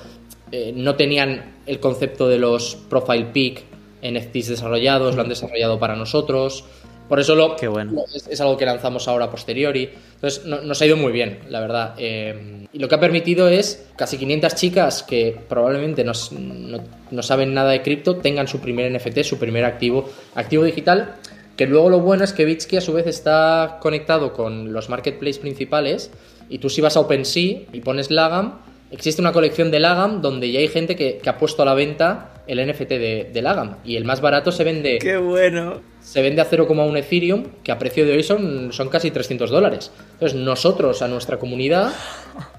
eh, 0.53 0.73
no 0.77 0.95
tenían 0.95 1.57
el 1.67 1.81
concepto 1.81 2.29
de 2.29 2.39
los 2.39 2.77
profile 2.89 3.27
pic 3.33 3.65
NFTs 4.03 4.49
desarrollados, 4.49 5.15
lo 5.17 5.23
han 5.23 5.29
desarrollado 5.29 5.79
para 5.81 5.97
nosotros. 5.97 6.65
Por 7.13 7.21
eso 7.21 7.35
lo, 7.35 7.57
Qué 7.57 7.69
bueno. 7.69 8.05
es, 8.15 8.27
es 8.27 8.41
algo 8.41 8.57
que 8.57 8.65
lanzamos 8.65 9.07
ahora 9.07 9.27
a 9.27 9.31
posteriori. 9.31 9.91
Entonces 10.15 10.47
no- 10.47 10.63
nos 10.63 10.81
ha 10.81 10.87
ido 10.87 10.97
muy 10.97 11.13
bien, 11.13 11.41
la 11.51 11.61
verdad. 11.61 11.95
Eh, 11.99 12.67
y 12.73 12.79
lo 12.79 12.89
que 12.89 12.95
ha 12.95 13.01
permitido 13.01 13.49
es 13.51 13.87
casi 13.97 14.17
500 14.17 14.55
chicas 14.55 15.03
que 15.03 15.37
probablemente 15.47 16.05
no, 16.05 16.13
no- 16.39 16.81
no 17.11 17.23
saben 17.23 17.53
nada 17.53 17.73
de 17.73 17.83
cripto 17.83 18.17
tengan 18.17 18.49
su 18.49 18.61
primer 18.61 18.91
NFT, 18.91 19.25
su 19.25 19.39
primer 19.39 19.67
activo, 19.67 20.09
activo 20.35 20.65
digital. 20.65 21.17
Que 21.55 21.67
luego 21.67 21.91
lo 21.91 22.01
bueno 22.01 22.25
es 22.25 22.33
que 22.33 22.47
Bitsky 22.47 22.79
a 22.79 22.81
su 22.81 22.95
vez 22.95 23.07
está 23.07 23.77
conectado 23.83 24.33
con 24.33 24.73
los 24.73 24.89
marketplaces 24.89 25.39
principales. 25.39 26.11
Y 26.49 26.61
tú 26.61 26.71
si 26.71 26.81
vas 26.81 26.97
a 26.97 27.01
OpenSea 27.01 27.59
y 27.75 27.81
pones 27.85 28.11
Lagam, 28.11 28.61
existe 28.91 29.21
una 29.21 29.33
colección 29.33 29.71
de 29.71 29.81
Lagam 29.81 30.23
donde 30.23 30.51
ya 30.51 30.61
hay 30.61 30.69
gente 30.69 30.97
que, 30.97 31.19
que 31.23 31.29
ha 31.29 31.37
puesto 31.37 31.61
a 31.61 31.67
la 31.67 31.75
venta 31.75 32.31
el 32.47 32.67
NFT 32.67 32.89
de, 32.89 33.31
de 33.31 33.43
Lagam. 33.43 33.77
Y 33.85 33.97
el 33.97 34.07
más 34.07 34.23
barato 34.23 34.51
se 34.51 34.65
vende 34.65 34.99
¡Qué 34.99 35.19
bueno! 35.19 35.92
Se 36.03 36.21
vende 36.23 36.43
a 36.43 36.51
0,1 36.51 36.97
Ethereum, 36.99 37.45
que 37.63 37.73
a 37.73 37.79
precio 37.79 38.05
de 38.05 38.13
hoy 38.13 38.23
son, 38.23 38.73
son 38.73 38.89
casi 38.89 39.11
300 39.11 39.51
dólares. 39.51 39.91
Entonces, 40.15 40.39
nosotros, 40.39 41.01
a 41.03 41.09
nuestra 41.09 41.39
comunidad, 41.39 41.93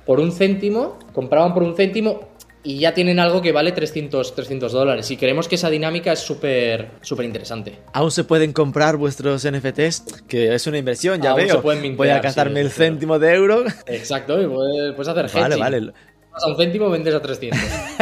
por 0.06 0.20
un 0.20 0.32
céntimo, 0.32 0.98
compraban 1.14 1.54
por 1.54 1.64
un 1.64 1.76
céntimo 1.76 2.30
y 2.66 2.80
ya 2.80 2.94
tienen 2.94 3.20
algo 3.20 3.41
que 3.41 3.52
vale 3.52 3.74
300, 3.74 4.36
300 4.36 4.72
dólares. 4.72 5.12
Y 5.12 5.18
creemos 5.18 5.50
que 5.50 5.56
esa 5.56 5.70
dinámica 5.70 6.14
es 6.14 6.20
súper 6.20 6.91
súper 7.02 7.26
interesante. 7.26 7.80
Aún 7.91 8.10
se 8.10 8.24
pueden 8.24 8.54
comprar 8.54 8.96
vuestros 8.96 9.46
NFTs, 9.46 10.24
que 10.30 10.54
es 10.56 10.66
una 10.66 10.78
inversión, 10.78 11.22
ya 11.22 11.32
Aún 11.32 11.41
se 11.41 11.48
veo. 11.48 11.62
pueden 11.62 11.82
Voy 11.82 11.89
mintear, 11.89 12.20
a 12.20 12.22
gastarme 12.22 12.62
sí, 12.62 12.66
el 12.68 12.72
céntimo 12.72 13.20
de 13.20 13.34
euro. 13.34 13.66
Exacto, 13.86 14.41
y 14.41 14.48
puedes, 14.48 14.94
puedes 14.96 15.08
hacer 15.10 15.30
Vale, 15.41 15.56
hedging. 15.56 15.60
vale. 15.64 15.94
Vas 16.32 16.44
a 16.44 16.48
un 16.48 16.56
céntimo, 16.56 16.89
vendes 16.89 17.14
a 17.14 17.22
300. 17.22 17.60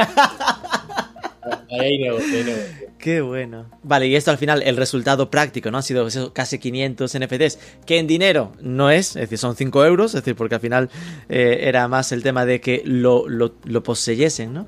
Ahí 1.71 1.79
hay 1.79 1.97
negocio, 1.97 2.37
hay 2.37 2.43
negocio. 2.43 2.90
Qué 3.01 3.21
bueno. 3.21 3.65
Vale, 3.81 4.07
y 4.07 4.15
esto 4.15 4.29
al 4.29 4.37
final, 4.37 4.61
el 4.61 4.77
resultado 4.77 5.31
práctico, 5.31 5.71
¿no? 5.71 5.79
Ha 5.79 5.81
sido 5.81 6.07
casi 6.33 6.59
500 6.59 7.17
NFTs, 7.19 7.59
que 7.85 7.97
en 7.97 8.05
dinero 8.05 8.51
no 8.61 8.91
es, 8.91 9.15
es 9.15 9.23
decir, 9.23 9.39
son 9.39 9.55
5 9.55 9.85
euros, 9.85 10.13
es 10.13 10.21
decir, 10.21 10.35
porque 10.35 10.53
al 10.55 10.61
final 10.61 10.89
eh, 11.27 11.61
era 11.63 11.87
más 11.87 12.11
el 12.11 12.21
tema 12.21 12.45
de 12.45 12.61
que 12.61 12.83
lo, 12.85 13.27
lo, 13.27 13.55
lo 13.63 13.81
poseyesen, 13.81 14.53
¿no? 14.53 14.67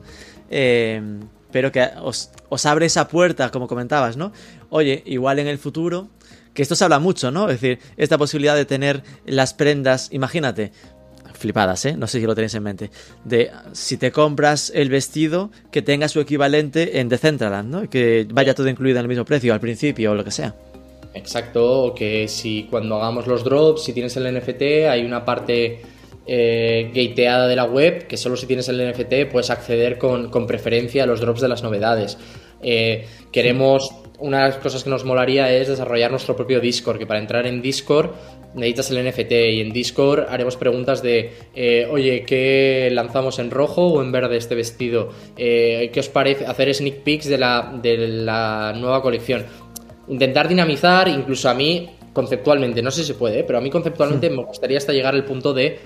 Eh, 0.49 0.99
pero 1.51 1.71
que 1.71 1.87
os, 2.01 2.31
os 2.49 2.65
abre 2.65 2.87
esa 2.87 3.07
puerta, 3.07 3.51
como 3.51 3.67
comentabas, 3.67 4.17
¿no? 4.17 4.33
Oye, 4.71 5.03
igual 5.05 5.37
en 5.37 5.45
el 5.45 5.59
futuro, 5.59 6.09
que 6.55 6.63
esto 6.63 6.73
se 6.73 6.83
habla 6.83 6.97
mucho, 6.97 7.29
¿no? 7.29 7.49
Es 7.49 7.61
decir, 7.61 7.77
esta 7.97 8.17
posibilidad 8.17 8.55
de 8.55 8.65
tener 8.65 9.03
las 9.27 9.53
prendas, 9.53 10.09
imagínate, 10.11 10.71
flipadas, 11.43 11.85
¿eh? 11.85 11.95
No 11.97 12.07
sé 12.07 12.19
si 12.21 12.25
lo 12.25 12.33
tenéis 12.33 12.55
en 12.55 12.63
mente. 12.63 12.89
De 13.25 13.51
si 13.73 13.97
te 13.97 14.11
compras 14.11 14.71
el 14.73 14.89
vestido, 14.89 15.51
que 15.71 15.81
tenga 15.81 16.07
su 16.07 16.21
equivalente 16.21 16.99
en 16.99 17.09
Decentraland, 17.09 17.69
¿no? 17.69 17.89
Que 17.89 18.25
vaya 18.31 18.55
todo 18.55 18.69
incluido 18.69 18.99
el 19.01 19.09
mismo 19.09 19.25
precio 19.25 19.53
al 19.53 19.59
principio 19.59 20.11
o 20.11 20.15
lo 20.15 20.23
que 20.23 20.31
sea. 20.31 20.55
Exacto, 21.13 21.83
o 21.83 21.93
que 21.93 22.27
si 22.29 22.63
cuando 22.69 22.95
hagamos 22.95 23.27
los 23.27 23.43
drops, 23.43 23.83
si 23.83 23.91
tienes 23.93 24.15
el 24.15 24.33
NFT, 24.33 24.87
hay 24.89 25.05
una 25.05 25.25
parte 25.25 25.81
eh, 26.25 26.89
gateada 26.95 27.47
de 27.47 27.55
la 27.57 27.65
web 27.65 28.07
que 28.07 28.15
solo 28.15 28.37
si 28.37 28.47
tienes 28.47 28.69
el 28.69 28.89
NFT 28.89 29.29
puedes 29.29 29.49
acceder 29.49 29.97
con, 29.97 30.29
con 30.29 30.47
preferencia 30.47 31.03
a 31.03 31.05
los 31.05 31.19
drops 31.19 31.41
de 31.41 31.49
las 31.49 31.61
novedades. 31.61 32.17
Eh, 32.61 33.05
queremos, 33.33 33.91
una 34.23 34.39
de 34.39 34.49
las 34.49 34.57
cosas 34.57 34.83
que 34.83 34.89
nos 34.89 35.03
molaría 35.03 35.53
es 35.53 35.67
desarrollar 35.67 36.09
nuestro 36.09 36.35
propio 36.35 36.59
Discord, 36.61 36.97
que 36.97 37.05
para 37.05 37.19
entrar 37.19 37.45
en 37.45 37.61
Discord 37.61 38.11
necesitas 38.55 38.91
el 38.91 39.07
NFT 39.07 39.31
y 39.31 39.61
en 39.61 39.73
Discord 39.73 40.25
haremos 40.29 40.55
preguntas 40.55 41.03
de, 41.03 41.33
eh, 41.53 41.87
oye, 41.91 42.23
¿qué 42.25 42.89
lanzamos 42.91 43.39
en 43.39 43.51
rojo 43.51 43.85
o 43.87 44.01
en 44.01 44.11
verde 44.11 44.37
este 44.37 44.55
vestido? 44.55 45.09
Eh, 45.35 45.89
¿Qué 45.93 45.99
os 45.99 46.07
parece 46.07 46.45
hacer 46.45 46.73
sneak 46.73 47.03
peeks 47.03 47.27
de 47.27 47.37
la, 47.37 47.77
de 47.81 47.97
la 48.07 48.73
nueva 48.75 49.01
colección? 49.01 49.45
intentar 50.07 50.47
dinamizar, 50.47 51.07
incluso 51.07 51.49
a 51.49 51.53
mí 51.53 51.89
conceptualmente, 52.11 52.81
no 52.81 52.91
sé 52.91 53.01
si 53.01 53.07
se 53.07 53.13
puede, 53.15 53.39
¿eh? 53.39 53.43
pero 53.43 53.57
a 53.57 53.61
mí 53.61 53.69
conceptualmente 53.69 54.29
me 54.29 54.43
gustaría 54.43 54.77
hasta 54.77 54.93
llegar 54.93 55.15
al 55.15 55.25
punto 55.25 55.53
de 55.53 55.79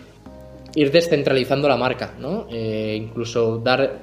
ir 0.76 0.92
descentralizando 0.92 1.68
la 1.68 1.78
marca, 1.78 2.16
¿no? 2.20 2.48
Eh, 2.52 2.98
incluso 3.00 3.60
dar, 3.60 4.00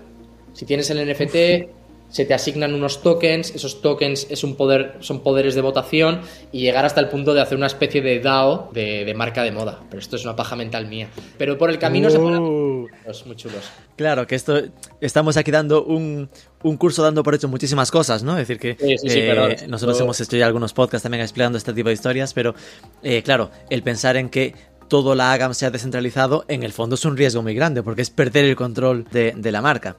si 0.53 0.65
tienes 0.65 0.89
el 0.91 1.09
NFT, 1.09 1.84
se 2.15 2.25
te 2.25 2.33
asignan 2.33 2.73
unos 2.75 3.03
tokens, 3.03 3.53
esos 3.57 3.83
tokens 3.83 4.29
es 4.31 4.45
un 4.45 4.55
poder, 4.55 4.95
son 5.01 5.19
poderes 5.25 5.57
de 5.57 5.63
votación 5.63 6.21
y 6.53 6.61
llegar 6.61 6.85
hasta 6.85 7.01
el 7.01 7.09
punto 7.09 7.35
de 7.35 7.41
hacer 7.41 7.59
una 7.59 7.67
especie 7.67 8.03
de 8.03 8.21
DAO 8.21 8.71
de, 8.73 9.13
marca 9.17 9.43
de 9.43 9.51
moda. 9.51 9.83
Pero 9.91 10.01
esto 10.01 10.15
es 10.15 10.23
una 10.23 10.37
paja 10.37 10.55
mental 10.55 10.87
mía. 10.87 11.09
Pero 11.39 11.59
por 11.59 11.71
el 11.71 11.79
camino 11.81 12.09
se 12.11 12.21
ponen 12.21 12.41
Uh. 12.41 12.87
los 13.05 13.27
muy 13.27 13.35
chulos. 13.35 13.69
Claro, 13.97 14.29
que 14.29 14.37
esto 14.37 14.63
estamos 15.01 15.37
aquí 15.37 15.51
dando 15.51 15.85
un, 15.85 16.31
un 16.63 16.77
curso 16.77 17.03
dando 17.03 17.25
por 17.25 17.35
hecho 17.35 17.49
muchísimas 17.49 17.91
cosas, 17.91 18.23
¿no? 18.23 18.39
Es 18.39 18.47
decir, 18.47 18.61
que 18.61 18.77
Sí, 18.79 18.97
sí, 18.97 19.11
sí, 19.11 19.19
eh, 19.21 19.67
nosotros 19.67 20.01
hemos 20.01 20.21
hecho 20.21 20.37
ya 20.37 20.47
algunos 20.47 20.73
podcasts 20.73 21.03
también 21.03 21.23
explicando 21.23 21.59
este 21.59 21.73
tipo 21.73 21.89
de 21.89 21.95
historias, 21.95 22.33
pero 22.33 22.55
eh, 23.03 23.25
claro, 23.25 23.51
el 23.71 23.83
pensar 23.83 24.17
en 24.17 24.29
que 24.29 24.55
todo 24.87 25.17
la 25.17 25.33
AGAM 25.33 25.55
sea 25.55 25.73
descentralizado, 25.73 26.45
en 26.47 26.63
el 26.63 26.73
fondo 26.73 26.95
es 26.95 27.05
un 27.05 27.17
riesgo 27.17 27.43
muy 27.43 27.55
grande, 27.57 27.83
porque 27.83 28.03
es 28.03 28.11
perder 28.11 28.45
el 28.45 28.55
control 28.55 29.05
de, 29.11 29.33
de 29.37 29.51
la 29.51 29.61
marca. 29.61 29.97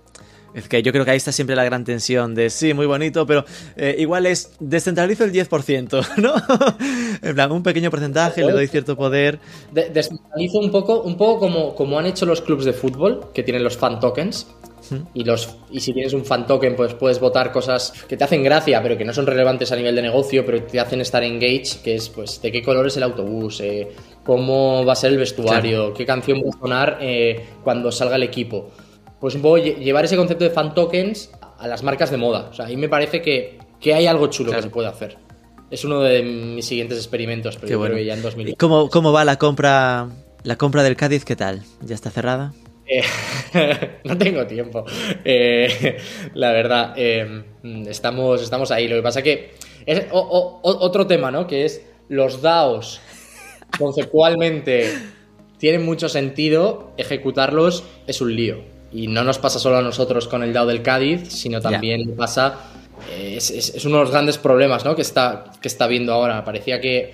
Es 0.56 0.70
que 0.70 0.82
yo 0.82 0.94
creo 0.94 1.04
que 1.04 1.12
ahí 1.12 1.18
está 1.18 1.34
siempre 1.34 1.56
la 1.56 1.66
gran 1.66 1.84
tensión 1.84 2.34
de 2.34 2.50
sí, 2.50 2.74
muy 2.74 2.86
bonito, 2.86 3.28
pero 3.28 3.44
eh, 3.76 3.96
igual 4.00 4.26
es 4.26 4.54
descentralizo 4.60 5.26
el 5.26 5.34
10%, 5.34 6.16
¿no? 6.18 6.34
en 7.22 7.36
plan, 7.36 7.52
un 7.52 7.62
pequeño 7.62 7.92
porcentaje, 7.92 8.44
le 8.44 8.54
doy 8.54 8.68
cierto 8.68 8.96
poder. 8.96 9.40
De- 9.74 9.90
descentralizo 9.90 10.60
un 10.60 10.72
poco, 10.72 11.02
un 11.02 11.18
poco 11.18 11.40
como, 11.42 11.76
como 11.76 12.00
han 12.00 12.06
hecho 12.06 12.26
los 12.26 12.42
clubs 12.42 12.64
de 12.64 12.72
fútbol, 12.72 13.28
que 13.34 13.44
tienen 13.44 13.64
los 13.64 13.76
fan 13.78 14.00
tokens. 14.00 14.48
Y, 15.16 15.24
los, 15.24 15.50
y 15.72 15.80
si 15.80 15.94
tienes 15.94 16.14
un 16.14 16.24
fan 16.24 16.46
token, 16.46 16.76
pues 16.76 16.94
puedes 16.94 17.20
votar 17.20 17.52
cosas 17.52 17.92
que 18.08 18.18
te 18.18 18.24
hacen 18.24 18.44
gracia, 18.44 18.84
pero 18.84 18.96
que 18.96 19.04
no 19.04 19.14
son 19.14 19.26
relevantes 19.26 19.72
a 19.72 19.76
nivel 19.76 19.96
de 19.96 20.04
negocio, 20.04 20.46
pero 20.46 20.62
te 20.62 20.80
hacen 20.80 21.02
estar 21.02 21.24
engaged, 21.24 21.82
que 21.84 21.96
es 21.96 22.08
pues 22.10 22.40
de 22.40 22.52
qué 22.52 22.62
color 22.62 22.86
es 22.86 22.96
el 22.96 23.02
autobús, 23.02 23.62
eh, 23.62 23.88
cómo 24.24 24.86
va 24.86 24.94
a 24.94 24.96
ser 24.96 25.12
el 25.12 25.18
vestuario, 25.18 25.92
qué 25.92 26.06
canción 26.06 26.38
va 26.38 26.50
a 26.56 26.60
sonar 26.60 26.98
eh, 27.02 27.48
cuando 27.64 27.92
salga 27.92 28.16
el 28.16 28.24
equipo. 28.24 28.70
Pues 29.20 29.36
un 29.36 29.42
poco 29.42 29.58
lle- 29.58 29.78
llevar 29.78 30.06
ese 30.06 30.18
concepto 30.18 30.44
de 30.44 30.50
fan 30.50 30.74
tokens 30.74 31.32
a 31.58 31.68
las 31.68 31.84
marcas 31.84 32.12
de 32.12 32.18
moda. 32.18 32.50
O 32.52 32.54
sea, 32.54 32.66
ahí 32.66 32.78
me 32.78 32.90
parece 32.90 33.22
que, 33.22 33.58
que 33.80 33.94
hay 33.94 34.08
algo 34.08 34.28
chulo 34.28 34.50
Claro. 34.52 34.64
que 34.64 34.70
se 34.70 34.74
puede 34.74 34.88
hacer. 34.88 35.18
Es 35.72 35.84
uno 35.84 36.02
de 36.02 36.22
mis 36.22 36.66
siguientes 36.66 36.98
experimentos, 36.98 37.56
pero 37.56 37.68
Qué 37.68 37.72
yo 37.74 37.80
bueno. 37.80 37.94
creo 37.96 38.04
que 38.04 38.08
ya 38.08 38.14
en 38.14 38.20
¿Y 38.20 38.24
2020. 38.24 38.58
cómo, 38.58 38.90
cómo 38.90 39.12
va 39.12 39.26
la 39.26 39.38
compra, 39.38 40.08
la 40.44 40.56
compra 40.58 40.84
del 40.84 40.96
Cádiz? 40.96 41.26
¿Qué 41.26 41.36
tal? 41.36 41.64
¿Ya 41.82 41.96
está 41.96 42.12
cerrada? 42.12 42.54
Eh, 42.88 43.02
no 44.04 44.16
tengo 44.18 44.46
tiempo. 44.46 44.86
Eh, 45.24 45.98
la 46.36 46.52
verdad, 46.52 46.94
eh, 46.98 47.44
estamos, 47.88 48.44
estamos 48.44 48.70
ahí. 48.70 48.88
Lo 48.88 48.96
que 48.98 49.02
pasa 49.02 49.24
que 49.24 49.54
es 49.88 50.06
o- 50.12 50.60
otro 50.62 51.08
tema, 51.08 51.32
¿no? 51.32 51.48
Que 51.48 51.66
es 51.66 51.82
los 52.10 52.42
DAOs 52.44 53.02
conceptualmente 53.80 54.94
tienen 55.58 55.84
mucho 55.86 56.10
sentido, 56.10 56.92
ejecutarlos 56.98 57.84
es 58.08 58.22
un 58.22 58.36
lío. 58.36 58.75
Y 58.92 59.08
no 59.08 59.24
nos 59.24 59.40
pasa 59.40 59.60
solo 59.60 59.78
a 59.78 59.82
nosotros 59.82 60.28
con 60.28 60.42
el 60.44 60.54
DAO 60.54 60.66
del 60.68 60.82
Cádiz, 60.82 61.30
sino 61.32 61.60
también 61.62 62.16
pasa. 62.16 62.56
eh, 63.12 63.34
Es, 63.38 63.52
es- 63.52 63.76
es 63.76 63.86
uno 63.86 63.98
de 63.98 64.02
los 64.04 64.12
grandes 64.12 64.38
problemas 64.38 64.86
¿no? 64.86 64.96
que, 64.96 65.02
está, 65.02 65.46
que 65.62 65.68
está 65.68 65.86
viendo 65.88 66.14
ahora. 66.14 66.44
Parecía 66.46 66.80
que 66.80 67.14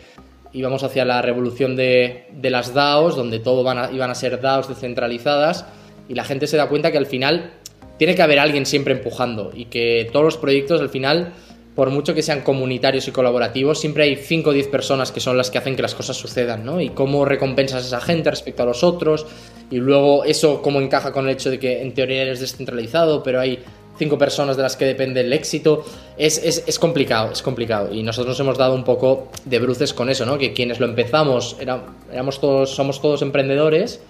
íbamos 0.54 0.84
hacia 0.84 1.06
la 1.06 1.22
revolución 1.22 1.76
de, 1.76 2.28
de 2.34 2.50
las 2.50 2.74
DAOs, 2.74 3.16
donde 3.16 3.40
todo 3.40 3.64
van 3.64 3.78
a- 3.78 3.92
iban 3.92 4.10
a 4.12 4.16
ser 4.16 4.40
DAOs 4.42 4.68
descentralizadas, 4.68 5.66
y 6.08 6.14
la 6.14 6.24
gente 6.24 6.46
se 6.48 6.58
da 6.58 6.68
cuenta 6.68 6.92
que 6.92 6.98
al 6.98 7.06
final 7.08 7.54
tiene 7.98 8.16
que 8.16 8.22
haber 8.22 8.38
alguien 8.40 8.66
siempre 8.66 8.94
empujando 8.94 9.52
y 9.54 9.66
que 9.66 10.10
todos 10.12 10.26
los 10.26 10.38
proyectos 10.38 10.82
al 10.82 10.90
final, 10.90 11.34
por 11.76 11.90
mucho 11.90 12.14
que 12.14 12.22
sean 12.22 12.42
comunitarios 12.42 13.08
y 13.08 13.12
colaborativos, 13.12 13.80
siempre 13.80 14.04
hay 14.04 14.16
5 14.18 14.50
o 14.50 14.54
10 14.54 14.68
personas 14.68 15.12
que 15.12 15.20
son 15.20 15.38
las 15.38 15.50
que 15.52 15.58
hacen 15.58 15.76
que 15.76 15.82
las 15.84 15.96
cosas 15.96 16.18
sucedan, 16.18 16.66
¿no? 16.66 16.82
Y 16.82 16.90
cómo 16.90 17.24
recompensas 17.26 17.84
a 17.84 17.88
esa 17.88 18.02
gente 18.02 18.30
respecto 18.30 18.64
a 18.64 18.66
los 18.66 18.84
otros, 18.84 19.26
y 19.72 19.78
luego 19.78 20.24
eso 20.26 20.62
cómo 20.62 20.80
encaja 20.82 21.12
con 21.12 21.26
el 21.28 21.32
hecho 21.34 21.50
de 21.50 21.58
que 21.58 21.82
en 21.82 21.94
teoría 21.96 22.22
eres 22.22 22.40
descentralizado, 22.40 23.24
pero 23.24 23.40
hay 23.40 23.60
cinco 23.98 24.18
personas 24.18 24.58
de 24.58 24.64
las 24.64 24.76
que 24.76 24.86
depende 24.86 25.22
el 25.22 25.32
éxito. 25.34 25.84
Es, 26.18 26.38
es, 26.44 26.64
es 26.68 26.78
complicado, 26.78 27.32
es 27.32 27.42
complicado. 27.42 27.94
Y 27.94 28.04
nosotros 28.04 28.34
nos 28.38 28.40
hemos 28.42 28.58
dado 28.58 28.76
un 28.76 28.84
poco 28.84 29.30
de 29.46 29.60
bruces 29.60 29.94
con 29.94 30.10
eso, 30.10 30.26
¿no? 30.26 30.38
Que 30.38 30.54
quienes 30.54 30.80
lo 30.80 30.86
empezamos 30.88 31.56
era- 31.60 31.84
éramos 32.12 32.40
todos, 32.42 32.70
somos 32.76 33.02
todos 33.02 33.22
emprendedores, 33.22 34.02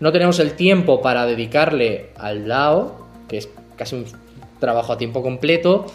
no 0.00 0.12
tenemos 0.12 0.38
el 0.38 0.52
tiempo 0.52 1.02
para 1.02 1.26
dedicarle 1.26 2.10
al 2.16 2.46
DAO, 2.46 3.06
que 3.28 3.38
es 3.38 3.48
casi 3.76 3.96
un 3.96 4.04
trabajo 4.60 4.92
a 4.92 4.98
tiempo 4.98 5.22
completo. 5.22 5.86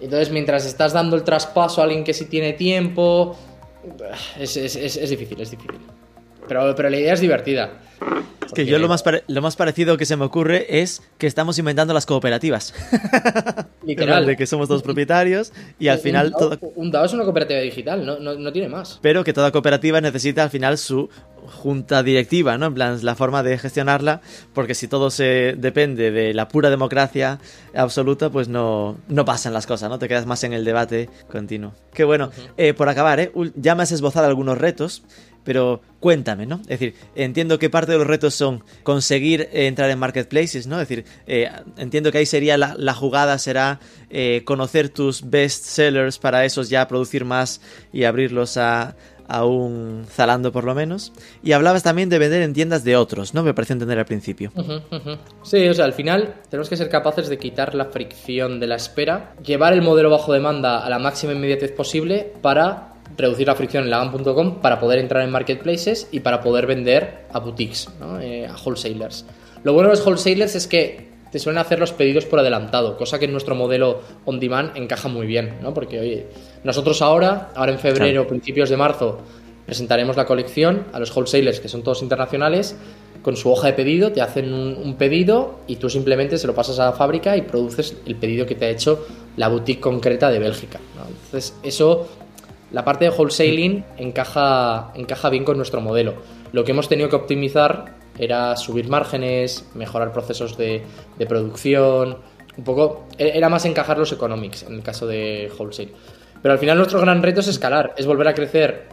Entonces, 0.00 0.30
mientras 0.30 0.64
estás 0.66 0.92
dando 0.92 1.14
el 1.16 1.22
traspaso 1.24 1.80
a 1.80 1.84
alguien 1.84 2.02
que 2.04 2.14
sí 2.14 2.24
tiene 2.26 2.54
tiempo, 2.54 3.36
es, 4.38 4.56
es- 4.56 5.10
difícil, 5.10 5.40
es 5.40 5.50
difícil. 5.50 5.78
Pero, 6.48 6.74
pero 6.74 6.90
la 6.90 6.96
idea 6.98 7.14
es 7.14 7.20
divertida. 7.20 7.70
Es 8.44 8.52
que 8.52 8.66
yo 8.66 8.78
lo 8.80 8.88
más, 8.88 9.02
lo 9.28 9.42
más 9.42 9.56
parecido 9.56 9.96
que 9.96 10.04
se 10.04 10.16
me 10.16 10.24
ocurre 10.24 10.66
es 10.82 11.02
que 11.18 11.26
estamos 11.28 11.58
inventando 11.58 11.94
las 11.94 12.04
cooperativas. 12.04 12.74
Literal. 13.84 14.26
De 14.26 14.36
que 14.36 14.46
somos 14.46 14.68
dos 14.68 14.82
propietarios 14.82 15.52
y 15.78 15.88
al 15.88 15.98
Un- 15.98 16.02
final 16.02 16.26
un 16.26 16.32
todo... 16.32 16.50
DAO, 16.56 16.72
un 16.76 16.90
DAO 16.90 17.04
es 17.04 17.12
una 17.12 17.24
cooperativa 17.24 17.60
digital, 17.60 18.04
no, 18.04 18.18
no, 18.18 18.34
no 18.34 18.52
tiene 18.52 18.68
más. 18.68 18.98
Pero 19.02 19.24
que 19.24 19.32
toda 19.32 19.50
cooperativa 19.52 20.00
necesita 20.00 20.42
al 20.42 20.50
final 20.50 20.78
su 20.78 21.08
junta 21.46 22.02
directiva, 22.02 22.56
¿no? 22.58 22.66
En 22.66 22.74
plan, 22.74 22.98
la 23.02 23.14
forma 23.14 23.42
de 23.42 23.58
gestionarla, 23.58 24.20
porque 24.54 24.74
si 24.74 24.86
todo 24.88 25.10
se 25.10 25.54
depende 25.56 26.10
de 26.10 26.34
la 26.34 26.48
pura 26.48 26.70
democracia 26.70 27.38
absoluta, 27.74 28.30
pues 28.30 28.48
no, 28.48 28.98
no 29.08 29.24
pasan 29.24 29.52
las 29.52 29.66
cosas, 29.66 29.90
¿no? 29.90 29.98
Te 29.98 30.08
quedas 30.08 30.26
más 30.26 30.44
en 30.44 30.52
el 30.52 30.64
debate 30.64 31.08
continuo. 31.30 31.72
Qué 31.94 32.04
bueno. 32.04 32.30
Eh, 32.56 32.74
por 32.74 32.88
acabar, 32.88 33.18
¿eh? 33.20 33.32
Ya 33.56 33.74
me 33.74 33.82
has 33.82 33.92
esbozado 33.92 34.26
algunos 34.26 34.58
retos, 34.58 35.02
pero 35.44 35.80
cuéntame, 36.00 36.46
¿no? 36.46 36.56
Es 36.62 36.80
decir, 36.80 36.94
entiendo 37.14 37.58
que 37.58 37.70
parte 37.70 37.92
de 37.92 37.98
los 37.98 38.06
retos 38.06 38.34
son 38.34 38.62
conseguir 38.82 39.48
eh, 39.52 39.66
entrar 39.66 39.90
en 39.90 39.98
marketplaces, 39.98 40.66
¿no? 40.66 40.80
Es 40.80 40.88
decir, 40.88 41.04
eh, 41.26 41.50
entiendo 41.76 42.10
que 42.12 42.18
ahí 42.18 42.26
sería 42.26 42.56
la, 42.56 42.74
la 42.78 42.94
jugada, 42.94 43.38
será 43.38 43.80
eh, 44.10 44.42
conocer 44.44 44.88
tus 44.88 45.28
best 45.28 45.64
sellers 45.64 46.18
para 46.18 46.44
esos 46.44 46.68
ya 46.68 46.86
producir 46.88 47.24
más 47.24 47.60
y 47.92 48.04
abrirlos 48.04 48.56
a, 48.56 48.96
a 49.28 49.44
un 49.44 50.04
Zalando 50.08 50.52
por 50.52 50.64
lo 50.64 50.74
menos. 50.74 51.12
Y 51.42 51.52
hablabas 51.52 51.82
también 51.82 52.08
de 52.08 52.18
vender 52.18 52.42
en 52.42 52.52
tiendas 52.52 52.84
de 52.84 52.96
otros, 52.96 53.34
¿no? 53.34 53.42
Me 53.42 53.54
pareció 53.54 53.74
entender 53.74 53.98
al 53.98 54.04
principio. 54.04 54.52
Sí, 55.42 55.68
o 55.68 55.74
sea, 55.74 55.84
al 55.84 55.92
final 55.92 56.34
tenemos 56.50 56.68
que 56.68 56.76
ser 56.76 56.88
capaces 56.88 57.28
de 57.28 57.38
quitar 57.38 57.74
la 57.74 57.86
fricción 57.86 58.60
de 58.60 58.66
la 58.66 58.76
espera, 58.76 59.34
llevar 59.42 59.72
el 59.72 59.82
modelo 59.82 60.10
bajo 60.10 60.32
demanda 60.32 60.84
a 60.84 60.90
la 60.90 60.98
máxima 60.98 61.32
inmediatez 61.32 61.72
posible 61.72 62.32
para 62.42 62.91
reducir 63.16 63.46
la 63.46 63.54
fricción 63.54 63.84
en 63.84 63.90
lagan.com 63.90 64.60
para 64.60 64.80
poder 64.80 64.98
entrar 64.98 65.22
en 65.22 65.30
marketplaces 65.30 66.08
y 66.12 66.20
para 66.20 66.40
poder 66.40 66.66
vender 66.66 67.26
a 67.32 67.40
boutiques, 67.40 67.88
¿no? 68.00 68.20
Eh, 68.20 68.46
a 68.46 68.56
wholesalers. 68.56 69.24
Lo 69.64 69.72
bueno 69.72 69.90
de 69.90 69.96
los 69.96 70.06
wholesalers 70.06 70.54
es 70.54 70.66
que 70.66 71.12
te 71.30 71.38
suelen 71.38 71.58
hacer 71.58 71.78
los 71.78 71.92
pedidos 71.92 72.26
por 72.26 72.38
adelantado, 72.38 72.96
cosa 72.96 73.18
que 73.18 73.24
en 73.24 73.32
nuestro 73.32 73.54
modelo 73.54 74.00
on 74.26 74.38
demand 74.38 74.76
encaja 74.76 75.08
muy 75.08 75.26
bien, 75.26 75.58
¿no? 75.62 75.72
Porque, 75.72 75.98
oye, 75.98 76.26
nosotros 76.62 77.00
ahora, 77.00 77.50
ahora 77.54 77.72
en 77.72 77.78
febrero, 77.78 78.26
principios 78.26 78.68
de 78.68 78.76
marzo, 78.76 79.18
presentaremos 79.64 80.16
la 80.16 80.26
colección 80.26 80.84
a 80.92 81.00
los 81.00 81.14
wholesalers, 81.16 81.60
que 81.60 81.68
son 81.68 81.82
todos 81.82 82.02
internacionales, 82.02 82.76
con 83.22 83.36
su 83.36 83.50
hoja 83.50 83.68
de 83.68 83.72
pedido, 83.72 84.12
te 84.12 84.20
hacen 84.20 84.52
un, 84.52 84.76
un 84.76 84.96
pedido 84.96 85.60
y 85.66 85.76
tú 85.76 85.88
simplemente 85.88 86.36
se 86.36 86.46
lo 86.46 86.54
pasas 86.54 86.78
a 86.80 86.86
la 86.86 86.92
fábrica 86.92 87.36
y 87.36 87.42
produces 87.42 87.96
el 88.04 88.16
pedido 88.16 88.44
que 88.44 88.54
te 88.54 88.66
ha 88.66 88.70
hecho 88.70 89.06
la 89.36 89.48
boutique 89.48 89.80
concreta 89.80 90.30
de 90.30 90.38
Bélgica. 90.38 90.80
¿no? 90.96 91.06
Entonces, 91.06 91.54
eso, 91.62 92.08
la 92.72 92.84
parte 92.84 93.04
de 93.04 93.10
wholesaling 93.10 93.84
encaja, 93.98 94.92
encaja 94.94 95.28
bien 95.28 95.44
con 95.44 95.56
nuestro 95.56 95.80
modelo. 95.80 96.14
Lo 96.52 96.64
que 96.64 96.72
hemos 96.72 96.88
tenido 96.88 97.08
que 97.08 97.16
optimizar 97.16 97.96
era 98.18 98.56
subir 98.56 98.88
márgenes, 98.88 99.68
mejorar 99.74 100.12
procesos 100.12 100.56
de, 100.56 100.82
producción, 101.28 102.18
un 102.56 102.64
poco, 102.64 103.06
e- 103.18 103.32
era 103.34 103.48
más 103.48 103.64
encajar 103.64 103.98
los 103.98 104.12
economics 104.12 104.62
en 104.64 104.74
el 104.74 104.82
caso 104.82 105.06
de 105.06 105.50
wholesale. 105.58 105.92
Pero 106.40 106.52
al 106.52 106.58
final 106.58 106.78
nuestro 106.78 107.00
gran 107.00 107.22
reto 107.22 107.40
es 107.40 107.48
escalar, 107.48 107.94
es 107.96 108.06
volver 108.06 108.28
a 108.28 108.34
crecer 108.34 108.88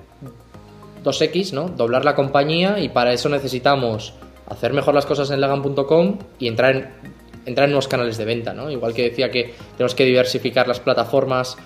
2X, 1.04 1.54
¿no? 1.54 1.70
Doblar 1.70 2.06
la 2.06 2.16
compañía 2.16 2.80
y 2.80 2.90
para 2.90 3.14
eso 3.14 3.30
necesitamos 3.30 4.14
hacer 4.48 4.74
mejor 4.74 4.94
las 4.94 5.06
cosas 5.06 5.32
en 5.32 5.42
lagan.com 5.42 6.20
y 6.38 6.48
entrar 6.48 6.76
en, 6.76 6.90
entrar 7.46 7.66
en 7.66 7.72
nuevos 7.72 7.88
canales 7.88 8.18
de 8.18 8.26
venta, 8.26 8.54
¿no? 8.54 8.70
Igual 8.70 8.94
que 8.94 9.04
decía 9.04 9.32
que 9.32 9.54
tenemos 9.78 9.96
que 9.96 10.06
diversificar 10.06 10.68
las 10.68 10.80
plataformas 10.80 11.58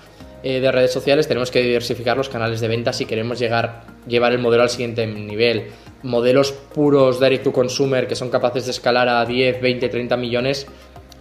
eh, 0.44 0.60
de 0.60 0.72
redes 0.72 0.92
sociales, 0.92 1.28
tenemos 1.28 1.50
que 1.52 1.62
diversificar 1.62 2.18
los 2.18 2.30
canales 2.30 2.60
de 2.62 2.68
venta 2.68 2.94
si 2.94 3.06
queremos 3.06 3.40
llegar, 3.40 3.84
llevar 4.08 4.34
el 4.34 4.40
modelo 4.40 4.64
al 4.64 4.70
siguiente 4.70 5.08
nivel. 5.08 5.68
Modelos 6.04 6.52
puros 6.52 7.20
direct 7.20 7.44
to 7.46 7.54
consumer 7.54 8.08
que 8.08 8.16
son 8.16 8.30
capaces 8.30 8.66
de 8.66 8.72
escalar 8.72 9.08
a 9.08 9.26
10, 9.26 9.62
20, 9.62 9.88
30 9.90 10.18
millones, 10.18 10.68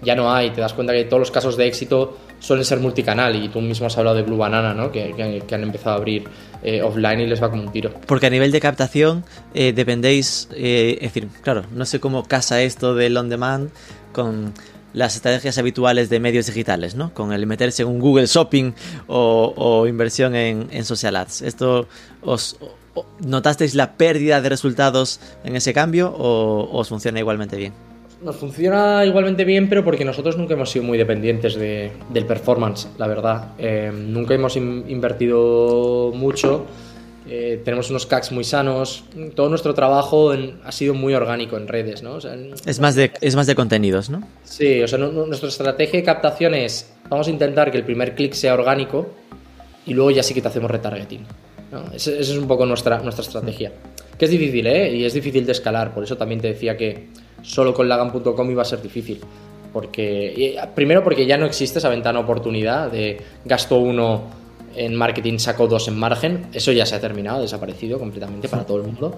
ya 0.02 0.16
no 0.16 0.32
hay. 0.34 0.50
Te 0.50 0.60
das 0.60 0.72
cuenta 0.74 0.92
que 0.92 1.04
todos 1.04 1.20
los 1.20 1.30
casos 1.30 1.56
de 1.56 1.66
éxito 1.68 2.18
suelen 2.40 2.64
ser 2.64 2.80
multicanal 2.80 3.36
y 3.36 3.48
tú 3.48 3.60
mismo 3.60 3.86
has 3.86 3.96
hablado 3.96 4.16
de 4.16 4.22
Blue 4.24 4.36
Banana, 4.36 4.74
¿no? 4.74 4.90
Que, 4.90 5.14
que- 5.46 5.54
han 5.54 5.62
empezado 5.62 5.90
a 5.94 5.98
abrir 5.98 6.24
eh, 6.64 6.82
offline 6.82 7.20
y 7.20 7.26
les 7.28 7.40
va 7.40 7.48
como 7.50 7.62
un 7.62 7.70
tiro. 7.70 7.92
Porque 8.06 8.26
a 8.26 8.30
nivel 8.30 8.50
de 8.50 8.60
captación 8.60 9.24
eh, 9.54 9.72
dependéis, 9.72 10.48
es 10.56 10.98
decir, 11.00 11.28
claro, 11.42 11.62
no 11.72 11.84
sé 11.86 12.00
cómo 12.00 12.24
casa 12.24 12.60
esto 12.62 12.96
del 12.96 13.16
on 13.16 13.28
demand 13.28 13.70
con 14.12 14.52
las 14.92 15.16
estrategias 15.16 15.58
habituales 15.58 16.08
de 16.10 16.20
medios 16.20 16.46
digitales, 16.46 16.94
¿no? 16.94 17.14
Con 17.14 17.32
el 17.32 17.46
meterse 17.46 17.82
en 17.82 17.88
un 17.88 17.98
Google 17.98 18.26
Shopping 18.26 18.72
o, 19.06 19.54
o 19.56 19.86
inversión 19.86 20.34
en, 20.34 20.68
en 20.70 20.84
social 20.84 21.16
ads. 21.16 21.42
Esto 21.42 21.86
os, 22.22 22.58
¿Notasteis 23.24 23.74
la 23.74 23.92
pérdida 23.94 24.40
de 24.40 24.48
resultados 24.48 25.20
en 25.44 25.56
ese 25.56 25.72
cambio 25.72 26.12
o 26.12 26.68
os 26.78 26.88
funciona 26.88 27.18
igualmente 27.18 27.56
bien? 27.56 27.72
Nos 28.22 28.36
funciona 28.36 29.04
igualmente 29.04 29.44
bien, 29.44 29.68
pero 29.68 29.82
porque 29.82 30.04
nosotros 30.04 30.36
nunca 30.36 30.54
hemos 30.54 30.70
sido 30.70 30.84
muy 30.84 30.98
dependientes 30.98 31.56
del 31.56 32.26
performance, 32.26 32.88
la 32.98 33.08
verdad. 33.08 33.48
Eh, 33.58 33.90
nunca 33.92 34.34
hemos 34.34 34.56
invertido 34.56 36.12
mucho. 36.14 36.66
Eh, 37.28 37.60
tenemos 37.64 37.88
unos 37.90 38.06
CACs 38.06 38.32
muy 38.32 38.44
sanos. 38.44 39.04
Todo 39.34 39.48
nuestro 39.48 39.74
trabajo 39.74 40.32
ha 40.64 40.72
sido 40.72 40.94
muy 40.94 41.14
orgánico 41.14 41.56
en 41.56 41.68
redes, 41.68 42.02
¿no? 42.02 42.18
es, 42.18 42.80
más 42.80 42.94
de, 42.94 43.12
es 43.20 43.36
más 43.36 43.46
de 43.46 43.54
contenidos, 43.54 44.10
¿no? 44.10 44.26
Sí, 44.44 44.82
o 44.82 44.88
sea, 44.88 44.98
nuestra 44.98 45.48
estrategia 45.48 46.00
de 46.00 46.04
captación 46.04 46.54
es, 46.54 46.92
vamos 47.08 47.28
a 47.28 47.30
intentar 47.30 47.70
que 47.70 47.78
el 47.78 47.84
primer 47.84 48.14
clic 48.14 48.32
sea 48.32 48.54
orgánico 48.54 49.10
y 49.86 49.94
luego 49.94 50.10
ya 50.10 50.22
sí 50.22 50.34
que 50.34 50.42
te 50.42 50.48
hacemos 50.48 50.70
retargeting. 50.70 51.24
Esa, 51.94 52.10
es 52.10 52.30
un 52.36 52.46
poco 52.46 52.66
nuestra, 52.66 52.98
nuestra 52.98 53.22
estrategia. 53.22 53.72
Que 54.18 54.26
es 54.26 54.30
difícil, 54.30 54.66
¿eh? 54.66 54.94
Y 54.94 55.04
es 55.04 55.14
difícil 55.14 55.46
de 55.46 55.52
escalar. 55.52 55.94
Por 55.94 56.04
eso 56.04 56.16
también 56.16 56.40
te 56.40 56.48
decía 56.48 56.76
que 56.76 57.08
solo 57.42 57.72
con 57.72 57.88
lagan.com 57.88 58.50
iba 58.50 58.62
a 58.62 58.66
ser 58.66 58.82
difícil. 58.82 59.20
Porque, 59.72 60.60
primero 60.74 61.02
porque 61.02 61.24
ya 61.24 61.38
no 61.38 61.46
existe 61.46 61.78
esa 61.78 61.88
ventana 61.88 62.18
oportunidad 62.20 62.90
de 62.90 63.22
gasto 63.44 63.78
uno 63.78 64.41
en 64.76 64.94
marketing, 64.94 65.38
saco 65.38 65.66
dos 65.66 65.88
en 65.88 65.98
margen. 65.98 66.46
Eso 66.52 66.72
ya 66.72 66.86
se 66.86 66.94
ha 66.94 67.00
terminado, 67.00 67.42
desaparecido 67.42 67.98
completamente 67.98 68.48
para 68.48 68.64
todo 68.64 68.78
el 68.78 68.84
mundo. 68.84 69.16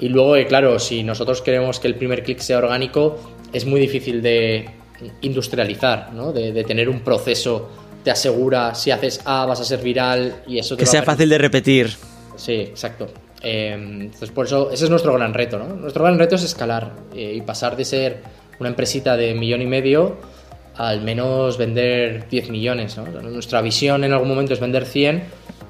Y 0.00 0.08
luego, 0.08 0.36
eh, 0.36 0.46
claro, 0.46 0.78
si 0.78 1.02
nosotros 1.02 1.42
queremos 1.42 1.80
que 1.80 1.88
el 1.88 1.96
primer 1.96 2.22
clic 2.22 2.38
sea 2.38 2.58
orgánico, 2.58 3.18
es 3.52 3.64
muy 3.64 3.80
difícil 3.80 4.22
de 4.22 4.70
industrializar, 5.22 6.12
¿no? 6.12 6.32
de, 6.32 6.52
de 6.52 6.64
tener 6.64 6.88
un 6.88 7.00
proceso 7.00 7.68
te 8.02 8.10
asegura 8.10 8.74
si 8.74 8.90
haces 8.90 9.20
A 9.24 9.46
vas 9.46 9.60
a 9.60 9.64
ser 9.64 9.80
viral 9.80 10.42
y 10.46 10.58
eso 10.58 10.76
que 10.76 10.86
sea 10.86 11.02
fácil 11.02 11.28
de 11.28 11.38
repetir. 11.38 11.90
Sí, 12.36 12.54
exacto. 12.54 13.08
Em, 13.42 14.02
entonces, 14.02 14.30
por 14.30 14.46
eso, 14.46 14.70
ese 14.70 14.84
es 14.84 14.90
nuestro 14.90 15.12
gran 15.14 15.34
reto, 15.34 15.58
¿no? 15.58 15.66
Nuestro 15.74 16.04
gran 16.04 16.18
reto 16.18 16.36
es 16.36 16.42
escalar 16.42 16.92
eh, 17.14 17.34
y 17.36 17.40
pasar 17.42 17.76
de 17.76 17.84
ser 17.84 18.22
una 18.58 18.68
empresita 18.68 19.16
de 19.16 19.34
millón 19.34 19.62
y 19.62 19.66
medio 19.66 20.16
al 20.78 21.02
menos 21.02 21.58
vender 21.58 22.28
10 22.28 22.50
millones, 22.50 22.96
¿no? 22.96 23.04
nuestra 23.22 23.60
visión 23.60 24.04
en 24.04 24.12
algún 24.12 24.28
momento 24.28 24.54
es 24.54 24.60
vender 24.60 24.86
100, 24.86 25.24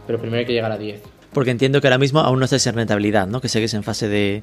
pero 0.07 0.21
primero 0.21 0.41
hay 0.41 0.47
que 0.47 0.53
llegar 0.53 0.71
a 0.71 0.77
10. 0.77 1.01
Porque 1.33 1.51
entiendo 1.51 1.81
que 1.81 1.87
ahora 1.87 1.99
mismo 1.99 2.21
aún 2.21 2.39
no 2.39 2.45
estáis 2.45 2.67
en 2.67 2.75
rentabilidad, 2.75 3.27
¿no? 3.27 3.41
Que 3.41 3.49
seguís 3.49 3.73
en 3.75 3.83
fase 3.83 4.09
de, 4.09 4.43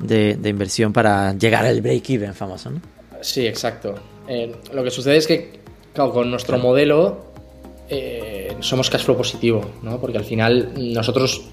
de, 0.00 0.48
inversión 0.48 0.92
para 0.92 1.34
llegar 1.34 1.64
al 1.64 1.80
break-even 1.82 2.34
famoso, 2.34 2.70
¿no? 2.70 2.80
Sí, 3.20 3.46
exacto. 3.46 3.94
Eh, 4.26 4.54
lo 4.72 4.82
que 4.82 4.90
sucede 4.90 5.16
es 5.16 5.26
que, 5.26 5.60
claro, 5.92 6.12
con 6.12 6.30
nuestro 6.30 6.58
modelo 6.58 7.32
eh, 7.88 8.54
somos 8.60 8.90
cash 8.90 9.02
flow 9.04 9.16
positivo, 9.16 9.62
¿no? 9.82 10.00
Porque 10.00 10.18
al 10.18 10.24
final 10.24 10.72
nosotros 10.76 11.48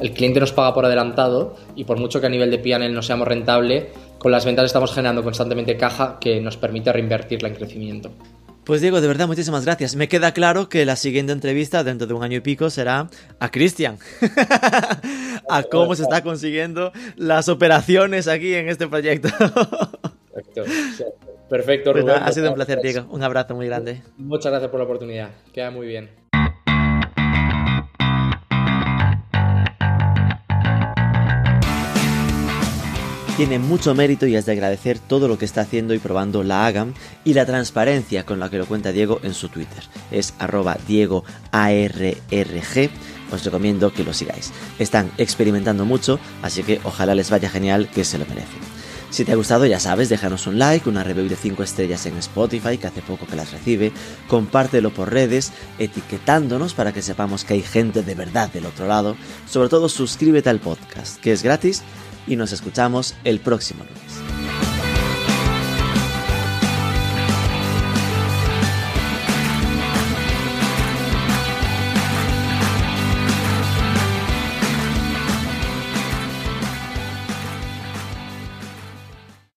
el 0.00 0.12
cliente 0.12 0.40
nos 0.40 0.52
paga 0.52 0.74
por 0.74 0.84
adelantado 0.84 1.56
y 1.74 1.84
por 1.84 1.98
mucho 1.98 2.20
que 2.20 2.26
a 2.26 2.30
nivel 2.30 2.50
de 2.50 2.58
PNL 2.58 2.92
no 2.92 3.02
seamos 3.02 3.26
rentable, 3.26 3.90
con 4.20 4.30
las 4.30 4.44
ventas 4.44 4.66
estamos 4.66 4.92
generando 4.92 5.24
constantemente 5.24 5.78
caja 5.78 6.18
que 6.20 6.40
nos 6.40 6.58
permite 6.58 6.92
reinvertirla 6.92 7.48
en 7.48 7.54
crecimiento. 7.54 8.12
Pues 8.64 8.82
Diego, 8.82 9.00
de 9.00 9.08
verdad, 9.08 9.26
muchísimas 9.26 9.64
gracias. 9.64 9.96
Me 9.96 10.08
queda 10.08 10.32
claro 10.32 10.68
que 10.68 10.84
la 10.84 10.94
siguiente 10.94 11.32
entrevista 11.32 11.82
dentro 11.82 12.06
de 12.06 12.12
un 12.12 12.22
año 12.22 12.36
y 12.36 12.40
pico 12.40 12.68
será 12.68 13.08
a 13.38 13.50
Cristian. 13.50 13.98
a 15.48 15.62
cómo 15.62 15.96
se 15.96 16.02
está 16.02 16.22
consiguiendo 16.22 16.92
las 17.16 17.48
operaciones 17.48 18.28
aquí 18.28 18.54
en 18.54 18.68
este 18.68 18.86
proyecto. 18.86 19.30
Perfecto. 20.34 20.64
Perfecto, 21.48 21.92
pues 21.92 22.04
Rubén. 22.04 22.22
ha 22.22 22.30
sido 22.30 22.50
un 22.50 22.54
placer, 22.54 22.80
Diego. 22.82 23.06
Un 23.10 23.22
abrazo 23.22 23.54
muy 23.54 23.66
grande. 23.66 24.02
Muchas 24.18 24.52
gracias 24.52 24.70
por 24.70 24.80
la 24.80 24.84
oportunidad. 24.84 25.30
Queda 25.52 25.70
muy 25.70 25.86
bien. 25.86 26.19
Tiene 33.40 33.58
mucho 33.58 33.94
mérito 33.94 34.26
y 34.26 34.36
es 34.36 34.44
de 34.44 34.52
agradecer 34.52 34.98
todo 34.98 35.26
lo 35.26 35.38
que 35.38 35.46
está 35.46 35.62
haciendo 35.62 35.94
y 35.94 35.98
probando 35.98 36.42
la 36.42 36.66
AGAM 36.66 36.92
y 37.24 37.32
la 37.32 37.46
transparencia 37.46 38.26
con 38.26 38.38
la 38.38 38.50
que 38.50 38.58
lo 38.58 38.66
cuenta 38.66 38.92
Diego 38.92 39.18
en 39.22 39.32
su 39.32 39.48
Twitter. 39.48 39.82
Es 40.10 40.34
arroba 40.38 40.76
Diego 40.86 41.24
ARRG. 41.50 42.90
Os 43.32 43.42
recomiendo 43.42 43.94
que 43.94 44.04
lo 44.04 44.12
sigáis. 44.12 44.52
Están 44.78 45.10
experimentando 45.16 45.86
mucho, 45.86 46.20
así 46.42 46.62
que 46.64 46.82
ojalá 46.84 47.14
les 47.14 47.30
vaya 47.30 47.48
genial 47.48 47.88
que 47.88 48.04
se 48.04 48.18
lo 48.18 48.26
merecen. 48.26 48.60
Si 49.08 49.24
te 49.24 49.32
ha 49.32 49.36
gustado, 49.36 49.64
ya 49.64 49.80
sabes, 49.80 50.10
déjanos 50.10 50.46
un 50.46 50.58
like, 50.58 50.86
una 50.86 51.02
review 51.02 51.26
de 51.26 51.34
5 51.34 51.62
estrellas 51.62 52.04
en 52.04 52.18
Spotify, 52.18 52.76
que 52.76 52.88
hace 52.88 53.00
poco 53.00 53.26
que 53.26 53.36
las 53.36 53.52
recibe, 53.52 53.90
compártelo 54.28 54.90
por 54.90 55.10
redes, 55.10 55.50
etiquetándonos 55.78 56.74
para 56.74 56.92
que 56.92 57.00
sepamos 57.00 57.44
que 57.44 57.54
hay 57.54 57.62
gente 57.62 58.02
de 58.02 58.14
verdad 58.14 58.52
del 58.52 58.66
otro 58.66 58.86
lado. 58.86 59.16
Sobre 59.48 59.70
todo, 59.70 59.88
suscríbete 59.88 60.50
al 60.50 60.60
podcast, 60.60 61.18
que 61.20 61.32
es 61.32 61.42
gratis 61.42 61.82
y 62.26 62.36
nos 62.36 62.52
escuchamos 62.52 63.14
el 63.24 63.40
próximo 63.40 63.84
lunes. 63.84 63.99